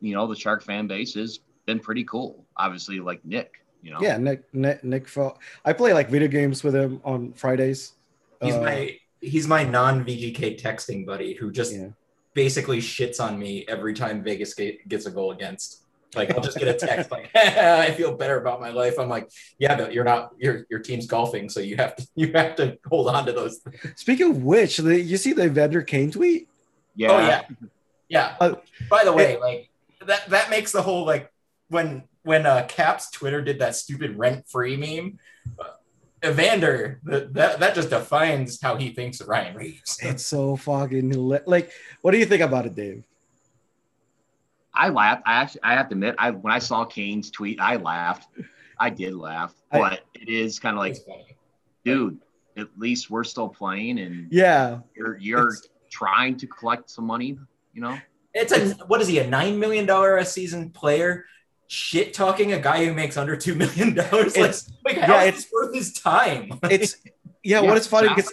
you 0.00 0.14
know 0.14 0.26
the 0.26 0.36
Shark 0.36 0.64
fan 0.64 0.86
base 0.86 1.14
has 1.14 1.40
been 1.66 1.80
pretty 1.80 2.04
cool. 2.04 2.44
Obviously, 2.56 3.00
like 3.00 3.24
Nick, 3.24 3.54
you 3.86 3.92
know. 3.92 4.00
Yeah, 4.00 4.16
Nick 4.16 4.52
Nick 4.52 4.82
Nick. 4.82 5.08
I 5.64 5.72
play 5.72 5.92
like 5.92 6.10
video 6.10 6.26
games 6.26 6.64
with 6.64 6.74
him 6.74 7.00
on 7.04 7.32
Fridays. 7.34 7.92
He's 8.42 8.54
uh, 8.54 8.60
my 8.60 8.98
he's 9.20 9.46
my 9.46 9.62
non 9.62 10.04
VGK 10.04 10.60
texting 10.60 11.06
buddy 11.06 11.34
who 11.34 11.52
just 11.52 11.72
yeah. 11.72 11.88
basically 12.34 12.78
shits 12.78 13.20
on 13.20 13.38
me 13.38 13.64
every 13.68 13.94
time 13.94 14.24
Vegas 14.24 14.54
gets 14.54 15.06
a 15.06 15.10
goal 15.10 15.30
against. 15.30 15.84
Like 16.16 16.32
I'll 16.32 16.40
just 16.40 16.58
get 16.58 16.66
a 16.66 16.74
text 16.86 17.12
like 17.12 17.30
I 17.36 17.92
feel 17.92 18.16
better 18.16 18.40
about 18.40 18.60
my 18.60 18.70
life. 18.70 18.98
I'm 18.98 19.08
like, 19.08 19.30
yeah, 19.60 19.76
but 19.76 19.94
you're 19.94 20.04
not 20.04 20.32
your 20.36 20.66
your 20.68 20.80
team's 20.80 21.06
golfing, 21.06 21.48
so 21.48 21.60
you 21.60 21.76
have 21.76 21.94
to 21.94 22.06
you 22.16 22.32
have 22.32 22.56
to 22.56 22.76
hold 22.88 23.08
on 23.08 23.24
to 23.26 23.32
those. 23.32 23.60
Speaking 23.94 24.30
of 24.30 24.42
which, 24.42 24.78
the, 24.78 25.00
you 25.00 25.16
see 25.16 25.32
the 25.32 25.44
Evander 25.44 25.82
Kane 25.82 26.10
tweet? 26.10 26.48
Yeah. 26.96 27.12
Oh 27.12 27.18
yeah. 27.20 27.42
Yeah. 28.08 28.36
Uh, 28.40 28.54
By 28.90 29.04
the 29.04 29.12
way, 29.12 29.34
it, 29.34 29.40
like 29.40 29.70
that 30.04 30.28
that 30.30 30.50
makes 30.50 30.72
the 30.72 30.82
whole 30.82 31.06
like 31.06 31.30
when 31.68 32.02
when 32.26 32.44
uh 32.44 32.66
Caps 32.68 33.10
Twitter 33.10 33.40
did 33.40 33.60
that 33.60 33.74
stupid 33.74 34.18
rent 34.18 34.48
free 34.48 34.76
meme. 34.76 35.18
Uh, 35.58 35.70
Evander, 36.24 37.00
that, 37.04 37.34
that 37.34 37.60
that 37.60 37.74
just 37.74 37.90
defines 37.90 38.60
how 38.60 38.76
he 38.76 38.90
thinks 38.90 39.20
of 39.20 39.28
Ryan 39.28 39.56
Reaves. 39.56 39.98
It's 40.02 40.26
so 40.26 40.56
fucking 40.56 41.10
like. 41.10 41.70
What 42.02 42.10
do 42.12 42.18
you 42.18 42.26
think 42.26 42.42
about 42.42 42.66
it, 42.66 42.74
Dave? 42.74 43.04
I 44.74 44.88
laughed. 44.88 45.22
I 45.24 45.34
actually, 45.34 45.62
I 45.62 45.74
have 45.74 45.88
to 45.88 45.94
admit, 45.94 46.16
I 46.18 46.30
when 46.30 46.52
I 46.52 46.58
saw 46.58 46.84
Kane's 46.84 47.30
tweet, 47.30 47.60
I 47.60 47.76
laughed. 47.76 48.28
I 48.78 48.90
did 48.90 49.14
laugh, 49.14 49.54
but 49.70 49.92
I, 49.92 49.98
it 50.14 50.28
is 50.28 50.58
kind 50.58 50.76
of 50.76 50.80
like, 50.80 50.96
dude, 51.84 52.18
at 52.56 52.68
least 52.76 53.10
we're 53.10 53.24
still 53.24 53.48
playing, 53.48 53.98
and 53.98 54.30
yeah, 54.32 54.80
you're 54.96 55.18
you're 55.18 55.54
trying 55.90 56.36
to 56.38 56.46
collect 56.46 56.90
some 56.90 57.06
money, 57.06 57.38
you 57.72 57.80
know? 57.80 57.98
It's 58.34 58.52
a 58.52 58.74
what 58.86 59.00
is 59.00 59.08
he 59.08 59.18
a 59.18 59.26
nine 59.26 59.58
million 59.58 59.86
dollar 59.86 60.18
a 60.18 60.24
season 60.24 60.70
player? 60.70 61.24
Shit 61.68 62.14
talking 62.14 62.52
a 62.52 62.58
guy 62.58 62.84
who 62.84 62.94
makes 62.94 63.16
under 63.16 63.36
two 63.36 63.54
million 63.54 63.94
dollars. 63.94 64.36
Like, 64.36 64.54
like 64.84 64.98
how 64.98 65.14
yeah, 65.14 65.22
it's 65.24 65.50
worth 65.52 65.74
his 65.74 65.92
time. 65.92 66.58
It's 66.70 66.96
yeah, 67.42 67.60
yeah 67.60 67.68
what 67.68 67.76
is 67.76 67.86
funny 67.86 68.08
because 68.08 68.32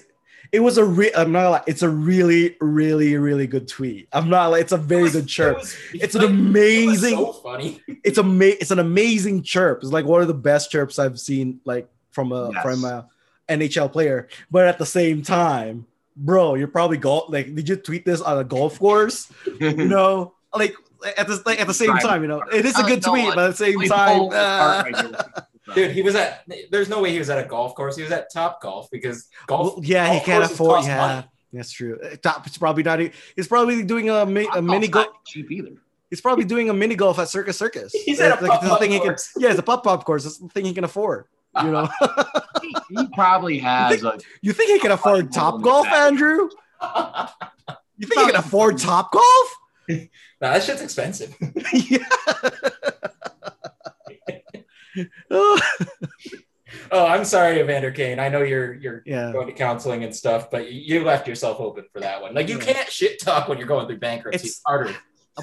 it 0.54 0.60
was 0.60 0.78
a 0.78 0.86
re- 0.86 1.12
I'm 1.16 1.32
not 1.32 1.50
like 1.50 1.64
it's 1.66 1.82
a 1.82 1.90
really, 1.90 2.56
really, 2.62 3.18
really 3.18 3.48
good 3.48 3.68
tweet. 3.68 4.08
I'm 4.14 4.30
not 4.30 4.48
like 4.48 4.62
it's 4.62 4.72
a 4.72 4.78
very 4.78 5.04
was, 5.04 5.14
good 5.14 5.28
chirp. 5.28 5.58
It 5.58 5.60
was, 5.62 5.78
it's 5.94 6.16
like, 6.16 6.30
an 6.30 6.32
amazing. 6.32 7.14
It 7.14 7.18
so 7.18 7.34
funny. 7.34 7.82
it's 8.04 8.20
a 8.20 8.40
it's 8.62 8.72
an 8.72 8.80
amazing 8.80 9.42
chirp. 9.42 9.80
It's 9.82 9.92
like 9.92 10.06
one 10.06 10.22
of 10.22 10.28
the 10.28 10.36
best 10.36 10.70
chirps 10.70 11.00
I've 11.00 11.20
seen 11.20 11.60
like 11.66 11.90
from 12.12 12.32
a 12.32 12.52
yes. 12.54 12.62
from 12.62 12.86
a 12.86 13.08
NHL 13.50 13.92
player. 13.92 14.28
But 14.52 14.68
at 14.68 14.78
the 14.78 14.86
same 14.86 15.24
time, 15.24 15.88
bro, 16.16 16.54
you're 16.54 16.68
probably 16.68 16.98
golf. 16.98 17.32
Like, 17.32 17.54
did 17.56 17.68
you 17.68 17.76
tweet 17.76 18.06
this 18.06 18.22
on 18.22 18.38
a 18.38 18.44
golf 18.44 18.78
course? 18.78 19.32
you 19.60 19.74
know, 19.74 20.36
like 20.56 20.76
at 21.18 21.28
the 21.28 21.42
like, 21.46 21.60
at 21.60 21.68
the 21.68 21.74
same 21.74 21.96
time, 21.98 22.22
you 22.22 22.28
know, 22.28 22.42
it 22.52 22.66
is 22.66 22.78
a 22.78 22.84
good 22.84 23.02
tweet, 23.02 23.34
but 23.36 23.40
at 23.40 23.58
the 23.58 23.66
same 23.66 23.82
time, 23.88 24.30
uh, 24.32 24.84
dude, 25.76 25.92
he 25.92 26.02
was 26.02 26.16
at. 26.16 26.44
There's 26.72 26.90
no 26.90 27.02
way 27.02 27.12
he 27.12 27.20
was 27.20 27.30
at 27.30 27.44
a 27.44 27.48
golf 27.48 27.76
course. 27.76 27.96
He 27.96 28.04
was 28.04 28.12
at 28.12 28.32
Top 28.32 28.62
Golf 28.62 28.90
because 28.92 29.30
golf. 29.48 29.76
Well, 29.76 29.86
yeah, 29.86 30.08
golf 30.08 30.20
he 30.20 30.26
can't 30.26 30.44
afford. 30.44 30.86
Yeah, 30.86 30.98
money. 30.98 31.28
that's 31.54 31.72
true. 31.72 32.00
Uh, 32.04 32.16
Top. 32.22 32.46
It's 32.48 32.58
probably 32.58 32.84
not. 32.84 33.00
He's 33.36 33.48
probably 33.48 33.84
doing 33.84 34.10
a, 34.10 34.24
a 34.24 34.62
mini 34.62 34.88
golf. 34.88 35.08
Cheap 35.26 35.52
either. 35.52 35.72
He's 36.10 36.22
probably 36.22 36.46
doing 36.46 36.70
a 36.70 36.74
mini 36.74 36.96
golf 36.96 37.18
at 37.18 37.30
Circus 37.30 37.58
Circus. 37.58 37.92
He's 37.92 38.20
at 38.20 38.40
a 38.40 38.46
like, 38.46 38.62
the 38.62 38.76
thing 38.78 38.92
he 38.92 39.00
can. 39.00 39.16
Yeah, 39.38 39.50
it's 39.50 39.60
a 39.60 39.64
pop 39.64 39.84
pop 39.84 40.06
course. 40.06 40.26
It's 40.26 40.38
the 40.38 40.48
thing 40.50 40.66
he 40.66 40.74
can 40.74 40.84
afford. 40.84 41.26
You 41.62 41.72
know. 41.72 41.90
he, 42.62 42.76
he, 42.90 43.08
probably 43.14 43.60
has. 43.60 43.92
You 43.92 43.98
think, 43.98 44.22
a, 44.22 44.26
you 44.42 44.54
think 44.54 44.72
he 44.72 44.80
can 44.80 44.92
afford 44.92 45.32
Top 45.32 45.62
Golf, 45.62 45.88
Andrew? 45.88 46.50
You 47.96 48.08
think 48.08 48.22
he 48.22 48.28
can 48.32 48.36
afford 48.36 48.80
Top 48.80 49.12
Golf? 49.12 49.56
nah, 50.42 50.54
that 50.54 50.64
shit's 50.64 50.82
expensive. 50.82 51.36
oh, 55.32 55.60
I'm 56.92 57.26
sorry, 57.26 57.60
Evander 57.60 57.92
Kane. 57.92 58.20
I 58.20 58.30
know 58.30 58.44
you're 58.44 58.74
you're 58.74 59.04
yeah. 59.06 59.32
going 59.32 59.48
to 59.48 59.54
counseling 59.54 60.04
and 60.04 60.16
stuff, 60.16 60.52
but 60.52 60.72
you 60.72 61.04
left 61.04 61.28
yourself 61.28 61.60
open 61.60 61.86
for 61.92 62.00
that 62.00 62.22
one. 62.22 62.34
Like 62.34 62.50
you 62.50 62.60
can't 62.60 62.90
shit 62.90 63.20
talk 63.20 63.48
when 63.48 63.58
you're 63.58 63.68
going 63.68 63.88
through 63.88 64.00
bankruptcy. 64.00 64.48
It's 64.48 64.62
harder. 64.66 64.96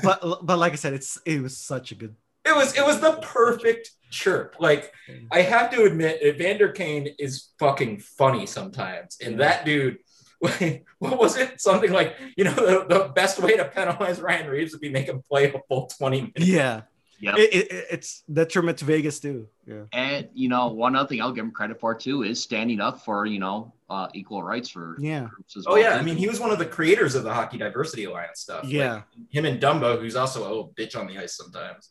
But 0.03 0.47
but 0.47 0.59
like 0.59 0.73
I 0.73 0.77
said, 0.77 0.93
it's 0.93 1.19
it 1.25 1.43
was 1.43 1.57
such 1.57 1.93
a 1.93 1.95
good. 1.95 2.15
It 2.45 2.55
was 2.55 2.77
it 2.77 2.85
was 2.85 3.01
the 3.01 3.13
perfect 3.23 3.91
chirp. 4.11 4.57
Like 4.59 4.93
I 5.31 5.43
have 5.43 5.71
to 5.73 5.85
admit, 5.85 6.23
Evander 6.23 6.71
Kane 6.71 7.09
is 7.19 7.51
fucking 7.59 8.01
funny 8.01 8.47
sometimes, 8.47 9.19
and 9.25 9.41
that 9.41 9.65
dude. 9.65 9.99
what 10.99 11.19
was 11.19 11.37
it? 11.37 11.61
Something 11.61 11.93
like, 11.93 12.17
you 12.37 12.45
know, 12.45 12.55
the, 12.55 12.87
the 12.89 13.13
best 13.15 13.41
way 13.41 13.57
to 13.57 13.65
penalize 13.67 14.21
Ryan 14.21 14.49
Reaves 14.49 14.73
would 14.73 14.81
be 14.81 14.89
make 14.89 15.07
him 15.07 15.23
play 15.29 15.53
a 15.53 15.61
full 15.69 15.87
20 15.87 16.21
minutes. 16.21 16.47
Yeah. 16.47 16.83
Yep. 17.21 17.37
It, 17.37 17.55
it, 17.55 17.87
it's 17.91 18.23
detriment 18.33 18.79
to 18.79 18.87
Vegas 18.87 19.21
too. 19.21 19.47
Yeah. 19.67 19.83
And 19.93 20.29
you 20.33 20.49
know, 20.49 20.69
one 20.69 20.97
other 20.97 21.07
thing 21.07 21.21
I'll 21.21 21.33
give 21.33 21.45
him 21.45 21.51
credit 21.51 21.79
for 21.79 21.95
too 21.95 22.23
is 22.23 22.43
standing 22.43 22.81
up 22.81 23.05
for 23.05 23.27
you 23.27 23.39
know 23.39 23.75
uh, 23.91 24.09
equal 24.15 24.43
rights 24.43 24.71
for 24.71 24.97
yeah. 24.99 25.29
groups 25.31 25.55
as 25.57 25.67
oh, 25.67 25.73
well. 25.73 25.79
Oh 25.79 25.83
yeah, 25.83 25.97
I 25.97 26.03
mean 26.03 26.17
he 26.17 26.29
was 26.29 26.41
one 26.41 26.51
of 26.51 26.59
the 26.59 26.65
creators 26.65 27.15
of 27.15 27.25
the 27.25 27.33
Hockey 27.33 27.59
Diversity 27.59 28.05
Alliance 28.05 28.41
stuff. 28.41 28.65
Yeah. 28.65 28.95
Like, 28.95 29.05
him 29.29 29.45
and 29.45 29.61
Dumba, 29.61 30.01
who's 30.01 30.17
also 30.17 30.41
a 30.41 30.49
little 30.49 30.73
bitch 30.75 30.99
on 30.99 31.07
the 31.07 31.19
ice 31.19 31.37
sometimes. 31.37 31.91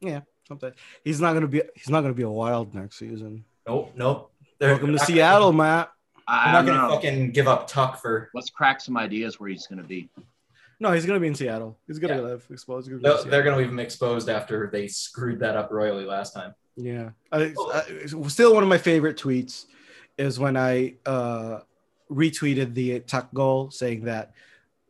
Yeah, 0.00 0.22
sometimes 0.48 0.74
he's 1.04 1.20
not 1.20 1.34
gonna 1.34 1.46
be 1.46 1.62
he's 1.76 1.88
not 1.88 2.00
gonna 2.00 2.12
be 2.12 2.24
a 2.24 2.30
wild 2.30 2.74
next 2.74 2.98
season. 2.98 3.44
Nope, 3.68 3.92
nope. 3.94 4.32
They're, 4.58 4.70
Welcome 4.70 4.92
to 4.92 4.98
Seattle, 4.98 5.52
gonna, 5.52 5.62
Matt. 5.62 5.92
I'm 6.26 6.52
not 6.52 6.66
gonna 6.66 6.94
fucking 6.94 7.32
give 7.32 7.48
up 7.48 7.68
Tuch 7.68 8.00
for. 8.00 8.30
Let's 8.34 8.50
crack 8.50 8.80
some 8.80 8.96
ideas 8.96 9.38
where 9.38 9.50
he's 9.50 9.66
gonna 9.66 9.82
be. 9.82 10.08
No, 10.80 10.92
he's 10.92 11.06
gonna 11.06 11.20
be 11.20 11.28
in 11.28 11.34
Seattle. 11.34 11.78
He's 11.86 11.98
gonna 11.98 12.22
live 12.22 12.46
exposed. 12.50 12.88
Gonna 12.88 13.02
no, 13.02 13.22
they're 13.22 13.42
gonna 13.42 13.56
leave 13.56 13.68
him 13.68 13.78
exposed 13.78 14.28
after 14.28 14.68
they 14.72 14.88
screwed 14.88 15.40
that 15.40 15.56
up 15.56 15.70
royally 15.70 16.04
last 16.04 16.34
time. 16.34 16.54
Yeah, 16.76 17.10
I, 17.30 17.54
I, 17.72 18.06
still 18.28 18.54
one 18.54 18.62
of 18.62 18.68
my 18.68 18.78
favorite 18.78 19.16
tweets 19.16 19.66
is 20.18 20.38
when 20.38 20.56
I 20.56 20.94
uh, 21.06 21.60
retweeted 22.10 22.74
the 22.74 23.00
Tuch 23.00 23.28
goal 23.32 23.70
saying 23.70 24.04
that 24.04 24.32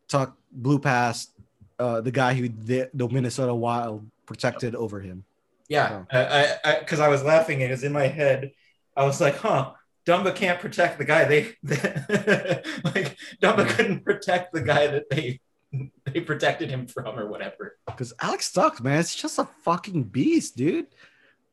Tuch 0.08 0.32
blew 0.52 0.78
past 0.78 1.30
uh, 1.78 2.00
the 2.00 2.10
guy 2.10 2.34
who 2.34 2.48
the, 2.48 2.88
the 2.94 3.08
Minnesota 3.08 3.54
Wild 3.54 4.06
protected 4.26 4.72
yep. 4.72 4.80
over 4.80 5.00
him. 5.00 5.24
Yeah, 5.68 6.04
because 6.08 6.96
so. 6.96 7.00
I, 7.00 7.04
I, 7.04 7.06
I 7.06 7.08
was 7.08 7.22
laughing. 7.22 7.60
It 7.60 7.70
was 7.70 7.84
in 7.84 7.92
my 7.92 8.06
head. 8.06 8.52
I 8.96 9.04
was 9.04 9.20
like, 9.20 9.36
huh. 9.36 9.72
Dumba 10.06 10.34
can't 10.34 10.60
protect 10.60 10.98
the 10.98 11.04
guy 11.04 11.24
they, 11.24 11.54
they 11.62 11.76
like 12.84 13.16
Dumba 13.42 13.68
couldn't 13.68 14.04
protect 14.04 14.52
the 14.52 14.60
guy 14.60 14.86
that 14.86 15.08
they 15.10 15.40
they 16.04 16.20
protected 16.20 16.70
him 16.70 16.86
from 16.86 17.18
or 17.18 17.28
whatever. 17.28 17.78
Because 17.86 18.12
Alex 18.20 18.50
sucks, 18.50 18.80
man. 18.80 18.98
It's 19.00 19.14
just 19.14 19.38
a 19.38 19.48
fucking 19.62 20.04
beast, 20.04 20.56
dude. 20.56 20.86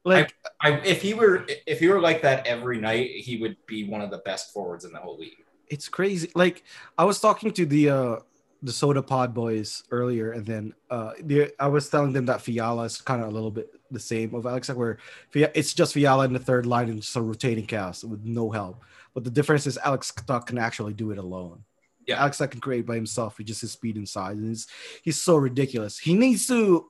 Like, 0.04 0.36
I, 0.60 0.72
I, 0.72 0.72
if 0.80 1.02
he 1.02 1.14
were 1.14 1.46
if 1.68 1.80
he 1.80 1.88
were 1.88 2.00
like 2.00 2.24
that 2.24 2.48
every 2.48 2.80
night, 2.80 3.10
he 3.12 3.38
would 3.38 3.58
be 3.68 3.88
one 3.88 4.02
of 4.02 4.10
the 4.10 4.18
best 4.20 4.52
forwards 4.52 4.84
in 4.84 4.92
the 4.92 5.00
whole 5.00 5.18
league. 5.18 5.34
It's 5.68 5.88
crazy. 5.88 6.32
Like, 6.36 6.64
I 6.98 7.06
was 7.06 7.20
talking 7.20 7.52
to 7.54 7.66
the 7.66 7.90
uh 7.90 8.16
the 8.62 8.72
Soda 8.72 9.02
Pod 9.02 9.34
boys 9.34 9.84
earlier, 9.92 10.32
and 10.32 10.46
then 10.46 10.74
uh 10.90 11.14
the, 11.22 11.52
I 11.60 11.68
was 11.68 11.90
telling 11.90 12.14
them 12.14 12.26
that 12.28 12.42
Fiala 12.42 12.84
is 12.84 13.02
kind 13.02 13.22
of 13.22 13.28
a 13.28 13.32
little 13.32 13.52
bit 13.52 13.70
the 13.90 14.00
same 14.00 14.34
of 14.36 14.46
Alex, 14.46 14.70
where 14.70 14.98
it's 15.34 15.74
just 15.74 15.94
Fiala 15.94 16.26
in 16.26 16.34
the 16.34 16.40
third 16.40 16.66
line 16.66 16.90
and 16.90 17.02
just 17.02 17.16
a 17.16 17.22
rotating 17.22 17.66
cast 17.66 18.04
with 18.04 18.24
no 18.24 18.50
help. 18.50 18.84
But 19.14 19.24
the 19.24 19.32
difference 19.32 19.68
is 19.68 19.78
Alex 19.78 20.12
can 20.12 20.58
actually 20.58 20.94
do 20.94 21.12
it 21.12 21.18
alone 21.18 21.64
yeah. 22.08 22.20
Alex 22.20 22.38
can 22.38 22.60
create 22.60 22.86
by 22.86 22.96
himself 22.96 23.38
with 23.38 23.48
just 23.48 23.62
his 23.62 23.72
speed 23.72 23.96
and 23.96 24.08
size. 24.08 24.38
And 24.38 24.50
he's 24.50 24.68
he's 25.02 25.22
so 25.22 25.36
ridiculous. 25.36 25.98
He 25.98 26.14
needs 26.14 26.48
to 26.48 26.90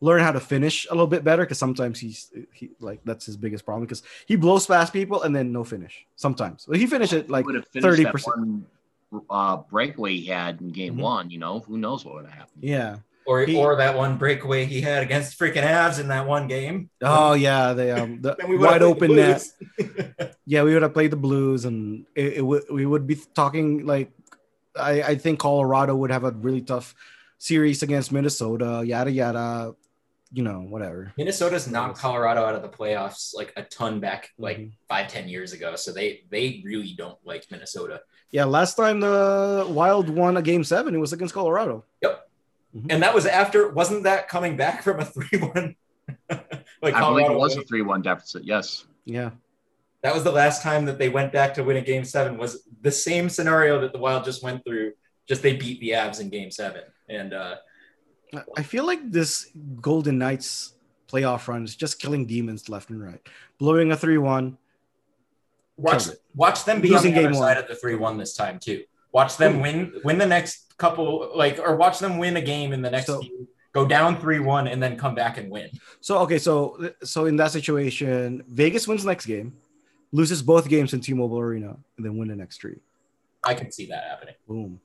learn 0.00 0.20
how 0.20 0.32
to 0.32 0.40
finish 0.40 0.86
a 0.90 0.94
little 0.94 1.06
bit 1.06 1.24
better 1.24 1.42
because 1.42 1.58
sometimes 1.58 1.98
he's 1.98 2.30
he 2.52 2.70
like 2.80 3.00
that's 3.04 3.26
his 3.26 3.36
biggest 3.36 3.64
problem 3.64 3.84
because 3.84 4.02
he 4.26 4.36
blows 4.36 4.66
past 4.66 4.92
people 4.92 5.22
and 5.22 5.34
then 5.34 5.52
no 5.52 5.64
finish 5.64 6.06
sometimes. 6.16 6.66
But 6.68 6.78
he 6.78 6.86
finished 6.86 7.12
it 7.12 7.30
like 7.30 7.46
thirty 7.80 8.04
percent. 8.04 8.66
Uh, 9.30 9.56
breakaway 9.70 10.16
he 10.16 10.26
had 10.26 10.60
in 10.60 10.70
game 10.70 10.94
mm-hmm. 10.94 11.02
one, 11.02 11.30
you 11.30 11.38
know, 11.38 11.60
who 11.60 11.78
knows 11.78 12.04
what 12.04 12.14
would 12.14 12.24
have 12.24 12.34
happened. 12.34 12.62
Yeah. 12.62 12.96
Or, 13.26 13.40
he, 13.40 13.56
or 13.56 13.76
that 13.76 13.96
one 13.96 14.18
breakaway 14.18 14.66
he 14.66 14.82
had 14.82 15.02
against 15.02 15.38
freaking 15.38 15.62
Avs 15.62 15.98
in 15.98 16.08
that 16.08 16.26
one 16.26 16.46
game. 16.46 16.90
Oh 17.00 17.32
yeah, 17.32 17.72
they 17.72 17.90
um 17.90 18.20
the 18.20 18.36
wide 18.60 18.82
open 18.82 19.16
net. 19.16 19.42
yeah, 20.46 20.62
we 20.62 20.74
would 20.74 20.82
have 20.82 20.92
played 20.92 21.10
the 21.10 21.16
Blues, 21.16 21.64
and 21.64 22.04
it, 22.14 22.34
it 22.34 22.38
w- 22.40 22.64
we 22.70 22.84
would 22.84 23.06
be 23.06 23.16
talking 23.34 23.86
like 23.86 24.12
I, 24.78 25.02
I 25.02 25.14
think 25.14 25.38
Colorado 25.38 25.96
would 25.96 26.10
have 26.10 26.24
a 26.24 26.32
really 26.32 26.60
tough 26.60 26.94
series 27.38 27.82
against 27.82 28.12
Minnesota, 28.12 28.82
yada 28.84 29.10
yada. 29.10 29.74
You 30.30 30.42
know, 30.42 30.60
whatever. 30.60 31.12
Minnesota's 31.16 31.68
knocked 31.68 31.98
Colorado 31.98 32.44
out 32.44 32.56
of 32.56 32.62
the 32.62 32.68
playoffs 32.68 33.34
like 33.34 33.52
a 33.56 33.62
ton 33.62 34.00
back 34.00 34.32
like 34.36 34.58
mm-hmm. 34.58 34.70
five, 34.88 35.08
ten 35.08 35.28
years 35.28 35.52
ago. 35.52 35.76
So 35.76 35.92
they 35.92 36.24
they 36.28 36.60
really 36.64 36.92
don't 36.96 37.18
like 37.24 37.46
Minnesota. 37.50 38.00
Yeah, 38.30 38.44
last 38.44 38.74
time 38.74 39.00
the 39.00 39.66
Wild 39.68 40.08
won 40.08 40.36
a 40.36 40.42
game 40.42 40.64
seven, 40.64 40.94
it 40.94 40.98
was 40.98 41.12
against 41.12 41.34
Colorado. 41.34 41.84
Yep. 42.02 42.28
Mm-hmm. 42.76 42.90
And 42.90 43.02
that 43.02 43.14
was 43.14 43.26
after 43.26 43.68
wasn't 43.68 44.02
that 44.04 44.28
coming 44.28 44.56
back 44.56 44.82
from 44.82 45.00
a 45.00 45.04
three 45.04 45.38
one 45.38 45.76
like 46.82 46.94
I 46.94 47.00
Colorado 47.00 47.28
believe 47.28 47.30
it 47.30 47.38
was 47.38 47.56
a 47.56 47.62
three 47.62 47.82
one 47.82 48.02
deficit, 48.02 48.44
yes. 48.44 48.84
Yeah. 49.04 49.30
That 50.02 50.14
was 50.14 50.22
the 50.22 50.32
last 50.32 50.62
time 50.62 50.84
that 50.86 50.98
they 50.98 51.08
went 51.08 51.32
back 51.32 51.54
to 51.54 51.64
win 51.64 51.78
a 51.78 51.80
game 51.80 52.04
seven. 52.04 52.36
Was 52.36 52.68
the 52.82 52.90
same 52.90 53.28
scenario 53.28 53.80
that 53.80 53.92
the 53.92 53.98
Wild 53.98 54.24
just 54.24 54.42
went 54.42 54.64
through. 54.64 54.92
Just 55.26 55.42
they 55.42 55.56
beat 55.56 55.80
the 55.80 55.90
Avs 55.90 56.20
in 56.20 56.28
game 56.28 56.50
seven, 56.50 56.82
and 57.08 57.32
uh, 57.32 57.54
I 58.56 58.62
feel 58.62 58.84
like 58.84 59.10
this 59.10 59.50
Golden 59.80 60.18
Knights 60.18 60.74
playoff 61.10 61.48
run 61.48 61.64
is 61.64 61.74
just 61.74 61.98
killing 61.98 62.26
demons 62.26 62.68
left 62.68 62.90
and 62.90 63.02
right, 63.02 63.26
blowing 63.58 63.92
a 63.92 63.96
three-one. 63.96 64.58
Watch, 65.76 66.04
watch 66.34 66.64
them 66.64 66.80
be 66.80 66.90
Losing 66.90 67.16
on 67.16 67.22
the 67.22 67.28
other 67.28 67.34
side 67.34 67.56
of 67.56 67.68
the 67.68 67.74
three-one 67.74 68.16
this 68.16 68.34
time 68.34 68.58
too. 68.58 68.84
Watch 69.12 69.36
them 69.36 69.60
win, 69.60 69.92
win 70.04 70.18
the 70.18 70.26
next 70.26 70.76
couple, 70.76 71.32
like, 71.34 71.58
or 71.58 71.76
watch 71.76 71.98
them 71.98 72.18
win 72.18 72.36
a 72.36 72.40
game 72.40 72.72
in 72.72 72.82
the 72.82 72.90
next 72.90 73.06
so, 73.06 73.20
few, 73.20 73.48
go 73.72 73.86
down 73.86 74.16
3-1 74.16 74.72
and 74.72 74.82
then 74.82 74.96
come 74.96 75.14
back 75.14 75.38
and 75.38 75.50
win. 75.50 75.70
So 76.00 76.18
okay, 76.18 76.38
so 76.38 76.90
so 77.02 77.26
in 77.26 77.36
that 77.36 77.50
situation, 77.50 78.42
Vegas 78.48 78.88
wins 78.88 79.04
next 79.04 79.26
game 79.26 79.52
loses 80.14 80.42
both 80.42 80.68
games 80.68 80.94
in 80.94 81.00
T-Mobile 81.00 81.40
Arena, 81.40 81.76
and 81.96 82.06
then 82.06 82.16
win 82.16 82.28
the 82.28 82.36
next 82.36 82.60
three. 82.60 82.78
I 83.42 83.52
can 83.52 83.70
see 83.72 83.86
that 83.86 84.04
happening. 84.04 84.34
Boom. 84.48 84.80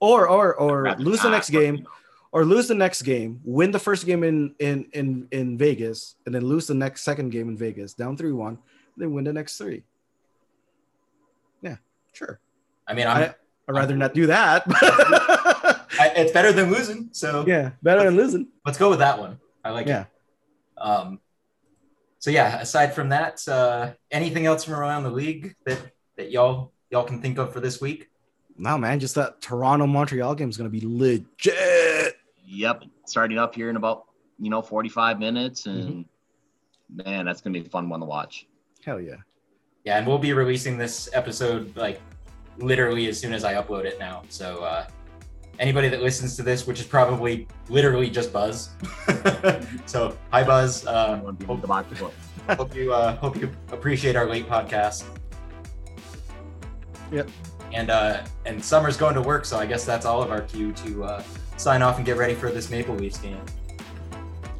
Or 0.00 0.28
or 0.28 0.54
or 0.56 0.94
lose 0.96 1.22
the 1.22 1.30
next 1.30 1.50
game, 1.50 1.86
or 2.32 2.44
lose 2.44 2.68
the 2.68 2.74
next 2.74 3.02
game, 3.02 3.40
win 3.44 3.70
the 3.70 3.78
first 3.78 4.04
game 4.04 4.24
in 4.24 4.54
in 4.58 4.86
in 4.92 5.28
in 5.30 5.56
Vegas, 5.56 6.16
and 6.26 6.34
then 6.34 6.44
lose 6.44 6.66
the 6.66 6.74
next 6.74 7.02
second 7.02 7.30
game 7.30 7.48
in 7.48 7.56
Vegas, 7.56 7.94
down 7.94 8.16
three 8.16 8.32
one, 8.32 8.58
then 8.96 9.14
win 9.14 9.24
the 9.24 9.32
next 9.32 9.56
three. 9.56 9.84
Yeah, 12.14 12.26
sure. 12.26 12.40
I 12.86 12.94
mean, 12.94 13.06
I'm, 13.06 13.22
I, 13.22 13.34
would 13.66 13.76
rather 13.76 13.96
not 13.96 14.14
do 14.14 14.26
that. 14.26 14.64
I, 15.98 16.12
it's 16.16 16.32
better 16.32 16.52
than 16.52 16.70
losing. 16.70 17.08
So 17.12 17.44
yeah, 17.46 17.70
better 17.82 18.04
than 18.04 18.16
losing. 18.16 18.48
Let's 18.64 18.78
go 18.78 18.90
with 18.90 18.98
that 18.98 19.18
one. 19.18 19.38
I 19.64 19.70
like 19.70 19.86
yeah. 19.86 20.02
it. 20.02 20.06
Um, 20.80 21.20
so 22.18 22.30
yeah, 22.30 22.60
aside 22.60 22.94
from 22.94 23.10
that, 23.10 23.46
uh, 23.48 23.92
anything 24.10 24.46
else 24.46 24.64
from 24.64 24.74
around 24.74 25.04
the 25.04 25.10
league 25.10 25.54
that 25.66 25.78
that 26.16 26.30
y'all 26.30 26.72
y'all 26.90 27.04
can 27.04 27.20
think 27.20 27.38
of 27.38 27.52
for 27.52 27.60
this 27.60 27.80
week? 27.80 28.08
No, 28.56 28.78
man, 28.78 29.00
just 29.00 29.16
that 29.16 29.40
Toronto 29.40 29.86
Montreal 29.86 30.34
game 30.34 30.48
is 30.48 30.56
going 30.56 30.70
to 30.70 30.80
be 30.80 30.86
legit. 30.86 32.16
Yep, 32.46 32.84
starting 33.06 33.38
up 33.38 33.54
here 33.54 33.70
in 33.70 33.76
about 33.76 34.04
you 34.38 34.50
know 34.50 34.62
45 34.62 35.18
minutes, 35.18 35.66
and 35.66 35.84
mm-hmm. 35.84 37.02
man, 37.04 37.26
that's 37.26 37.40
going 37.40 37.54
to 37.54 37.60
be 37.60 37.66
a 37.66 37.70
fun 37.70 37.88
one 37.88 38.00
to 38.00 38.06
watch. 38.06 38.46
Hell 38.84 39.00
yeah. 39.00 39.16
Yeah, 39.84 39.98
and 39.98 40.06
we'll 40.06 40.18
be 40.18 40.32
releasing 40.32 40.78
this 40.78 41.10
episode 41.12 41.76
like 41.76 42.00
literally 42.56 43.06
as 43.08 43.20
soon 43.20 43.34
as 43.34 43.44
I 43.44 43.54
upload 43.54 43.84
it 43.84 43.98
now. 43.98 44.22
So 44.30 44.64
uh, 44.64 44.86
anybody 45.58 45.88
that 45.88 46.02
listens 46.02 46.36
to 46.36 46.42
this, 46.42 46.66
which 46.66 46.80
is 46.80 46.86
probably 46.86 47.46
literally 47.68 48.08
just 48.08 48.32
Buzz. 48.32 48.70
so 49.86 50.16
hi 50.30 50.42
Buzz. 50.42 50.86
Uh, 50.86 51.16
hope, 51.18 51.42
hope 52.56 52.74
you 52.74 52.94
uh, 52.94 53.16
hope 53.16 53.36
you 53.36 53.50
appreciate 53.72 54.16
our 54.16 54.26
late 54.26 54.48
podcast. 54.48 55.04
Yep. 57.12 57.28
And 57.74 57.90
uh, 57.90 58.24
and 58.46 58.64
summer's 58.64 58.96
going 58.96 59.14
to 59.14 59.22
work, 59.22 59.44
so 59.44 59.58
I 59.58 59.66
guess 59.66 59.84
that's 59.84 60.06
all 60.06 60.22
of 60.22 60.30
our 60.30 60.42
cue 60.42 60.72
to 60.72 61.04
uh, 61.04 61.22
sign 61.58 61.82
off 61.82 61.98
and 61.98 62.06
get 62.06 62.16
ready 62.16 62.34
for 62.34 62.50
this 62.50 62.70
Maple 62.70 62.94
Leafs 62.94 63.18
game. 63.18 63.40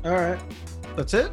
All 0.05 0.12
right, 0.12 0.40
that's 0.96 1.14
it. 1.14 1.30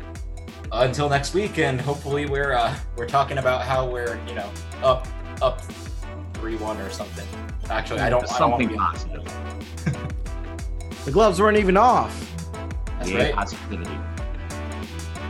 Uh, 0.71 0.85
until 0.87 1.09
next 1.09 1.33
week, 1.33 1.57
and 1.59 1.81
hopefully 1.81 2.25
we're 2.25 2.53
uh, 2.53 2.73
we're 2.95 3.07
talking 3.07 3.39
about 3.39 3.61
how 3.61 3.85
we're 3.85 4.17
you 4.25 4.33
know 4.33 4.49
up 4.81 5.05
up 5.41 5.61
three 6.35 6.55
one 6.55 6.79
or 6.79 6.89
something. 6.89 7.27
Actually, 7.69 7.99
I 7.99 8.09
don't. 8.09 8.25
Something 8.25 8.69
I 8.69 8.71
don't 8.71 8.77
positive. 8.77 9.23
the 11.05 11.11
gloves 11.11 11.41
weren't 11.41 11.57
even 11.57 11.75
off. 11.75 12.17
That's 12.85 13.11
yeah, 13.11 13.23
right. 13.23 13.33
Positivity. 13.33 13.91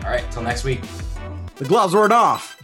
All 0.04 0.12
right. 0.12 0.30
Till 0.30 0.44
next 0.44 0.64
week. 0.64 0.82
The 1.56 1.66
gloves 1.66 1.96
weren't 1.96 2.14
off. 2.14 2.61